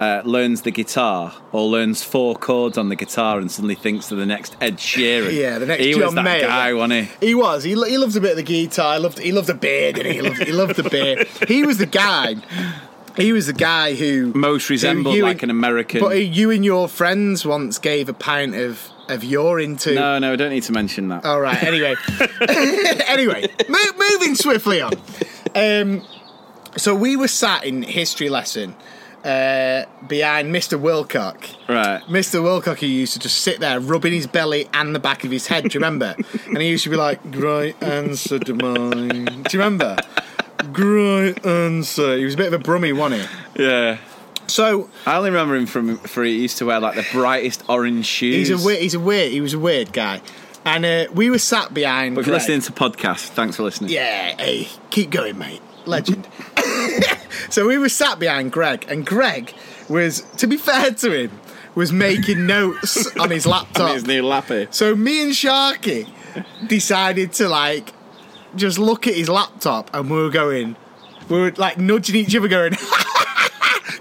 uh, 0.00 0.20
learns 0.24 0.62
the 0.62 0.72
guitar 0.72 1.32
or 1.52 1.62
learns 1.68 2.02
four 2.02 2.34
chords 2.34 2.76
on 2.76 2.88
the 2.88 2.96
guitar 2.96 3.38
and 3.38 3.52
suddenly 3.52 3.76
thinks 3.76 4.08
they're 4.08 4.18
the 4.18 4.26
next 4.26 4.56
Ed 4.60 4.78
Sheeran. 4.78 5.32
Yeah, 5.38 5.58
the 5.60 5.66
next 5.66 5.84
he 5.84 5.92
John 5.92 6.00
was 6.02 6.14
that 6.14 6.24
Mayer. 6.24 6.40
guy, 6.48 6.72
wasn't 6.74 7.08
he? 7.20 7.26
He 7.28 7.34
was. 7.36 7.62
He, 7.62 7.70
he 7.70 7.98
loved 7.98 8.16
a 8.16 8.20
bit 8.20 8.32
of 8.32 8.36
the 8.36 8.42
guitar. 8.42 8.94
He 8.94 9.00
loved. 9.00 9.18
He 9.20 9.30
loved 9.30 9.50
a 9.50 9.54
beer, 9.54 9.92
didn't 9.92 10.10
he? 10.10 10.18
He 10.18 10.22
loved, 10.22 10.42
he 10.42 10.52
loved 10.52 10.74
the 10.76 10.90
beer. 10.90 11.24
He 11.46 11.62
was 11.64 11.78
the 11.78 11.86
guy. 11.86 12.34
He 13.16 13.32
was 13.32 13.46
the 13.46 13.52
guy 13.52 13.94
who 13.94 14.32
Most 14.34 14.70
resembled 14.70 15.14
who 15.14 15.18
you 15.18 15.22
like 15.24 15.42
an 15.42 15.50
American. 15.50 16.00
But 16.00 16.16
you 16.24 16.50
and 16.50 16.64
your 16.64 16.88
friends 16.88 17.44
once 17.44 17.78
gave 17.78 18.08
a 18.08 18.14
pint 18.14 18.54
of 18.54 18.88
of 19.08 19.22
urine 19.24 19.76
to. 19.76 19.94
no, 19.94 20.18
no, 20.18 20.32
I 20.32 20.36
don't 20.36 20.50
need 20.50 20.62
to 20.64 20.72
mention 20.72 21.08
that. 21.08 21.24
All 21.24 21.40
right. 21.40 21.62
Anyway, 21.62 21.94
anyway, 23.06 23.46
mo- 23.68 23.78
moving 23.98 24.34
swiftly 24.34 24.80
on. 24.80 24.92
Um, 25.54 26.02
so 26.76 26.94
we 26.94 27.16
were 27.16 27.28
sat 27.28 27.64
in 27.64 27.82
history 27.82 28.30
lesson 28.30 28.74
uh, 29.24 29.84
behind 30.06 30.54
Mr. 30.54 30.80
Wilcock. 30.80 31.54
Right. 31.68 32.00
Mr. 32.04 32.40
Wilcock, 32.42 32.78
he 32.78 32.86
used 32.86 33.12
to 33.14 33.18
just 33.18 33.38
sit 33.42 33.60
there 33.60 33.78
rubbing 33.80 34.12
his 34.14 34.26
belly 34.26 34.68
and 34.72 34.94
the 34.94 34.98
back 35.00 35.24
of 35.24 35.30
his 35.30 35.46
head. 35.48 35.64
Do 35.64 35.74
you 35.74 35.80
remember? 35.84 36.14
and 36.46 36.58
he 36.58 36.70
used 36.70 36.84
to 36.84 36.90
be 36.90 36.96
like, 36.96 37.30
"Great 37.32 37.80
answer 37.82 38.38
to 38.38 38.54
mine." 38.54 39.24
Do 39.24 39.56
you 39.56 39.58
remember? 39.62 39.96
Great 40.72 41.44
answer. 41.44 42.16
He 42.16 42.24
was 42.24 42.34
a 42.34 42.36
bit 42.36 42.46
of 42.48 42.54
a 42.54 42.58
brummy, 42.58 42.92
wasn't 42.92 43.28
he? 43.56 43.64
Yeah. 43.64 43.98
So 44.46 44.90
I 45.06 45.16
only 45.16 45.30
remember 45.30 45.54
him 45.54 45.66
from 45.66 45.98
for 45.98 46.24
he 46.24 46.40
used 46.42 46.58
to 46.58 46.66
wear 46.66 46.80
like 46.80 46.94
the 46.94 47.06
brightest 47.12 47.64
orange 47.68 48.06
shoes. 48.06 48.48
he's 48.48 48.62
a 48.62 48.64
weird. 48.64 48.80
He's 48.80 48.94
a 48.94 49.00
weird. 49.00 49.32
He 49.32 49.40
was 49.40 49.54
a 49.54 49.58
weird 49.58 49.92
guy. 49.92 50.20
And 50.64 50.84
uh, 50.84 51.06
we 51.12 51.30
were 51.30 51.38
sat 51.38 51.74
behind. 51.74 52.14
But 52.14 52.20
if 52.22 52.26
you're 52.26 52.34
Greg. 52.34 52.48
listening 52.48 52.60
to 52.62 52.72
podcasts, 52.72 53.28
thanks 53.28 53.56
for 53.56 53.64
listening. 53.64 53.90
Yeah, 53.90 54.36
hey, 54.36 54.68
keep 54.90 55.10
going, 55.10 55.38
mate. 55.38 55.60
Legend. 55.86 56.28
so 57.50 57.66
we 57.66 57.78
were 57.78 57.88
sat 57.88 58.20
behind 58.20 58.52
Greg, 58.52 58.84
and 58.88 59.04
Greg 59.04 59.52
was, 59.88 60.20
to 60.36 60.46
be 60.46 60.56
fair 60.56 60.92
to 60.92 61.10
him, 61.12 61.40
was 61.74 61.92
making 61.92 62.46
notes 62.46 63.16
on 63.16 63.30
his 63.30 63.46
laptop. 63.46 63.88
On 63.88 63.94
his 63.94 64.06
new 64.06 64.22
lappy. 64.22 64.68
So 64.70 64.94
me 64.94 65.22
and 65.24 65.32
Sharky 65.32 66.08
decided 66.68 67.32
to 67.34 67.48
like 67.48 67.92
just 68.56 68.78
look 68.78 69.06
at 69.06 69.14
his 69.14 69.28
laptop, 69.28 69.90
and 69.94 70.10
we 70.10 70.16
were 70.16 70.30
going, 70.30 70.76
we 71.28 71.40
were 71.40 71.52
like 71.52 71.78
nudging 71.78 72.16
each 72.16 72.34
other, 72.36 72.48
going. 72.48 72.76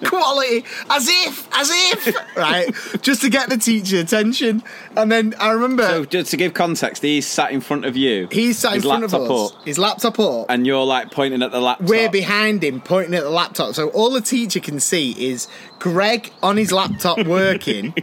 Quality, 0.04 0.66
as 0.90 1.08
if, 1.08 1.48
as 1.54 1.70
if, 1.72 2.36
right? 2.36 2.74
Just 3.04 3.22
to 3.22 3.30
get 3.30 3.50
the 3.50 3.58
teacher 3.58 4.00
attention. 4.00 4.64
And 4.98 5.12
then 5.12 5.36
I 5.40 5.52
remember 5.52 5.86
So 5.86 6.06
just 6.06 6.32
to 6.32 6.38
give 6.38 6.56
context, 6.56 7.04
he's 7.04 7.28
sat 7.28 7.52
in 7.52 7.62
front 7.62 7.86
of 7.86 7.96
you. 7.96 8.28
he's 8.32 8.58
sat 8.58 8.70
in 8.70 8.76
his 8.78 8.86
front 8.86 9.04
of 9.04 9.14
laptop 9.14 9.32
us, 9.32 9.52
up, 9.52 9.66
his 9.66 9.78
laptop 9.78 10.20
up, 10.20 10.46
and 10.50 10.66
you're 10.66 10.84
like 10.86 11.12
pointing 11.12 11.44
at 11.44 11.52
the 11.52 11.62
laptop. 11.62 11.88
we're 11.88 12.10
behind 12.10 12.64
him 12.64 12.82
pointing 12.82 13.14
at 13.14 13.24
the 13.24 13.30
laptop. 13.30 13.76
So 13.76 13.90
all 13.90 14.10
the 14.10 14.22
teacher 14.22 14.60
can 14.60 14.80
see 14.80 15.12
is 15.12 15.48
Greg 15.78 16.32
on 16.42 16.58
his 16.58 16.72
laptop 16.72 17.20
working 17.28 17.94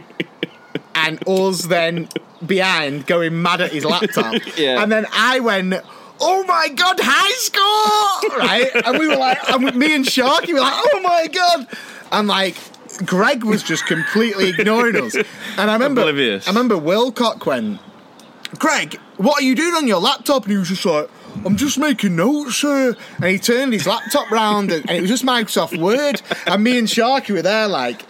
and 0.95 1.19
us 1.27 1.63
then 1.63 2.07
behind 2.45 3.07
going 3.07 3.41
mad 3.41 3.61
at 3.61 3.71
his 3.71 3.83
laptop. 3.83 4.35
Yeah. 4.57 4.81
And 4.81 4.91
then 4.91 5.05
I 5.11 5.39
went, 5.39 5.73
Oh 6.21 6.43
my 6.45 6.69
god, 6.69 6.97
high 7.01 7.31
score! 7.37 8.39
Right? 8.39 8.69
And 8.85 8.99
we 8.99 9.07
were 9.07 9.15
like, 9.15 9.37
and 9.49 9.75
me 9.75 9.95
and 9.95 10.05
Sharky 10.05 10.53
were 10.53 10.59
like, 10.59 10.73
Oh 10.75 10.99
my 11.01 11.27
god! 11.27 11.67
And 12.11 12.27
like, 12.27 12.55
Greg 13.05 13.43
was 13.43 13.63
just 13.63 13.85
completely 13.85 14.49
ignoring 14.49 14.97
us. 14.97 15.15
And 15.15 15.69
I 15.69 15.73
remember, 15.73 16.01
Oblivious. 16.01 16.47
I 16.47 16.51
remember 16.51 16.75
Wilcock 16.75 17.45
went, 17.45 17.79
Greg, 18.57 18.95
what 19.17 19.41
are 19.41 19.43
you 19.43 19.55
doing 19.55 19.75
on 19.75 19.87
your 19.87 19.99
laptop? 19.99 20.43
And 20.43 20.51
he 20.51 20.57
was 20.57 20.69
just 20.69 20.85
like, 20.85 21.09
I'm 21.45 21.55
just 21.55 21.77
making 21.77 22.15
notes, 22.15 22.55
sir. 22.55 22.95
And 23.17 23.25
he 23.25 23.37
turned 23.37 23.73
his 23.73 23.85
laptop 23.85 24.29
round 24.31 24.71
and, 24.71 24.87
and 24.89 24.97
it 24.97 25.01
was 25.01 25.09
just 25.09 25.23
Microsoft 25.23 25.77
Word. 25.79 26.21
And 26.47 26.63
me 26.63 26.77
and 26.79 26.87
Sharky 26.87 27.33
were 27.33 27.41
there 27.41 27.67
like, 27.67 28.03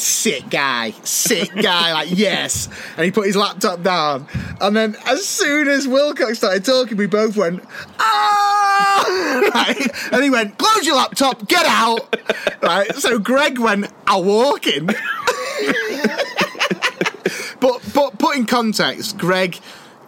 sick 0.00 0.48
guy, 0.50 0.90
sick 1.04 1.54
guy, 1.54 1.92
like, 1.92 2.08
yes. 2.10 2.68
And 2.96 3.04
he 3.04 3.10
put 3.10 3.26
his 3.26 3.36
laptop 3.36 3.82
down. 3.82 4.26
And 4.60 4.76
then 4.76 4.96
as 5.06 5.26
soon 5.26 5.68
as 5.68 5.86
Wilcock 5.86 6.36
started 6.36 6.64
talking, 6.64 6.96
we 6.96 7.06
both 7.06 7.36
went, 7.36 7.62
ah! 7.98 9.50
Right? 9.54 10.12
And 10.12 10.22
he 10.22 10.30
went, 10.30 10.58
close 10.58 10.86
your 10.86 10.96
laptop, 10.96 11.46
get 11.48 11.66
out. 11.66 12.14
Right? 12.62 12.94
So 12.96 13.18
Greg 13.18 13.58
went, 13.58 13.90
I'll 14.06 14.24
walk 14.24 14.66
in. 14.66 14.86
but 17.60 17.80
but 17.94 18.18
put 18.18 18.36
in 18.36 18.46
context, 18.46 19.18
Greg 19.18 19.58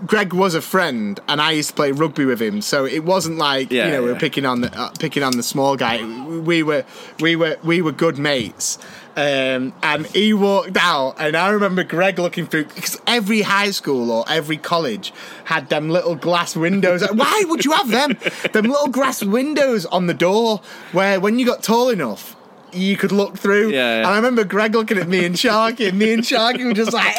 Greg 0.06 0.32
was 0.32 0.55
a 0.55 0.60
friend, 0.60 1.20
and 1.28 1.40
I 1.40 1.52
used 1.52 1.70
to 1.70 1.77
play 1.77 1.93
rugby 1.93 2.24
with 2.24 2.43
him, 2.43 2.60
so 2.60 2.85
it 2.85 3.05
wasn't 3.05 3.39
like 3.39 3.70
Yeah, 3.70 3.86
you 3.86 3.93
know 3.93 4.02
we 4.02 4.12
were 4.12 4.19
picking 4.19 4.44
on 4.44 4.62
the 4.62 4.77
uh, 4.77 4.90
picking 4.98 5.23
on 5.23 5.36
the 5.36 5.43
small 5.43 5.77
guy. 5.77 6.02
We 6.27 6.62
were 6.62 6.85
we 7.20 7.36
were 7.36 7.56
we 7.62 7.82
were 7.82 7.93
good 7.93 8.19
mates. 8.19 8.78
Um, 9.14 9.74
and 9.82 10.06
he 10.06 10.32
walked 10.32 10.78
out, 10.78 11.16
and 11.18 11.36
I 11.36 11.51
remember 11.51 11.84
Greg 11.84 12.18
looking 12.18 12.47
through 12.47 12.64
because 12.64 12.98
every 13.06 13.43
high 13.43 13.70
school 13.70 14.10
or 14.10 14.24
every 14.26 14.56
college 14.56 15.12
had 15.44 15.68
them 15.68 15.90
little 15.90 16.14
glass 16.14 16.56
windows. 16.56 17.02
Why 17.12 17.44
would 17.47 17.64
you 17.64 17.72
have 17.72 17.90
them? 17.90 18.16
them 18.52 18.64
little 18.64 18.89
glass 18.89 19.22
windows 19.22 19.84
on 19.86 20.06
the 20.06 20.14
door 20.14 20.62
where 20.93 21.20
when 21.20 21.39
you 21.39 21.44
got 21.44 21.62
tall 21.62 21.90
enough, 21.90 22.36
you 22.72 22.97
could 22.97 23.12
look 23.12 23.36
through. 23.36 23.70
Yeah, 23.70 23.76
yeah. 23.76 23.98
And 23.98 24.06
I 24.06 24.16
remember 24.16 24.44
Greg 24.44 24.74
looking 24.74 24.97
at 24.97 25.09
me 25.09 25.26
and 25.26 25.34
Sharky, 25.34 25.89
and 25.89 25.98
me 25.98 26.14
and 26.14 26.22
Sharky 26.22 26.64
were 26.64 26.72
just 26.72 26.94
like, 26.94 27.14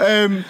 um, 0.00 0.44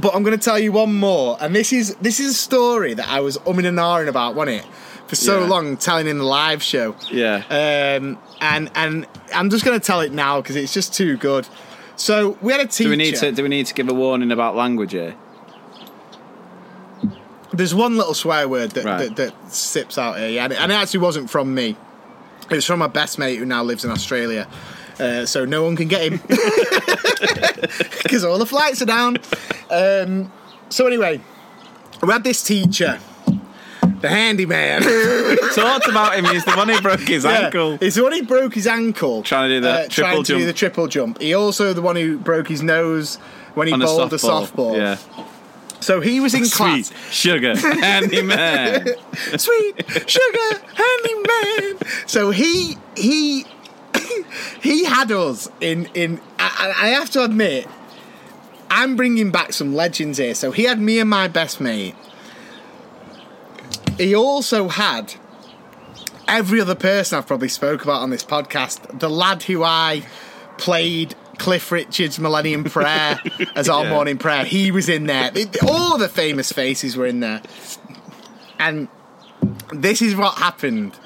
but 0.00 0.14
I'm 0.14 0.22
going 0.22 0.38
to 0.38 0.42
tell 0.42 0.58
you 0.58 0.72
one 0.72 0.94
more, 0.94 1.36
and 1.40 1.54
this 1.54 1.72
is 1.74 1.94
this 1.96 2.20
is 2.20 2.30
a 2.30 2.34
story 2.34 2.94
that 2.94 3.08
I 3.08 3.20
was 3.20 3.36
umming 3.38 3.66
and 3.66 3.78
ahhing 3.78 4.08
about, 4.08 4.34
wasn't 4.34 4.64
it? 4.64 4.66
For 5.10 5.16
so 5.16 5.40
Yeah. 5.40 5.46
long, 5.48 5.76
telling 5.76 6.06
in 6.06 6.18
the 6.18 6.24
live 6.24 6.62
show. 6.62 6.94
Yeah. 7.10 7.42
Um, 7.50 8.16
and 8.40 8.70
and 8.76 9.06
I'm 9.34 9.50
just 9.50 9.64
going 9.64 9.78
to 9.78 9.84
tell 9.84 10.00
it 10.02 10.12
now 10.12 10.40
because 10.40 10.54
it's 10.54 10.72
just 10.72 10.94
too 10.94 11.16
good. 11.16 11.48
So 11.96 12.38
we 12.40 12.52
had 12.52 12.60
a 12.60 12.66
teacher. 12.66 12.84
do 12.84 12.90
we 12.90 12.96
need 12.96 13.16
to 13.16 13.32
do 13.32 13.42
we 13.42 13.48
need 13.48 13.66
to 13.66 13.74
give 13.74 13.88
a 13.88 13.92
warning 13.92 14.30
about 14.30 14.54
language 14.54 14.92
here? 14.92 15.16
There's 17.52 17.74
one 17.74 17.96
little 17.96 18.14
swear 18.14 18.48
word 18.48 18.70
that, 18.70 18.84
Right. 18.84 19.14
that, 19.16 19.16
that 19.16 19.52
sips 19.52 19.98
out 19.98 20.16
here, 20.16 20.28
yeah, 20.28 20.44
and 20.44 20.52
it, 20.52 20.60
and 20.60 20.70
it 20.70 20.76
actually 20.76 21.00
wasn't 21.00 21.28
from 21.28 21.52
me. 21.52 21.76
It 22.48 22.54
was 22.54 22.64
from 22.64 22.78
my 22.78 22.86
best 22.86 23.18
mate 23.18 23.38
who 23.40 23.44
now 23.44 23.64
lives 23.64 23.84
in 23.84 23.90
Australia. 23.90 24.46
Uh, 25.00 25.26
so 25.26 25.44
no 25.44 25.64
one 25.64 25.74
can 25.76 25.88
get 25.88 26.02
him 26.02 26.20
because 28.02 28.22
all 28.24 28.38
the 28.38 28.46
flights 28.46 28.80
are 28.82 28.86
down. 28.86 29.16
Um, 29.70 30.30
so 30.68 30.86
anyway, 30.86 31.20
we 32.02 32.12
had 32.12 32.22
this 32.22 32.42
teacher, 32.44 33.00
The 34.00 34.08
handyman. 34.08 34.82
So 35.50 35.62
Talked 35.62 35.88
about 35.88 36.14
him. 36.16 36.24
He's 36.26 36.44
the 36.44 36.52
one 36.52 36.68
who 36.68 36.80
broke 36.80 37.00
his 37.00 37.24
Yeah, 37.24 37.30
ankle. 37.46 37.76
It's 37.80 37.96
the 37.96 38.02
one 38.04 38.12
who 38.12 38.22
broke 38.22 38.54
his 38.54 38.66
ankle. 38.68 39.22
Trying 39.24 39.48
to 39.48 39.56
do 39.56 39.60
the 39.62 39.70
uh, 39.70 39.76
triple 39.88 39.90
trying 40.12 40.22
to 40.24 40.32
do 40.32 40.38
jump. 40.38 40.46
the 40.46 40.52
triple 40.52 40.86
jump. 40.86 41.20
He 41.20 41.34
also 41.34 41.72
the 41.72 41.82
one 41.82 41.96
who 41.96 42.18
broke 42.18 42.46
his 42.48 42.62
nose 42.62 43.16
when 43.54 43.66
he 43.66 43.72
On 43.72 43.82
a 43.82 43.84
bowled 43.84 44.12
softball. 44.12 44.14
a 44.14 44.46
softball. 44.46 44.76
Yeah. 44.76 45.24
So 45.80 46.00
he 46.00 46.20
was 46.20 46.34
in 46.34 46.44
class. 46.44 46.86
Sweet 46.88 46.94
class. 46.94 47.12
sugar 47.12 47.56
handyman. 47.80 48.86
Sweet 49.36 49.84
sugar 50.08 50.60
handyman. 50.74 51.78
So 52.06 52.30
he 52.30 52.76
he 52.96 53.44
he 54.62 54.84
had 54.84 55.10
us 55.10 55.48
in 55.60 55.86
in. 55.94 56.20
I 56.38 56.72
I 56.76 56.88
have 56.90 57.10
to 57.10 57.24
admit, 57.24 57.66
I'm 58.70 58.94
bringing 58.94 59.30
back 59.30 59.52
some 59.52 59.74
legends 59.74 60.18
here. 60.18 60.34
So 60.34 60.52
he 60.52 60.64
had 60.64 60.78
me 60.80 61.00
and 61.00 61.10
my 61.10 61.28
best 61.28 61.60
mate. 61.60 61.94
He 64.00 64.14
also 64.14 64.68
had 64.68 65.14
every 66.26 66.60
other 66.60 66.74
person 66.74 67.18
I've 67.18 67.26
probably 67.26 67.48
spoke 67.48 67.82
about 67.82 68.00
on 68.02 68.10
this 68.10 68.24
podcast. 68.24 68.98
The 68.98 69.10
lad 69.10 69.42
who 69.44 69.62
I 69.62 70.02
played 70.58 71.14
Cliff 71.38 71.70
Richard's 71.70 72.18
Millennium 72.18 72.64
Prayer 72.64 73.20
as 73.54 73.68
our 73.68 73.84
Yeah. 73.84 73.90
morning 73.90 74.18
prayer. 74.18 74.44
He 74.44 74.70
was 74.70 74.88
in 74.88 75.06
there. 75.06 75.30
All 75.66 75.98
the 75.98 76.08
famous 76.08 76.52
faces 76.52 76.96
were 76.96 77.06
in 77.06 77.20
there. 77.20 77.42
And 78.58 78.88
this 79.72 80.02
is 80.02 80.14
what 80.16 80.36
happened. 80.38 80.98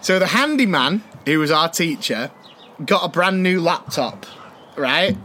So 0.00 0.18
the 0.18 0.26
handyman, 0.28 1.02
who 1.26 1.38
was 1.38 1.50
our 1.50 1.68
teacher, 1.68 2.30
got 2.84 3.04
a 3.04 3.08
brand 3.08 3.42
new 3.42 3.60
laptop, 3.60 4.26
right? 4.76 5.16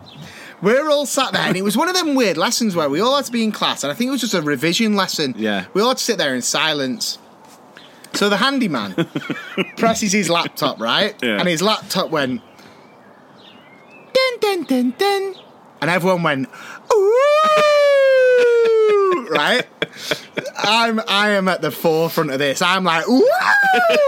We're 0.61 0.89
all 0.89 1.05
sat 1.05 1.31
there, 1.33 1.41
and 1.43 1.55
it 1.55 1.63
was 1.63 1.77
one 1.77 1.87
of 1.87 1.95
them 1.95 2.15
weird 2.15 2.37
lessons 2.37 2.75
where 2.75 2.89
we 2.89 2.99
all 2.99 3.15
had 3.15 3.25
to 3.25 3.31
be 3.31 3.43
in 3.43 3.51
class, 3.51 3.83
and 3.83 3.91
I 3.91 3.95
think 3.95 4.09
it 4.09 4.11
was 4.11 4.21
just 4.21 4.33
a 4.33 4.41
revision 4.41 4.95
lesson. 4.95 5.35
Yeah. 5.37 5.65
We 5.73 5.81
all 5.81 5.89
had 5.89 5.97
to 5.97 6.03
sit 6.03 6.17
there 6.17 6.35
in 6.35 6.41
silence. 6.41 7.17
So 8.13 8.27
the 8.29 8.37
handyman 8.37 8.95
presses 9.77 10.11
his 10.11 10.29
laptop, 10.29 10.79
right? 10.79 11.15
Yeah. 11.21 11.37
And 11.37 11.47
his 11.47 11.61
laptop 11.61 12.09
went 12.09 12.41
dun 14.13 14.39
dun 14.39 14.63
dun 14.63 14.93
dun. 14.97 15.35
And 15.81 15.89
everyone 15.89 16.23
went, 16.23 16.49
ooh 16.93 17.15
right? 19.31 19.65
I'm 20.57 20.99
I 21.07 21.29
am 21.31 21.47
at 21.47 21.61
the 21.61 21.71
forefront 21.71 22.31
of 22.31 22.39
this. 22.39 22.61
I'm 22.61 22.83
like, 22.83 23.07
ooh 23.07 23.29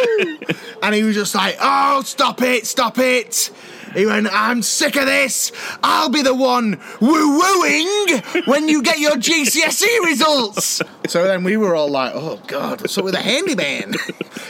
and 0.84 0.95
he 0.95 1.03
was 1.03 1.15
just 1.15 1.36
like, 1.36 1.57
oh, 1.61 2.02
stop 2.03 2.41
it, 2.41 2.65
stop 2.65 2.98
it. 2.98 3.52
He 3.93 4.05
went, 4.05 4.27
I'm 4.31 4.61
sick 4.61 4.95
of 4.95 5.05
this. 5.05 5.51
I'll 5.84 6.09
be 6.09 6.22
the 6.22 6.34
one 6.34 6.80
woo 6.99 7.39
wooing 7.39 8.22
when 8.45 8.68
you 8.68 8.84
get 8.84 8.99
your 8.99 9.13
GCSE 9.13 10.05
results. 10.05 10.81
So 11.07 11.23
then 11.23 11.43
we 11.43 11.57
were 11.57 11.76
all 11.76 11.89
like, 11.89 12.13
oh, 12.15 12.39
God, 12.47 12.81
what's 12.81 12.97
up 12.97 13.05
with 13.05 13.13
the 13.13 13.22
handyman? 13.22 13.93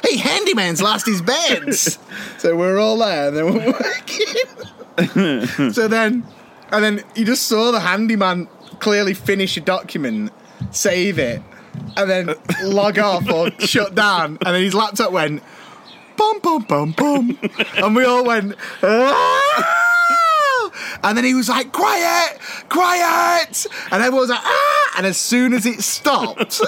hey, 0.03 0.17
handyman's 0.17 0.81
lost 0.81 1.05
his 1.05 1.21
beds. 1.21 1.99
So 2.37 2.55
we're 2.55 2.79
all 2.79 2.97
there 2.97 3.27
and 3.29 3.37
then 3.37 3.53
we're 3.53 3.71
working. 3.71 4.35
so 5.73 5.87
then, 5.87 6.25
and 6.71 6.83
then 6.83 7.03
you 7.15 7.25
just 7.25 7.47
saw 7.47 7.71
the 7.71 7.79
handyman 7.79 8.47
clearly 8.79 9.13
finish 9.13 9.57
a 9.57 9.61
document, 9.61 10.31
save 10.71 11.19
it, 11.19 11.41
and 11.97 12.09
then 12.09 12.33
log 12.63 12.97
off 12.99 13.29
or 13.29 13.51
shut 13.59 13.95
down. 13.95 14.37
And 14.45 14.55
then 14.55 14.63
his 14.63 14.73
laptop 14.73 15.11
went, 15.11 15.43
bum, 16.21 16.39
bum, 16.39 16.63
bum, 16.63 16.91
bum. 16.91 17.37
and 17.77 17.95
we 17.95 18.03
all 18.05 18.23
went, 18.23 18.55
"Ah!" 18.83 19.87
And 21.03 21.17
then 21.17 21.23
he 21.23 21.33
was 21.33 21.49
like, 21.49 21.71
quiet, 21.71 22.39
quiet. 22.69 23.65
And 23.91 24.03
everyone 24.03 24.21
was 24.21 24.29
like, 24.29 24.43
ah. 24.43 24.93
And 24.97 25.07
as 25.07 25.17
soon 25.17 25.53
as 25.53 25.65
it 25.65 25.81
stopped, 25.81 26.61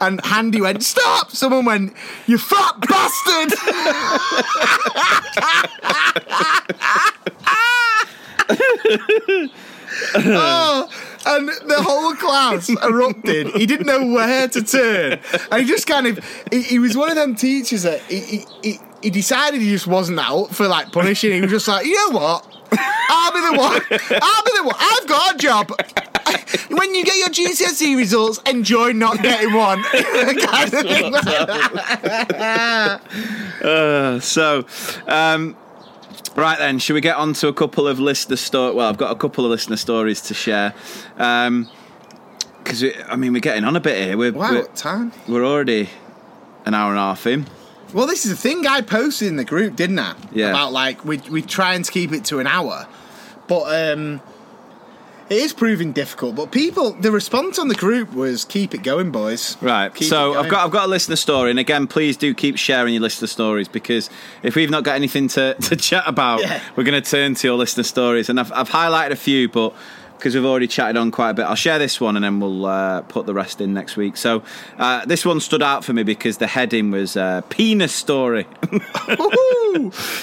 and 0.00 0.24
Handy 0.24 0.60
went, 0.60 0.84
stop, 0.84 1.32
someone 1.32 1.64
went, 1.64 1.92
you 2.26 2.38
fat 2.38 2.78
bastard. 2.80 3.58
oh, 10.16 10.88
and 11.26 11.48
the 11.48 11.82
whole 11.82 12.14
class 12.14 12.68
erupted. 12.82 13.48
He 13.48 13.66
didn't 13.66 13.86
know 13.86 14.06
where 14.06 14.48
to 14.48 14.62
turn. 14.62 15.20
And 15.50 15.62
he 15.62 15.66
just 15.66 15.86
kind 15.86 16.06
of, 16.06 16.18
he, 16.50 16.62
he 16.62 16.78
was 16.78 16.96
one 16.96 17.10
of 17.10 17.16
them 17.16 17.34
teachers 17.34 17.82
that 17.82 18.00
he, 18.02 18.20
he, 18.20 18.46
he, 18.62 18.78
he 19.02 19.10
decided 19.10 19.60
he 19.60 19.70
just 19.70 19.86
wasn't 19.86 20.18
out 20.20 20.54
for 20.54 20.66
like 20.68 20.92
punishing. 20.92 21.32
He 21.32 21.40
was 21.40 21.50
just 21.50 21.68
like, 21.68 21.86
you 21.86 21.94
know 21.94 22.18
what? 22.18 22.46
I'll 22.72 23.32
be 23.32 23.40
the 23.40 23.58
one. 23.58 23.82
I'll 24.22 24.44
be 24.44 24.52
the 24.56 24.64
one. 24.64 24.76
I've 24.78 25.06
got 25.06 25.34
a 25.34 25.38
job. 25.38 25.72
When 26.70 26.94
you 26.94 27.04
get 27.04 27.16
your 27.16 27.28
GCSE 27.28 27.96
results, 27.96 28.40
enjoy 28.46 28.92
not 28.92 29.22
getting 29.22 29.52
one. 29.54 29.82
Kind 29.92 30.74
of 30.74 30.80
thing 30.82 31.12
like 31.12 31.24
that. 31.24 33.00
Uh, 33.62 34.20
so, 34.20 34.64
um, 35.06 35.56
right 36.36 36.58
then, 36.58 36.78
should 36.78 36.94
we 36.94 37.00
get 37.00 37.16
on 37.16 37.32
to 37.34 37.48
a 37.48 37.52
couple 37.52 37.86
of 37.86 37.98
listener 38.00 38.36
stories? 38.36 38.74
Well, 38.76 38.88
I've 38.88 38.98
got 38.98 39.12
a 39.12 39.16
couple 39.16 39.44
of 39.44 39.50
listener 39.50 39.76
stories 39.76 40.20
to 40.22 40.34
share. 40.34 40.74
Because, 41.16 42.84
I 43.08 43.16
mean, 43.16 43.32
we're 43.32 43.40
getting 43.40 43.64
on 43.64 43.76
a 43.76 43.80
bit 43.80 44.02
here. 44.04 44.16
We're, 44.16 44.32
Wow, 44.32 44.52
we're, 44.52 44.64
time? 44.68 45.12
we're 45.28 45.44
already 45.44 45.90
an 46.66 46.74
hour 46.74 46.90
and 46.90 46.98
a 46.98 47.02
half 47.02 47.26
in. 47.26 47.46
Well, 47.92 48.06
this 48.06 48.24
is 48.24 48.30
the 48.32 48.36
thing 48.36 48.66
I 48.66 48.80
posted 48.80 49.28
in 49.28 49.36
the 49.36 49.44
group, 49.44 49.76
didn't 49.76 49.98
I? 50.00 50.14
Yeah. 50.32 50.50
About 50.50 50.72
like 50.72 51.04
we 51.04 51.18
we 51.30 51.42
trying 51.42 51.82
to 51.84 51.92
keep 51.92 52.10
it 52.10 52.24
to 52.26 52.40
an 52.40 52.46
hour, 52.48 52.88
but 53.46 53.92
um, 53.92 54.20
it 55.30 55.36
is 55.38 55.52
proving 55.52 55.92
difficult. 55.92 56.36
But 56.36 56.50
people, 56.52 56.92
the 56.92 57.10
response 57.10 57.58
on 57.58 57.68
the 57.68 57.74
group 57.74 58.12
was 58.12 58.44
keep 58.44 58.74
it 58.74 58.82
going, 58.82 59.10
boys. 59.10 59.56
Right. 59.60 59.94
Keep 59.94 60.08
so 60.08 60.34
I've 60.34 60.50
got 60.50 60.64
I've 60.66 60.70
got 60.72 60.84
a 60.86 60.88
listener 60.90 61.16
story, 61.16 61.50
and 61.50 61.58
again, 61.58 61.86
please 61.86 62.16
do 62.16 62.34
keep 62.34 62.56
sharing 62.58 62.94
your 62.94 63.02
listener 63.02 63.28
stories 63.28 63.68
because 63.68 64.10
if 64.42 64.54
we've 64.56 64.70
not 64.70 64.84
got 64.84 64.96
anything 64.96 65.28
to, 65.28 65.54
to 65.60 65.76
chat 65.76 66.04
about, 66.06 66.40
Yeah. 66.40 66.60
we're 66.76 66.84
going 66.84 67.00
to 67.02 67.10
turn 67.10 67.34
to 67.36 67.46
your 67.48 67.56
listener 67.56 67.84
stories. 67.84 68.28
And 68.28 68.38
I've 68.40 68.52
I've 68.52 68.68
highlighted 68.70 69.10
a 69.12 69.16
few, 69.16 69.48
but 69.48 69.74
because 70.16 70.34
we've 70.36 70.44
already 70.44 70.68
chatted 70.68 70.96
on 70.96 71.10
quite 71.10 71.30
a 71.30 71.34
bit, 71.34 71.42
I'll 71.42 71.54
share 71.54 71.78
this 71.78 72.00
one, 72.00 72.16
and 72.16 72.24
then 72.24 72.40
we'll 72.40 72.64
uh, 72.64 73.02
put 73.02 73.26
the 73.26 73.34
rest 73.34 73.60
in 73.60 73.74
next 73.74 73.96
week. 73.96 74.16
So 74.16 74.42
uh, 74.78 75.04
this 75.04 75.26
one 75.26 75.40
stood 75.40 75.62
out 75.62 75.84
for 75.84 75.92
me 75.92 76.02
because 76.02 76.38
the 76.38 76.46
heading 76.46 76.90
was 76.90 77.16
uh, 77.16 77.42
penis 77.50 77.92
story. 77.92 78.46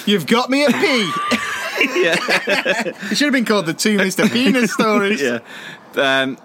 You've 0.06 0.26
got 0.26 0.50
me 0.50 0.64
at 0.64 0.72
P. 1.88 3.08
it 3.10 3.16
should 3.16 3.26
have 3.26 3.32
been 3.32 3.44
called 3.44 3.66
the 3.66 3.74
two 3.74 3.96
Mister 3.96 4.28
Penis 4.28 4.72
stories. 4.72 5.20
yeah. 5.22 5.40
Um, 5.96 6.38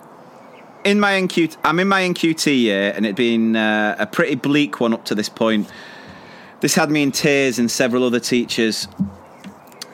in 0.84 1.00
my 1.00 1.14
NQ, 1.14 1.58
I'm 1.64 1.80
in 1.80 1.88
my 1.88 2.02
NQT 2.02 2.62
year, 2.62 2.94
and 2.96 3.06
it'd 3.06 3.16
been 3.16 3.56
uh, 3.56 3.96
a 4.00 4.08
pretty 4.08 4.36
bleak 4.36 4.80
one 4.80 4.94
up 4.94 5.06
to 5.06 5.16
this 5.16 5.30
point. 5.30 5.70
This 6.62 6.76
had 6.76 6.90
me 6.90 7.04
in 7.04 7.12
tears, 7.12 7.60
and 7.60 7.70
several 7.70 8.04
other 8.04 8.20
teachers. 8.20 8.88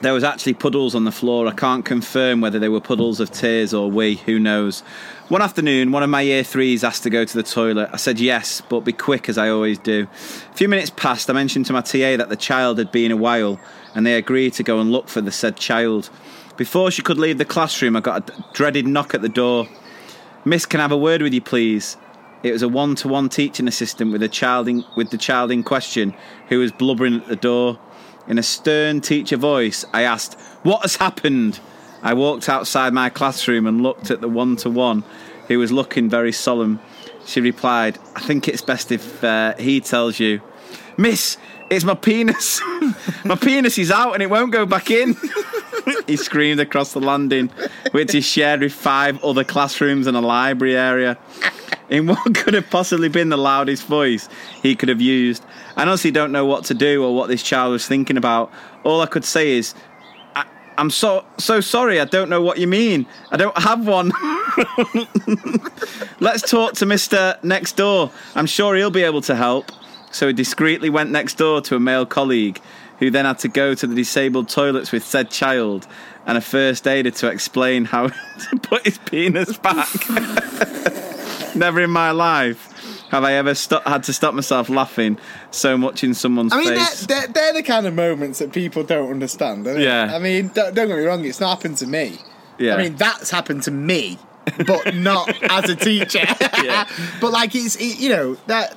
There 0.01 0.13
was 0.13 0.23
actually 0.25 0.55
puddles 0.55 0.95
on 0.95 1.05
the 1.05 1.13
floor. 1.13 1.47
I 1.47 1.53
can't 1.53 1.85
confirm 1.85 2.41
whether 2.41 2.59
they 2.59 2.67
were 2.67 2.81
puddles 2.81 3.21
of 3.21 3.31
tears 3.31 3.73
or 3.73 3.89
we, 3.89 4.15
Who 4.15 4.37
knows? 4.37 4.81
One 5.29 5.41
afternoon, 5.41 5.93
one 5.93 6.03
of 6.03 6.09
my 6.09 6.19
year 6.19 6.43
threes 6.43 6.83
asked 6.83 7.03
to 7.03 7.09
go 7.09 7.23
to 7.23 7.33
the 7.33 7.41
toilet. 7.41 7.89
I 7.93 7.95
said 7.95 8.19
yes, 8.19 8.61
but 8.61 8.81
be 8.81 8.91
quick 8.91 9.29
as 9.29 9.37
I 9.37 9.47
always 9.47 9.79
do. 9.79 10.05
A 10.51 10.53
few 10.55 10.67
minutes 10.67 10.89
passed. 10.89 11.29
I 11.29 11.33
mentioned 11.33 11.67
to 11.67 11.73
my 11.73 11.79
TA 11.79 12.17
that 12.17 12.27
the 12.27 12.35
child 12.35 12.79
had 12.79 12.91
been 12.91 13.11
a 13.13 13.17
while, 13.17 13.61
and 13.95 14.05
they 14.05 14.15
agreed 14.15 14.53
to 14.53 14.63
go 14.63 14.79
and 14.79 14.91
look 14.91 15.07
for 15.09 15.21
the 15.21 15.31
said 15.31 15.57
child. 15.57 16.09
Before 16.57 16.91
she 16.91 17.01
could 17.01 17.17
leave 17.17 17.37
the 17.37 17.45
classroom, 17.45 17.95
I 17.95 17.99
got 17.99 18.29
a 18.29 18.45
dreaded 18.53 18.87
knock 18.87 19.13
at 19.13 19.21
the 19.21 19.29
door. 19.29 19.67
Miss, 20.45 20.65
can 20.65 20.79
I 20.79 20.83
have 20.83 20.91
a 20.91 20.97
word 20.97 21.21
with 21.21 21.33
you, 21.33 21.41
please? 21.41 21.97
It 22.43 22.51
was 22.51 22.61
a 22.61 22.67
one-to-one 22.67 23.29
teaching 23.29 23.67
assistant 23.67 24.11
with 24.11 24.21
a 24.21 24.27
child 24.27 24.67
in, 24.67 24.83
with 24.97 25.09
the 25.09 25.17
child 25.17 25.49
in 25.51 25.63
question, 25.63 26.13
who 26.49 26.59
was 26.59 26.71
blubbering 26.71 27.21
at 27.21 27.27
the 27.27 27.35
door. 27.37 27.79
In 28.27 28.37
a 28.37 28.43
stern 28.43 29.01
teacher 29.01 29.37
voice, 29.37 29.85
I 29.93 30.01
asked, 30.01 30.39
"What 30.63 30.81
has 30.81 30.97
happened?" 30.97 31.59
I 32.01 32.13
walked 32.13 32.49
outside 32.49 32.93
my 32.93 33.09
classroom 33.09 33.65
and 33.65 33.81
looked 33.81 34.11
at 34.11 34.19
the 34.19 34.27
one-to-one, 34.27 35.05
who 35.47 35.57
was 35.57 35.71
looking 35.71 36.09
very 36.09 36.33
solemn. 36.33 36.81
She 37.25 37.39
replied, 37.39 37.97
"I 38.15 38.19
think 38.19 38.47
it's 38.47 38.61
best 38.61 38.91
if 38.91 39.23
uh, 39.23 39.55
he 39.57 39.79
tells 39.79 40.19
you." 40.19 40.41
Miss, 40.97 41.37
it's 41.75 41.85
my 41.85 41.95
penis. 41.95 42.61
my 43.25 43.35
penis 43.35 43.77
is 43.77 43.91
out 43.91 44.13
and 44.13 44.21
it 44.21 44.29
won't 44.29 44.51
go 44.51 44.65
back 44.65 44.91
in. 44.91 45.15
he 46.07 46.15
screamed 46.15 46.59
across 46.59 46.93
the 46.93 46.99
landing, 46.99 47.49
which 47.91 48.13
is 48.13 48.25
shared 48.25 48.61
with 48.61 48.73
five 48.73 49.23
other 49.23 49.43
classrooms 49.43 50.07
and 50.07 50.15
a 50.15 50.21
library 50.21 50.77
area. 50.77 51.17
In 51.89 52.07
what 52.07 52.23
could 52.35 52.53
have 52.53 52.69
possibly 52.69 53.09
been 53.09 53.29
the 53.29 53.37
loudest 53.37 53.85
voice 53.87 54.29
he 54.61 54.75
could 54.75 54.89
have 54.89 55.01
used. 55.01 55.43
I 55.75 55.81
honestly 55.81 56.11
don't 56.11 56.31
know 56.31 56.45
what 56.45 56.65
to 56.65 56.73
do 56.73 57.03
or 57.03 57.15
what 57.15 57.27
this 57.27 57.43
child 57.43 57.71
was 57.71 57.87
thinking 57.87 58.17
about. 58.17 58.51
All 58.83 59.01
I 59.01 59.05
could 59.05 59.25
say 59.25 59.53
is, 59.53 59.73
I, 60.35 60.45
I'm 60.77 60.89
so 60.89 61.25
so 61.37 61.59
sorry. 61.59 61.99
I 61.99 62.05
don't 62.05 62.29
know 62.29 62.41
what 62.41 62.59
you 62.59 62.67
mean. 62.67 63.05
I 63.31 63.37
don't 63.37 63.57
have 63.57 63.85
one. 63.87 64.11
Let's 66.19 66.49
talk 66.49 66.73
to 66.75 66.85
Mister 66.85 67.37
next 67.43 67.75
door. 67.75 68.11
I'm 68.35 68.45
sure 68.45 68.75
he'll 68.75 68.91
be 68.91 69.03
able 69.03 69.21
to 69.21 69.35
help. 69.35 69.71
So 70.13 70.27
he 70.27 70.33
discreetly 70.33 70.89
went 70.89 71.11
next 71.11 71.37
door 71.37 71.59
to 71.61 71.75
a 71.75 71.79
male 71.79 72.05
colleague, 72.05 72.61
who 72.99 73.09
then 73.11 73.25
had 73.25 73.39
to 73.39 73.49
go 73.49 73.73
to 73.75 73.85
the 73.85 73.95
disabled 73.95 74.47
toilets 74.47 74.91
with 74.91 75.03
said 75.03 75.29
child 75.29 75.87
and 76.25 76.37
a 76.37 76.41
first 76.41 76.87
aider 76.87 77.11
to 77.11 77.27
explain 77.27 77.85
how 77.85 78.07
to 78.51 78.59
put 78.61 78.85
his 78.85 78.97
penis 78.99 79.57
back. 79.57 79.89
Never 81.55 81.81
in 81.81 81.89
my 81.89 82.11
life 82.11 82.69
have 83.11 83.23
I 83.23 83.33
ever 83.33 83.53
sto- 83.53 83.81
had 83.85 84.03
to 84.05 84.13
stop 84.13 84.33
myself 84.33 84.69
laughing 84.69 85.19
so 85.51 85.77
much 85.77 86.03
in 86.03 86.13
someone's 86.13 86.53
face. 86.53 86.65
I 86.65 86.69
mean, 86.69 86.75
they're, 86.75 87.07
they're, 87.07 87.27
they're 87.27 87.53
the 87.53 87.63
kind 87.63 87.85
of 87.85 87.93
moments 87.93 88.39
that 88.39 88.51
people 88.53 88.83
don't 88.83 89.11
understand. 89.11 89.65
Yeah. 89.65 90.07
They? 90.07 90.15
I 90.15 90.19
mean, 90.19 90.47
don't, 90.53 90.73
don't 90.73 90.87
get 90.87 90.97
me 90.97 91.03
wrong, 91.03 91.23
it's 91.25 91.39
not 91.39 91.49
happened 91.57 91.77
to 91.77 91.87
me. 91.87 92.17
Yeah. 92.57 92.75
I 92.75 92.83
mean, 92.83 92.95
that's 92.95 93.29
happened 93.29 93.63
to 93.63 93.71
me, 93.71 94.17
but 94.65 94.95
not 94.95 95.29
as 95.43 95.69
a 95.69 95.75
teacher. 95.75 96.25
Yeah. 96.63 96.87
but 97.19 97.33
like, 97.33 97.53
it's 97.55 97.75
it, 97.75 97.99
you 97.99 98.07
know 98.07 98.35
that. 98.47 98.73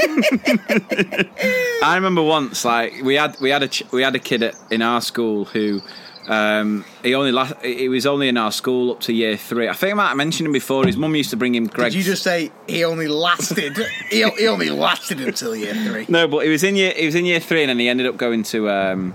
I 1.82 1.92
remember 1.96 2.22
once, 2.22 2.64
like 2.64 3.02
we 3.02 3.14
had 3.14 3.38
we 3.40 3.50
had 3.50 3.62
a 3.62 3.68
ch- 3.68 3.90
we 3.92 4.02
had 4.02 4.14
a 4.14 4.18
kid 4.18 4.42
at, 4.42 4.54
in 4.70 4.82
our 4.82 5.00
school 5.00 5.44
who 5.46 5.80
um, 6.28 6.84
he 7.02 7.14
only 7.14 7.32
last 7.32 7.54
he 7.62 7.88
was 7.88 8.06
only 8.06 8.28
in 8.28 8.36
our 8.36 8.52
school 8.52 8.92
up 8.92 9.00
to 9.00 9.12
year 9.12 9.36
three. 9.36 9.68
I 9.68 9.72
think 9.72 9.92
I 9.92 9.94
might 9.94 10.08
have 10.08 10.16
mentioned 10.16 10.46
him 10.46 10.52
before. 10.52 10.86
His 10.86 10.96
mum 10.96 11.14
used 11.14 11.30
to 11.30 11.36
bring 11.36 11.54
him 11.54 11.66
Greg. 11.66 11.92
Did 11.92 11.98
you 11.98 12.04
just 12.04 12.22
say 12.22 12.50
he 12.68 12.84
only 12.84 13.08
lasted? 13.08 13.76
he, 14.10 14.28
he 14.30 14.46
only 14.48 14.70
lasted 14.70 15.20
until 15.20 15.56
year 15.56 15.74
three. 15.74 16.06
No, 16.08 16.28
but 16.28 16.44
he 16.44 16.50
was 16.50 16.62
in 16.64 16.76
year 16.76 16.92
he 16.96 17.06
was 17.06 17.14
in 17.14 17.24
year 17.24 17.40
three, 17.40 17.62
and 17.62 17.70
then 17.70 17.78
he 17.78 17.88
ended 17.88 18.06
up 18.06 18.16
going 18.16 18.42
to 18.44 18.70
um, 18.70 19.14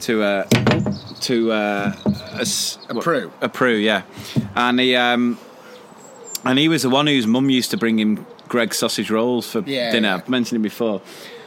to 0.00 0.22
uh, 0.22 0.44
to 1.22 1.52
uh, 1.52 1.94
a, 2.34 2.46
A 2.88 2.94
PRU. 3.00 3.32
a 3.40 3.48
PRU, 3.48 3.74
yeah, 3.76 4.02
and 4.56 4.80
he 4.80 4.96
um, 4.96 5.38
and 6.44 6.58
he 6.58 6.68
was 6.68 6.82
the 6.82 6.90
one 6.90 7.06
whose 7.06 7.26
mum 7.26 7.50
used 7.50 7.70
to 7.72 7.76
bring 7.76 7.98
him 7.98 8.26
Greggs 8.52 8.76
sausage 8.76 9.10
rolls 9.10 9.50
for 9.50 9.60
Yeah, 9.66 9.90
dinner. 9.90 10.08
yeah. 10.08 10.14
I've 10.16 10.28
mentioned 10.28 10.60
it 10.60 10.62
before. 10.62 11.00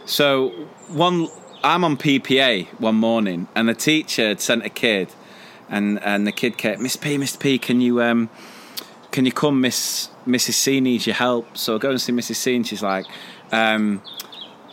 So 0.06 0.49
one, 0.90 1.27
I'm 1.64 1.84
on 1.84 1.98
PPA 1.98 2.68
one 2.80 2.95
morning, 2.95 3.48
and 3.56 3.69
the 3.69 3.76
teacher 3.76 4.27
had 4.30 4.41
sent 4.41 4.65
a 4.65 4.69
kid, 4.69 5.10
and 5.69 6.02
and 6.03 6.26
the 6.26 6.32
kid 6.32 6.57
kept 6.57 6.82
Miss 6.82 6.95
P, 6.95 7.18
Mr 7.18 7.40
P, 7.40 7.60
can 7.60 7.80
you 7.80 8.02
um, 8.02 8.30
can 9.11 9.26
you 9.26 9.32
come, 9.32 9.61
Miss 9.61 10.10
Mrs 10.27 10.53
C 10.53 10.82
needs 10.82 11.06
your 11.06 11.15
help. 11.15 11.45
So 11.56 11.76
I 11.76 11.77
go 11.77 11.91
and 11.91 12.02
see 12.02 12.11
Mrs 12.11 12.38
C, 12.38 12.56
and 12.56 12.65
she's 12.68 12.82
like, 12.82 13.06
um, 13.52 14.02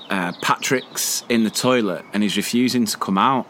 uh, 0.08 0.32
Patrick's 0.40 1.24
in 1.28 1.44
the 1.44 1.50
toilet, 1.50 2.04
and 2.14 2.22
he's 2.22 2.36
refusing 2.38 2.86
to 2.86 2.96
come 2.96 3.18
out. 3.18 3.46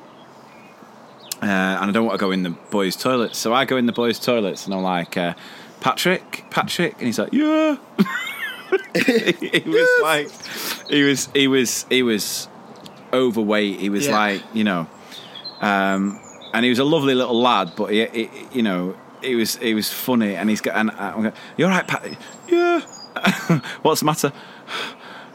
Uh, 1.41 1.47
and 1.81 1.91
I 1.91 1.93
don't 1.93 2.05
want 2.07 2.19
to 2.19 2.25
go 2.27 2.31
in 2.33 2.43
the 2.43 2.51
boys' 2.71 2.97
toilets, 2.97 3.39
so 3.39 3.53
I 3.55 3.65
go 3.65 3.77
in 3.77 3.87
the 3.87 3.93
boys' 3.93 4.19
toilets, 4.19 4.67
and 4.67 4.75
I'm 4.75 4.83
like, 4.83 5.17
uh, 5.17 5.35
Patrick, 5.81 6.45
Patrick, 6.51 6.93
and 6.99 7.07
he's 7.07 7.19
like, 7.19 7.33
yeah. 7.33 7.77
he 8.95 9.63
was 9.67 10.03
like, 10.03 10.31
he 10.91 11.03
was, 11.03 11.29
he 11.35 11.49
was, 11.49 11.85
he 11.91 12.03
was 12.03 12.49
overweight. 13.13 13.81
He 13.81 13.89
was 13.91 14.07
Yeah. 14.07 14.13
like, 14.19 14.43
you 14.55 14.65
know, 14.65 14.87
um, 15.61 16.19
and 16.55 16.65
he 16.65 16.71
was 16.71 16.79
a 16.79 16.85
lovely 16.85 17.15
little 17.15 17.41
lad, 17.41 17.73
but 17.77 17.93
he, 17.93 18.07
he 18.07 18.31
you 18.53 18.63
know, 18.63 18.97
he 19.23 19.35
was, 19.35 19.57
he 19.57 19.75
was 19.75 19.93
funny, 19.93 20.35
and 20.35 20.49
he's 20.51 20.61
got, 20.61 20.77
and 20.77 20.91
I'm 20.93 21.23
going, 21.23 21.35
you 21.57 21.65
all 21.67 21.71
right, 21.71 21.87
Pat? 21.87 22.17
Yeah. 22.49 22.81
What's 23.83 24.01
the 24.01 24.07
matter? 24.07 24.33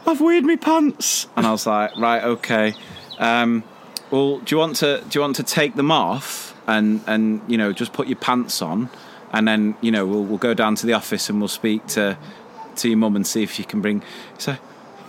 I've 0.06 0.20
weird 0.20 0.44
me 0.44 0.56
pants, 0.56 1.26
and 1.36 1.46
I 1.46 1.50
was 1.52 1.66
like, 1.66 1.96
right, 1.96 2.22
okay. 2.24 2.74
Um, 3.18 3.62
well, 4.10 4.38
do 4.38 4.54
you 4.54 4.58
want 4.58 4.76
to 4.76 5.02
do 5.08 5.18
you 5.18 5.20
want 5.20 5.36
to 5.36 5.42
take 5.42 5.74
them 5.74 5.90
off 5.90 6.54
and 6.66 7.02
and 7.06 7.42
you 7.46 7.58
know 7.58 7.72
just 7.72 7.92
put 7.92 8.08
your 8.08 8.16
pants 8.16 8.62
on, 8.62 8.88
and 9.32 9.46
then 9.46 9.76
you 9.80 9.90
know 9.90 10.06
we'll 10.06 10.24
we'll 10.24 10.38
go 10.38 10.54
down 10.54 10.74
to 10.76 10.86
the 10.86 10.94
office 10.94 11.28
and 11.28 11.40
we'll 11.40 11.48
speak 11.48 11.86
to 11.88 12.16
to 12.78 12.88
your 12.88 12.98
mum 12.98 13.16
and 13.16 13.26
see 13.26 13.42
if 13.42 13.58
you 13.58 13.64
can 13.64 13.80
bring. 13.80 14.02
So 14.38 14.56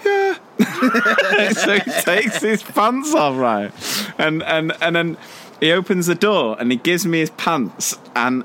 yeah. 0.06 0.38
so 1.54 1.80
he 1.80 1.92
takes 2.02 2.42
his 2.42 2.64
pants 2.64 3.14
off, 3.14 3.38
right, 3.38 3.72
and 4.18 4.44
and 4.44 4.74
and 4.82 4.96
then 4.96 5.18
he 5.60 5.72
opens 5.72 6.08
the 6.08 6.16
door 6.16 6.58
and 6.60 6.72
he 6.72 6.78
gives 6.78 7.06
me 7.06 7.20
his 7.20 7.30
pants 7.32 7.98
and. 8.16 8.44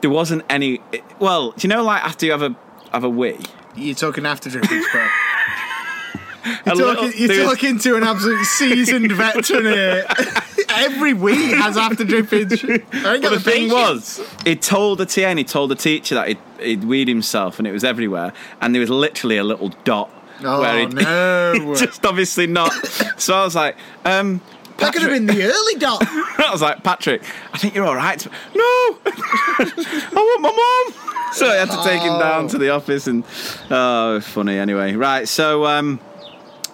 There 0.00 0.10
wasn't 0.10 0.44
any. 0.50 0.82
Well, 1.18 1.52
do 1.52 1.66
you 1.66 1.68
know, 1.74 1.82
like 1.82 2.04
after 2.04 2.26
you 2.26 2.32
have 2.32 2.42
a 2.42 2.54
have 2.92 3.04
a 3.04 3.08
wee, 3.08 3.38
You're 3.74 3.94
talking 3.94 4.26
after 4.26 4.50
bro. 4.50 4.60
You're, 6.66 6.94
talking, 6.94 7.12
you're 7.16 7.44
talking 7.44 7.78
to 7.78 7.96
an 7.96 8.02
absolute 8.02 8.44
seasoned 8.58 9.12
veteran 9.12 9.64
here. 9.64 10.06
Every 10.68 11.14
week 11.14 11.54
has 11.56 11.76
after 11.76 12.04
drippage. 12.04 12.62
Ain't 13.04 13.22
But 13.22 13.30
the 13.30 13.40
thing 13.40 13.70
patience. 13.70 14.18
was, 14.18 14.30
he 14.44 14.56
told 14.56 14.98
the 14.98 15.24
and 15.26 15.38
he 15.38 15.44
told 15.44 15.70
the 15.70 15.76
teacher 15.76 16.14
that 16.16 16.28
he'd, 16.28 16.38
he'd 16.60 16.84
weed 16.84 17.08
himself 17.08 17.58
and 17.58 17.66
it 17.68 17.72
was 17.72 17.84
everywhere, 17.84 18.32
and 18.60 18.74
there 18.74 18.80
was 18.80 18.90
literally 18.90 19.36
a 19.36 19.44
little 19.44 19.70
dot 19.84 20.10
Oh, 20.42 20.60
where 20.60 20.80
he'd 20.80 20.92
no. 20.94 21.74
just 21.76 22.04
obviously 22.04 22.46
not. 22.46 22.72
So 23.18 23.34
I 23.34 23.44
was 23.44 23.54
like, 23.54 23.76
um, 24.04 24.40
that 24.78 24.92
could 24.92 25.02
have 25.02 25.12
been 25.12 25.26
the 25.26 25.44
early 25.44 25.74
dot. 25.78 26.02
I 26.02 26.48
was 26.50 26.60
like, 26.60 26.82
Patrick, 26.82 27.22
I 27.52 27.58
think 27.58 27.74
you're 27.74 27.86
all 27.86 27.94
right. 27.94 28.26
No, 28.26 28.62
I 29.06 30.10
want 30.14 30.42
my 30.42 30.50
mum. 30.50 31.32
So 31.32 31.48
I 31.48 31.54
had 31.54 31.70
to 31.70 31.82
take 31.84 32.02
him 32.02 32.18
down 32.18 32.48
to 32.48 32.58
the 32.58 32.70
office, 32.70 33.06
and 33.06 33.24
oh, 33.70 34.20
funny. 34.20 34.58
Anyway, 34.58 34.94
right. 34.94 35.26
So 35.28 35.64
um, 35.66 36.00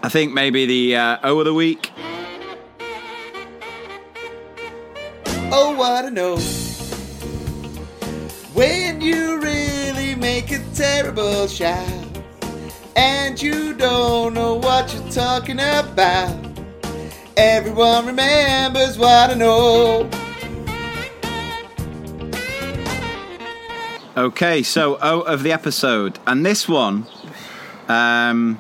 I 0.03 0.09
think 0.09 0.33
maybe 0.33 0.65
the 0.65 0.97
uh, 0.97 1.19
O 1.25 1.41
of 1.41 1.45
the 1.45 1.55
week. 1.55 1.91
Oh, 5.53 5.75
what 5.77 6.07
I 6.07 6.09
know. 6.09 6.39
When 8.55 9.01
you 9.01 9.41
really 9.41 10.15
make 10.15 10.53
a 10.53 10.59
terrible 10.75 11.47
shout, 11.49 11.87
and 12.97 13.41
you 13.41 13.75
don't 13.75 14.35
know 14.35 14.55
what 14.57 14.93
you're 14.95 15.13
talking 15.13 15.61
about, 15.61 16.35
everyone 17.37 18.07
remembers 18.07 18.97
what 18.97 19.31
I 19.31 19.35
know. 19.35 20.09
Okay, 24.17 24.63
so 24.63 24.99
O 25.01 25.21
of 25.21 25.43
the 25.43 25.53
episode, 25.53 26.19
and 26.27 26.45
this 26.45 26.69
one, 26.69 27.07
um, 27.89 28.59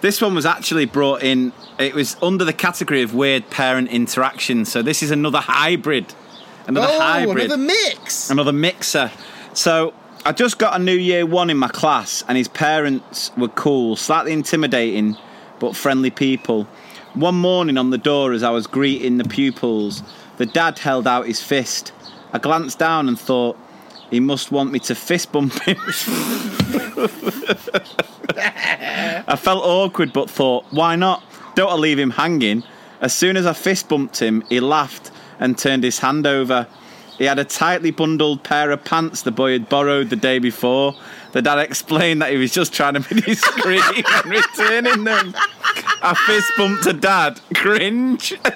this 0.00 0.20
one 0.20 0.34
was 0.34 0.46
actually 0.46 0.86
brought 0.86 1.22
in. 1.22 1.52
It 1.78 1.94
was 1.94 2.16
under 2.22 2.44
the 2.44 2.52
category 2.52 3.02
of 3.02 3.14
weird 3.14 3.50
parent 3.50 3.88
interaction. 3.88 4.64
So 4.64 4.82
this 4.82 5.02
is 5.02 5.10
another 5.10 5.38
hybrid, 5.38 6.14
another 6.66 6.88
oh, 6.90 7.00
hybrid, 7.00 7.46
another 7.46 7.62
mix. 7.62 8.30
another 8.30 8.52
mixer. 8.52 9.10
So 9.52 9.94
I 10.24 10.32
just 10.32 10.58
got 10.58 10.78
a 10.78 10.82
new 10.82 10.94
year 10.94 11.26
one 11.26 11.50
in 11.50 11.56
my 11.56 11.68
class, 11.68 12.24
and 12.28 12.36
his 12.36 12.48
parents 12.48 13.30
were 13.36 13.48
cool, 13.48 13.96
slightly 13.96 14.32
intimidating, 14.32 15.16
but 15.58 15.76
friendly 15.76 16.10
people. 16.10 16.64
One 17.14 17.36
morning 17.36 17.76
on 17.76 17.90
the 17.90 17.98
door, 17.98 18.32
as 18.32 18.42
I 18.42 18.50
was 18.50 18.66
greeting 18.66 19.18
the 19.18 19.24
pupils, 19.24 20.02
the 20.36 20.46
dad 20.46 20.78
held 20.78 21.06
out 21.06 21.26
his 21.26 21.42
fist. 21.42 21.92
I 22.32 22.38
glanced 22.38 22.78
down 22.78 23.08
and 23.08 23.18
thought, 23.18 23.58
he 24.10 24.20
must 24.20 24.52
want 24.52 24.72
me 24.72 24.78
to 24.80 24.94
fist 24.94 25.32
bump 25.32 25.60
him. 25.62 25.76
I 28.36 29.36
felt 29.38 29.64
awkward, 29.64 30.12
but 30.12 30.30
thought, 30.30 30.64
why 30.70 30.96
not? 30.96 31.22
Don't 31.54 31.70
I 31.70 31.74
leave 31.74 31.98
him 31.98 32.10
hanging? 32.10 32.62
As 33.00 33.12
soon 33.14 33.36
as 33.36 33.46
I 33.46 33.52
fist 33.52 33.88
bumped 33.88 34.20
him, 34.20 34.42
he 34.48 34.60
laughed 34.60 35.10
and 35.38 35.56
turned 35.56 35.84
his 35.84 35.98
hand 35.98 36.26
over. 36.26 36.66
He 37.18 37.24
had 37.24 37.38
a 37.38 37.44
tightly 37.44 37.90
bundled 37.90 38.42
pair 38.44 38.70
of 38.70 38.82
pants 38.84 39.22
the 39.22 39.30
boy 39.30 39.52
had 39.52 39.68
borrowed 39.68 40.08
the 40.08 40.16
day 40.16 40.38
before. 40.38 40.94
The 41.32 41.42
dad 41.42 41.58
explained 41.58 42.22
that 42.22 42.30
he 42.30 42.38
was 42.38 42.50
just 42.52 42.72
trying 42.72 42.94
to 42.94 43.00
be 43.00 43.20
discreet 43.20 43.82
when 44.24 44.30
returning 44.30 45.04
them. 45.04 45.34
I 46.02 46.14
fist 46.26 46.50
bumped 46.56 46.86
a 46.86 46.94
dad. 46.94 47.40
Cringe. 47.54 48.34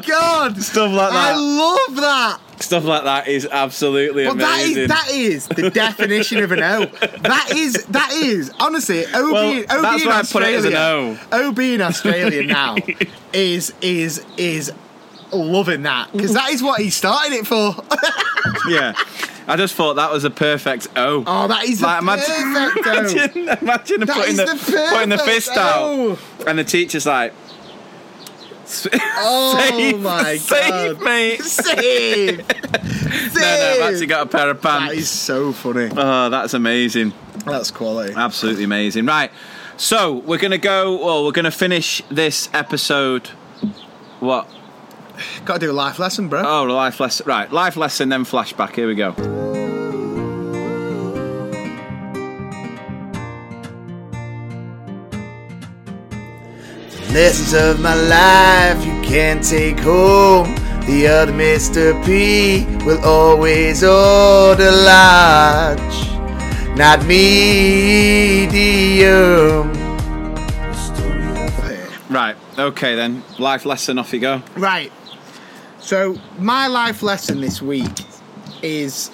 my 0.00 0.06
god! 0.06 0.62
Stuff 0.62 0.92
like 0.92 1.12
that. 1.12 1.34
I 1.34 1.36
love 1.36 1.96
that. 1.96 2.38
Stuff 2.60 2.84
like 2.84 3.04
that 3.04 3.28
is 3.28 3.46
absolutely 3.46 4.24
But 4.24 4.32
amazing. 4.34 4.82
is 4.82 4.88
that 4.88 5.10
is 5.10 5.46
the 5.46 5.70
definition 5.70 6.42
of 6.42 6.50
an 6.52 6.62
O. 6.62 6.86
That 6.86 7.52
is 7.54 7.84
that 7.90 8.10
is 8.12 8.50
honestly 8.58 9.04
OB. 9.06 9.12
Well, 9.12 9.60
OB 9.60 9.66
that's 9.82 10.02
in 10.02 10.08
why 10.08 10.18
I 10.18 10.22
put 10.22 10.42
it 10.42 10.54
as 10.54 10.64
an 10.64 10.74
Australia- 10.74 11.48
OB 11.48 11.58
in 11.60 11.80
Australia 11.82 12.42
now 12.44 12.76
is 13.32 13.72
is 13.80 14.24
is 14.36 14.72
loving 15.32 15.82
that 15.82 16.10
because 16.12 16.32
that 16.34 16.50
is 16.50 16.62
what 16.62 16.80
he 16.80 16.90
started 16.90 17.32
it 17.34 17.46
for. 17.46 17.76
yeah. 18.68 18.94
I 19.46 19.56
just 19.56 19.74
thought 19.76 19.94
that 19.94 20.10
was 20.12 20.24
a 20.24 20.30
perfect 20.30 20.88
O. 20.96 21.24
Oh, 21.26 21.48
that 21.48 21.64
is 21.64 21.80
the 21.80 21.86
perfect 21.86 22.86
O. 22.86 22.90
imagine, 22.90 23.48
imagine 23.62 24.00
putting 24.06 24.36
the, 24.36 24.44
the 24.44 24.86
putting 24.90 25.08
the 25.08 25.18
fist 25.18 25.50
O. 25.54 26.12
out, 26.12 26.18
and 26.46 26.58
the 26.58 26.64
teacher's 26.64 27.06
like, 27.06 27.32
Oh 29.20 29.56
Save- 29.58 30.00
my 30.00 30.36
save 30.36 30.98
god! 30.98 31.04
me. 31.04 31.36
Save! 31.38 32.38
No, 32.38 33.40
no, 33.40 33.72
I've 33.74 33.80
actually 33.92 34.06
got 34.06 34.26
a 34.26 34.28
pair 34.28 34.50
of 34.50 34.60
pants. 34.60 34.92
That 34.92 34.98
is 34.98 35.08
so 35.10 35.52
funny. 35.52 35.88
Oh, 35.96 36.28
that's 36.30 36.54
amazing. 36.54 37.12
That's 37.44 37.70
quality. 37.70 38.14
Absolutely 38.14 38.64
amazing. 38.64 39.06
Right. 39.06 39.30
So 39.76 40.14
we're 40.14 40.38
gonna 40.38 40.58
go. 40.58 41.02
Well, 41.04 41.24
we're 41.24 41.32
gonna 41.32 41.50
finish 41.50 42.02
this 42.10 42.48
episode. 42.52 43.28
What? 44.20 44.48
Got 45.44 45.54
to 45.54 45.60
do 45.66 45.70
a 45.70 45.72
life 45.72 45.98
lesson, 45.98 46.28
bro. 46.28 46.42
Oh, 46.44 46.68
a 46.68 46.70
life 46.72 47.00
lesson. 47.00 47.26
Right, 47.26 47.50
life 47.52 47.76
lesson, 47.76 48.08
then 48.08 48.24
flashback. 48.24 48.74
Here 48.76 48.86
we 48.86 48.94
go. 48.94 49.47
Lessons 57.18 57.52
of 57.52 57.80
my 57.80 57.94
life 57.94 58.86
you 58.86 58.92
can't 59.02 59.42
take 59.42 59.80
home. 59.80 60.54
The 60.86 61.08
other 61.08 61.32
Mr. 61.32 61.92
P 62.06 62.64
will 62.84 63.04
always 63.04 63.82
order 63.82 64.70
large, 64.70 66.08
not 66.76 67.04
medium. 67.06 68.52
Right. 72.08 72.36
Okay 72.56 72.94
then. 72.94 73.24
Life 73.40 73.66
lesson. 73.66 73.98
Off 73.98 74.12
you 74.12 74.20
go. 74.20 74.40
Right. 74.56 74.92
So 75.80 76.20
my 76.38 76.68
life 76.68 77.02
lesson 77.02 77.40
this 77.40 77.60
week 77.60 77.90
is 78.62 79.10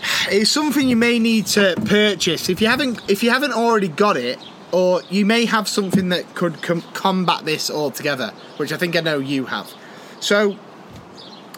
is 0.30 0.48
something 0.48 0.88
you 0.88 0.94
may 0.94 1.18
need 1.18 1.46
to 1.46 1.74
purchase 1.86 2.48
if 2.48 2.60
you 2.60 2.68
haven't 2.68 3.02
if 3.08 3.24
you 3.24 3.30
haven't 3.30 3.52
already 3.52 3.88
got 3.88 4.16
it, 4.16 4.38
or 4.74 5.02
you 5.08 5.24
may 5.24 5.44
have 5.44 5.68
something 5.68 6.08
that 6.08 6.34
could 6.34 6.60
com- 6.60 6.82
combat 6.94 7.44
this 7.44 7.70
altogether, 7.70 8.32
which 8.56 8.72
I 8.72 8.76
think 8.76 8.96
I 8.96 9.00
know 9.00 9.18
you 9.20 9.46
have. 9.46 9.72
So, 10.18 10.56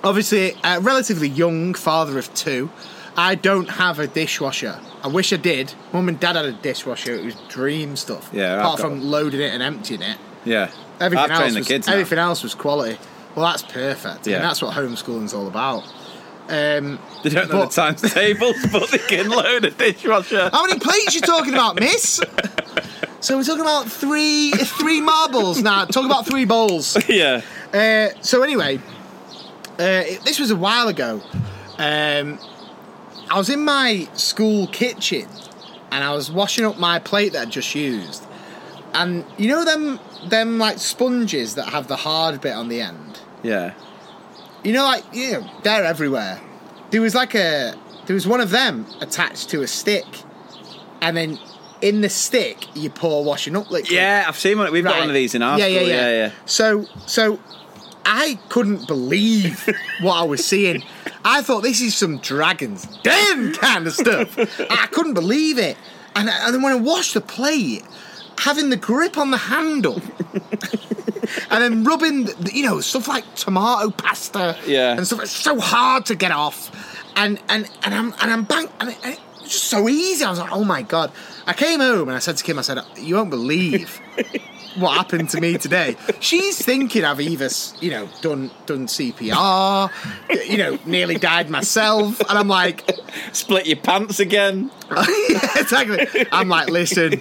obviously, 0.05 0.55
a 0.63 0.81
relatively 0.81 1.29
young 1.29 1.73
father 1.73 2.19
of 2.19 2.33
two, 2.35 2.69
I 3.17 3.35
don't 3.35 3.71
have 3.71 3.99
a 3.99 4.07
dishwasher. 4.07 4.79
I 5.03 5.09
wish 5.09 5.33
I 5.33 5.37
did. 5.39 5.73
Mum 5.95 6.11
and 6.11 6.21
dad 6.21 6.37
had 6.37 6.45
a 6.45 6.53
dishwasher. 6.53 7.15
It 7.15 7.25
was 7.25 7.35
dream 7.49 7.97
stuff. 7.97 8.29
Yeah, 8.35 8.59
Apart 8.61 8.81
from 8.81 9.01
loading 9.03 9.41
it 9.41 9.55
and 9.55 9.63
emptying 9.63 10.03
it. 10.03 10.19
Yeah. 10.45 10.71
Everything 11.01 11.31
I've 11.31 11.41
else 11.41 11.55
was, 11.55 11.67
kids. 11.69 11.87
now. 11.87 11.95
everything 11.95 12.19
else 12.19 12.43
was 12.43 12.55
quality. 12.55 12.99
Well, 13.35 13.47
that's 13.47 13.63
perfect. 13.63 14.27
Yeah. 14.27 14.37
And 14.37 14.45
that's 14.45 14.61
what 14.61 14.75
homeschooling's 14.75 15.33
all 15.33 15.47
about. 15.49 15.85
Um, 16.49 16.99
They 17.23 17.31
don't 17.31 17.49
know 17.49 17.61
but- 17.65 17.71
the 17.71 17.75
times 17.83 18.03
tables, 18.13 18.57
but 18.73 18.91
they 18.91 18.99
can 18.99 19.31
load 19.31 19.65
a 19.65 19.71
dishwasher. 19.71 20.51
How 20.53 20.67
many 20.67 20.79
plates 20.79 21.15
you 21.15 21.23
talking 21.23 21.55
about, 21.55 21.81
miss? 21.81 22.21
So 23.21 23.37
we're 23.37 23.45
talking 23.45 23.63
about 23.63 23.91
three 23.91 24.53
three 24.53 25.01
marbles 25.01 25.63
now. 25.63 25.85
Talk 25.85 26.05
about 26.05 26.27
three 26.27 26.45
bowls. 26.45 26.97
yeah. 27.09 27.43
Uh, 27.73 28.09
so 28.21 28.43
anyway, 28.43 28.79
uh, 29.79 29.83
it- 30.07 30.23
this 30.23 30.39
was 30.39 30.51
a 30.51 30.57
while 30.57 30.89
ago. 30.89 31.21
Um, 31.79 32.39
I 33.31 33.37
was 33.39 33.51
in 33.51 33.65
my 33.65 34.09
school 34.15 34.67
kitchen 34.69 35.27
and 35.91 36.05
I 36.05 36.13
was 36.15 36.31
washing 36.31 36.65
up 36.65 36.79
my 36.79 36.99
plate 36.99 37.33
that 37.33 37.49
I 37.49 37.51
just 37.51 37.75
used. 37.75 38.23
And 38.95 39.25
you 39.37 39.49
know 39.49 39.65
them 39.65 39.99
them 40.29 40.59
like 40.59 40.79
sponges 40.79 41.55
that 41.57 41.69
have 41.71 41.89
the 41.89 41.97
hard 41.97 42.41
bit 42.41 42.55
on 42.55 42.69
the 42.69 42.81
end. 42.81 43.21
Yeah. 43.43 43.75
You 44.63 44.73
know, 44.73 44.85
like 44.85 45.05
you 45.13 45.33
know, 45.33 45.51
they're 45.65 45.85
everywhere. 45.85 46.41
There 46.91 47.01
was 47.01 47.15
like 47.15 47.35
a 47.35 47.75
there 48.07 48.15
was 48.15 48.27
one 48.27 48.41
of 48.41 48.51
them 48.51 48.87
attached 49.01 49.49
to 49.51 49.63
a 49.63 49.67
stick, 49.67 50.07
and 51.01 51.17
then 51.17 51.39
in 51.89 52.01
the 52.01 52.09
stick 52.09 52.67
you 52.75 52.91
pour 52.91 53.25
washing 53.25 53.57
up 53.57 53.71
liquid. 53.71 53.91
Yeah, 53.93 54.25
I've 54.27 54.39
seen 54.39 54.59
one. 54.59 54.71
We've 54.73 54.83
got 54.85 54.93
Right. 54.95 55.01
one 55.01 55.09
of 55.09 55.15
these 55.15 55.35
in 55.35 55.43
our 55.43 55.59
yeah, 55.59 55.67
school. 55.67 55.89
Yeah, 55.89 55.97
yeah, 55.97 56.11
yeah. 56.11 56.31
So, 56.47 56.87
so 57.07 57.39
I 58.05 58.39
couldn't 58.49 58.87
believe 58.87 59.69
what 60.01 60.15
I 60.15 60.25
was 60.25 60.45
seeing. 60.45 60.83
I 61.25 61.43
thought 61.43 61.63
this 61.63 61.81
is 61.81 61.95
some 61.97 62.19
Dragons 62.19 62.87
Den 63.03 63.53
kind 63.55 63.87
of 63.87 63.93
stuff. 63.95 64.39
I 64.71 64.87
couldn't 64.93 65.15
believe 65.15 65.59
it. 65.59 65.77
And, 66.15 66.29
and 66.31 66.55
then 66.55 66.63
when 66.63 66.73
I 66.73 66.77
washed 66.77 67.15
the 67.15 67.21
plate, 67.21 67.85
having 68.39 68.71
the 68.71 68.77
grip 68.77 69.19
on 69.19 69.31
the 69.33 69.37
handle, 69.37 70.01
and 71.51 71.63
then 71.63 71.85
rubbing, 71.85 72.25
the, 72.25 72.51
you 72.55 72.65
know, 72.65 72.81
stuff 72.81 73.09
like 73.09 73.25
tomato 73.35 73.91
pasta, 73.91 74.57
Yeah. 74.67 74.93
and 74.97 75.07
stuff. 75.07 75.23
It's 75.23 75.33
so 75.33 75.59
hard 75.61 76.07
to 76.07 76.15
get 76.15 76.31
off, 76.31 76.71
and 77.17 77.39
and 77.49 77.69
and 77.83 77.95
I'm 77.95 78.15
and 78.21 78.31
I'm 78.31 78.45
bang, 78.45 78.69
and 78.81 78.91
it, 78.91 78.99
and 79.05 79.13
it 79.15 79.21
was 79.43 79.51
just 79.53 79.65
so 79.65 79.89
easy. 79.89 80.25
I 80.25 80.31
was 80.31 80.39
like, 80.39 80.53
oh 80.53 80.65
my 80.65 80.83
god. 80.83 81.11
I 81.47 81.53
came 81.53 81.81
home 81.81 82.09
and 82.09 82.17
I 82.17 82.21
said 82.21 82.37
to 82.39 82.45
Kim, 82.45 82.59
I 82.59 82.63
said, 82.63 82.79
you 82.99 83.15
won't 83.17 83.31
believe 83.31 84.01
what 84.77 84.97
happened 84.97 85.31
to 85.31 85.41
me 85.41 85.57
today. 85.59 85.97
She's 86.21 86.61
thinking 86.65 87.05
I've 87.05 87.21
either, 87.21 87.49
you 87.81 87.91
know, 87.91 88.09
done 88.21 88.51
done 88.67 88.87
CPR, 88.87 89.91
you 90.49 90.59
know, 90.59 90.79
nearly 90.85 91.15
died 91.17 91.49
myself, 91.51 92.21
and 92.21 92.39
I'm 92.39 92.49
like, 92.49 92.85
Split 93.33 93.67
your 93.67 93.77
pants 93.77 94.19
again. 94.21 94.71
yeah, 94.91 95.41
exactly. 95.57 96.27
I'm 96.33 96.49
like, 96.49 96.69
listen, 96.69 97.21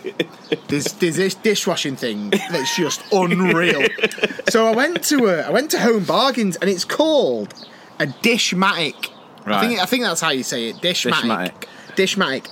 there's, 0.68 0.92
there's 0.94 1.16
this 1.18 1.36
dishwashing 1.36 1.96
thing 1.96 2.30
that's 2.32 2.76
just 2.76 3.02
unreal. 3.14 3.86
So 4.50 4.68
I 4.68 4.76
went 4.76 5.04
to 5.06 5.28
a, 5.28 5.42
I 5.42 5.50
went 5.52 5.72
to 5.72 5.80
Home 5.80 6.04
Bargains, 6.04 6.56
and 6.58 6.70
it's 6.70 6.86
called 6.86 7.54
a 8.00 8.06
Dishmatic. 8.08 9.12
I 9.46 9.50
Right. 9.50 9.68
think 9.68 9.80
I 9.80 9.86
think 9.86 10.04
that's 10.04 10.22
how 10.22 10.32
you 10.32 10.42
say 10.44 10.70
it. 10.70 10.78
Dishmatic. 10.78 11.14
Dishmatic. 11.22 11.66
Dishmatic. 11.96 12.48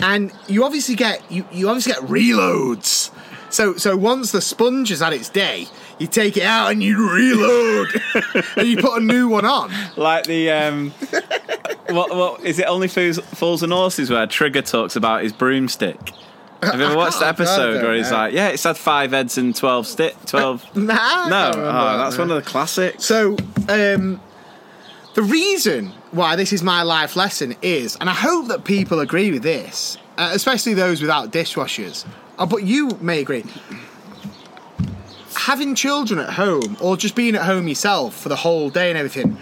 And 0.00 0.32
you 0.46 0.64
obviously 0.64 0.94
get 0.94 1.30
you, 1.30 1.46
you 1.52 1.68
obviously 1.68 1.92
get 1.92 2.02
reloads. 2.02 3.10
So 3.50 3.76
so 3.76 3.96
once 3.96 4.32
the 4.32 4.40
sponge 4.40 4.90
has 4.90 5.00
had 5.00 5.12
its 5.12 5.28
day, 5.28 5.66
you 5.98 6.06
take 6.06 6.36
it 6.36 6.42
out 6.42 6.72
and 6.72 6.82
you 6.82 7.10
reload, 7.10 7.88
and 8.56 8.68
you 8.68 8.76
put 8.76 9.00
a 9.00 9.04
new 9.04 9.28
one 9.28 9.44
on. 9.44 9.72
Like 9.96 10.24
the 10.24 10.50
um, 10.50 10.90
what 11.88 12.14
what 12.14 12.44
is 12.44 12.58
it? 12.58 12.64
Only 12.64 12.88
Fools, 12.88 13.18
Fools 13.18 13.62
and 13.62 13.72
Horses 13.72 14.10
where 14.10 14.26
Trigger 14.26 14.62
talks 14.62 14.96
about 14.96 15.22
his 15.22 15.32
broomstick. 15.32 16.12
Have 16.62 16.80
you 16.80 16.86
ever 16.86 16.96
watched 16.96 17.20
the 17.20 17.26
episode 17.26 17.82
where 17.82 17.94
he's 17.94 18.10
know. 18.10 18.16
like, 18.16 18.34
"Yeah, 18.34 18.48
it's 18.48 18.64
had 18.64 18.76
five 18.76 19.12
heads 19.12 19.38
and 19.38 19.54
twelve 19.54 19.86
stick, 19.86 20.14
twelve. 20.26 20.64
Nah, 20.76 21.28
no, 21.28 21.52
oh, 21.54 21.98
that's 21.98 22.18
one 22.18 22.30
of 22.30 22.36
the 22.42 22.48
classics. 22.48 23.04
So, 23.04 23.36
um, 23.68 24.20
the 25.14 25.22
reason 25.22 25.92
why 26.16 26.34
this 26.36 26.52
is 26.52 26.62
my 26.62 26.82
life 26.82 27.14
lesson 27.16 27.54
is, 27.62 27.96
and 28.00 28.08
I 28.10 28.14
hope 28.14 28.48
that 28.48 28.64
people 28.64 29.00
agree 29.00 29.30
with 29.30 29.42
this, 29.42 29.98
uh, 30.18 30.30
especially 30.32 30.74
those 30.74 31.00
without 31.00 31.30
dishwashers, 31.30 32.04
uh, 32.38 32.46
but 32.46 32.62
you 32.64 32.90
may 33.00 33.20
agree. 33.20 33.44
Having 35.34 35.74
children 35.74 36.18
at 36.18 36.30
home, 36.30 36.76
or 36.80 36.96
just 36.96 37.14
being 37.14 37.36
at 37.36 37.42
home 37.42 37.68
yourself 37.68 38.16
for 38.18 38.28
the 38.28 38.36
whole 38.36 38.70
day 38.70 38.88
and 38.88 38.98
everything, 38.98 39.36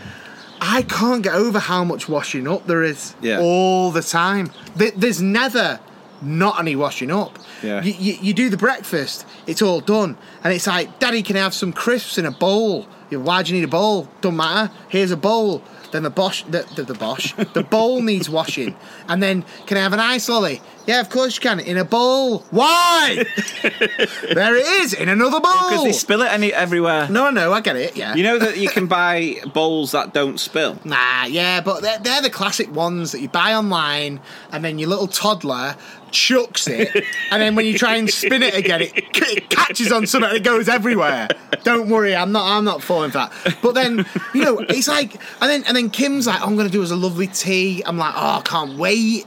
I 0.60 0.82
can't 0.82 1.22
get 1.22 1.34
over 1.34 1.58
how 1.58 1.84
much 1.84 2.08
washing 2.08 2.48
up 2.48 2.66
there 2.66 2.82
is 2.82 3.14
Yeah. 3.22 3.40
all 3.40 3.90
the 3.90 4.02
time. 4.02 4.50
There's 4.76 5.22
never 5.22 5.78
not 6.20 6.58
any 6.58 6.74
washing 6.74 7.10
up. 7.10 7.38
Yeah. 7.62 7.82
You, 7.82 7.92
you, 7.98 8.12
you 8.20 8.34
do 8.34 8.48
the 8.50 8.56
breakfast, 8.56 9.24
it's 9.46 9.62
all 9.62 9.80
done, 9.80 10.16
and 10.42 10.52
it's 10.52 10.66
like, 10.66 10.98
Daddy, 10.98 11.22
can 11.22 11.36
I 11.36 11.40
have 11.40 11.54
some 11.54 11.72
crisps 11.72 12.18
in 12.18 12.26
a 12.26 12.30
bowl? 12.30 12.86
Why 13.10 13.42
do 13.42 13.52
you 13.54 13.60
need 13.60 13.64
a 13.64 13.70
bowl? 13.70 14.08
Don't 14.22 14.36
matter. 14.36 14.72
Here's 14.88 15.12
a 15.12 15.16
bowl. 15.16 15.62
Then 15.94 16.02
the 16.02 16.10
Bosch, 16.10 16.42
the, 16.42 16.66
the, 16.74 16.82
the 16.82 16.94
bosh, 16.94 17.34
the 17.52 17.62
bowl 17.62 18.02
needs 18.02 18.28
washing, 18.28 18.74
and 19.08 19.22
then 19.22 19.44
can 19.66 19.76
I 19.76 19.82
have 19.82 19.92
an 19.92 20.00
ice 20.00 20.28
lolly? 20.28 20.60
Yeah, 20.86 21.00
of 21.00 21.08
course 21.08 21.36
you 21.36 21.40
can. 21.40 21.60
In 21.60 21.76
a 21.76 21.84
bowl. 21.84 22.40
Why? 22.50 23.24
there 23.62 24.56
it 24.56 24.66
is 24.82 24.92
in 24.92 25.08
another 25.08 25.40
bowl. 25.40 25.70
Because 25.70 25.84
they 25.84 25.92
spill 25.92 26.22
it 26.22 26.30
any 26.30 26.52
everywhere. 26.52 27.08
no, 27.08 27.30
no, 27.30 27.52
I 27.52 27.60
get 27.60 27.76
it. 27.76 27.96
Yeah. 27.96 28.14
You 28.14 28.22
know 28.22 28.38
that 28.38 28.58
you 28.58 28.68
can 28.68 28.86
buy 28.86 29.36
bowls 29.52 29.92
that 29.92 30.12
don't 30.12 30.38
spill. 30.38 30.78
Nah, 30.84 31.24
yeah, 31.24 31.60
but 31.60 31.80
they're, 31.80 31.98
they're 31.98 32.22
the 32.22 32.30
classic 32.30 32.74
ones 32.74 33.12
that 33.12 33.20
you 33.20 33.28
buy 33.28 33.54
online, 33.54 34.20
and 34.52 34.64
then 34.64 34.78
your 34.78 34.90
little 34.90 35.06
toddler 35.06 35.76
chucks 36.10 36.68
it, 36.68 36.94
and 37.30 37.42
then 37.42 37.56
when 37.56 37.66
you 37.66 37.76
try 37.76 37.96
and 37.96 38.08
spin 38.10 38.42
it 38.42 38.54
again, 38.54 38.82
it, 38.82 38.92
it 38.94 39.50
catches 39.50 39.90
on 39.90 40.06
something 40.06 40.28
and 40.28 40.38
it 40.38 40.44
goes 40.44 40.68
everywhere. 40.68 41.28
Don't 41.64 41.88
worry, 41.88 42.14
I'm 42.14 42.30
not, 42.30 42.46
I'm 42.46 42.64
not 42.64 42.82
falling 42.82 43.10
for 43.10 43.18
that. 43.18 43.56
But 43.62 43.74
then, 43.74 44.04
you 44.34 44.44
know, 44.44 44.58
it's 44.68 44.86
like, 44.86 45.14
and 45.40 45.50
then, 45.50 45.64
and 45.66 45.76
then 45.76 45.90
Kim's 45.90 46.26
like, 46.26 46.40
"Oh, 46.42 46.46
I'm 46.46 46.56
gonna 46.56 46.68
do 46.68 46.82
us 46.82 46.90
a 46.90 46.96
lovely 46.96 47.26
tea. 47.26 47.82
I'm 47.84 47.96
like, 47.96 48.14
oh, 48.14 48.38
I 48.38 48.42
can't 48.44 48.78
wait. 48.78 49.26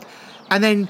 And 0.50 0.64
then 0.64 0.88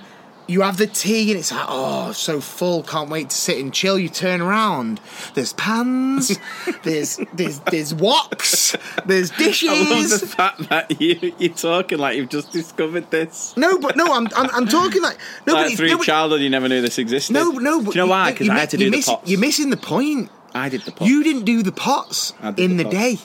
you 0.47 0.61
have 0.61 0.77
the 0.77 0.87
tea, 0.87 1.29
and 1.31 1.39
it's 1.39 1.51
like, 1.51 1.65
oh, 1.67 2.11
so 2.13 2.39
full, 2.39 2.83
can't 2.83 3.09
wait 3.09 3.29
to 3.29 3.35
sit 3.35 3.57
and 3.57 3.73
chill. 3.73 3.99
You 3.99 4.07
turn 4.09 4.41
around, 4.41 5.01
there's 5.33 5.53
pans, 5.53 6.39
there's 6.83 7.19
there's 7.33 7.59
there's 7.59 7.93
woks, 7.93 8.75
there's 9.05 9.29
dishes. 9.31 9.69
I 9.69 9.99
love 9.99 10.09
the 10.09 10.27
fact 10.27 10.69
that 10.69 11.01
you 11.01 11.33
you're 11.37 11.53
talking 11.53 11.97
like 11.99 12.15
you've 12.15 12.29
just 12.29 12.51
discovered 12.51 13.11
this. 13.11 13.55
No, 13.57 13.77
but 13.77 13.97
no, 13.97 14.13
I'm 14.13 14.27
I'm, 14.35 14.49
I'm 14.51 14.67
talking 14.67 15.01
like 15.01 15.17
no, 15.47 15.53
like 15.53 15.75
through 15.75 15.89
no, 15.89 15.99
childhood, 15.99 16.41
you 16.41 16.49
never 16.49 16.69
knew 16.69 16.81
this 16.81 16.97
existed. 16.97 17.33
no, 17.33 17.51
no. 17.51 17.81
But 17.81 17.93
Do 17.93 17.99
you 17.99 18.05
know 18.05 18.11
why? 18.11 18.31
Because 18.31 18.49
I 18.49 18.57
had 18.57 18.69
to 18.71 18.77
do 18.77 18.85
the 18.85 18.97
miss- 18.97 19.07
pots. 19.07 19.29
You're 19.29 19.39
missing 19.39 19.69
the 19.69 19.77
point. 19.77 20.31
I 20.53 20.69
did 20.69 20.81
the 20.83 20.91
pots. 20.91 21.09
You 21.09 21.23
didn't 21.23 21.43
do 21.43 21.61
the 21.61 21.73
pots 21.73 22.33
in 22.57 22.77
the 22.77 22.83
the, 22.83 22.83
pots. 22.85 22.95
day. 22.95 23.17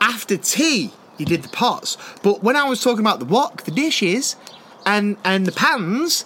After 0.00 0.36
tea, 0.36 0.92
you 1.18 1.26
did 1.26 1.42
the 1.42 1.48
pots. 1.48 1.96
But 2.22 2.42
when 2.42 2.54
I 2.54 2.64
was 2.64 2.80
talking 2.80 3.00
about 3.00 3.18
the 3.18 3.24
wok, 3.24 3.64
the 3.64 3.70
dishes, 3.72 4.36
and 4.86 5.16
and 5.24 5.44
the 5.44 5.52
pans. 5.52 6.24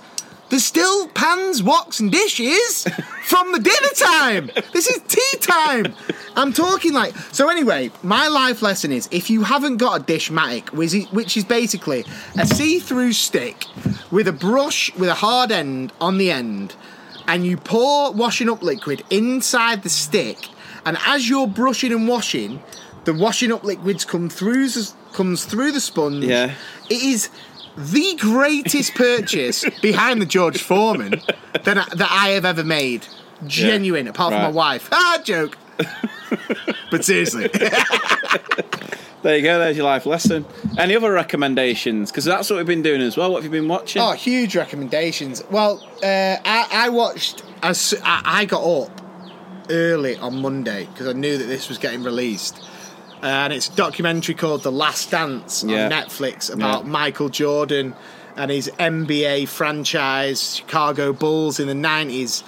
There's 0.50 0.64
still 0.64 1.08
pans, 1.08 1.62
woks, 1.62 2.00
and 2.00 2.10
dishes 2.10 2.86
from 3.22 3.52
the 3.52 3.60
dinner 3.60 3.94
time. 3.96 4.50
This 4.72 4.88
is 4.88 5.00
tea 5.06 5.38
time. 5.40 5.94
I'm 6.36 6.52
talking 6.52 6.92
like 6.92 7.14
so. 7.32 7.48
Anyway, 7.48 7.90
my 8.02 8.26
life 8.26 8.60
lesson 8.60 8.90
is: 8.92 9.08
if 9.12 9.30
you 9.30 9.44
haven't 9.44 9.76
got 9.76 10.00
a 10.00 10.04
dishmatic, 10.04 10.72
which 10.72 10.92
is, 10.92 11.10
which 11.12 11.36
is 11.36 11.44
basically 11.44 12.04
a 12.36 12.46
see-through 12.46 13.12
stick 13.12 13.64
with 14.10 14.26
a 14.26 14.32
brush 14.32 14.92
with 14.96 15.08
a 15.08 15.14
hard 15.14 15.52
end 15.52 15.92
on 16.00 16.18
the 16.18 16.30
end, 16.32 16.74
and 17.28 17.46
you 17.46 17.56
pour 17.56 18.12
washing 18.12 18.50
up 18.50 18.62
liquid 18.62 19.04
inside 19.08 19.84
the 19.84 19.88
stick, 19.88 20.48
and 20.84 20.98
as 21.06 21.28
you're 21.28 21.46
brushing 21.46 21.92
and 21.92 22.08
washing, 22.08 22.60
the 23.04 23.14
washing 23.14 23.52
up 23.52 23.62
liquids 23.62 24.04
come 24.04 24.28
through 24.28 24.68
comes 25.12 25.44
through 25.44 25.72
the 25.72 25.80
sponge. 25.80 26.24
Yeah. 26.24 26.54
It 26.88 27.02
is 27.02 27.30
the 27.80 28.16
greatest 28.20 28.94
purchase 28.94 29.64
behind 29.82 30.20
the 30.20 30.26
George 30.26 30.62
Foreman 30.62 31.20
that 31.64 31.78
I, 31.78 31.94
that 31.94 32.08
I 32.10 32.28
have 32.30 32.44
ever 32.44 32.64
made. 32.64 33.06
Genuine, 33.46 34.06
apart 34.06 34.32
from 34.32 34.42
my 34.42 34.50
wife. 34.50 34.88
Ah, 34.92 35.18
joke. 35.24 35.56
but 36.90 37.04
seriously, 37.04 37.48
There 39.22 39.36
you 39.36 39.42
go. 39.42 39.58
There's 39.58 39.76
your 39.76 39.84
life 39.84 40.06
lesson. 40.06 40.46
Any 40.78 40.96
other 40.96 41.12
recommendations? 41.12 42.10
Because 42.10 42.24
that's 42.24 42.48
what 42.48 42.56
we've 42.56 42.66
been 42.66 42.80
doing 42.82 43.02
as 43.02 43.18
well. 43.18 43.30
What 43.32 43.42
have 43.42 43.52
you 43.52 43.60
been 43.60 43.68
watching? 43.68 44.00
oh, 44.00 44.12
huge 44.12 44.56
recommendations. 44.56 45.42
Well, 45.50 45.82
uh, 46.02 46.36
I, 46.42 46.68
I 46.72 46.88
watched. 46.88 47.42
As 47.62 47.94
I, 48.02 48.22
I 48.24 48.44
got 48.46 48.62
up 48.64 49.00
early 49.68 50.16
on 50.16 50.40
Monday 50.40 50.86
because 50.86 51.06
I 51.06 51.12
knew 51.12 51.36
that 51.36 51.44
this 51.44 51.68
was 51.68 51.76
getting 51.76 52.02
released. 52.02 52.64
And 53.22 53.52
it's 53.52 53.68
a 53.68 53.72
documentary 53.76 54.34
called 54.34 54.62
The 54.62 54.72
Last 54.72 55.10
Dance 55.10 55.62
Yeah. 55.66 55.84
on 55.84 55.90
Netflix 55.92 56.52
about 56.52 56.84
Yeah. 56.84 56.90
Michael 56.90 57.28
Jordan 57.28 57.94
and 58.36 58.50
his 58.50 58.70
NBA 58.78 59.46
franchise, 59.46 60.56
Chicago 60.56 61.12
Bulls 61.12 61.60
in 61.60 61.66
the 61.68 61.74
90s. 61.74 62.42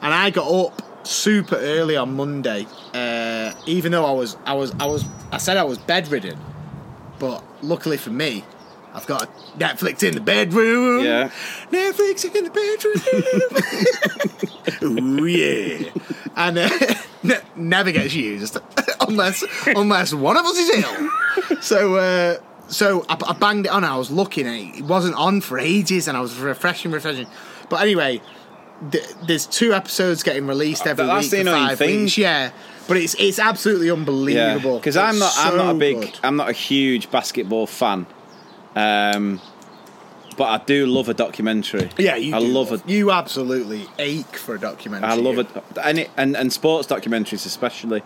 And 0.00 0.14
I 0.14 0.30
got 0.30 0.50
up 0.50 0.82
super 1.06 1.56
early 1.56 1.96
on 1.96 2.16
Monday, 2.16 2.66
uh, 2.94 3.52
even 3.66 3.92
though 3.92 4.06
I 4.06 4.12
was, 4.12 4.36
I 4.46 4.54
was, 4.54 4.72
I 4.80 4.86
was, 4.86 5.04
I 5.32 5.36
said 5.38 5.56
I 5.58 5.64
was 5.64 5.76
bedridden. 5.78 6.38
But 7.18 7.42
luckily 7.62 7.96
for 7.98 8.10
me, 8.10 8.44
I've 8.94 9.06
got 9.06 9.28
Netflix 9.58 10.02
in 10.02 10.14
the 10.14 10.20
bedroom. 10.20 11.04
Yeah. 11.04 11.30
Netflix 11.70 12.24
in 12.24 12.44
the 12.44 12.50
bedroom. 14.82 15.18
Ooh 15.20 15.26
yeah. 15.26 15.90
And 16.36 16.58
uh, 16.58 16.68
ne- 17.22 17.40
never 17.56 17.92
gets 17.92 18.14
used 18.14 18.56
unless 19.00 19.44
unless 19.66 20.14
one 20.14 20.36
of 20.36 20.44
us 20.44 20.56
is 20.56 20.70
ill. 20.84 21.10
So 21.60 21.96
uh, 21.96 22.38
so 22.68 23.04
I, 23.08 23.16
I 23.26 23.32
banged 23.34 23.66
it 23.66 23.72
on. 23.72 23.84
I 23.84 23.96
was 23.98 24.10
looking 24.10 24.46
at 24.46 24.54
it. 24.54 24.78
It 24.78 24.84
wasn't 24.84 25.16
on 25.16 25.40
for 25.40 25.58
ages, 25.58 26.08
and 26.08 26.16
I 26.16 26.20
was 26.20 26.36
refreshing, 26.36 26.92
refreshing. 26.92 27.26
But 27.68 27.82
anyway, 27.82 28.20
th- 28.90 29.04
there's 29.26 29.46
two 29.46 29.72
episodes 29.74 30.22
getting 30.22 30.46
released 30.46 30.86
every 30.86 31.06
That's 31.06 31.24
week 31.32 31.44
the 31.44 31.50
annoying. 31.52 32.08
Yeah. 32.16 32.52
But 32.86 32.98
it's 32.98 33.14
it's 33.18 33.38
absolutely 33.38 33.90
unbelievable. 33.90 34.78
because 34.78 34.96
I'm 34.96 35.18
not 35.18 35.28
It's 35.28 35.38
I'm 35.38 35.56
not 35.56 35.74
a 35.74 35.78
big 35.78 36.00
good. 36.00 36.18
I'm 36.22 36.36
not 36.36 36.48
a 36.50 36.52
huge 36.52 37.10
basketball 37.10 37.66
fan, 37.66 38.06
um, 38.74 39.40
but 40.36 40.44
I 40.44 40.64
do 40.64 40.86
love 40.86 41.08
a 41.08 41.14
documentary. 41.14 41.90
Yeah, 41.96 42.16
you 42.16 42.34
I 42.34 42.40
do 42.40 42.46
love 42.46 42.72
it. 42.72 42.88
You 42.88 43.10
absolutely 43.12 43.86
ache 43.98 44.36
for 44.36 44.54
a 44.56 44.58
documentary. 44.58 45.08
I 45.10 45.14
love 45.14 45.38
it, 45.38 45.46
and, 45.82 45.98
it, 46.00 46.10
and 46.16 46.36
and 46.36 46.52
sports 46.52 46.88
documentaries 46.88 47.46
especially. 47.46 48.02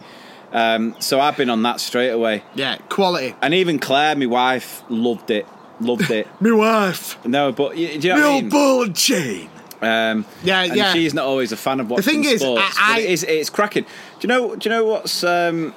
Um, 0.53 0.95
so 0.99 1.21
I've 1.21 1.37
been 1.37 1.51
on 1.51 1.63
that 1.65 1.79
straight 1.81 2.09
away, 2.11 2.43
Yeah, 2.55 2.77
quality. 2.89 3.35
and 3.43 3.53
even 3.53 3.79
Claire, 3.79 4.17
my 4.17 4.25
wife, 4.27 4.83
loved 4.89 5.31
it. 5.31 5.47
Loved 5.81 6.11
it. 6.11 6.27
My 6.41 6.51
wife, 6.53 7.25
no, 7.25 7.53
but 7.53 7.77
you, 7.77 8.01
do 8.01 8.09
you 8.09 8.15
know 8.15 8.21
my 8.21 8.27
what 8.31 8.37
I 8.39 8.41
mean? 8.41 8.49
ball 8.49 8.83
and 8.83 8.97
chain. 8.97 9.51
Um, 9.81 10.25
Yeah, 10.43 10.63
and 10.63 10.75
yeah. 10.75 10.93
she's 10.93 11.15
not 11.15 11.25
always 11.27 11.53
a 11.53 11.57
fan 11.57 11.79
of 11.79 11.89
watching 11.89 12.05
thing 12.05 12.25
is, 12.25 12.41
sports. 12.41 12.77
I- 12.81 12.97
I- 12.97 13.01
is, 13.01 13.23
it's 13.23 13.49
cracking. 13.49 13.85
Do 13.85 13.91
you 14.23 14.29
know? 14.29 14.57
Do 14.57 14.69
you 14.69 14.75
know 14.75 14.85
what's 14.87 15.23
um, 15.23 15.73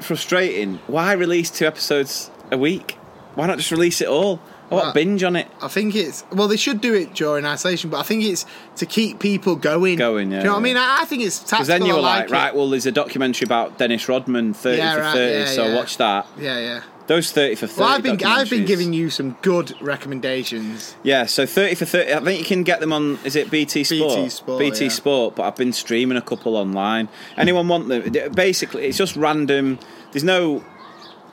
frustrating? 0.00 0.78
Why 0.86 1.12
release 1.12 1.50
two 1.50 1.66
episodes 1.66 2.30
a 2.50 2.56
week? 2.56 2.96
Why 3.34 3.46
not 3.46 3.58
just 3.58 3.70
release 3.70 4.00
it 4.00 4.08
all? 4.08 4.40
I 4.70 4.74
want 4.74 4.84
Well, 4.86 4.94
binge 4.94 5.22
on 5.22 5.36
it. 5.36 5.46
I 5.60 5.68
think 5.68 5.94
it's 5.94 6.24
well, 6.32 6.48
they 6.48 6.56
should 6.56 6.80
do 6.80 6.94
it 6.94 7.14
during 7.14 7.44
isolation, 7.44 7.90
but 7.90 7.98
I 7.98 8.02
think 8.02 8.24
it's 8.24 8.46
to 8.76 8.86
keep 8.86 9.18
people 9.18 9.56
going. 9.56 9.96
Going, 9.96 10.30
yeah, 10.30 10.38
Do 10.38 10.44
you 10.44 10.46
know 10.48 10.52
what 10.54 10.60
I 10.60 10.62
mean? 10.62 10.76
I, 10.76 10.98
I 11.02 11.04
think 11.04 11.22
it's 11.22 11.38
tactical. 11.38 11.58
Because 11.58 11.68
then 11.68 11.84
you 11.84 11.94
were 11.94 12.00
like, 12.00 12.26
it. 12.26 12.30
right, 12.30 12.54
well, 12.54 12.70
there's 12.70 12.86
a 12.86 12.92
documentary 12.92 13.44
about 13.44 13.78
Dennis 13.78 14.08
Rodman, 14.08 14.54
30 14.54 14.78
Yeah, 14.78 14.94
for 14.94 15.00
right, 15.00 15.12
30, 15.12 15.38
yeah, 15.38 15.44
so 15.46 15.66
yeah. 15.66 15.74
watch 15.74 15.96
that. 15.98 16.26
Yeah, 16.38 16.58
yeah. 16.58 16.82
Those 17.06 17.32
30 17.32 17.56
for 17.56 17.66
30 17.66 17.80
Well, 17.80 17.88
I've 17.90 18.02
been 18.02 18.24
I've 18.24 18.48
been 18.48 18.64
giving 18.64 18.94
you 18.94 19.10
some 19.10 19.36
good 19.42 19.74
recommendations. 19.82 20.96
Yeah, 21.02 21.26
so 21.26 21.44
30 21.44 21.74
for 21.74 21.84
30. 21.84 22.14
I 22.14 22.20
think 22.20 22.38
you 22.38 22.46
can 22.46 22.62
get 22.62 22.80
them 22.80 22.94
on, 22.94 23.18
is 23.24 23.36
it 23.36 23.50
BT 23.50 23.84
Sport? 23.84 24.16
BT 24.16 24.28
Sport, 24.30 24.58
BT 24.58 24.84
yeah. 24.84 24.90
Sport, 24.90 25.36
but 25.36 25.42
I've 25.42 25.56
been 25.56 25.74
streaming 25.74 26.16
a 26.16 26.22
couple 26.22 26.56
online. 26.56 27.10
Anyone 27.36 27.68
want 27.68 27.88
them? 27.88 28.32
Basically, 28.32 28.86
it's 28.86 28.96
just 28.96 29.16
random. 29.16 29.78
There's 30.12 30.24
no 30.24 30.64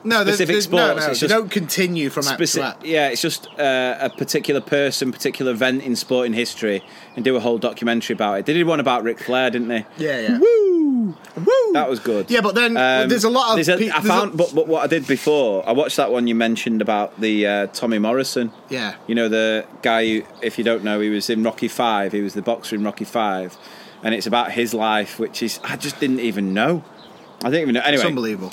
No, 0.04 0.24
there's- 0.24 0.38
Specific 0.38 0.54
there's- 0.54 0.68
no, 0.70 0.78
sports, 0.78 1.06
no, 1.06 1.10
it's 1.12 1.20
they 1.20 1.26
just 1.26 1.34
don't 1.38 1.50
continue 1.50 2.10
from 2.10 2.24
Speci- 2.24 2.74
yeah, 2.84 3.08
it's 3.08 3.22
just 3.22 3.46
uh, 3.58 3.96
a 4.00 4.10
particular 4.10 4.60
person, 4.60 5.12
particular 5.12 5.52
event 5.52 5.82
in 5.84 5.94
sporting 5.96 6.32
history, 6.32 6.82
and 7.14 7.24
do 7.24 7.36
a 7.36 7.40
whole 7.40 7.58
documentary 7.58 8.14
about 8.14 8.40
it. 8.40 8.46
They 8.46 8.52
did 8.54 8.66
one 8.66 8.80
about 8.80 9.04
Ric 9.04 9.18
Flair, 9.20 9.50
didn't 9.50 9.68
they? 9.68 9.86
Yeah, 9.98 10.20
yeah. 10.20 10.38
Woo! 10.38 11.14
Woo! 11.36 11.72
That 11.72 11.88
was 11.88 12.00
good. 12.00 12.30
Yeah, 12.30 12.40
but 12.40 12.54
then 12.54 12.76
Um, 12.76 13.08
there's 13.08 13.24
a 13.24 13.30
lot 13.30 13.58
of. 13.58 13.68
a- 13.68 13.76
pe- 13.78 13.90
I 13.90 13.92
there's 14.00 14.04
a- 14.04 14.08
found, 14.08 14.36
but, 14.36 14.54
but 14.54 14.66
what 14.66 14.82
I 14.82 14.86
did 14.88 15.06
before, 15.06 15.66
I 15.68 15.72
watched 15.72 15.96
that 15.98 16.10
one 16.10 16.26
you 16.26 16.34
mentioned 16.34 16.82
about 16.82 17.20
the 17.20 17.46
uh, 17.46 17.66
Tommy 17.68 17.98
Morrison. 17.98 18.50
Yeah. 18.70 18.94
You 19.06 19.14
know 19.14 19.28
the 19.28 19.64
guy 19.82 20.06
who, 20.06 20.22
if 20.42 20.58
you 20.58 20.64
don't 20.64 20.82
know, 20.84 21.00
he 21.00 21.08
was 21.10 21.30
in 21.30 21.42
Rocky 21.42 21.68
Five. 21.68 22.12
He 22.12 22.20
was 22.22 22.34
the 22.34 22.42
boxer 22.42 22.74
in 22.76 22.82
Rocky 22.84 23.04
Five, 23.04 23.56
and 24.02 24.14
it's 24.14 24.26
about 24.26 24.52
his 24.52 24.74
life, 24.74 25.18
which 25.18 25.42
is 25.42 25.60
I 25.62 25.76
just 25.76 26.00
didn't 26.00 26.20
even 26.20 26.52
know. 26.52 26.82
I 27.44 27.50
didn't 27.50 27.62
even 27.62 27.74
know. 27.74 27.80
Anyway, 27.80 28.02
It's 28.02 28.04
unbelievable. 28.08 28.52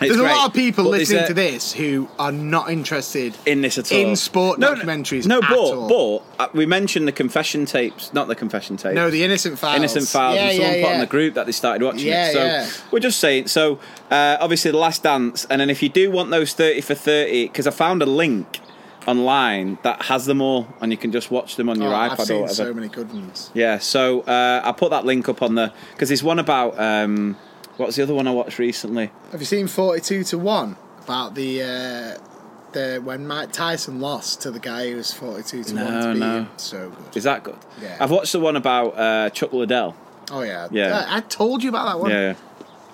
It's 0.00 0.16
There's 0.16 0.16
a 0.16 0.22
lot 0.34 0.48
of 0.48 0.54
people 0.54 0.84
But 0.84 0.90
there's 0.92 1.10
listening 1.10 1.24
a- 1.24 1.28
to 1.28 1.34
this 1.34 1.72
who 1.72 2.08
are 2.18 2.32
not 2.32 2.70
interested 2.70 3.36
in 3.46 3.60
this 3.62 3.78
at 3.78 3.92
all. 3.92 3.98
in 3.98 4.16
sport 4.16 4.58
No, 4.58 4.74
documentaries. 4.74 5.26
No, 5.26 5.38
at 5.38 5.48
but 5.48 5.56
all. 5.58 6.22
but 6.38 6.44
uh, 6.44 6.48
we 6.54 6.66
mentioned 6.66 7.06
the 7.06 7.12
confession 7.12 7.66
tapes, 7.66 8.12
not 8.12 8.26
the 8.26 8.34
confession 8.34 8.76
tapes. 8.76 8.96
no, 8.96 9.10
the 9.10 9.22
innocent 9.22 9.58
files. 9.60 9.76
Innocence 9.76 10.10
Files. 10.10 10.34
Yeah, 10.36 10.42
and 10.48 10.52
someone 10.56 10.72
yeah, 10.74 10.82
put 10.82 10.88
yeah. 10.88 10.94
on 10.94 11.00
the 11.00 11.06
group 11.06 11.34
that 11.34 11.46
they 11.46 11.52
started 11.52 11.84
watching 11.84 12.08
Yeah, 12.08 12.28
it. 12.30 12.32
So 12.32 12.44
yeah. 12.44 12.68
we're 12.90 12.98
just 12.98 13.20
saying. 13.20 13.46
So 13.46 13.78
uh, 14.10 14.38
obviously, 14.40 14.72
The 14.72 14.78
Last 14.78 15.04
Dance, 15.04 15.46
and 15.48 15.60
then 15.60 15.70
if 15.70 15.82
you 15.84 15.88
do 15.88 16.10
want 16.10 16.30
those 16.30 16.52
thirty 16.52 16.80
for 16.80 16.94
thirty, 16.96 17.46
because 17.46 17.68
I 17.68 17.70
found 17.70 18.02
a 18.02 18.06
link 18.06 18.58
online 19.06 19.78
that 19.82 20.02
has 20.02 20.26
them 20.26 20.40
all, 20.40 20.66
and 20.80 20.90
you 20.92 20.98
can 20.98 21.12
just 21.12 21.30
watch 21.30 21.56
them 21.56 21.68
on 21.68 21.80
your 21.80 21.92
Oh, 21.92 21.96
iPad 21.96 22.10
I've 22.12 22.18
or 22.20 22.24
seen 22.26 22.40
whatever. 22.40 22.54
so 22.54 22.74
many 22.74 22.88
good 22.88 23.12
ones. 23.12 23.50
Yeah, 23.54 23.78
so 23.78 24.20
uh, 24.22 24.60
I 24.64 24.72
put 24.72 24.90
that 24.90 25.04
link 25.04 25.28
up 25.28 25.42
on 25.42 25.54
the 25.54 25.72
because 25.92 26.08
there's 26.08 26.22
one 26.22 26.38
about 26.38 26.78
um, 26.78 27.36
what's 27.76 27.96
the 27.96 28.02
other 28.02 28.14
one 28.14 28.26
I 28.26 28.30
watched 28.32 28.58
recently? 28.58 29.10
Have 29.32 29.40
you 29.40 29.46
seen 29.46 29.66
Forty 29.68 30.00
Two 30.00 30.24
to 30.24 30.38
One 30.38 30.76
about 31.04 31.34
the 31.34 31.62
uh, 31.62 32.18
the 32.72 33.00
when 33.04 33.26
Mike 33.26 33.52
Tyson 33.52 34.00
lost 34.00 34.40
to 34.42 34.50
the 34.50 34.60
guy 34.60 34.90
who 34.90 34.96
was 34.96 35.12
forty 35.12 35.42
two 35.42 35.62
to 35.64 35.74
one 35.74 35.84
No, 35.84 36.00
to 36.06 36.12
beat 36.14 36.20
no. 36.20 36.36
him? 36.38 36.48
So 36.56 36.90
good. 36.90 37.16
Is 37.16 37.24
that 37.24 37.42
good? 37.44 37.58
Yeah. 37.80 37.96
I've 38.00 38.10
watched 38.10 38.32
the 38.32 38.40
one 38.40 38.56
about 38.56 38.98
uh, 38.98 39.30
Chuck 39.30 39.52
Liddell. 39.52 39.94
Oh 40.30 40.42
yeah, 40.42 40.68
Yeah. 40.70 41.04
I, 41.08 41.18
I 41.18 41.20
told 41.20 41.62
you 41.62 41.68
about 41.68 41.86
that 41.86 42.00
one. 42.00 42.10
Yeah. 42.10 42.34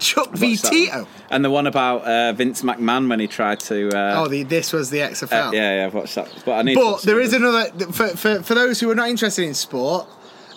Chuck 0.01 0.31
v 0.31 0.57
Tito. 0.57 1.09
And 1.29 1.45
the 1.45 1.51
one 1.51 1.67
about 1.67 2.03
uh, 2.05 2.33
Vince 2.33 2.63
McMahon 2.63 3.09
when 3.09 3.19
he 3.19 3.27
tried 3.27 3.59
to. 3.61 3.89
Uh, 3.89 4.23
Oh, 4.23 4.29
the, 4.29 4.45
this 4.45 4.73
was 4.73 4.91
the 4.91 4.99
XFL. 4.99 5.49
uh, 5.49 5.51
yeah, 5.53 5.81
yeah, 5.81 5.87
I've 5.87 5.95
watched 5.95 6.15
that. 6.15 6.29
But 6.45 6.53
I 6.53 6.63
need. 6.63 6.77
But 6.77 7.03
there 7.03 7.25
some 7.27 7.43
another 7.43 7.71
for, 7.93 8.09
for 8.11 8.43
for 8.45 8.55
those 8.55 8.79
who 8.81 8.89
are 8.91 8.95
not 8.95 9.09
interested 9.09 9.45
in 9.45 9.55
sport 9.55 10.07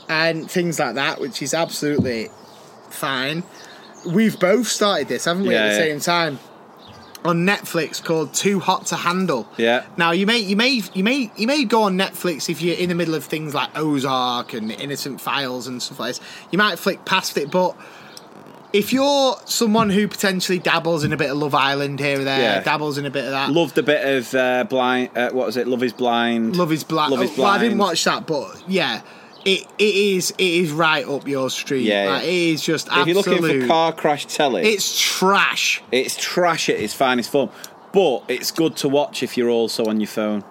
and 0.08 0.50
things 0.50 0.80
like 0.80 0.94
that, 0.96 1.20
which 1.20 1.42
is 1.42 1.54
absolutely 1.56 2.30
fine. 2.90 3.44
We've 4.06 4.40
both 4.40 4.68
started 4.68 5.08
this, 5.08 5.26
haven't 5.26 5.46
we, 5.46 5.54
Yeah, 5.54 5.62
at 5.66 5.70
the 5.78 5.88
yeah. 5.88 5.94
same 5.94 6.00
time 6.00 6.40
on 7.24 7.46
Netflix 7.46 8.04
called 8.04 8.34
Too 8.34 8.60
Hot 8.60 8.88
to 8.88 8.96
Handle. 8.96 9.48
Yeah. 9.58 9.84
Now 9.96 10.12
you 10.12 10.26
may 10.26 10.40
you 10.40 10.56
may 10.56 10.82
you 10.94 11.04
may 11.04 11.32
you 11.36 11.46
may 11.46 11.66
go 11.66 11.84
on 11.84 11.98
Netflix 11.98 12.50
if 12.50 12.62
you're 12.64 12.76
in 12.78 12.90
the 12.90 12.96
middle 12.96 13.14
of 13.14 13.24
things 13.26 13.54
like 13.54 13.70
Ozark 13.78 14.54
and 14.54 14.72
Innocence 14.72 15.22
Files 15.22 15.68
and 15.68 15.82
stuff 15.84 16.00
like 16.00 16.16
this. 16.16 16.22
You 16.52 16.58
might 16.58 16.80
flick 16.80 17.06
past 17.06 17.38
it, 17.38 17.52
but 17.52 17.76
if 18.74 18.92
you're 18.94 19.36
someone 19.46 19.90
who 19.92 20.08
potentially 20.08 20.58
dabbles 20.58 21.04
in 21.04 21.12
a 21.14 21.18
bit 21.18 21.30
of 21.30 21.38
Love 21.38 21.54
Island 21.54 22.00
here 22.00 22.22
or 22.22 22.24
there, 22.24 22.40
Yeah. 22.40 22.64
dabbles 22.64 22.98
in 22.98 23.06
a 23.06 23.10
bit 23.12 23.26
of 23.26 23.32
that, 23.32 23.52
Loved 23.52 23.78
a 23.78 23.84
bit 23.84 24.18
of 24.18 24.34
uh, 24.34 24.64
blind. 24.64 25.10
Uh, 25.16 25.30
what 25.32 25.46
was 25.46 25.58
it? 25.58 25.68
Love 25.68 25.84
is 25.84 25.94
blind. 25.94 26.56
Love 26.56 26.72
is 26.72 26.84
blind. 26.84 27.12
Love 27.12 27.22
is 27.22 27.38
Well, 27.38 27.48
I 27.48 27.60
didn't 27.60 27.78
watch 27.78 28.04
that, 28.06 28.26
but 28.26 28.64
yeah, 28.68 29.02
it 29.46 29.68
it 29.78 29.96
is 29.96 30.32
it 30.32 30.42
is 30.42 30.72
right 30.72 31.06
up 31.08 31.28
your 31.28 31.50
street. 31.50 31.84
Yeah, 31.84 32.06
yeah. 32.06 32.12
Like, 32.12 32.24
it 32.24 32.30
is 32.30 32.62
just 32.62 32.88
If 32.92 33.08
you're 33.08 33.16
looking 33.16 33.62
for 33.62 33.68
car 33.68 33.94
crash 33.94 34.26
telly, 34.26 34.64
it's 34.64 35.00
trash. 35.00 35.82
it's 35.92 36.16
trash 36.16 36.70
at 36.70 36.78
its 36.80 36.94
finest 36.94 37.32
form. 37.32 37.50
But 37.94 38.24
it's 38.30 38.52
good 38.52 38.76
to 38.78 38.88
watch 38.90 39.22
if 39.22 39.38
you're 39.38 39.50
also 39.50 39.86
on 39.86 40.00
your 40.00 40.08
phone. 40.08 40.44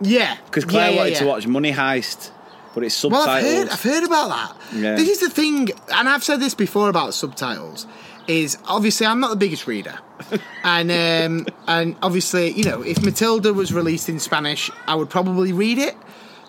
Yeah, 0.00 0.36
Because 0.46 0.64
Claire 0.64 0.86
Yeah, 0.86 0.90
yeah, 0.90 0.96
wanted 0.98 1.16
to 1.16 1.26
watch 1.26 1.46
Money 1.46 1.72
Heist, 1.72 2.30
but 2.74 2.82
it's 2.82 3.04
Well. 3.04 3.28
I've 3.28 3.42
heard 3.42 3.68
I've 3.68 3.82
heard 3.82 4.04
about 4.04 4.28
that. 4.28 4.56
Yeah. 4.74 4.94
This 4.96 5.08
is 5.08 5.20
the 5.20 5.30
thing, 5.30 5.68
and 5.94 6.08
I've 6.08 6.24
said 6.24 6.40
this 6.40 6.54
before 6.54 6.88
about 6.88 7.14
subtitles. 7.14 7.86
Is 8.26 8.56
obviously 8.66 9.06
I'm 9.06 9.20
not 9.20 9.30
the 9.30 9.36
biggest 9.36 9.66
reader, 9.66 9.98
and 10.64 10.90
um, 10.90 11.46
and 11.66 11.94
obviously 12.02 12.50
you 12.52 12.64
know 12.64 12.80
if 12.80 13.02
Matilda 13.02 13.52
was 13.52 13.72
released 13.72 14.08
in 14.08 14.18
Spanish, 14.18 14.70
I 14.86 14.94
would 14.94 15.10
probably 15.10 15.52
read 15.52 15.76
it 15.76 15.94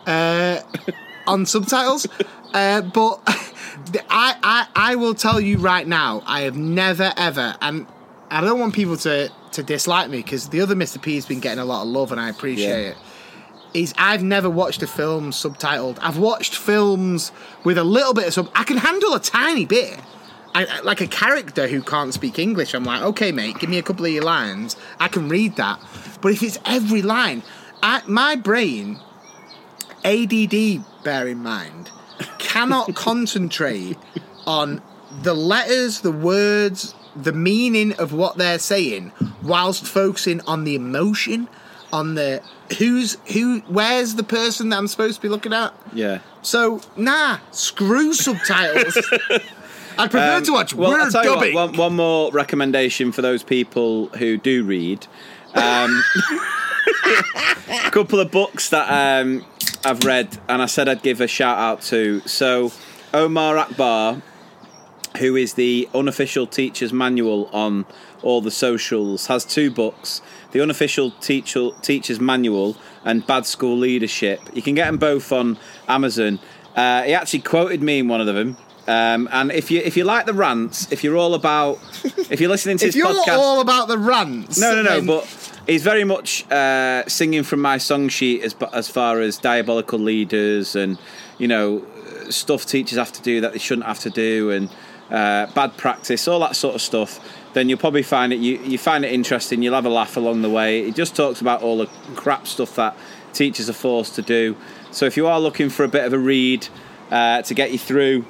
uh, 0.07 0.61
on 1.27 1.45
subtitles. 1.45 2.07
Uh, 2.53 2.79
but 2.81 3.19
I, 4.09 4.37
I 4.41 4.67
I 4.75 4.95
will 4.95 5.13
tell 5.13 5.41
you 5.41 5.57
right 5.57 5.85
now, 5.85 6.23
I 6.25 6.41
have 6.43 6.55
never 6.55 7.11
ever, 7.17 7.53
and 7.61 7.85
I 8.31 8.39
don't 8.39 8.61
want 8.61 8.73
people 8.73 8.95
to 8.97 9.29
to 9.51 9.61
dislike 9.63 10.09
me 10.09 10.17
because 10.21 10.47
the 10.47 10.61
other 10.61 10.73
Mr. 10.73 11.01
P 11.01 11.15
has 11.15 11.25
been 11.25 11.41
getting 11.41 11.59
a 11.59 11.65
lot 11.65 11.81
of 11.81 11.89
love, 11.89 12.13
and 12.13 12.21
I 12.21 12.29
appreciate 12.29 12.83
Yeah. 12.83 12.89
it 12.91 12.97
is 13.73 13.93
I've 13.97 14.23
never 14.23 14.49
watched 14.49 14.81
a 14.83 14.87
film 14.87 15.31
subtitled. 15.31 15.97
I've 16.01 16.17
watched 16.17 16.55
films 16.55 17.33
with 17.65 17.77
a 17.77 17.83
little 17.83 18.13
bit 18.13 18.27
of 18.27 18.33
sub. 18.33 18.49
I 18.55 18.63
can 18.63 18.77
handle 18.77 19.13
a 19.13 19.19
tiny 19.19 19.65
bit. 19.65 19.99
I, 20.53 20.79
like 20.79 21.01
a 21.01 21.07
character 21.07 21.67
who 21.67 21.81
can't 21.81 22.13
speak 22.13 22.39
English, 22.39 22.73
I'm 22.73 22.85
like, 22.85 23.01
okay, 23.01 23.33
mate, 23.33 23.59
give 23.59 23.69
me 23.69 23.79
a 23.79 23.83
couple 23.83 24.05
of 24.05 24.13
your 24.13 24.23
lines. 24.23 24.77
I 24.97 25.09
can 25.09 25.27
read 25.27 25.57
that. 25.57 25.77
But 26.21 26.31
if 26.31 26.41
it's 26.41 26.57
every 26.63 27.01
line, 27.01 27.43
I, 27.83 28.01
my 28.07 28.37
brain, 28.37 29.01
ADD, 30.05 30.85
bear 31.03 31.27
in 31.27 31.39
mind, 31.43 31.91
cannot 32.37 32.93
concentrate 32.95 33.97
on 34.45 34.81
the 35.23 35.33
letters, 35.33 36.01
the 36.01 36.11
words, 36.11 36.93
the 37.15 37.33
meaning 37.33 37.93
of 37.93 38.13
what 38.13 38.37
they're 38.37 38.59
saying, 38.59 39.11
whilst 39.41 39.85
focusing 39.85 40.41
on 40.41 40.63
the 40.63 40.75
emotion, 40.75 41.47
on 41.91 42.15
the 42.15 42.41
who's 42.77 43.17
who, 43.33 43.59
where's 43.67 44.15
the 44.15 44.23
person 44.23 44.69
that 44.69 44.77
I'm 44.77 44.87
supposed 44.87 45.15
to 45.15 45.21
be 45.21 45.29
looking 45.29 45.53
at. 45.53 45.73
Yeah. 45.93 46.19
So 46.41 46.81
nah, 46.95 47.39
screw 47.51 48.13
subtitles. 48.13 48.97
I 49.97 50.09
prefer 50.09 50.37
Um, 50.37 50.43
to 50.43 50.51
watch 50.51 50.73
well, 50.73 50.91
I'll 50.91 51.11
word 51.11 51.23
you 51.23 51.53
what, 51.55 51.69
one, 51.69 51.77
one 51.77 51.95
more 51.95 52.29
recommendation 52.31 53.13
for 53.13 53.21
those 53.21 53.43
people 53.43 54.07
who 54.07 54.35
do 54.37 54.65
read. 54.65 55.07
Um, 55.53 56.03
a 57.69 57.89
couple 57.91 58.19
of 58.19 58.29
books 58.29 58.69
that 58.71 58.89
um, 59.23 59.45
I've 59.85 60.03
read, 60.03 60.37
and 60.49 60.63
I 60.63 60.65
said 60.65 60.89
I'd 60.89 61.03
give 61.03 61.21
a 61.21 61.27
shout 61.27 61.59
out 61.59 61.83
to. 61.83 62.19
So, 62.21 62.71
Omar 63.13 63.57
Akbar, 63.57 64.23
who 65.19 65.35
is 65.35 65.53
the 65.53 65.87
unofficial 65.93 66.47
teacher's 66.47 66.91
manual 66.91 67.47
on 67.53 67.85
all 68.23 68.41
the 68.41 68.49
socials, 68.49 69.27
has 69.27 69.45
two 69.45 69.69
books 69.69 70.23
The 70.51 70.61
Unofficial 70.61 71.11
Teacher, 71.11 71.69
Teacher's 71.83 72.19
Manual 72.19 72.75
and 73.03 73.25
Bad 73.27 73.45
School 73.45 73.77
Leadership. 73.77 74.41
You 74.53 74.63
can 74.63 74.73
get 74.73 74.87
them 74.87 74.97
both 74.97 75.31
on 75.31 75.59
Amazon. 75.87 76.39
Uh, 76.75 77.03
he 77.03 77.13
actually 77.13 77.41
quoted 77.41 77.83
me 77.83 77.99
in 77.99 78.07
one 78.07 78.19
of 78.21 78.25
them. 78.25 78.57
Um, 78.87 79.29
and 79.31 79.51
if 79.51 79.71
you 79.71 79.81
if 79.81 79.97
you 79.97 80.03
like 80.03 80.25
the 80.25 80.33
rants, 80.33 80.91
if 80.91 81.03
you're 81.03 81.17
all 81.17 81.33
about, 81.33 81.79
if 82.29 82.39
you're 82.39 82.49
listening 82.49 82.77
to 82.79 82.85
if 82.85 82.93
his 82.93 82.95
you're 82.95 83.07
podcast, 83.07 83.37
all 83.37 83.61
about 83.61 83.87
the 83.87 83.97
rants, 83.97 84.59
no, 84.59 84.75
no, 84.75 84.81
no. 84.83 85.05
But 85.05 85.23
he's 85.67 85.83
very 85.83 86.03
much 86.03 86.49
uh, 86.51 87.07
singing 87.07 87.43
from 87.43 87.61
my 87.61 87.77
song 87.77 88.09
sheet 88.09 88.43
as 88.43 88.55
as 88.73 88.87
far 88.87 89.21
as 89.21 89.37
diabolical 89.37 89.99
leaders 89.99 90.75
and 90.75 90.97
you 91.37 91.47
know 91.47 91.85
stuff 92.29 92.65
teachers 92.65 92.97
have 92.97 93.11
to 93.11 93.21
do 93.21 93.41
that 93.41 93.53
they 93.53 93.59
shouldn't 93.59 93.85
have 93.85 93.99
to 93.99 94.09
do 94.09 94.51
and 94.51 94.69
uh, 95.09 95.45
bad 95.53 95.77
practice, 95.77 96.27
all 96.27 96.39
that 96.39 96.55
sort 96.55 96.75
of 96.75 96.81
stuff. 96.81 97.19
Then 97.53 97.69
you'll 97.69 97.77
probably 97.77 98.03
find 98.03 98.33
it 98.33 98.39
you 98.39 98.57
you 98.59 98.77
find 98.77 99.05
it 99.05 99.13
interesting. 99.13 99.61
You'll 99.61 99.75
have 99.75 99.85
a 99.85 99.89
laugh 99.89 100.17
along 100.17 100.41
the 100.41 100.49
way. 100.49 100.83
He 100.83 100.91
just 100.91 101.15
talks 101.15 101.41
about 101.41 101.61
all 101.61 101.77
the 101.77 101.87
crap 102.15 102.47
stuff 102.47 102.75
that 102.75 102.97
teachers 103.33 103.69
are 103.69 103.73
forced 103.73 104.15
to 104.15 104.21
do. 104.21 104.55
So 104.91 105.05
if 105.05 105.15
you 105.17 105.27
are 105.27 105.39
looking 105.39 105.69
for 105.69 105.83
a 105.83 105.87
bit 105.87 106.05
of 106.05 106.13
a 106.13 106.19
read 106.19 106.67
uh, 107.11 107.41
to 107.43 107.53
get 107.53 107.71
you 107.71 107.77
through 107.77 108.25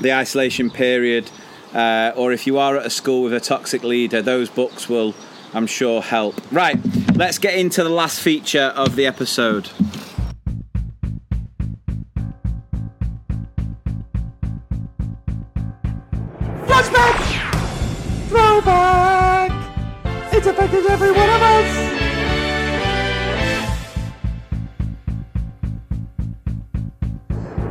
the 0.00 0.14
isolation 0.14 0.70
period, 0.70 1.30
uh, 1.74 2.12
or 2.16 2.32
if 2.32 2.46
you 2.46 2.58
are 2.58 2.76
at 2.76 2.86
a 2.86 2.90
school 2.90 3.24
with 3.24 3.34
a 3.34 3.40
toxic 3.40 3.82
leader, 3.82 4.22
those 4.22 4.48
books 4.48 4.88
will, 4.88 5.14
I'm 5.54 5.66
sure, 5.66 6.02
help. 6.02 6.40
Right, 6.52 6.78
let's 7.14 7.38
get 7.38 7.54
into 7.54 7.82
the 7.82 7.88
last 7.88 8.20
feature 8.20 8.72
of 8.76 8.96
the 8.96 9.06
episode. 9.06 9.68
Flashback! 16.66 18.28
Throwback! 18.28 19.50
It's 20.32 20.46
affected 20.46 20.86
every 20.86 21.12
one 21.12 21.30
of 21.30 21.42
us! 21.42 21.86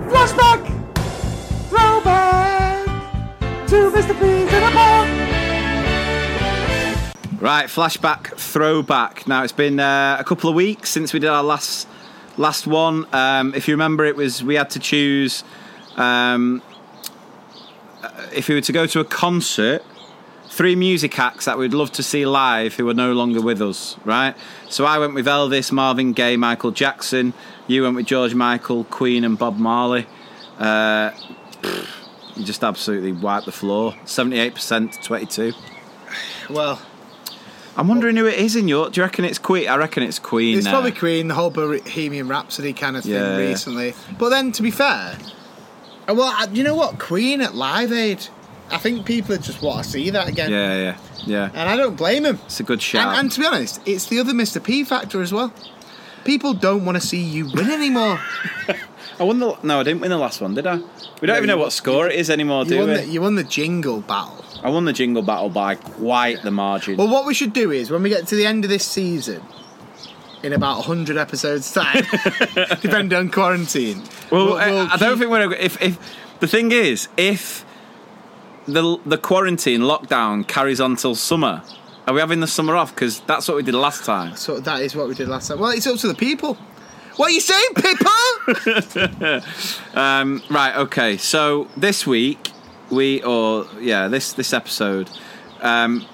Flashback! 0.10 0.62
Throwback! 1.70 2.86
To 3.68 3.92
Mr. 3.92 4.20
Beans 4.20 4.54
in 4.54 4.64
a 4.64 4.72
pot! 4.72 5.15
Right, 7.46 7.68
flashback, 7.68 8.36
throwback. 8.38 9.28
Now 9.28 9.44
it's 9.44 9.54
been 9.54 9.80
uh, 9.80 10.18
a 10.20 10.24
couple 10.24 10.50
of 10.50 10.56
weeks 10.56 10.90
since 10.90 11.14
we 11.14 11.20
did 11.20 11.30
our 11.30 11.44
last 11.44 11.88
last 12.38 12.66
one. 12.66 13.06
Um, 13.14 13.54
if 13.54 13.68
you 13.68 13.76
remember, 13.76 14.04
it 14.04 14.16
was 14.16 14.44
we 14.44 14.56
had 14.56 14.72
to 14.72 14.80
choose 14.80 15.44
um, 15.96 16.64
uh, 18.02 18.10
if 18.34 18.48
we 18.50 18.56
were 18.56 18.62
to 18.62 18.72
go 18.72 18.88
to 18.88 19.00
a 19.00 19.06
concert. 19.06 19.84
Three 20.48 20.76
music 20.76 21.20
acts 21.20 21.46
that 21.46 21.60
we'd 21.60 21.76
love 21.76 21.92
to 21.92 22.02
see 22.02 22.26
live 22.26 22.74
who 22.74 22.90
are 22.90 22.96
no 22.96 23.14
longer 23.14 23.44
with 23.44 23.62
us, 23.62 23.96
right? 24.06 24.34
So 24.68 24.86
I 24.86 24.98
went 24.98 25.14
with 25.14 25.28
Elvis, 25.28 25.72
Marvin 25.72 26.14
Gaye, 26.14 26.38
Michael 26.38 26.72
Jackson. 26.72 27.36
You 27.68 27.84
went 27.84 27.96
with 27.96 28.08
George 28.08 28.34
Michael, 28.34 28.86
Queen, 28.86 29.24
and 29.24 29.38
Bob 29.38 29.60
Marley. 29.60 30.08
Uh, 30.58 31.12
pfft, 31.62 31.88
you 32.38 32.44
just 32.44 32.64
absolutely 32.64 33.12
wiped 33.12 33.46
the 33.46 33.52
floor. 33.52 33.94
78% 34.06 34.94
to 34.94 35.02
22. 35.04 35.54
well, 36.50 36.82
I'm 37.78 37.88
wondering 37.90 38.16
who 38.16 38.26
it 38.26 38.40
is 38.40 38.56
in 38.56 38.68
your. 38.68 38.90
Do 38.90 39.00
you 39.02 39.04
reckon 39.04 39.26
it's 39.26 39.38
Queen? 39.40 39.68
I 39.68 39.76
reckon 39.76 40.04
it's 40.04 40.20
Queen. 40.20 40.58
It's 40.58 40.66
now. 40.66 40.72
probably 40.72 40.92
Queen, 40.94 41.28
the 41.28 41.34
whole 41.34 41.50
Bohemian 41.50 42.28
Rhapsody 42.28 42.72
kind 42.74 42.96
of 42.96 43.04
thing 43.04 43.14
Yeah, 43.14 43.38
yeah. 43.38 43.48
recently. 43.48 43.94
But 44.18 44.30
then, 44.30 44.52
to 44.54 44.62
be 44.64 44.72
fair, 44.72 45.18
uh, 46.08 46.14
well, 46.14 46.24
uh, 46.42 46.48
you 46.54 46.64
know 46.64 46.76
what? 46.76 47.00
Queen 47.00 47.42
at 47.42 47.54
Live 47.56 47.92
Aid. 47.92 48.28
I 48.72 48.78
think 48.78 49.06
people 49.06 49.36
just 49.38 49.62
want 49.62 49.84
to 49.84 49.90
see 49.90 50.10
that 50.10 50.28
again. 50.28 50.50
Yeah, 50.52 50.76
yeah, 50.78 50.98
yeah. 51.26 51.50
And 51.54 51.70
I 51.70 51.76
don't 51.76 51.96
blame 51.96 52.26
him. 52.26 52.40
It's 52.46 52.60
a 52.60 52.64
good 52.64 52.82
shout. 52.82 53.10
And, 53.10 53.20
and 53.20 53.32
to 53.34 53.40
be 53.42 53.46
honest, 53.46 53.82
it's 53.86 54.08
the 54.08 54.20
other 54.20 54.34
Mr. 54.34 54.64
P 54.64 54.84
factor 54.84 55.22
as 55.22 55.32
well. 55.34 55.54
People 56.24 56.54
don't 56.56 56.86
want 56.86 57.00
to 57.00 57.06
see 57.06 57.22
you 57.22 57.48
win 57.54 57.70
anymore. 57.70 58.20
I 59.20 59.24
won 59.24 59.40
the. 59.40 59.56
No, 59.64 59.82
I 59.82 59.84
didn't 59.84 60.02
win 60.02 60.10
the 60.10 60.18
last 60.18 60.42
one, 60.42 60.56
did 60.56 60.66
I? 60.66 60.78
We 60.78 61.28
don't 61.28 61.28
No, 61.28 61.36
even 61.38 61.48
know 61.48 61.58
what 61.58 61.74
score 61.74 62.08
it 62.08 62.16
is 62.16 62.30
anymore, 62.30 62.64
you, 62.64 62.70
do 62.70 62.80
won 62.80 62.88
we? 62.90 62.96
the, 62.96 63.06
you 63.08 63.22
won 63.22 63.36
the 63.36 63.44
jingle 63.44 64.02
battle. 64.02 64.44
I 64.66 64.70
won 64.70 64.86
the 64.86 64.94
jingle 64.94 65.22
battle 65.22 65.50
by 65.50 65.76
quite 65.76 66.42
the 66.42 66.50
margin. 66.50 66.98
Well, 66.98 67.08
what 67.08 67.28
we 67.28 67.36
should 67.36 67.54
do 67.54 67.70
is 67.70 67.92
when 67.92 68.02
we 68.02 68.10
get 68.10 68.26
to 68.30 68.36
the 68.36 68.48
end 68.48 68.64
of 68.64 68.70
this 68.72 68.84
season, 68.84 69.44
in 70.42 70.54
about 70.54 70.78
100 70.88 71.18
episodes' 71.18 71.72
time, 71.72 72.04
depending 72.82 73.16
on 73.16 73.30
quarantine. 73.30 74.02
Well, 74.32 74.46
we'll- 74.46 74.58
I, 74.58 74.72
we'll 74.72 74.88
I 74.92 74.98
don't 74.98 75.20
think 75.20 75.30
we're. 75.30 75.54
If 75.54 75.80
if 75.84 76.00
the 76.40 76.48
thing 76.48 76.72
is, 76.72 77.10
if 77.16 77.64
the 78.66 78.98
the 79.06 79.20
quarantine 79.20 79.82
lockdown 79.82 80.48
carries 80.48 80.82
on 80.82 80.96
till 80.96 81.14
summer, 81.14 81.62
are 82.08 82.16
we 82.16 82.20
having 82.20 82.40
the 82.40 82.48
summer 82.48 82.76
off? 82.76 82.90
Because 82.96 83.20
that's 83.22 83.48
what 83.48 83.58
we 83.58 83.62
did 83.62 83.76
last 83.76 84.04
time. 84.04 84.36
So 84.36 84.60
that 84.62 84.82
is 84.82 84.96
what 84.96 85.08
we 85.08 85.14
did 85.14 85.28
last 85.28 85.48
time. 85.50 85.60
Well, 85.60 85.70
it's 85.70 85.86
up 85.86 86.00
to 86.00 86.08
the 86.08 86.16
people. 86.16 86.56
What 87.18 87.30
are 87.30 87.34
you 87.34 87.40
saying, 87.40 87.70
people? 87.76 88.12
um, 89.94 90.42
right. 90.50 90.76
Okay. 90.76 91.18
So 91.18 91.68
this 91.78 92.08
week 92.08 92.50
we, 92.92 93.22
or 93.24 93.66
yeah, 93.80 94.08
this 94.08 94.34
this 94.34 94.54
episode. 94.54 95.10
Um, 95.62 96.06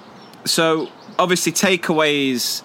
so 0.44 0.88
obviously 1.18 1.52
takeaways. 1.52 2.62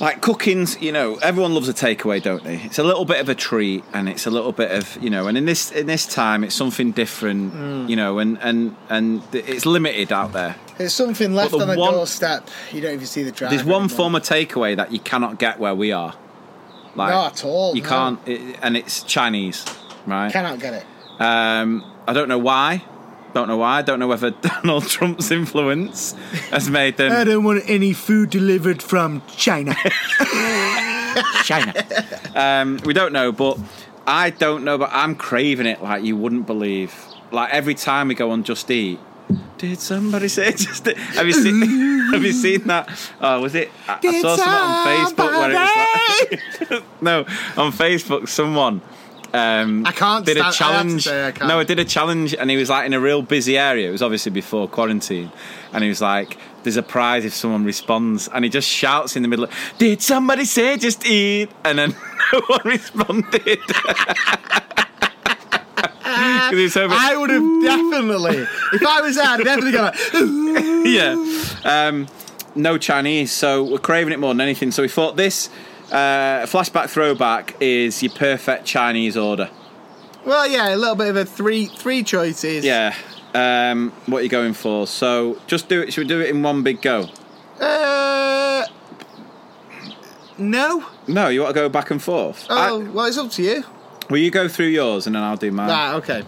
Like 0.00 0.22
cooking's, 0.22 0.80
you 0.80 0.92
know, 0.92 1.16
everyone 1.16 1.52
loves 1.52 1.68
a 1.68 1.74
takeaway, 1.74 2.22
don't 2.22 2.42
they? 2.42 2.56
It's 2.62 2.78
a 2.78 2.82
little 2.82 3.04
bit 3.04 3.20
of 3.20 3.28
a 3.28 3.34
treat, 3.34 3.84
and 3.92 4.08
it's 4.08 4.24
a 4.24 4.30
little 4.30 4.50
bit 4.52 4.70
of, 4.70 4.96
you 5.02 5.10
know, 5.10 5.26
and 5.26 5.36
in 5.36 5.44
this 5.44 5.70
in 5.72 5.86
this 5.86 6.06
time, 6.06 6.42
it's 6.42 6.54
something 6.54 6.92
different, 6.92 7.52
Mm. 7.52 7.86
you 7.90 7.96
know, 7.96 8.18
and 8.18 8.38
and 8.40 8.74
and 8.88 9.22
it's 9.34 9.66
limited 9.66 10.10
out 10.10 10.32
there. 10.32 10.56
There's 10.78 10.94
something 10.94 11.34
left 11.34 11.50
But 11.52 11.60
on 11.60 11.68
the 11.68 11.74
the 11.74 11.80
one- 11.80 11.92
doorstep. 11.92 12.48
You 12.72 12.80
don't 12.80 12.94
even 12.94 13.04
see 13.06 13.24
the 13.24 13.30
driver. 13.30 13.54
There's 13.54 13.66
one 13.66 13.82
anymore. 13.82 13.96
form 13.98 14.14
of 14.14 14.22
takeaway 14.22 14.74
that 14.74 14.90
you 14.90 15.00
cannot 15.00 15.38
get 15.38 15.60
where 15.60 15.74
we 15.74 15.92
are. 15.92 16.14
Like, 16.96 17.10
Not 17.10 17.32
at 17.34 17.44
all, 17.44 17.76
You 17.76 17.82
no. 17.82 17.88
can't, 17.90 18.18
it, 18.26 18.56
and 18.62 18.78
it's 18.78 19.02
Chinese, 19.02 19.66
right? 20.06 20.32
Cannot 20.32 20.58
get 20.60 20.72
it. 20.72 20.86
Um, 21.20 21.84
I 22.10 22.12
don't 22.12 22.28
know 22.28 22.38
why. 22.38 22.82
Don't 23.34 23.46
know 23.46 23.58
why. 23.58 23.78
I 23.78 23.82
Don't 23.82 24.00
know 24.00 24.08
whether 24.08 24.30
Donald 24.42 24.88
Trump's 24.88 25.30
influence 25.30 26.14
has 26.50 26.68
made 26.68 26.96
them. 26.96 27.12
I 27.12 27.22
don't 27.22 27.44
want 27.44 27.62
any 27.68 27.92
food 27.92 28.30
delivered 28.30 28.82
from 28.82 29.22
China. 29.28 29.76
China. 31.44 31.72
um, 32.34 32.80
we 32.84 32.94
don't 32.94 33.12
know, 33.12 33.30
but 33.30 33.60
I 34.08 34.30
don't 34.30 34.64
know, 34.64 34.76
but 34.76 34.90
I'm 34.92 35.14
craving 35.14 35.66
it 35.66 35.84
like 35.84 36.02
you 36.02 36.16
wouldn't 36.16 36.48
believe. 36.48 36.92
Like 37.30 37.54
every 37.54 37.76
time 37.76 38.08
we 38.08 38.16
go 38.16 38.32
on 38.32 38.42
Just 38.42 38.68
Eat, 38.72 38.98
did 39.56 39.78
somebody 39.78 40.26
say 40.26 40.50
Just 40.50 40.88
Eat? 40.88 40.96
Have 40.96 41.28
you 41.28 41.32
seen? 41.32 42.00
have 42.12 42.24
you 42.24 42.32
seen 42.32 42.66
that? 42.66 42.90
Oh, 43.20 43.40
was 43.40 43.54
it? 43.54 43.70
I, 43.86 43.94
I 43.94 44.00
Did 44.00 44.20
saw 44.20 44.34
something 44.34 44.52
on 44.52 45.06
Facebook 45.06 45.30
where 45.30 45.50
it 45.52 46.70
was 46.70 46.70
like, 46.70 47.00
no, 47.00 47.20
on 47.56 47.70
Facebook, 47.70 48.28
someone. 48.28 48.82
Um, 49.32 49.86
I 49.86 49.92
can't 49.92 50.26
did 50.26 50.38
stand- 50.38 50.46
I 50.46 50.50
a 50.50 50.52
challenge. 50.52 51.04
say 51.04 51.28
I 51.28 51.32
can't. 51.32 51.48
No, 51.48 51.60
I 51.60 51.64
did 51.64 51.78
a 51.78 51.84
challenge, 51.84 52.34
and 52.34 52.50
he 52.50 52.56
was 52.56 52.68
like 52.70 52.86
in 52.86 52.94
a 52.94 53.00
real 53.00 53.22
busy 53.22 53.56
area. 53.56 53.88
It 53.88 53.92
was 53.92 54.02
obviously 54.02 54.32
before 54.32 54.68
quarantine, 54.68 55.30
and 55.72 55.82
he 55.82 55.88
was 55.88 56.00
like, 56.00 56.36
"There's 56.62 56.76
a 56.76 56.82
prize 56.82 57.24
if 57.24 57.34
someone 57.34 57.64
responds," 57.64 58.28
and 58.28 58.44
he 58.44 58.50
just 58.50 58.68
shouts 58.68 59.16
in 59.16 59.22
the 59.22 59.28
middle, 59.28 59.46
"Did 59.78 60.02
somebody 60.02 60.44
say 60.44 60.76
just 60.78 61.06
eat?" 61.06 61.50
And 61.64 61.78
then 61.78 61.94
no 62.32 62.40
one 62.48 62.60
responded. 62.64 63.60
was 66.52 66.76
I 66.76 67.16
would 67.16 67.30
have 67.30 67.62
definitely, 67.62 68.46
if 68.72 68.86
I 68.86 69.00
was 69.00 69.16
there, 69.16 69.26
I'd 69.26 69.44
definitely 69.44 69.72
go 69.72 69.82
like, 69.82 69.94
yeah. 70.86 71.88
Um, 71.88 72.08
no 72.54 72.78
Chinese, 72.78 73.30
so 73.32 73.62
we're 73.62 73.78
craving 73.78 74.12
it 74.12 74.18
more 74.18 74.34
than 74.34 74.40
anything. 74.40 74.70
So 74.72 74.82
we 74.82 74.88
thought 74.88 75.16
this 75.16 75.48
uh, 75.90 76.46
flashback 76.46 76.88
throwback 76.90 77.56
is 77.60 78.02
your 78.02 78.12
perfect 78.12 78.64
Chinese 78.64 79.16
order. 79.16 79.50
well, 80.24 80.46
yeah, 80.48 80.74
a 80.74 80.76
little 80.76 80.94
bit 80.94 81.08
of 81.08 81.16
a 81.16 81.24
three 81.24 81.66
three 81.66 82.02
choices. 82.02 82.64
Yeah. 82.64 82.94
Um, 83.32 83.92
what 84.06 84.18
are 84.18 84.22
you 84.22 84.28
going 84.28 84.54
for? 84.54 84.86
So 84.86 85.38
just 85.46 85.68
do 85.68 85.80
it. 85.82 85.92
Should 85.92 86.02
we 86.02 86.08
do 86.08 86.20
it 86.20 86.30
in 86.30 86.42
one 86.42 86.62
big 86.62 86.82
go? 86.82 87.08
Uh, 87.60 88.64
no. 90.38 90.84
No, 91.06 91.28
you 91.28 91.42
want 91.42 91.54
to 91.54 91.60
go 91.60 91.68
back 91.68 91.90
and 91.90 92.02
forth. 92.02 92.46
Oh, 92.48 92.80
well, 92.92 93.06
it's 93.06 93.18
up 93.18 93.30
to 93.32 93.42
you. 93.42 93.64
Will 94.08 94.18
you 94.18 94.30
go 94.30 94.48
through 94.48 94.66
yours 94.66 95.06
and 95.06 95.14
then 95.14 95.22
I'll 95.22 95.36
do 95.36 95.52
mine? 95.52 95.68
Right, 95.68 95.94
okay. 95.94 96.24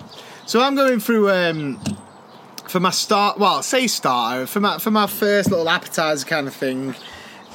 So 0.47 0.61
I'm 0.61 0.75
going 0.77 1.01
through 1.01 1.31
um, 1.31 1.81
for 2.69 2.79
my 2.79 2.91
start. 2.91 3.39
Well, 3.39 3.63
say 3.63 3.87
starter 3.87 4.47
for 4.47 4.61
my 4.61 4.79
for 4.79 4.91
my 4.91 5.07
first 5.07 5.51
little 5.51 5.69
appetizer 5.69 6.25
kind 6.27 6.47
of 6.47 6.55
thing. 6.55 6.95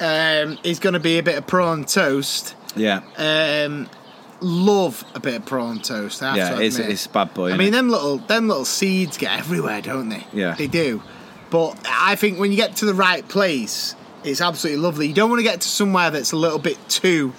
Um, 0.00 0.58
is 0.62 0.78
going 0.78 0.92
to 0.92 1.00
be 1.00 1.18
a 1.18 1.22
bit 1.22 1.36
of 1.36 1.46
prawn 1.46 1.84
toast. 1.84 2.54
Yeah. 2.76 3.02
Um, 3.16 3.88
love 4.40 5.04
a 5.14 5.20
bit 5.20 5.34
of 5.34 5.46
prawn 5.46 5.80
toast. 5.80 6.22
I 6.22 6.36
Yeah, 6.36 6.54
to 6.56 6.62
it's, 6.62 6.78
it's 6.78 7.06
bad 7.06 7.34
boy. 7.34 7.52
I 7.52 7.56
mean, 7.56 7.72
them 7.72 7.88
little 7.88 8.18
them 8.18 8.48
little 8.48 8.64
seeds 8.64 9.16
get 9.16 9.38
everywhere, 9.38 9.80
don't 9.82 10.08
they? 10.08 10.26
Yeah. 10.32 10.54
they 10.54 10.66
do. 10.66 11.02
But 11.50 11.80
I 11.88 12.14
think 12.16 12.38
when 12.38 12.50
you 12.50 12.56
get 12.56 12.76
to 12.76 12.84
the 12.84 12.94
right 12.94 13.26
place, 13.26 13.94
it's 14.24 14.40
absolutely 14.40 14.82
lovely. 14.82 15.08
You 15.08 15.14
don't 15.14 15.30
want 15.30 15.40
to 15.40 15.44
get 15.44 15.62
to 15.62 15.68
somewhere 15.68 16.10
that's 16.10 16.32
a 16.32 16.36
little 16.36 16.58
bit 16.58 16.76
too, 16.88 17.32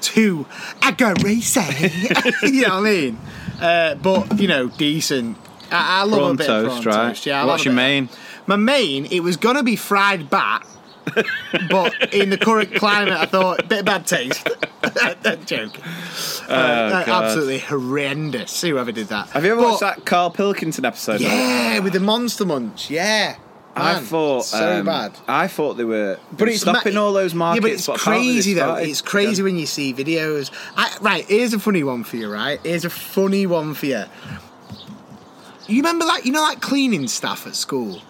too 0.00 0.46
aggressive. 0.82 1.94
you 2.42 2.62
know 2.62 2.68
what 2.68 2.72
I 2.72 2.80
mean? 2.80 3.18
Uh, 3.60 3.94
but 3.96 4.40
you 4.40 4.48
know, 4.48 4.68
decent. 4.68 5.36
I, 5.70 6.00
I 6.00 6.04
love 6.04 6.18
Prawn 6.18 6.30
a 6.30 6.34
bit 6.34 6.46
toast, 6.46 6.76
of 6.78 6.82
prawn 6.82 6.96
right? 6.96 7.08
toast. 7.08 7.26
Yeah, 7.26 7.42
I 7.42 7.44
What's 7.44 7.64
your 7.64 7.74
main? 7.74 8.08
My 8.46 8.56
main, 8.56 9.06
it 9.06 9.20
was 9.20 9.36
gonna 9.36 9.62
be 9.62 9.76
fried 9.76 10.28
bat. 10.30 10.66
But 11.70 12.14
in 12.14 12.30
the 12.30 12.38
current 12.38 12.74
climate, 12.74 13.14
I 13.14 13.26
thought 13.26 13.60
a 13.60 13.66
bit 13.66 13.80
of 13.80 13.84
bad 13.84 14.06
taste. 14.06 14.48
I'm 14.84 15.44
joking. 15.44 15.82
Uh, 16.48 16.52
uh, 16.52 17.04
absolutely 17.06 17.58
horrendous. 17.58 18.50
See 18.50 18.70
whoever 18.70 18.92
did 18.92 19.08
that. 19.08 19.28
Have 19.30 19.44
you 19.44 19.52
ever 19.52 19.60
But- 19.60 19.68
watched 19.70 19.80
that 19.80 20.04
Carl 20.06 20.30
Pilkington 20.30 20.84
episode? 20.84 21.20
Yeah, 21.20 21.78
with 21.80 21.92
the 21.92 22.00
monster 22.00 22.44
munch. 22.44 22.90
Yeah. 22.90 23.36
I 23.74 24.00
thought 24.00 24.42
so 24.44 24.80
um, 24.80 24.84
bad. 24.84 25.18
I 25.26 25.48
thought 25.48 25.78
they 25.78 25.84
were, 25.84 26.18
But 26.30 26.48
it's 26.48 26.60
stopping 26.60 26.92
ma- 26.94 27.00
all 27.04 27.14
those 27.14 27.32
markets. 27.34 27.64
Yeah, 27.64 27.68
but 27.70 27.72
it's 27.74 27.86
but 27.86 27.98
crazy 28.00 28.52
though. 28.52 28.74
It's 28.74 29.00
crazy 29.00 29.32
again. 29.32 29.44
when 29.44 29.56
you 29.56 29.64
see 29.64 29.94
videos. 29.94 30.50
I, 30.76 30.94
right, 31.00 31.24
here's 31.24 31.54
a 31.54 31.58
funny 31.58 31.82
one 31.82 32.04
for 32.04 32.16
you. 32.16 32.30
Right, 32.30 32.60
here's 32.62 32.84
a 32.84 32.90
funny 32.90 33.46
one 33.46 33.72
for 33.72 33.86
you. 33.86 34.04
You 35.68 35.76
remember 35.76 36.04
that? 36.04 36.26
You 36.26 36.32
know, 36.32 36.46
that 36.50 36.60
cleaning 36.60 37.08
staff 37.08 37.46
at 37.46 37.54
school. 37.56 38.02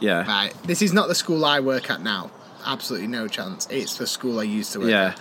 Yeah, 0.00 0.26
Right. 0.26 0.52
This 0.64 0.82
is 0.82 0.92
not 0.92 1.08
the 1.08 1.14
school 1.14 1.44
I 1.44 1.60
work 1.60 1.90
at 1.90 2.02
now. 2.02 2.30
Absolutely 2.64 3.06
no 3.08 3.28
chance. 3.28 3.66
It's 3.70 3.96
the 3.96 4.06
school 4.06 4.40
I 4.40 4.42
used 4.42 4.72
to 4.72 4.80
work 4.80 4.88
at. 4.88 4.90
yeah. 4.90 5.06
at. 5.08 5.20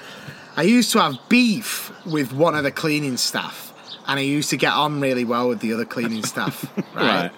I 0.57 0.63
used 0.63 0.91
to 0.93 0.99
have 0.99 1.17
beef 1.29 1.91
with 2.05 2.31
one 2.33 2.55
of 2.55 2.63
the 2.63 2.71
cleaning 2.71 3.17
staff, 3.17 3.73
and 4.07 4.19
I 4.19 4.23
used 4.23 4.49
to 4.51 4.57
get 4.57 4.73
on 4.73 5.01
really 5.01 5.25
well 5.25 5.49
with 5.49 5.59
the 5.59 5.73
other 5.73 5.85
cleaning 5.85 6.23
staff. 6.23 6.65
right. 6.95 6.95
Right. 6.95 7.31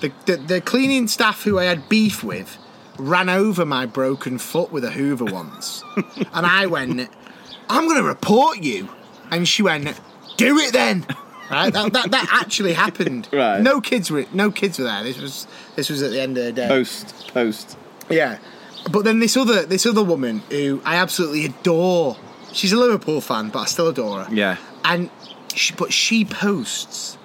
The, 0.00 0.12
the 0.26 0.36
the 0.36 0.60
cleaning 0.60 1.08
staff 1.08 1.42
who 1.42 1.58
I 1.58 1.64
had 1.64 1.88
beef 1.88 2.22
with 2.22 2.58
ran 2.98 3.28
over 3.28 3.64
my 3.64 3.86
broken 3.86 4.38
foot 4.38 4.70
with 4.72 4.84
a 4.84 4.90
Hoover 4.90 5.24
once, 5.24 5.82
and 6.34 6.44
I 6.46 6.66
went, 6.66 7.08
"I'm 7.68 7.84
going 7.84 7.96
to 7.98 8.02
report 8.06 8.58
you," 8.58 8.88
and 9.30 9.46
she 9.48 9.62
went, 9.62 9.98
"Do 10.36 10.58
it 10.58 10.72
then." 10.72 11.06
Right. 11.50 11.72
That, 11.72 11.92
that, 11.92 12.10
that 12.10 12.28
actually 12.32 12.72
happened. 12.72 13.28
Right. 13.32 13.60
No 13.60 13.80
kids 13.80 14.10
were 14.10 14.24
no 14.32 14.50
kids 14.50 14.78
were 14.78 14.84
there. 14.84 15.02
This 15.04 15.18
was 15.20 15.46
this 15.76 15.88
was 15.90 16.02
at 16.02 16.10
the 16.10 16.20
end 16.20 16.36
of 16.38 16.44
the 16.44 16.52
day. 16.52 16.68
Post, 16.68 17.30
post. 17.34 17.76
Yeah, 18.10 18.38
but 18.90 19.04
then 19.04 19.18
this 19.18 19.36
other 19.36 19.64
this 19.66 19.84
other 19.86 20.02
woman 20.04 20.40
who 20.50 20.80
I 20.84 20.96
absolutely 20.96 21.44
adore. 21.46 22.16
She's 22.52 22.72
a 22.72 22.76
Liverpool 22.78 23.20
fan, 23.20 23.50
but 23.50 23.58
I 23.60 23.64
still 23.66 23.88
adore 23.88 24.24
her. 24.24 24.34
Yeah, 24.34 24.56
And 24.84 25.10
she, 25.54 25.74
but 25.74 25.92
she 25.92 26.24
posts 26.24 27.18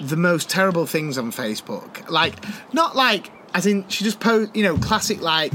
the 0.00 0.16
most 0.16 0.50
terrible 0.50 0.86
things 0.86 1.16
on 1.18 1.30
Facebook. 1.32 2.08
Like 2.10 2.34
not 2.74 2.96
like 2.96 3.30
as 3.54 3.64
in 3.66 3.86
she 3.88 4.02
just 4.04 4.18
post 4.20 4.54
you 4.56 4.62
know 4.64 4.76
classic 4.78 5.20
like 5.22 5.52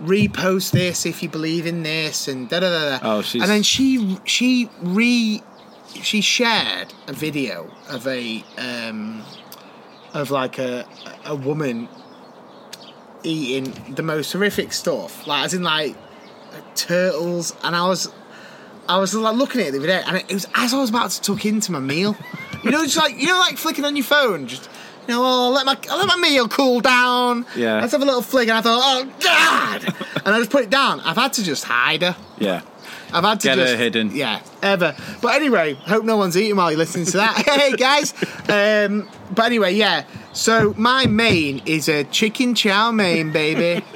repost 0.00 0.72
this 0.72 1.06
if 1.06 1.22
you 1.22 1.28
believe 1.28 1.66
in 1.66 1.82
this 1.82 2.26
and 2.28 2.48
da 2.48 2.60
da 2.60 2.70
da. 2.70 2.98
da. 2.98 3.16
Oh, 3.16 3.22
she's- 3.22 3.42
And 3.42 3.50
then 3.50 3.62
she 3.62 4.18
she 4.24 4.68
re 4.82 5.42
she 6.02 6.20
shared 6.20 6.92
a 7.06 7.12
video 7.12 7.70
of 7.88 8.06
a 8.06 8.44
um 8.58 9.22
of 10.14 10.30
like 10.30 10.58
a 10.58 10.86
a 11.24 11.34
woman 11.34 11.88
eating 13.24 13.94
the 13.94 14.02
most 14.02 14.32
horrific 14.32 14.72
stuff, 14.72 15.26
like 15.26 15.44
as 15.44 15.54
in 15.54 15.62
like 15.62 15.96
turtles, 16.74 17.54
and 17.62 17.74
I 17.74 17.86
was, 17.86 18.12
I 18.88 18.98
was 18.98 19.14
like 19.14 19.36
looking 19.36 19.60
at 19.60 19.68
it 19.68 19.70
the 19.72 19.78
other 19.78 19.86
day, 19.86 20.02
and 20.06 20.16
it 20.16 20.32
was 20.32 20.46
as 20.54 20.74
I 20.74 20.78
was 20.78 20.90
about 20.90 21.10
to 21.12 21.20
tuck 21.20 21.44
into 21.44 21.72
my 21.72 21.78
meal, 21.80 22.16
you 22.62 22.70
know, 22.70 22.82
just 22.84 22.96
like 22.96 23.18
you 23.18 23.26
know, 23.26 23.38
like 23.38 23.56
flicking 23.56 23.84
on 23.84 23.96
your 23.96 24.04
phone, 24.04 24.46
just 24.46 24.68
you 25.06 25.14
know, 25.14 25.22
oh, 25.24 25.50
let 25.50 25.66
my 25.66 25.78
I'll 25.90 25.98
let 25.98 26.08
my 26.08 26.16
meal 26.16 26.48
cool 26.48 26.80
down. 26.80 27.46
Yeah. 27.56 27.80
let's 27.80 27.92
have 27.92 28.02
a 28.02 28.04
little 28.04 28.22
flick, 28.22 28.48
and 28.48 28.58
I 28.58 28.60
thought, 28.60 28.80
oh 28.82 29.12
god, 29.20 29.94
and 30.24 30.34
I 30.34 30.38
just 30.38 30.50
put 30.50 30.64
it 30.64 30.70
down. 30.70 31.00
I've 31.00 31.16
had 31.16 31.32
to 31.34 31.44
just 31.44 31.64
hide 31.64 32.02
her. 32.02 32.16
yeah. 32.38 32.62
I've 33.12 33.24
had 33.24 33.40
to 33.40 33.48
Get 33.48 33.58
her 33.58 33.76
hidden. 33.76 34.14
Yeah, 34.14 34.40
ever. 34.62 34.94
But 35.20 35.34
anyway, 35.34 35.74
hope 35.74 36.04
no 36.04 36.16
one's 36.16 36.36
eating 36.36 36.56
while 36.56 36.70
you're 36.70 36.78
listening 36.78 37.06
to 37.06 37.16
that. 37.18 37.36
hey 37.46 37.72
guys. 37.76 38.14
Um, 38.48 39.08
but 39.34 39.46
anyway, 39.46 39.74
yeah. 39.74 40.04
So 40.32 40.74
my 40.76 41.06
main 41.06 41.62
is 41.66 41.88
a 41.88 42.04
chicken 42.04 42.54
chow 42.54 42.90
mein, 42.90 43.32
baby. 43.32 43.84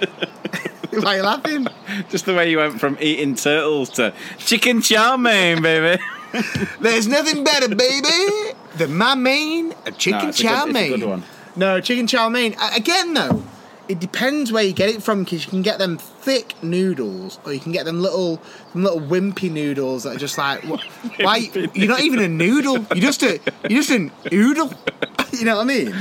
Why 0.92 1.14
are 1.14 1.16
you 1.16 1.22
laughing? 1.22 1.66
Just 2.08 2.24
the 2.26 2.34
way 2.34 2.50
you 2.50 2.58
went 2.58 2.80
from 2.80 2.96
eating 3.00 3.34
turtles 3.34 3.90
to 3.90 4.14
chicken 4.38 4.80
chow 4.80 5.16
mein, 5.16 5.62
baby. 5.62 6.02
There's 6.80 7.06
nothing 7.08 7.44
better, 7.44 7.74
baby, 7.74 8.54
than 8.76 8.96
my 8.96 9.14
main, 9.14 9.74
a 9.86 9.92
chicken 9.92 10.22
No, 10.24 10.28
a 10.28 10.32
chow 10.32 10.64
good- 10.64 10.70
a 10.70 10.72
mein. 10.72 10.90
good 11.00 11.08
one. 11.08 11.22
No, 11.54 11.80
chicken 11.80 12.06
chow 12.06 12.28
mein. 12.28 12.54
Again, 12.74 13.14
though, 13.14 13.42
it 13.88 14.00
depends 14.00 14.50
where 14.52 14.62
you 14.64 14.72
get 14.72 14.88
it 14.88 15.02
from 15.02 15.24
because 15.24 15.44
you 15.44 15.50
can 15.50 15.62
get 15.62 15.78
them 15.78 15.98
thick 15.98 16.54
noodles, 16.62 17.38
or 17.44 17.52
you 17.52 17.60
can 17.60 17.72
get 17.72 17.84
them 17.84 18.00
little, 18.00 18.40
them 18.72 18.82
little 18.84 19.00
wimpy 19.00 19.50
noodles 19.50 20.02
that 20.04 20.16
are 20.16 20.18
just 20.18 20.36
like, 20.38 20.60
wh- 20.62 20.82
why? 21.20 21.36
You're 21.74 21.88
not 21.88 22.00
even 22.00 22.18
a 22.20 22.28
noodle. 22.28 22.78
You're 22.94 22.96
just 23.12 23.22
a, 23.22 23.40
you're 23.68 23.82
just 23.82 23.90
an 23.90 24.10
oodle. 24.32 24.72
you 25.32 25.44
know 25.44 25.56
what 25.56 25.62
I 25.62 25.64
mean? 25.64 25.92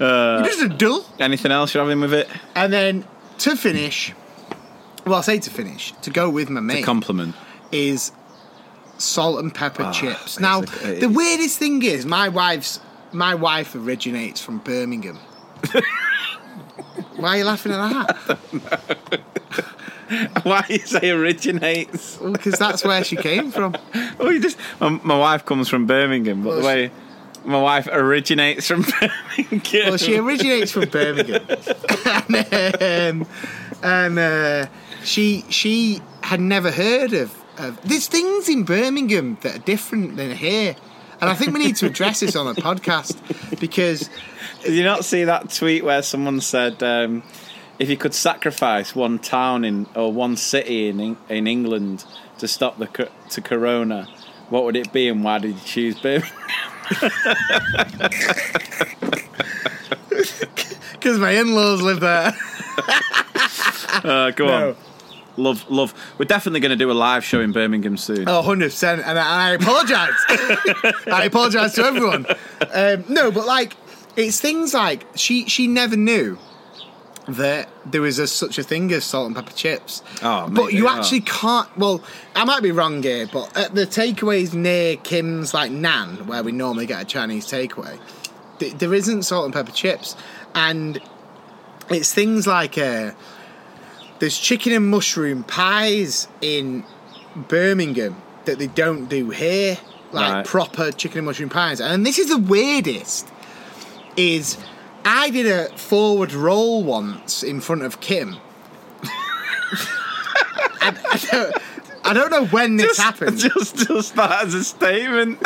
Uh, 0.00 0.42
You're 0.44 0.52
just 0.52 0.62
a 0.62 0.68
dull. 0.68 1.04
anything 1.18 1.50
else 1.52 1.72
you're 1.74 1.82
having 1.82 2.00
with 2.00 2.12
it? 2.12 2.28
And 2.54 2.72
then 2.72 3.04
to 3.38 3.56
finish, 3.56 4.12
well, 5.06 5.14
I 5.16 5.20
say 5.22 5.38
to 5.40 5.50
finish, 5.50 5.92
to 6.02 6.10
go 6.10 6.28
with 6.30 6.50
my 6.50 6.60
main 6.60 6.84
Compliment. 6.84 7.34
is 7.72 8.12
salt 8.98 9.40
and 9.40 9.54
pepper 9.54 9.84
Ah, 9.84 9.92
chips. 9.92 10.38
Now, 10.40 10.62
a- 10.82 11.00
the 11.00 11.08
weirdest 11.08 11.58
thing 11.58 11.82
is 11.82 12.04
my 12.06 12.28
wife's 12.28 12.80
my 13.12 13.34
wife 13.34 13.74
originates 13.74 14.40
from 14.40 14.58
Birmingham. 14.58 15.18
Why 17.16 17.28
are 17.28 17.36
you 17.38 17.44
laughing 17.44 17.72
at 17.72 17.78
that? 17.78 18.38
Why 20.44 20.62
do 20.68 20.74
you 20.74 20.86
say 20.86 21.10
originates? 21.10 22.16
Because 22.18 22.58
that's 22.58 22.84
where 22.84 23.02
she 23.02 23.16
came 23.16 23.50
from. 23.50 23.74
Oh, 24.20 24.30
you 24.30 24.40
just. 24.40 24.58
My, 24.80 24.90
my 25.02 25.18
wife 25.18 25.44
comes 25.44 25.68
from 25.68 25.86
Birmingham, 25.86 26.42
but 26.42 26.50
Well, 26.50 26.60
the 26.60 26.66
way 26.66 26.90
my 27.44 27.60
wife 27.60 27.88
originates 27.90 28.66
from 28.66 28.82
Birmingham. 29.36 29.88
Well, 29.88 29.96
she 29.96 30.16
originates 30.16 30.72
from 30.72 30.88
Birmingham, 30.88 31.46
and, 32.52 33.22
um, 33.22 33.28
and 33.82 34.18
uh, 34.18 34.66
she 35.04 35.44
she 35.48 36.00
had 36.22 36.40
never 36.40 36.70
heard 36.70 37.12
of, 37.12 37.34
of. 37.58 37.80
There's 37.82 38.08
things 38.08 38.48
in 38.48 38.64
Birmingham 38.64 39.38
that 39.42 39.56
are 39.56 39.60
different 39.60 40.16
than 40.16 40.32
here, 40.32 40.76
and 41.20 41.30
I 41.30 41.34
think 41.34 41.52
we 41.52 41.60
need 41.64 41.76
to 41.76 41.86
address 41.86 42.20
this 42.20 42.36
on 42.36 42.46
a 42.46 42.54
podcast 42.54 43.16
because 43.60 44.10
Did 44.66 44.74
you 44.74 44.84
not 44.84 45.04
see 45.04 45.24
that 45.24 45.50
tweet 45.50 45.84
where 45.84 46.02
someone 46.02 46.40
said, 46.40 46.82
um, 46.82 47.22
if 47.78 47.88
you 47.90 47.96
could 47.96 48.14
sacrifice 48.14 48.94
one 48.94 49.18
town 49.18 49.64
in 49.64 49.86
or 49.94 50.12
one 50.12 50.36
city 50.36 50.88
in 50.88 51.16
in 51.28 51.46
England 51.46 52.04
to 52.38 52.48
stop 52.48 52.78
the 52.78 53.08
to 53.30 53.40
Corona, 53.40 54.08
what 54.50 54.64
would 54.64 54.76
it 54.76 54.92
be, 54.92 55.08
and 55.08 55.22
why 55.24 55.38
did 55.38 55.54
you 55.54 55.60
choose 55.64 55.98
Birmingham? 56.00 56.32
because 60.92 61.18
my 61.18 61.30
in-laws 61.32 61.82
live 61.82 62.00
there. 62.00 62.32
Uh, 64.04 64.30
go 64.32 64.46
No. 64.46 64.68
on. 64.70 64.76
Love, 65.38 65.70
love. 65.70 65.94
We're 66.18 66.26
definitely 66.26 66.60
going 66.60 66.70
to 66.70 66.76
do 66.76 66.90
a 66.90 66.92
live 66.92 67.24
show 67.24 67.40
in 67.40 67.50
Birmingham 67.52 67.96
soon. 67.96 68.28
Oh, 68.28 68.42
100%. 68.42 68.92
And 68.92 69.00
I, 69.02 69.08
and 69.08 69.18
I 69.18 69.50
apologise. 69.52 71.06
I 71.06 71.24
apologise 71.24 71.72
to 71.76 71.84
everyone. 71.84 72.26
Um, 72.72 73.04
no, 73.08 73.30
but 73.30 73.46
like, 73.46 73.74
it's 74.16 74.40
things 74.40 74.74
like 74.74 75.06
she 75.14 75.46
she 75.48 75.66
never 75.66 75.96
knew 75.96 76.38
that 77.28 77.68
there 77.84 78.00
was 78.00 78.20
a, 78.20 78.26
such 78.28 78.56
a 78.56 78.62
thing 78.62 78.92
as 78.92 79.04
salt 79.04 79.26
and 79.26 79.34
pepper 79.34 79.50
chips. 79.52 80.00
Oh, 80.22 80.48
but 80.48 80.72
you 80.72 80.86
actually 80.88 81.22
can't. 81.22 81.68
Well, 81.76 82.00
I 82.36 82.44
might 82.44 82.62
be 82.62 82.70
wrong 82.70 83.02
here, 83.02 83.26
but 83.32 83.56
at 83.56 83.74
the 83.74 83.84
takeaways 83.84 84.54
near 84.54 84.96
Kim's, 84.96 85.52
like 85.52 85.72
Nan, 85.72 86.26
where 86.28 86.44
we 86.44 86.52
normally 86.52 86.86
get 86.86 87.02
a 87.02 87.04
Chinese 87.04 87.46
takeaway, 87.46 87.98
th- 88.60 88.74
there 88.74 88.94
isn't 88.94 89.24
salt 89.24 89.44
and 89.46 89.54
pepper 89.54 89.72
chips. 89.72 90.14
And 90.54 91.00
it's 91.90 92.14
things 92.14 92.46
like 92.46 92.78
uh, 92.78 93.10
there's 94.20 94.38
chicken 94.38 94.72
and 94.72 94.88
mushroom 94.88 95.42
pies 95.42 96.28
in 96.40 96.84
Birmingham 97.34 98.22
that 98.44 98.58
they 98.60 98.68
don't 98.68 99.06
do 99.08 99.30
here, 99.30 99.78
like 100.12 100.32
Right. 100.32 100.46
proper 100.46 100.92
chicken 100.92 101.18
and 101.18 101.26
mushroom 101.26 101.50
pies. 101.50 101.80
And 101.80 102.06
this 102.06 102.18
is 102.20 102.28
the 102.28 102.38
weirdest. 102.38 103.26
Is 104.16 104.56
I 105.04 105.30
did 105.30 105.46
a 105.46 105.68
forward 105.76 106.32
roll 106.32 106.82
once 106.82 107.42
in 107.42 107.60
front 107.60 107.82
of 107.82 108.00
Kim. 108.00 108.36
I, 110.80 110.94
I 111.10 111.18
don't, 111.30 111.56
I 112.04 112.12
don't 112.12 112.30
know 112.30 112.46
when 112.46 112.76
this 112.76 112.96
happened. 112.96 113.38
Just, 113.38 113.88
just 113.88 114.14
that 114.16 114.46
as 114.46 114.54
a 114.54 114.64
statement. 114.64 115.42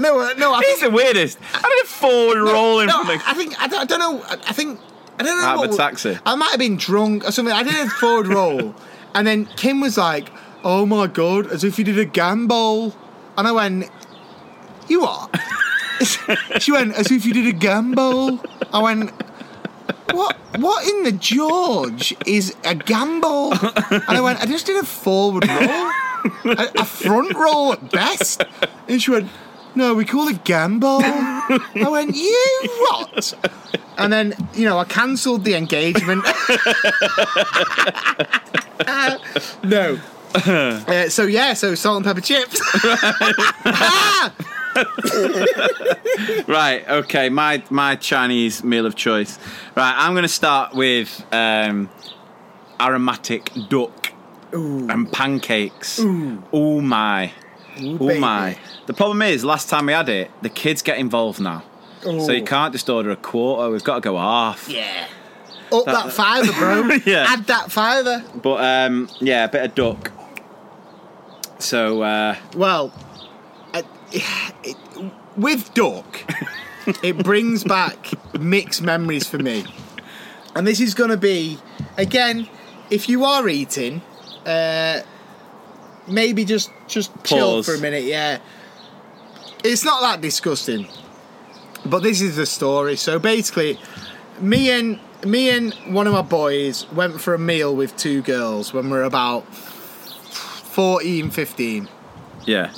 no, 0.00 0.32
no. 0.34 0.52
I 0.54 0.62
He's 0.62 0.78
think 0.78 0.80
the 0.80 0.90
weirdest. 0.90 1.38
I 1.54 1.60
did 1.60 1.84
a 1.84 1.88
forward 1.88 2.38
rolling 2.38 2.86
no, 2.86 3.04
from 3.04 3.16
the 3.16 3.22
I 3.26 3.34
think 3.34 3.60
I 3.60 3.66
don't, 3.66 3.80
I 3.80 3.84
don't 3.84 3.98
know. 3.98 4.22
I 4.28 4.52
think 4.52 4.80
I 5.18 5.22
don't 5.22 5.40
know. 5.40 5.46
Out 5.46 5.64
of 5.64 5.74
a 5.74 5.76
taxi. 5.76 6.18
I 6.24 6.34
might 6.34 6.50
have 6.50 6.58
been 6.58 6.76
drunk 6.76 7.26
or 7.26 7.32
something. 7.32 7.54
I 7.54 7.62
did 7.62 7.74
a 7.74 7.88
forward 7.90 8.28
roll, 8.28 8.74
and 9.14 9.26
then 9.26 9.46
Kim 9.56 9.80
was 9.80 9.96
like, 9.96 10.28
"Oh 10.62 10.86
my 10.86 11.06
god," 11.06 11.50
as 11.50 11.64
if 11.64 11.78
you 11.78 11.84
did 11.84 11.98
a 11.98 12.06
gambol, 12.06 12.94
and 13.36 13.46
I 13.48 13.52
went, 13.52 13.90
"You 14.88 15.02
what?" 15.02 15.34
she 16.58 16.72
went, 16.72 16.94
"As 16.94 17.10
if 17.10 17.24
you 17.24 17.32
did 17.32 17.46
a 17.46 17.58
gambol." 17.58 18.44
I 18.72 18.82
went. 18.82 19.10
What 20.12 20.36
what 20.58 20.88
in 20.88 21.02
the 21.02 21.12
George 21.12 22.14
is 22.26 22.50
a 22.64 22.74
gambol? 22.74 23.52
And 24.08 24.16
I 24.16 24.20
went, 24.20 24.40
I 24.40 24.46
just 24.46 24.66
did 24.66 24.82
a 24.82 24.86
forward 24.86 25.46
roll, 25.46 25.90
a, 26.56 26.70
a 26.78 26.84
front 26.84 27.34
roll 27.34 27.72
at 27.72 27.90
best. 27.90 28.44
And 28.88 29.02
she 29.02 29.10
went, 29.10 29.28
No, 29.74 29.94
we 29.94 30.04
call 30.04 30.28
it 30.28 30.44
gambol. 30.44 31.00
I 31.02 31.88
went, 31.88 32.16
You 32.16 32.68
what? 32.88 33.34
And 33.98 34.12
then, 34.12 34.34
you 34.54 34.64
know, 34.64 34.78
I 34.78 34.84
cancelled 34.84 35.44
the 35.44 35.54
engagement. 35.54 36.24
Uh, 38.86 39.18
no. 39.64 39.98
Uh, 40.34 41.08
so 41.08 41.24
yeah, 41.24 41.54
so 41.54 41.74
salt 41.74 41.96
and 41.96 42.04
pepper 42.04 42.20
chips. 42.20 42.60
Right, 46.48 46.84
okay, 46.88 47.28
my 47.28 47.62
my 47.70 47.96
Chinese 47.96 48.62
meal 48.64 48.86
of 48.86 48.94
choice. 48.94 49.38
Right, 49.74 49.94
I'm 49.96 50.12
going 50.12 50.22
to 50.22 50.28
start 50.28 50.74
with 50.74 51.24
um, 51.32 51.90
aromatic 52.80 53.50
duck 53.68 54.12
and 54.52 55.10
pancakes. 55.12 55.98
Ooh, 56.00 56.42
oh 56.52 56.80
my. 56.80 57.32
oh 57.78 57.98
baby. 57.98 58.20
my. 58.20 58.58
The 58.86 58.94
problem 58.94 59.22
is, 59.22 59.44
last 59.44 59.68
time 59.68 59.86
we 59.86 59.92
had 59.92 60.08
it, 60.08 60.30
the 60.42 60.48
kids 60.48 60.82
get 60.82 60.98
involved 60.98 61.40
now. 61.40 61.62
So 62.02 62.30
you 62.30 62.44
can't 62.44 62.72
just 62.72 62.88
order 62.88 63.10
a 63.10 63.16
quarter, 63.16 63.70
we've 63.70 63.82
got 63.82 63.96
to 63.96 64.00
go 64.00 64.16
half. 64.16 64.68
yeah. 64.68 65.08
Up 65.72 65.84
that 65.86 66.12
fiver, 66.12 66.52
bro. 66.52 66.96
Yeah. 67.04 67.26
Add 67.28 67.46
that 67.48 67.72
fiver. 67.72 68.24
But 68.40 68.62
um, 68.62 69.08
yeah, 69.20 69.44
a 69.44 69.48
bit 69.48 69.64
of 69.64 69.74
duck. 69.74 70.12
So, 71.58 72.02
uh, 72.02 72.36
Well, 72.54 72.92
it, 74.64 74.76
with 75.36 75.72
duck, 75.74 76.22
it 77.02 77.22
brings 77.22 77.64
back 77.64 78.10
mixed 78.38 78.82
memories 78.82 79.26
for 79.28 79.38
me. 79.38 79.64
And 80.54 80.66
this 80.66 80.80
is 80.80 80.94
going 80.94 81.10
to 81.10 81.16
be, 81.18 81.58
again, 81.98 82.48
if 82.90 83.08
you 83.08 83.24
are 83.24 83.46
eating, 83.48 84.00
uh, 84.46 85.00
maybe 86.08 86.44
just 86.44 86.70
just 86.86 87.10
chill 87.24 87.56
Pause. 87.56 87.66
for 87.66 87.74
a 87.74 87.78
minute. 87.78 88.04
Yeah, 88.04 88.38
it's 89.64 89.84
not 89.84 90.00
that 90.00 90.20
disgusting, 90.20 90.88
but 91.84 92.02
this 92.02 92.20
is 92.20 92.36
the 92.36 92.46
story. 92.46 92.96
So 92.96 93.18
basically, 93.18 93.78
me 94.40 94.70
and 94.70 94.98
me 95.24 95.50
and 95.50 95.74
one 95.88 96.06
of 96.06 96.12
my 96.12 96.22
boys 96.22 96.90
went 96.92 97.20
for 97.20 97.34
a 97.34 97.38
meal 97.38 97.74
with 97.74 97.96
two 97.96 98.22
girls 98.22 98.72
when 98.72 98.86
we 98.86 98.96
were 98.96 99.02
about 99.02 99.52
14, 99.54 101.30
15. 101.30 101.88
yeah. 102.46 102.72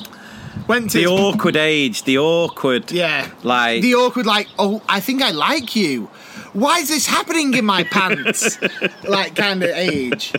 Went 0.66 0.90
to 0.90 0.98
The 0.98 1.06
awkward 1.06 1.56
age, 1.56 2.04
the 2.04 2.18
awkward. 2.18 2.90
Yeah. 2.92 3.30
Like, 3.42 3.82
the 3.82 3.94
awkward, 3.94 4.26
like, 4.26 4.48
oh, 4.58 4.82
I 4.88 5.00
think 5.00 5.22
I 5.22 5.30
like 5.30 5.74
you. 5.74 6.06
Why 6.52 6.78
is 6.78 6.88
this 6.88 7.06
happening 7.06 7.54
in 7.54 7.64
my 7.64 7.84
pants? 7.84 8.58
like, 9.08 9.34
kind 9.34 9.62
of 9.62 9.70
age. 9.70 10.32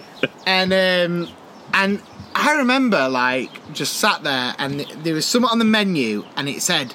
And, 0.45 0.73
um, 0.73 1.33
and 1.73 2.01
I 2.35 2.55
remember, 2.57 3.09
like, 3.09 3.73
just 3.73 3.97
sat 3.97 4.23
there 4.23 4.55
and 4.57 4.81
there 5.03 5.13
was 5.13 5.25
something 5.25 5.49
on 5.49 5.59
the 5.59 5.65
menu 5.65 6.25
and 6.35 6.47
it 6.47 6.61
said 6.61 6.93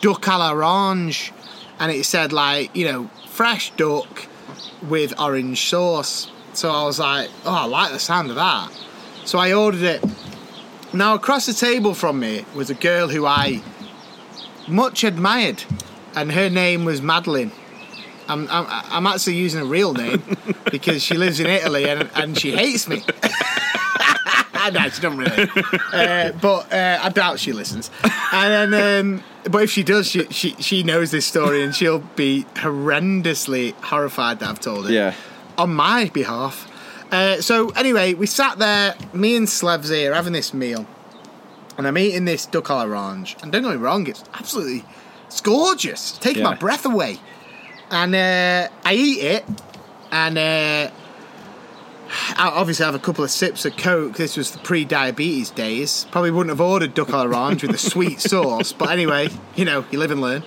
duck 0.00 0.22
à 0.22 0.38
l'orange. 0.38 1.32
And 1.78 1.90
it 1.90 2.04
said, 2.04 2.32
like, 2.32 2.74
you 2.76 2.84
know, 2.84 3.10
fresh 3.28 3.72
duck 3.76 4.26
with 4.88 5.18
orange 5.18 5.68
sauce. 5.68 6.30
So 6.52 6.70
I 6.70 6.84
was 6.84 6.98
like, 6.98 7.30
oh, 7.44 7.54
I 7.54 7.64
like 7.64 7.92
the 7.92 7.98
sound 7.98 8.30
of 8.30 8.36
that. 8.36 8.70
So 9.24 9.38
I 9.38 9.52
ordered 9.52 9.82
it. 9.82 10.04
Now, 10.92 11.14
across 11.14 11.46
the 11.46 11.52
table 11.52 11.94
from 11.94 12.18
me 12.18 12.44
was 12.54 12.70
a 12.70 12.74
girl 12.74 13.08
who 13.08 13.24
I 13.24 13.62
much 14.66 15.04
admired, 15.04 15.62
and 16.16 16.32
her 16.32 16.50
name 16.50 16.84
was 16.84 17.00
Madeline. 17.00 17.52
I'm, 18.28 18.48
I'm, 18.48 18.66
I'm 18.68 19.06
actually 19.06 19.36
using 19.36 19.60
a 19.60 19.64
real 19.64 19.92
name 19.92 20.22
because 20.70 21.02
she 21.02 21.14
lives 21.14 21.40
in 21.40 21.46
Italy 21.46 21.88
and, 21.88 22.08
and 22.14 22.38
she 22.38 22.52
hates 22.52 22.88
me. 22.88 23.02
no, 24.72 24.88
she 24.88 25.00
doesn't 25.00 25.16
really. 25.16 25.48
Uh, 25.92 26.32
but 26.40 26.72
uh, 26.72 27.00
I 27.02 27.08
doubt 27.08 27.40
she 27.40 27.52
listens. 27.52 27.90
And 28.32 28.72
then, 28.72 29.06
um, 29.06 29.24
but 29.50 29.64
if 29.64 29.70
she 29.70 29.82
does, 29.82 30.08
she, 30.08 30.26
she 30.30 30.50
she 30.60 30.82
knows 30.82 31.10
this 31.10 31.26
story 31.26 31.62
and 31.62 31.74
she'll 31.74 32.00
be 32.14 32.46
horrendously 32.54 33.72
horrified 33.82 34.38
that 34.40 34.48
I've 34.48 34.60
told 34.60 34.86
her 34.86 34.92
yeah. 34.92 35.14
on 35.58 35.74
my 35.74 36.10
behalf. 36.12 36.69
Uh, 37.10 37.40
so 37.40 37.70
anyway, 37.70 38.14
we 38.14 38.26
sat 38.26 38.58
there, 38.58 38.94
me 39.12 39.36
and 39.36 39.48
Slevs 39.48 39.88
here, 39.88 40.14
having 40.14 40.32
this 40.32 40.54
meal, 40.54 40.86
and 41.76 41.86
I'm 41.86 41.98
eating 41.98 42.24
this 42.24 42.46
duck 42.46 42.66
à 42.66 42.84
l'orange. 42.84 43.36
And 43.42 43.50
don't 43.50 43.62
get 43.62 43.70
me 43.70 43.76
wrong, 43.76 44.06
it's 44.06 44.22
absolutely, 44.34 44.84
it's 45.26 45.40
gorgeous, 45.40 46.10
it's 46.10 46.18
taking 46.18 46.44
my 46.44 46.54
breath 46.54 46.86
away. 46.86 47.18
And 47.90 48.14
uh, 48.14 48.68
I 48.84 48.94
eat 48.94 49.24
it, 49.24 49.44
and 50.12 50.38
uh, 50.38 50.90
I 52.36 52.48
obviously 52.48 52.84
have 52.84 52.94
a 52.94 53.00
couple 53.00 53.24
of 53.24 53.30
sips 53.30 53.64
of 53.64 53.76
Coke. 53.76 54.16
This 54.16 54.36
was 54.36 54.52
the 54.52 54.58
pre-diabetes 54.58 55.50
days. 55.50 56.06
Probably 56.12 56.30
wouldn't 56.30 56.50
have 56.50 56.60
ordered 56.60 56.94
duck 56.94 57.08
à 57.08 57.24
l'orange 57.24 57.62
with 57.62 57.72
the 57.72 57.78
sweet 57.78 58.20
sauce, 58.30 58.72
but 58.72 58.90
anyway, 58.90 59.28
you 59.56 59.64
know, 59.64 59.84
you 59.90 59.98
live 59.98 60.12
and 60.12 60.20
learn. 60.20 60.44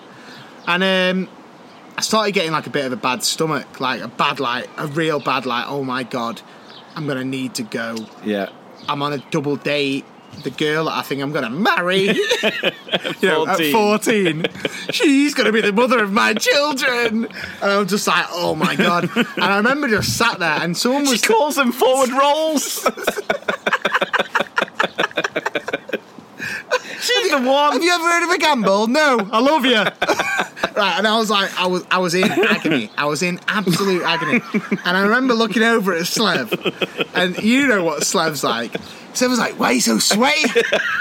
And 0.66 1.28
um, 1.28 1.30
I 1.98 2.02
started 2.02 2.32
getting 2.34 2.52
like 2.52 2.68
a 2.68 2.70
bit 2.70 2.86
of 2.86 2.92
a 2.92 2.98
bad 2.98 3.24
stomach, 3.24 3.80
like 3.80 4.02
a 4.02 4.08
bad, 4.08 4.40
like 4.40 4.68
a 4.78 4.88
real 4.88 5.20
bad, 5.20 5.46
like 5.46 5.66
oh 5.68 5.84
my 5.84 6.04
god, 6.04 6.42
I'm 6.96 7.08
gonna 7.08 7.24
need 7.24 7.56
to 7.56 7.64
go. 7.64 7.96
Yeah. 8.24 8.50
I'm 8.90 9.02
on 9.02 9.14
a 9.14 9.18
double 9.32 9.56
date. 9.56 10.06
The 10.44 10.50
girl 10.50 10.86
that 10.86 10.94
I 10.94 11.04
think 11.04 11.22
I'm 11.22 11.32
gonna 11.32 11.52
marry, 11.52 12.06
you 12.08 12.14
know, 13.22 13.46
at 13.48 13.58
14. 13.72 13.72
14, 13.72 14.46
she's 14.90 15.36
gonna 15.36 15.52
be 15.52 15.62
the 15.62 15.72
mother 15.72 16.04
of 16.04 16.12
my 16.12 16.34
children. 16.34 17.26
And 17.62 17.72
I'm 17.72 17.88
just 17.88 18.08
like, 18.08 18.26
oh 18.32 18.56
my 18.56 18.76
god. 18.76 19.10
And 19.16 19.28
I 19.44 19.58
remember 19.58 19.88
just 19.88 20.18
sat 20.18 20.40
there, 20.40 20.58
and 20.60 20.76
someone 20.76 21.04
was 21.04 21.20
She 21.20 21.28
calls 21.28 21.56
them 21.56 21.72
forward 21.72 22.10
rolls. 22.20 22.84
She's 27.00 27.30
the 27.32 27.42
one. 27.42 27.74
Have 27.74 27.84
you 27.84 27.92
ever 27.92 28.04
heard 28.04 28.24
of 28.24 28.30
a 28.32 28.38
gambol? 28.38 28.88
No, 28.88 29.30
I 29.32 29.40
love 29.40 29.66
you. 29.66 29.84
right, 30.76 30.98
and 30.98 31.08
I 31.08 31.18
was 31.18 31.30
like, 31.30 31.60
I 31.60 31.68
was, 31.68 31.86
I 31.90 32.00
was 32.00 32.14
in 32.14 32.24
agony. 32.32 32.90
I 32.98 33.06
was 33.06 33.24
in 33.24 33.40
absolute 33.48 34.04
agony. 34.04 34.42
And 34.86 34.98
I 34.98 35.02
remember 35.04 35.34
looking 35.34 35.64
over 35.64 35.94
at 35.94 36.04
Slev, 36.04 36.52
and 37.14 37.38
you 37.44 37.68
know 37.68 37.84
what 37.84 38.02
Slev's 38.02 38.44
like. 38.44 38.72
Slev 39.14 39.30
was 39.30 39.40
like, 39.40 39.60
"Why 39.60 39.68
are 39.68 39.74
you 39.74 39.82
so 39.82 40.00
sweaty?" 40.00 40.50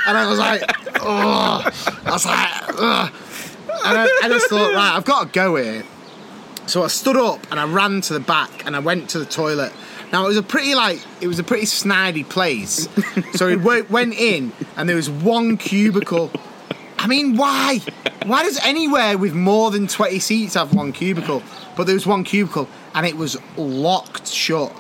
And 0.07 0.19
I 0.19 0.29
was 0.29 0.39
like, 0.39 0.63
"Oh," 1.01 1.63
I 2.05 2.11
was 2.11 2.27
like, 2.27 2.51
Ugh. 2.79 3.13
And 3.85 3.99
I, 3.99 4.21
I 4.23 4.29
just 4.29 4.49
thought, 4.49 4.75
right, 4.75 4.97
I've 4.97 5.05
got 5.05 5.25
to 5.25 5.33
go 5.33 5.57
here. 5.57 5.85
So 6.67 6.85
I 6.85 6.87
stood 6.89 7.17
up 7.17 7.41
and 7.51 7.59
I 7.59 7.65
ran 7.65 8.01
to 8.03 8.13
the 8.13 8.21
back 8.21 8.65
and 8.67 8.77
I 8.77 8.79
went 8.79 9.11
to 9.11 9.19
the 9.19 9.25
toilet. 9.25 9.73
Now 10.13 10.25
it 10.25 10.29
was 10.29 10.37
a 10.37 10.43
pretty 10.43 10.75
like 10.75 11.01
it 11.21 11.27
was 11.27 11.39
a 11.39 11.45
pretty 11.45 11.67
snidey 11.67 12.29
place. 12.29 12.89
so 13.33 13.47
we 13.47 13.57
went 13.57 14.15
in 14.15 14.53
and 14.77 14.89
there 14.89 14.97
was 14.97 15.11
one 15.11 15.57
cubicle. 15.57 16.31
I 17.03 17.09
mean, 17.09 17.37
why? 17.37 17.81
Why 18.27 18.45
does 18.45 18.59
anywhere 18.65 19.19
with 19.19 19.35
more 19.35 19.73
than 19.73 19.89
twenty 19.89 20.21
seats 20.21 20.55
have 20.55 20.73
one 20.73 20.93
cubicle? 20.93 21.43
But 21.77 21.87
there 21.87 21.95
was 21.95 22.07
one 22.07 22.23
cubicle 22.23 22.69
and 22.95 23.05
it 23.05 23.17
was 23.17 23.37
locked 23.57 24.29
shut. 24.29 24.73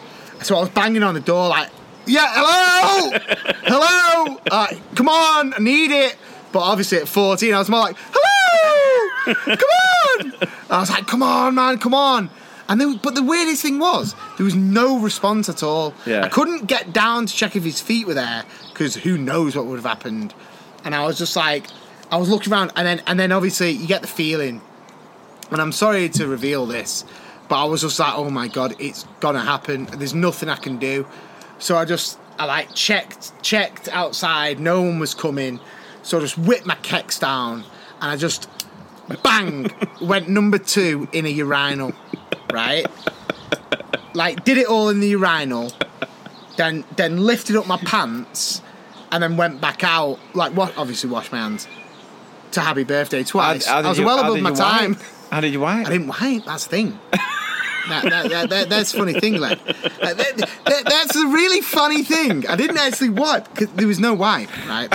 So 0.42 0.56
I 0.56 0.60
was 0.60 0.68
banging 0.68 1.02
on 1.02 1.14
the 1.14 1.20
door 1.20 1.48
like, 1.48 1.68
"Yeah, 2.06 2.28
hello, 2.28 3.18
hello, 3.64 4.40
uh, 4.52 4.68
come 4.94 5.08
on, 5.08 5.54
I 5.54 5.58
need 5.58 5.90
it." 5.90 6.16
But 6.52 6.60
obviously 6.60 6.98
at 6.98 7.08
fourteen, 7.08 7.54
I 7.54 7.58
was 7.58 7.68
more 7.68 7.80
like, 7.80 7.96
"Hello, 8.12 9.34
come 9.34 9.56
on." 9.58 10.48
I 10.70 10.78
was 10.78 10.90
like, 10.90 11.06
"Come 11.08 11.24
on, 11.24 11.56
man, 11.56 11.78
come 11.78 11.94
on." 11.94 12.30
And 12.68 12.80
there, 12.80 12.94
but 13.02 13.16
the 13.16 13.22
weirdest 13.24 13.62
thing 13.62 13.80
was 13.80 14.14
there 14.36 14.44
was 14.44 14.54
no 14.54 14.98
response 15.00 15.48
at 15.48 15.64
all. 15.64 15.92
Yeah. 16.06 16.24
I 16.24 16.28
couldn't 16.28 16.66
get 16.66 16.92
down 16.92 17.26
to 17.26 17.34
check 17.34 17.56
if 17.56 17.64
his 17.64 17.80
feet 17.80 18.06
were 18.06 18.14
there 18.14 18.44
because 18.72 18.94
who 18.94 19.18
knows 19.18 19.56
what 19.56 19.66
would 19.66 19.76
have 19.76 19.84
happened. 19.84 20.32
And 20.84 20.94
I 20.94 21.04
was 21.06 21.18
just 21.18 21.36
like, 21.36 21.66
I 22.12 22.16
was 22.16 22.28
looking 22.28 22.52
around, 22.52 22.72
and 22.76 22.86
then 22.86 23.02
and 23.06 23.18
then 23.18 23.32
obviously 23.32 23.70
you 23.70 23.86
get 23.86 24.02
the 24.02 24.08
feeling. 24.08 24.60
And 25.50 25.60
I'm 25.60 25.72
sorry 25.72 26.10
to 26.10 26.28
reveal 26.28 26.66
this, 26.66 27.04
but 27.48 27.56
I 27.56 27.64
was 27.64 27.80
just 27.80 27.98
like, 27.98 28.12
oh 28.14 28.28
my 28.28 28.48
god, 28.48 28.74
it's 28.78 29.04
gonna 29.20 29.40
happen. 29.40 29.86
There's 29.86 30.14
nothing 30.14 30.50
I 30.50 30.56
can 30.56 30.76
do. 30.76 31.06
So 31.58 31.76
I 31.76 31.86
just 31.86 32.18
I 32.38 32.44
like 32.44 32.74
checked 32.74 33.32
checked 33.42 33.88
outside. 33.88 34.60
No 34.60 34.82
one 34.82 34.98
was 34.98 35.14
coming. 35.14 35.58
So 36.02 36.18
I 36.18 36.20
just 36.20 36.36
whipped 36.36 36.66
my 36.66 36.74
kecks 36.76 37.18
down, 37.18 37.64
and 38.02 38.10
I 38.10 38.16
just 38.16 38.46
bang 39.22 39.70
went 40.02 40.28
number 40.28 40.58
two 40.58 41.08
in 41.12 41.24
a 41.24 41.30
urinal. 41.30 41.94
Right, 42.52 42.86
like 44.12 44.44
did 44.44 44.58
it 44.58 44.66
all 44.66 44.90
in 44.90 45.00
the 45.00 45.08
urinal. 45.08 45.72
Then 46.58 46.84
then 46.96 47.24
lifted 47.24 47.56
up 47.56 47.66
my 47.66 47.78
pants, 47.78 48.60
and 49.10 49.22
then 49.22 49.38
went 49.38 49.62
back 49.62 49.82
out. 49.82 50.18
Like 50.34 50.52
what? 50.52 50.76
Obviously, 50.76 51.08
wash 51.08 51.32
my 51.32 51.38
hands. 51.38 51.66
To 52.52 52.60
happy 52.60 52.84
birthday 52.84 53.22
twice. 53.24 53.66
How- 53.66 53.74
how 53.82 53.86
I 53.86 53.88
was 53.90 53.98
you- 53.98 54.04
well 54.06 54.18
above 54.18 54.40
my 54.40 54.52
time. 54.52 54.92
wipe? 54.94 55.02
How 55.30 55.40
did 55.40 55.52
you 55.52 55.60
wipe? 55.60 55.86
I 55.86 55.90
didn't 55.90 56.08
wipe. 56.08 56.44
That's 56.44 56.64
the 56.64 56.70
thing. 56.70 56.98
that, 57.12 58.02
that, 58.04 58.28
that, 58.30 58.50
that- 58.50 58.68
that's 58.68 58.92
the 58.92 58.98
funny 58.98 59.18
thing, 59.20 59.38
Len. 59.38 59.58
Uh, 59.66 60.14
that- 60.14 60.48
that- 60.66 60.84
that's 60.84 61.14
the 61.14 61.26
really 61.26 61.60
funny 61.60 62.02
thing. 62.02 62.46
I 62.46 62.56
didn't 62.56 62.78
actually 62.78 63.10
wipe 63.10 63.48
because 63.54 63.68
there 63.74 63.86
was 63.86 63.98
no 64.00 64.14
wipe, 64.14 64.50
right? 64.68 64.92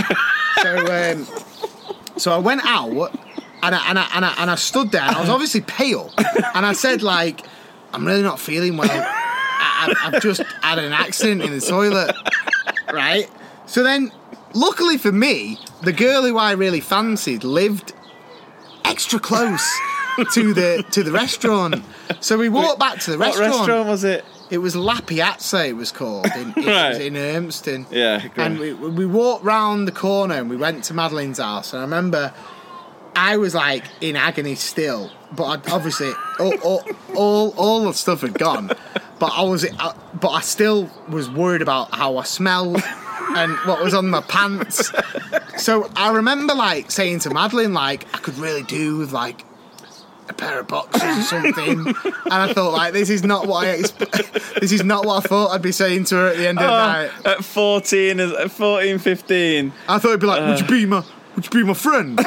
So, 0.61 1.11
um, 1.11 1.27
so 2.17 2.31
I 2.31 2.37
went 2.37 2.61
out 2.65 3.13
and 3.63 3.75
I, 3.75 3.89
and, 3.89 3.99
I, 3.99 4.09
and, 4.15 4.25
I, 4.25 4.33
and 4.39 4.51
I 4.51 4.55
stood 4.55 4.91
there 4.91 5.01
I 5.01 5.19
was 5.19 5.29
obviously 5.29 5.61
pale 5.61 6.11
and 6.55 6.65
I 6.65 6.73
said 6.73 7.01
like, 7.03 7.41
I'm 7.93 8.05
really 8.05 8.21
not 8.23 8.39
feeling 8.39 8.77
well. 8.77 8.89
I, 8.91 9.93
I, 10.01 10.07
I've 10.07 10.21
just 10.21 10.41
had 10.61 10.79
an 10.79 10.93
accident 10.93 11.41
in 11.43 11.51
the 11.51 11.61
toilet, 11.61 12.15
right? 12.91 13.29
So 13.65 13.83
then, 13.83 14.11
luckily 14.53 14.97
for 14.97 15.11
me, 15.11 15.59
the 15.81 15.93
girl 15.93 16.23
who 16.23 16.37
I 16.37 16.51
really 16.53 16.79
fancied 16.81 17.43
lived 17.43 17.93
extra 18.85 19.19
close 19.19 19.65
to 20.33 20.53
the 20.53 20.83
to 20.91 21.03
the 21.03 21.11
restaurant. 21.11 21.83
So 22.21 22.37
we 22.37 22.49
walked 22.49 22.79
back 22.79 22.99
to 23.01 23.11
the 23.11 23.17
What 23.17 23.27
restaurant. 23.37 23.51
restaurant 23.59 23.87
was 23.89 24.03
it? 24.03 24.25
It 24.49 24.59
was 24.59 24.75
La 24.75 24.99
Piazza. 25.01 25.67
It 25.67 25.75
was 25.75 25.91
called 25.91 26.25
in, 26.37 26.51
it 26.55 26.55
Right. 26.65 26.89
was 26.89 26.99
in 26.99 27.13
Urmston. 27.15 27.85
Yeah, 27.91 28.25
go 28.29 28.41
and 28.43 28.57
we, 28.59 28.73
we 28.73 29.05
walked 29.05 29.43
round 29.43 29.87
the 29.87 29.91
corner 29.91 30.35
and 30.35 30.49
we 30.49 30.55
went 30.55 30.85
to 30.85 30.93
Madeline's 30.93 31.39
house. 31.39 31.73
And 31.73 31.81
I 31.81 31.83
remember 31.83 32.33
I 33.15 33.35
was 33.37 33.53
like 33.53 33.83
in 33.99 34.15
agony 34.15 34.55
still, 34.55 35.11
but 35.33 35.43
I'd, 35.45 35.69
obviously 35.69 36.11
all, 36.39 36.53
all, 36.59 36.83
all 37.15 37.49
all 37.57 37.83
the 37.85 37.93
stuff 37.93 38.21
had 38.21 38.35
gone. 38.39 38.71
But 39.19 39.33
I 39.35 39.41
was, 39.41 39.65
I, 39.79 39.95
but 40.13 40.29
I 40.29 40.41
still 40.41 40.89
was 41.09 41.29
worried 41.29 41.61
about 41.63 41.93
how 41.93 42.17
I 42.17 42.23
smelled 42.23 42.81
and 43.35 43.51
what 43.67 43.83
was 43.83 43.93
on 43.93 44.09
my 44.09 44.21
pants. 44.21 44.91
So 45.57 45.89
I 45.95 46.13
remember 46.13 46.53
like 46.53 46.91
saying 46.91 47.19
to 47.19 47.29
Madeline, 47.31 47.73
like 47.73 48.05
I 48.13 48.19
could 48.19 48.37
really 48.37 48.63
do 48.63 48.97
with 48.97 49.11
like 49.11 49.43
a 50.29 50.33
pair 50.33 50.59
of 50.59 50.67
boxers 50.67 51.01
or 51.01 51.21
something. 51.23 51.87
and 51.87 52.33
I 52.33 52.53
thought 52.53 52.73
like 52.73 52.93
this 52.93 53.09
is 53.09 53.23
not 53.23 53.47
what 53.47 53.65
I 53.65 53.77
exp- 53.77 54.59
this 54.59 54.71
is 54.71 54.83
not 54.83 55.05
what 55.05 55.25
I 55.25 55.27
thought 55.27 55.51
I'd 55.51 55.61
be 55.61 55.71
saying 55.71 56.05
to 56.05 56.15
her 56.15 56.27
at 56.27 56.37
the 56.37 56.47
end 56.47 56.59
of 56.59 56.63
the 56.65 56.69
oh, 56.69 56.77
night. 56.77 57.11
Oh, 57.25 57.31
at 57.31 57.43
14, 57.43 58.19
is- 58.19 58.31
at 58.33 58.51
14, 58.51 58.99
15. 58.99 59.73
I 59.87 59.99
thought 59.99 60.07
it'd 60.09 60.19
be 60.19 60.27
like, 60.27 60.41
would 60.41 60.59
you 60.59 60.65
uh. 60.65 60.69
be 60.69 60.85
my, 60.85 61.03
would 61.35 61.45
you 61.45 61.51
be 61.51 61.63
my 61.63 61.73
friend? 61.73 62.17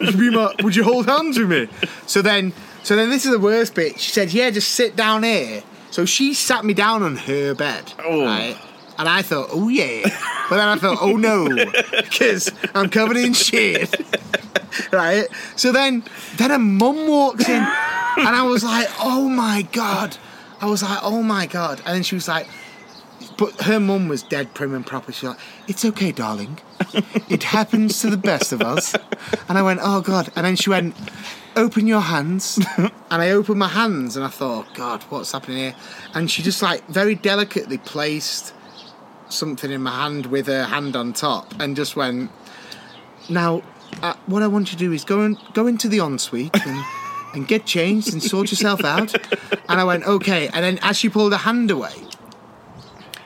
would 0.00 0.14
you 0.14 0.18
be 0.18 0.30
my, 0.30 0.54
would 0.62 0.76
you 0.76 0.84
hold 0.84 1.06
hands 1.06 1.38
with 1.38 1.48
me? 1.50 1.68
So 2.06 2.22
then, 2.22 2.52
so 2.82 2.96
then 2.96 3.10
this 3.10 3.24
is 3.24 3.32
the 3.32 3.40
worst 3.40 3.74
bit. 3.74 4.00
She 4.00 4.10
said, 4.12 4.32
yeah, 4.32 4.50
just 4.50 4.70
sit 4.70 4.96
down 4.96 5.22
here. 5.22 5.62
So 5.90 6.04
she 6.06 6.34
sat 6.34 6.64
me 6.64 6.74
down 6.74 7.02
on 7.02 7.16
her 7.16 7.54
bed, 7.54 7.92
Oh. 8.04 8.24
right? 8.24 8.56
And 9.02 9.08
I 9.08 9.22
thought, 9.22 9.48
oh 9.50 9.66
yeah. 9.68 10.02
But 10.48 10.58
then 10.58 10.68
I 10.68 10.76
thought, 10.76 10.98
oh 11.00 11.16
no, 11.16 11.48
because 12.02 12.52
I'm 12.72 12.88
covered 12.88 13.16
in 13.16 13.32
shit, 13.32 13.92
right? 14.92 15.26
So 15.56 15.72
then, 15.72 16.04
then 16.36 16.52
a 16.52 16.58
mum 16.60 17.08
walks 17.08 17.48
in, 17.48 17.64
and 17.64 18.28
I 18.28 18.44
was 18.44 18.62
like, 18.62 18.86
oh 19.00 19.28
my 19.28 19.66
god. 19.72 20.16
I 20.60 20.66
was 20.66 20.84
like, 20.84 21.00
oh 21.02 21.20
my 21.20 21.46
god. 21.46 21.80
And 21.84 21.96
then 21.96 22.04
she 22.04 22.14
was 22.14 22.28
like, 22.28 22.46
but 23.36 23.62
her 23.62 23.80
mum 23.80 24.06
was 24.06 24.22
dead 24.22 24.54
prim 24.54 24.72
and 24.72 24.86
proper. 24.86 25.10
She's 25.10 25.24
like, 25.24 25.38
it's 25.66 25.84
okay, 25.84 26.12
darling. 26.12 26.60
It 27.28 27.42
happens 27.42 28.00
to 28.02 28.10
the 28.10 28.16
best 28.16 28.52
of 28.52 28.62
us. 28.62 28.94
And 29.48 29.58
I 29.58 29.62
went, 29.62 29.80
oh 29.82 30.00
God. 30.00 30.30
And 30.36 30.46
then 30.46 30.54
she 30.54 30.70
went, 30.70 30.94
open 31.56 31.88
your 31.88 32.02
hands. 32.02 32.60
And 32.76 32.92
I 33.10 33.30
opened 33.30 33.58
my 33.58 33.66
hands 33.66 34.14
and 34.16 34.24
I 34.24 34.28
thought, 34.28 34.68
oh 34.68 34.74
God, 34.74 35.02
what's 35.08 35.32
happening 35.32 35.56
here? 35.56 35.74
And 36.14 36.30
she 36.30 36.40
just 36.44 36.62
like 36.62 36.86
very 36.86 37.16
delicately 37.16 37.78
placed 37.78 38.54
something 39.32 39.70
in 39.70 39.82
my 39.82 39.90
hand 39.90 40.26
with 40.26 40.46
her 40.46 40.64
hand 40.64 40.96
on 40.96 41.12
top 41.12 41.60
and 41.60 41.76
just 41.76 41.96
went, 41.96 42.30
now, 43.28 43.62
uh, 44.02 44.14
what 44.26 44.42
I 44.42 44.46
want 44.46 44.72
you 44.72 44.78
to 44.78 44.84
do 44.84 44.92
is 44.92 45.04
go, 45.04 45.20
and, 45.20 45.38
go 45.54 45.66
into 45.66 45.88
the 45.88 45.98
ensuite 45.98 46.54
and, 46.66 46.84
and 47.34 47.48
get 47.48 47.66
changed 47.66 48.12
and 48.12 48.22
sort 48.22 48.50
yourself 48.50 48.84
out. 48.84 49.14
And 49.68 49.80
I 49.80 49.84
went, 49.84 50.04
okay. 50.04 50.48
And 50.48 50.64
then 50.64 50.78
as 50.82 50.96
she 50.96 51.08
pulled 51.08 51.32
her 51.32 51.38
hand 51.38 51.70
away, 51.70 51.94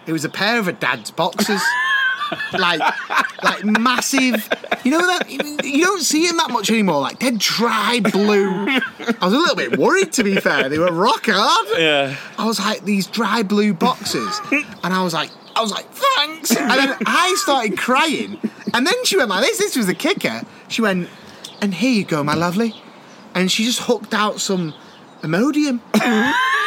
it 0.06 0.12
was 0.12 0.24
a 0.24 0.28
pair 0.28 0.58
of 0.58 0.66
her 0.66 0.72
dad's 0.72 1.10
boxers. 1.10 1.62
like, 2.52 2.80
like 3.42 3.64
massive. 3.64 4.48
You 4.84 4.90
know 4.92 5.06
that 5.06 5.30
you 5.64 5.84
don't 5.84 6.02
see 6.02 6.26
them 6.26 6.36
that 6.38 6.50
much 6.50 6.70
anymore. 6.70 7.00
Like 7.00 7.18
they're 7.20 7.32
dry 7.32 8.00
blue. 8.00 8.50
I 8.68 9.16
was 9.22 9.32
a 9.32 9.36
little 9.36 9.56
bit 9.56 9.78
worried, 9.78 10.12
to 10.14 10.24
be 10.24 10.36
fair. 10.36 10.68
They 10.68 10.78
were 10.78 10.92
rock 10.92 11.26
hard. 11.26 11.78
Yeah. 11.78 12.16
I 12.38 12.46
was 12.46 12.58
like 12.58 12.84
these 12.84 13.06
dry 13.06 13.42
blue 13.42 13.74
boxes, 13.74 14.40
and 14.52 14.92
I 14.92 15.02
was 15.02 15.14
like, 15.14 15.30
I 15.56 15.62
was 15.62 15.70
like, 15.72 15.86
thanks. 15.90 16.54
And 16.54 16.70
then 16.70 16.96
I 17.06 17.34
started 17.38 17.78
crying, 17.78 18.38
and 18.74 18.86
then 18.86 19.04
she 19.04 19.16
went 19.16 19.30
like 19.30 19.42
this. 19.42 19.58
This 19.58 19.76
was 19.76 19.86
the 19.86 19.94
kicker. 19.94 20.42
She 20.68 20.82
went, 20.82 21.08
and 21.60 21.74
here 21.74 21.92
you 21.92 22.04
go, 22.04 22.22
my 22.22 22.34
lovely. 22.34 22.74
And 23.34 23.50
she 23.50 23.64
just 23.64 23.80
hooked 23.80 24.14
out 24.14 24.40
some 24.40 24.74
Imodium. 25.22 25.80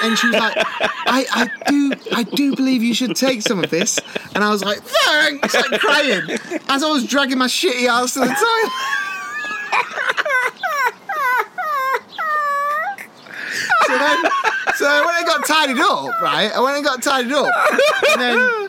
And 0.01 0.17
she 0.17 0.27
was 0.27 0.35
like, 0.37 0.53
I, 0.57 1.25
I 1.31 1.49
do 1.67 1.93
I 2.13 2.23
do 2.23 2.55
believe 2.55 2.83
you 2.83 2.93
should 2.93 3.15
take 3.15 3.41
some 3.41 3.63
of 3.63 3.69
this. 3.69 3.99
And 4.33 4.43
I 4.43 4.49
was 4.49 4.63
like, 4.63 4.79
thanks, 4.81 5.53
like 5.53 5.79
crying. 5.79 6.29
As 6.67 6.83
I 6.83 6.89
was 6.89 7.05
dragging 7.05 7.37
my 7.37 7.47
shitty 7.47 7.87
ass 7.87 8.13
to 8.13 8.19
the 8.19 8.25
toilet. 8.25 8.71
so 13.87 13.97
then 13.97 14.23
so 14.75 15.05
when 15.05 15.15
I 15.15 15.23
got 15.25 15.45
tidied 15.45 15.79
up, 15.79 16.21
right? 16.21 16.51
I 16.55 16.59
went 16.61 16.77
and 16.77 16.85
got 16.85 17.03
tidied 17.03 17.33
up. 17.33 17.53
And 18.11 18.21
then 18.21 18.68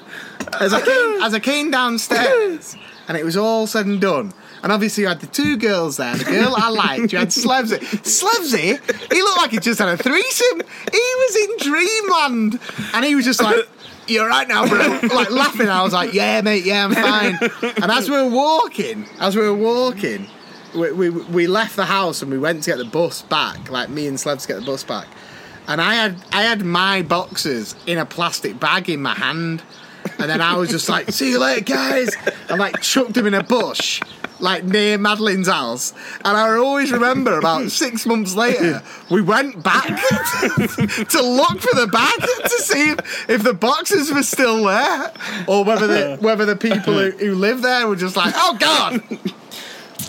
as 0.59 0.73
I 0.73 0.81
came 0.81 1.23
as 1.23 1.35
I 1.35 1.41
came 1.41 1.71
downstairs 1.71 2.77
and 3.09 3.17
it 3.17 3.25
was 3.25 3.37
all 3.37 3.67
said 3.67 3.87
and 3.87 4.01
done. 4.01 4.33
And 4.63 4.71
obviously 4.71 5.03
you 5.03 5.09
had 5.09 5.21
the 5.21 5.27
two 5.27 5.57
girls 5.57 5.97
there, 5.97 6.15
the 6.17 6.25
girl 6.25 6.55
I 6.55 6.69
liked, 6.69 7.13
you 7.13 7.19
had 7.19 7.29
Slevsy. 7.29 7.79
Slevsy, 7.79 9.13
he 9.13 9.23
looked 9.23 9.39
like 9.39 9.53
he 9.53 9.59
just 9.59 9.79
had 9.79 9.89
a 9.89 9.97
threesome. 9.97 10.61
He 10.93 11.15
was 11.17 11.37
in 11.37 11.73
dreamland. 11.73 12.61
And 12.93 13.05
he 13.05 13.15
was 13.15 13.25
just 13.25 13.43
like, 13.43 13.67
You're 14.07 14.29
right 14.29 14.47
now, 14.47 14.69
bro. 14.69 15.01
Like 15.15 15.31
laughing. 15.31 15.69
I 15.69 15.83
was 15.83 15.95
like, 15.95 16.13
Yeah, 16.13 16.43
mate, 16.43 16.65
yeah, 16.65 16.85
I'm 16.85 16.95
fine. 16.95 17.39
And 17.83 17.91
as 17.91 18.11
we 18.11 18.17
were 18.17 18.29
walking, 18.29 19.07
as 19.19 19.35
we 19.35 19.43
were 19.43 19.55
walking, 19.55 20.27
we, 20.75 20.93
we, 20.93 21.09
we 21.09 21.47
left 21.47 21.77
the 21.77 21.87
house 21.87 22.21
and 22.23 22.31
we 22.31 22.39
went 22.39 22.63
to 22.65 22.71
get 22.71 22.77
the 22.77 22.85
bus 22.85 23.23
back, 23.23 23.71
like 23.71 23.89
me 23.89 24.07
and 24.07 24.21
Slevs 24.21 24.47
get 24.47 24.61
the 24.61 24.67
bus 24.67 24.85
back. 24.85 25.09
And 25.69 25.81
I 25.81 25.95
had 25.95 26.17
I 26.33 26.43
had 26.43 26.65
my 26.65 27.03
boxes 27.03 27.75
in 27.87 27.97
a 27.99 28.05
plastic 28.05 28.59
bag 28.61 28.91
in 28.91 29.01
my 29.01 29.15
hand. 29.15 29.63
And 30.19 30.29
then 30.31 30.41
I 30.41 30.57
was 30.57 30.69
just 30.71 30.89
like, 30.89 31.11
see 31.13 31.31
you 31.31 31.39
later, 31.39 31.63
guys. 31.65 32.15
And 32.49 32.59
like 32.59 32.81
chucked 32.81 33.17
him 33.17 33.27
in 33.27 33.35
a 33.35 33.43
bush, 33.43 34.01
like 34.39 34.65
near 34.65 34.99
Madeline's 34.99 35.49
house. 35.49 35.93
And 36.25 36.37
I 36.37 36.57
always 36.57 36.93
remember 36.93 37.39
about 37.39 37.71
six 37.71 38.05
months 38.07 38.35
later, 38.35 38.83
we 39.11 39.23
went 39.23 39.63
back 39.63 39.87
to 39.87 41.23
look 41.23 41.61
for 41.61 41.75
the 41.75 41.89
bag 41.91 42.21
to 42.21 42.49
see 42.59 42.91
if, 42.91 43.31
if 43.31 43.43
the 43.43 43.55
boxes 43.55 44.13
were 44.13 44.23
still 44.23 44.65
there 44.65 45.13
or 45.47 45.65
whether 45.65 45.87
the, 45.87 46.17
whether 46.21 46.45
the 46.45 46.57
people 46.57 46.95
who, 46.95 47.11
who 47.13 47.35
live 47.35 47.63
there 47.63 47.87
were 47.89 47.97
just 47.97 48.17
like, 48.17 48.35
oh 48.37 48.57
God. 48.59 49.03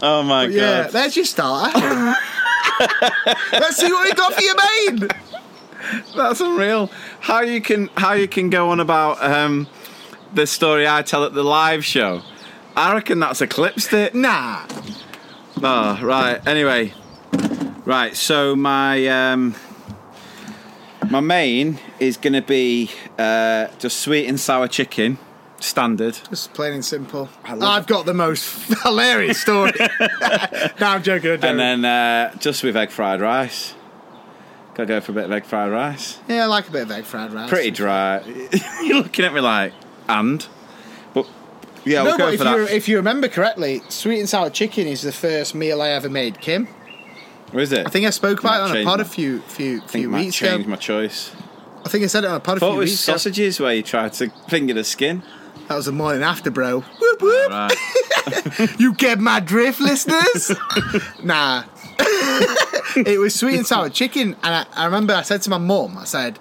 Oh 0.01 0.23
my 0.23 0.47
But 0.47 0.53
yeah, 0.53 0.83
god. 0.83 0.91
there's 0.91 1.15
your 1.15 1.25
starter. 1.25 2.15
Let's 3.53 3.77
see 3.77 3.91
what 3.91 4.03
we 4.05 4.13
got 4.13 4.33
for 4.33 4.41
your 4.41 4.55
main. 4.55 5.07
That's 6.15 6.39
unreal. 6.41 6.89
How 7.19 7.41
you 7.41 7.61
can 7.61 7.89
how 7.95 8.13
you 8.13 8.27
can 8.27 8.49
go 8.49 8.69
on 8.69 8.79
about 8.79 9.21
um, 9.23 9.67
the 10.33 10.47
story 10.47 10.87
I 10.87 11.01
tell 11.01 11.23
at 11.23 11.33
the 11.33 11.43
live 11.43 11.83
show. 11.83 12.21
I 12.75 12.93
reckon 12.93 13.19
that's 13.19 13.41
eclipsed 13.41 13.93
it. 13.93 14.15
Nah. 14.15 14.65
Oh, 15.63 15.99
right. 16.01 16.45
Anyway, 16.47 16.93
right. 17.85 18.15
So 18.15 18.55
my 18.55 19.07
um, 19.07 19.55
my 21.09 21.19
main 21.19 21.79
is 21.99 22.17
going 22.17 22.33
to 22.33 22.41
be 22.41 22.89
uh, 23.19 23.67
just 23.77 23.99
sweet 23.99 24.27
and 24.27 24.39
sour 24.39 24.67
chicken, 24.67 25.17
standard. 25.59 26.17
Just 26.29 26.53
plain 26.53 26.73
and 26.73 26.85
simple. 26.85 27.29
I've 27.43 27.85
got 27.87 28.05
the 28.05 28.13
most 28.13 28.73
hilarious 28.83 29.41
story. 29.41 29.73
no, 29.79 29.87
I'm 30.79 31.03
joking. 31.03 31.31
Joking. 31.31 31.49
And 31.49 31.59
then 31.59 31.85
uh, 31.85 32.35
just 32.37 32.63
with 32.63 32.77
egg 32.77 32.89
fried 32.89 33.19
rice. 33.21 33.75
Gotta 34.73 34.87
go 34.87 35.01
for 35.01 35.11
a 35.11 35.15
bit 35.15 35.25
of 35.25 35.31
egg 35.33 35.43
fried 35.43 35.69
rice. 35.69 36.19
yeah, 36.29 36.43
I 36.43 36.45
like 36.45 36.69
a 36.69 36.71
bit 36.71 36.83
of 36.83 36.91
egg 36.91 37.03
fried 37.03 37.33
rice. 37.33 37.49
Pretty 37.49 37.71
dry. 37.71 38.23
You're 38.81 39.03
looking 39.03 39.25
at 39.25 39.33
me 39.33 39.41
like, 39.41 39.73
and? 40.11 40.47
But 41.13 41.27
yeah, 41.85 41.99
no, 42.03 42.03
we'll 42.03 42.11
but 42.13 42.17
go 42.17 42.27
if 42.29 42.39
for 42.39 42.45
you 42.45 42.65
that. 42.65 42.75
if 42.75 42.87
you 42.87 42.97
remember 42.97 43.27
correctly, 43.27 43.81
sweet 43.89 44.19
and 44.19 44.29
sour 44.29 44.49
chicken 44.49 44.87
is 44.87 45.01
the 45.01 45.11
first 45.11 45.55
meal 45.55 45.81
I 45.81 45.89
ever 45.89 46.09
made. 46.09 46.39
Kim, 46.41 46.67
Where 47.51 47.63
is 47.63 47.71
it? 47.71 47.85
I 47.85 47.89
think 47.89 48.05
I 48.05 48.11
spoke 48.11 48.39
about 48.39 48.69
it 48.69 48.71
on 48.71 48.77
a 48.77 48.83
pod 48.85 48.99
a 48.99 49.05
few 49.05 49.41
few 49.41 49.81
few 49.81 50.09
weeks 50.11 50.35
change 50.35 50.61
ago. 50.61 50.69
my 50.69 50.75
choice. 50.77 51.31
I 51.85 51.89
think 51.89 52.03
I 52.03 52.07
said 52.07 52.23
it 52.23 52.27
on 52.27 52.35
a 52.35 52.39
pod 52.39 52.57
a 52.57 52.59
thought 52.59 52.71
few 52.73 52.77
it 52.77 52.83
was 52.83 52.89
weeks 52.91 53.07
ago. 53.07 53.13
sausages 53.17 53.59
where 53.59 53.73
you 53.73 53.81
tried 53.83 54.13
to 54.13 54.29
finger 54.47 54.73
the 54.73 54.83
skin. 54.83 55.23
That 55.67 55.75
was 55.77 55.85
the 55.85 55.91
morning 55.91 56.21
after, 56.23 56.51
bro. 56.51 56.81
Whoop 56.81 57.21
whoop. 57.21 57.49
Right. 57.49 57.71
You 58.77 58.93
get 58.93 59.19
my 59.19 59.39
drift, 59.39 59.79
listeners? 59.79 60.51
nah. 61.23 61.63
it 62.95 63.19
was 63.19 63.33
sweet 63.33 63.55
and 63.57 63.65
sour 63.65 63.89
chicken, 63.89 64.35
and 64.43 64.55
I, 64.55 64.65
I 64.75 64.85
remember 64.85 65.13
I 65.13 65.21
said 65.23 65.41
to 65.43 65.49
my 65.49 65.57
mum, 65.57 65.97
I 65.97 66.03
said, 66.03 66.37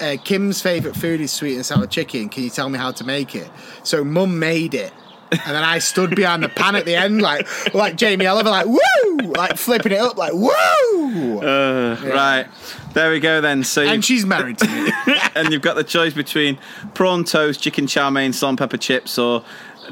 uh, 0.00 0.16
Kim's 0.24 0.60
favourite 0.62 0.96
food 0.96 1.20
is 1.20 1.32
sweet 1.32 1.56
and 1.56 1.64
sour 1.66 1.86
chicken. 1.86 2.28
Can 2.28 2.44
you 2.44 2.50
tell 2.50 2.68
me 2.68 2.78
how 2.78 2.92
to 2.92 3.04
make 3.04 3.34
it? 3.34 3.50
So 3.82 4.04
mum 4.04 4.38
made 4.38 4.74
it, 4.74 4.92
And 5.30 5.40
then 5.56 5.64
I 5.64 5.78
stood 5.78 6.14
behind 6.16 6.42
the 6.42 6.48
pan 6.48 6.74
at 6.76 6.84
the 6.84 6.94
end, 6.96 7.20
like 7.20 7.46
like 7.74 7.96
Jamie 7.96 8.26
Oliver, 8.26 8.50
like 8.50 8.66
woo, 8.66 9.16
like 9.36 9.56
flipping 9.56 9.92
it 9.92 9.98
up, 10.00 10.16
like 10.16 10.32
woo. 10.32 11.40
Uh, 11.40 11.96
Right. 12.02 12.46
There 12.94 13.10
we 13.10 13.20
go 13.20 13.40
then. 13.40 13.62
So 13.64 13.82
And 13.82 14.04
she's 14.04 14.24
married 14.24 14.58
to 14.58 14.66
me. 14.66 14.90
and 15.34 15.52
you've 15.52 15.62
got 15.62 15.76
the 15.76 15.84
choice 15.84 16.14
between 16.14 16.58
prawn 16.94 17.24
toast, 17.24 17.60
chicken 17.60 17.86
chow 17.86 18.10
mein, 18.10 18.32
salt 18.32 18.50
and 18.50 18.58
pepper 18.58 18.76
chips, 18.78 19.18
or 19.18 19.44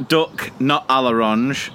duck 0.08 0.50
not 0.60 0.84
a 0.88 1.02
l'orange, 1.02 1.70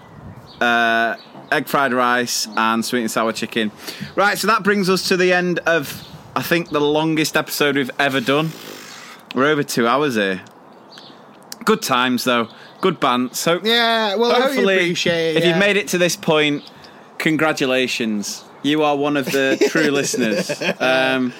uh, 0.59 1.15
egg 1.51 1.67
fried 1.67 1.93
rice, 1.93 2.47
and 2.57 2.83
sweet 2.83 3.01
and 3.01 3.11
sour 3.11 3.31
chicken. 3.31 3.71
Right, 4.15 4.37
so 4.37 4.47
that 4.47 4.63
brings 4.63 4.89
us 4.89 5.07
to 5.09 5.17
the 5.17 5.31
end 5.33 5.59
of, 5.59 6.03
I 6.35 6.41
think, 6.41 6.69
the 6.69 6.81
longest 6.81 7.35
episode 7.35 7.75
we've 7.75 7.91
ever 7.99 8.21
done. 8.21 8.51
We're 9.35 9.47
over 9.47 9.63
two 9.63 9.87
hours 9.87 10.15
here. 10.15 10.41
Good 11.65 11.81
times 11.81 12.23
though. 12.23 12.49
Good 12.81 12.99
band. 12.99 13.35
So 13.35 13.59
Yeah, 13.63 14.15
well, 14.15 14.31
I 14.31 14.35
hope 14.35 14.41
you 14.41 14.47
hopefully, 14.47 14.75
appreciate 14.77 15.31
it, 15.31 15.37
if 15.37 15.43
yeah. 15.43 15.49
you've 15.49 15.59
made 15.59 15.77
it 15.77 15.87
to 15.89 15.97
this 15.97 16.15
point, 16.15 16.69
congratulations. 17.17 18.43
You 18.63 18.83
are 18.83 18.95
one 18.95 19.17
of 19.17 19.25
the 19.25 19.57
true 19.69 19.89
listeners. 19.91 20.61
Um, 20.79 21.33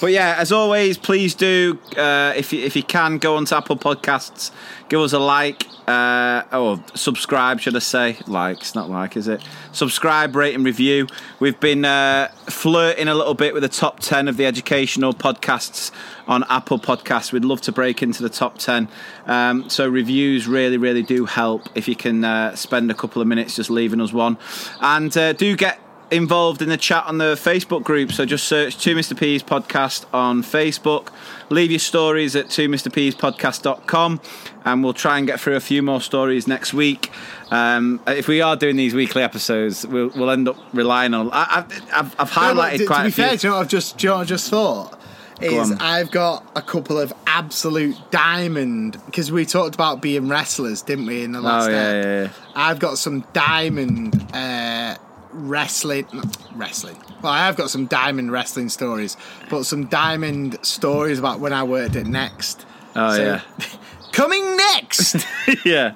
but 0.00 0.12
yeah, 0.12 0.36
as 0.38 0.52
always, 0.52 0.96
please 0.98 1.34
do 1.34 1.78
uh, 1.96 2.32
if 2.36 2.52
you, 2.52 2.62
if 2.64 2.76
you 2.76 2.82
can 2.82 3.18
go 3.18 3.36
onto 3.36 3.54
Apple 3.54 3.76
Podcasts, 3.76 4.50
give 4.88 5.00
us 5.00 5.12
a 5.12 5.18
like 5.18 5.66
uh, 5.86 6.42
or 6.52 6.82
subscribe, 6.94 7.60
should 7.60 7.74
I 7.74 7.80
say? 7.80 8.18
Likes, 8.26 8.74
not 8.74 8.90
like, 8.90 9.16
is 9.16 9.26
it? 9.26 9.42
Subscribe, 9.72 10.36
rate, 10.36 10.54
and 10.54 10.64
review. 10.64 11.06
We've 11.40 11.58
been 11.58 11.84
uh, 11.84 12.28
flirting 12.46 13.08
a 13.08 13.14
little 13.14 13.34
bit 13.34 13.54
with 13.54 13.62
the 13.62 13.68
top 13.68 14.00
ten 14.00 14.28
of 14.28 14.36
the 14.36 14.46
educational 14.46 15.14
podcasts 15.14 15.90
on 16.26 16.44
Apple 16.48 16.78
Podcasts. 16.78 17.32
We'd 17.32 17.44
love 17.44 17.62
to 17.62 17.72
break 17.72 18.02
into 18.02 18.22
the 18.22 18.28
top 18.28 18.58
ten. 18.58 18.88
Um, 19.26 19.70
so 19.70 19.88
reviews 19.88 20.46
really, 20.46 20.76
really 20.76 21.02
do 21.02 21.24
help 21.24 21.68
if 21.74 21.88
you 21.88 21.96
can 21.96 22.24
uh, 22.24 22.54
spend 22.54 22.90
a 22.90 22.94
couple 22.94 23.22
of 23.22 23.28
minutes 23.28 23.56
just 23.56 23.70
leaving 23.70 24.00
us 24.00 24.12
one, 24.12 24.36
and 24.80 25.16
uh, 25.16 25.32
do 25.32 25.56
get 25.56 25.80
involved 26.10 26.62
in 26.62 26.68
the 26.68 26.76
chat 26.76 27.04
on 27.06 27.18
the 27.18 27.34
Facebook 27.34 27.82
group. 27.84 28.12
So 28.12 28.24
just 28.24 28.46
search 28.48 28.78
2 28.78 28.94
Mr. 28.94 29.18
P's 29.18 29.42
podcast 29.42 30.06
on 30.12 30.42
Facebook. 30.42 31.08
Leave 31.50 31.70
your 31.70 31.78
stories 31.80 32.34
at 32.36 32.50
2 32.50 32.68
Mr. 32.68 32.92
P's 32.92 33.14
podcast.com 33.14 34.20
and 34.64 34.84
we'll 34.84 34.94
try 34.94 35.18
and 35.18 35.26
get 35.26 35.40
through 35.40 35.56
a 35.56 35.60
few 35.60 35.82
more 35.82 36.00
stories 36.00 36.46
next 36.46 36.72
week. 36.74 37.10
Um, 37.50 38.00
if 38.06 38.28
we 38.28 38.40
are 38.40 38.56
doing 38.56 38.76
these 38.76 38.94
weekly 38.94 39.22
episodes, 39.22 39.86
we'll, 39.86 40.10
we'll 40.14 40.30
end 40.30 40.48
up 40.48 40.56
relying 40.72 41.14
on. 41.14 41.30
I, 41.32 41.64
I've, 41.68 41.92
I've, 41.92 42.20
I've 42.20 42.36
No, 42.36 42.52
look, 42.52 42.64
highlighted 42.66 42.78
to, 42.78 42.86
quite 42.86 42.96
to 42.98 43.02
be 43.04 43.08
a 43.08 43.12
few. 43.12 43.24
fair, 43.24 43.36
do 43.36 43.46
you 43.46 43.50
know 43.50 43.56
what 43.56 43.62
I've 43.62 43.68
just, 43.68 44.02
you 44.02 44.08
know 44.10 44.16
I've 44.16 44.26
just 44.26 44.50
thought? 44.50 44.94
Is. 45.40 45.70
I've 45.78 46.10
got 46.10 46.44
a 46.56 46.62
couple 46.62 46.98
of 46.98 47.12
absolute 47.28 47.96
diamond 48.10 49.00
because 49.06 49.30
we 49.30 49.46
talked 49.46 49.76
about 49.76 50.02
being 50.02 50.28
wrestlers, 50.28 50.82
didn't 50.82 51.06
we? 51.06 51.22
In 51.22 51.30
the 51.30 51.40
last 51.40 51.68
Oh, 51.68 51.70
yeah, 51.70 51.92
yeah, 51.92 52.22
yeah. 52.22 52.28
I've 52.56 52.80
got 52.80 52.98
some 52.98 53.24
diamond 53.32 54.20
uh, 54.34 54.96
wrestling, 55.32 56.06
wrestling. 56.54 56.96
Well, 57.22 57.32
I 57.32 57.38
have 57.46 57.56
got 57.56 57.70
some 57.70 57.86
diamond 57.86 58.32
wrestling 58.32 58.68
stories, 58.68 59.16
but 59.50 59.64
some 59.64 59.86
diamond 59.86 60.58
stories 60.62 61.18
about 61.18 61.40
when 61.40 61.52
I 61.52 61.62
worked 61.64 61.96
at 61.96 62.06
Next. 62.06 62.64
Oh, 62.96 63.14
So- 63.14 63.22
yeah. 63.22 63.40
Coming 64.12 64.56
next. 64.56 65.24
yeah. 65.64 65.94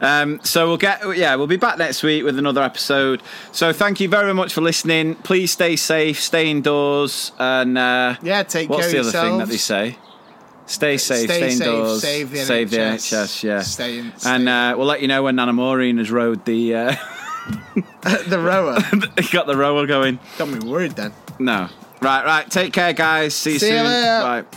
Um, 0.00 0.40
so 0.42 0.66
we'll 0.66 0.78
get 0.78 1.02
yeah 1.16 1.34
we'll 1.36 1.46
be 1.46 1.58
back 1.58 1.76
next 1.76 2.02
week 2.02 2.24
with 2.24 2.38
another 2.38 2.62
episode. 2.62 3.22
So 3.52 3.72
thank 3.72 4.00
you 4.00 4.08
very 4.08 4.32
much 4.32 4.54
for 4.54 4.62
listening. 4.62 5.14
Please 5.16 5.50
stay 5.52 5.76
safe, 5.76 6.18
stay 6.20 6.50
indoors, 6.50 7.32
and 7.38 7.76
uh, 7.76 8.16
Yeah, 8.22 8.42
take 8.44 8.70
what's 8.70 8.90
care 8.90 9.02
the 9.02 9.08
of 9.08 9.14
other 9.14 9.28
thing 9.28 9.38
that 9.38 9.48
they 9.48 9.56
say? 9.58 9.98
Stay 10.64 10.96
safe, 10.96 11.26
Stay 11.26 11.26
stay, 11.26 11.50
safe, 11.50 11.60
indoors, 11.60 12.00
save 12.00 12.30
the 12.30 12.36
save 12.38 12.70
the 12.70 12.76
NHS, 12.78 13.12
NHS. 13.24 13.42
Yeah, 13.44 13.60
stay 13.60 13.98
in- 13.98 14.12
and 14.24 14.48
uh, 14.48 14.74
we'll 14.78 14.86
let 14.86 15.02
you 15.02 15.08
know 15.08 15.22
when 15.22 15.36
Nana 15.36 15.52
Maureen 15.52 15.98
has 15.98 16.10
rode 16.10 16.44
the 16.46 16.74
uh, 16.74 16.94
the 18.26 18.38
rower. 18.38 18.78
got 19.32 19.46
the 19.46 19.56
rower 19.56 19.86
going. 19.86 20.18
Got 20.38 20.48
me 20.48 20.58
worried 20.60 20.92
then. 20.92 21.12
No, 21.38 21.68
right, 22.00 22.24
right. 22.24 22.50
Take 22.50 22.72
care, 22.72 22.92
guys. 22.92 23.34
See 23.34 23.54
you 23.54 23.58
See 23.58 23.66
you 23.70 23.78
soon. 23.78 23.84
later. 23.86 24.20
Bye. 24.50 24.56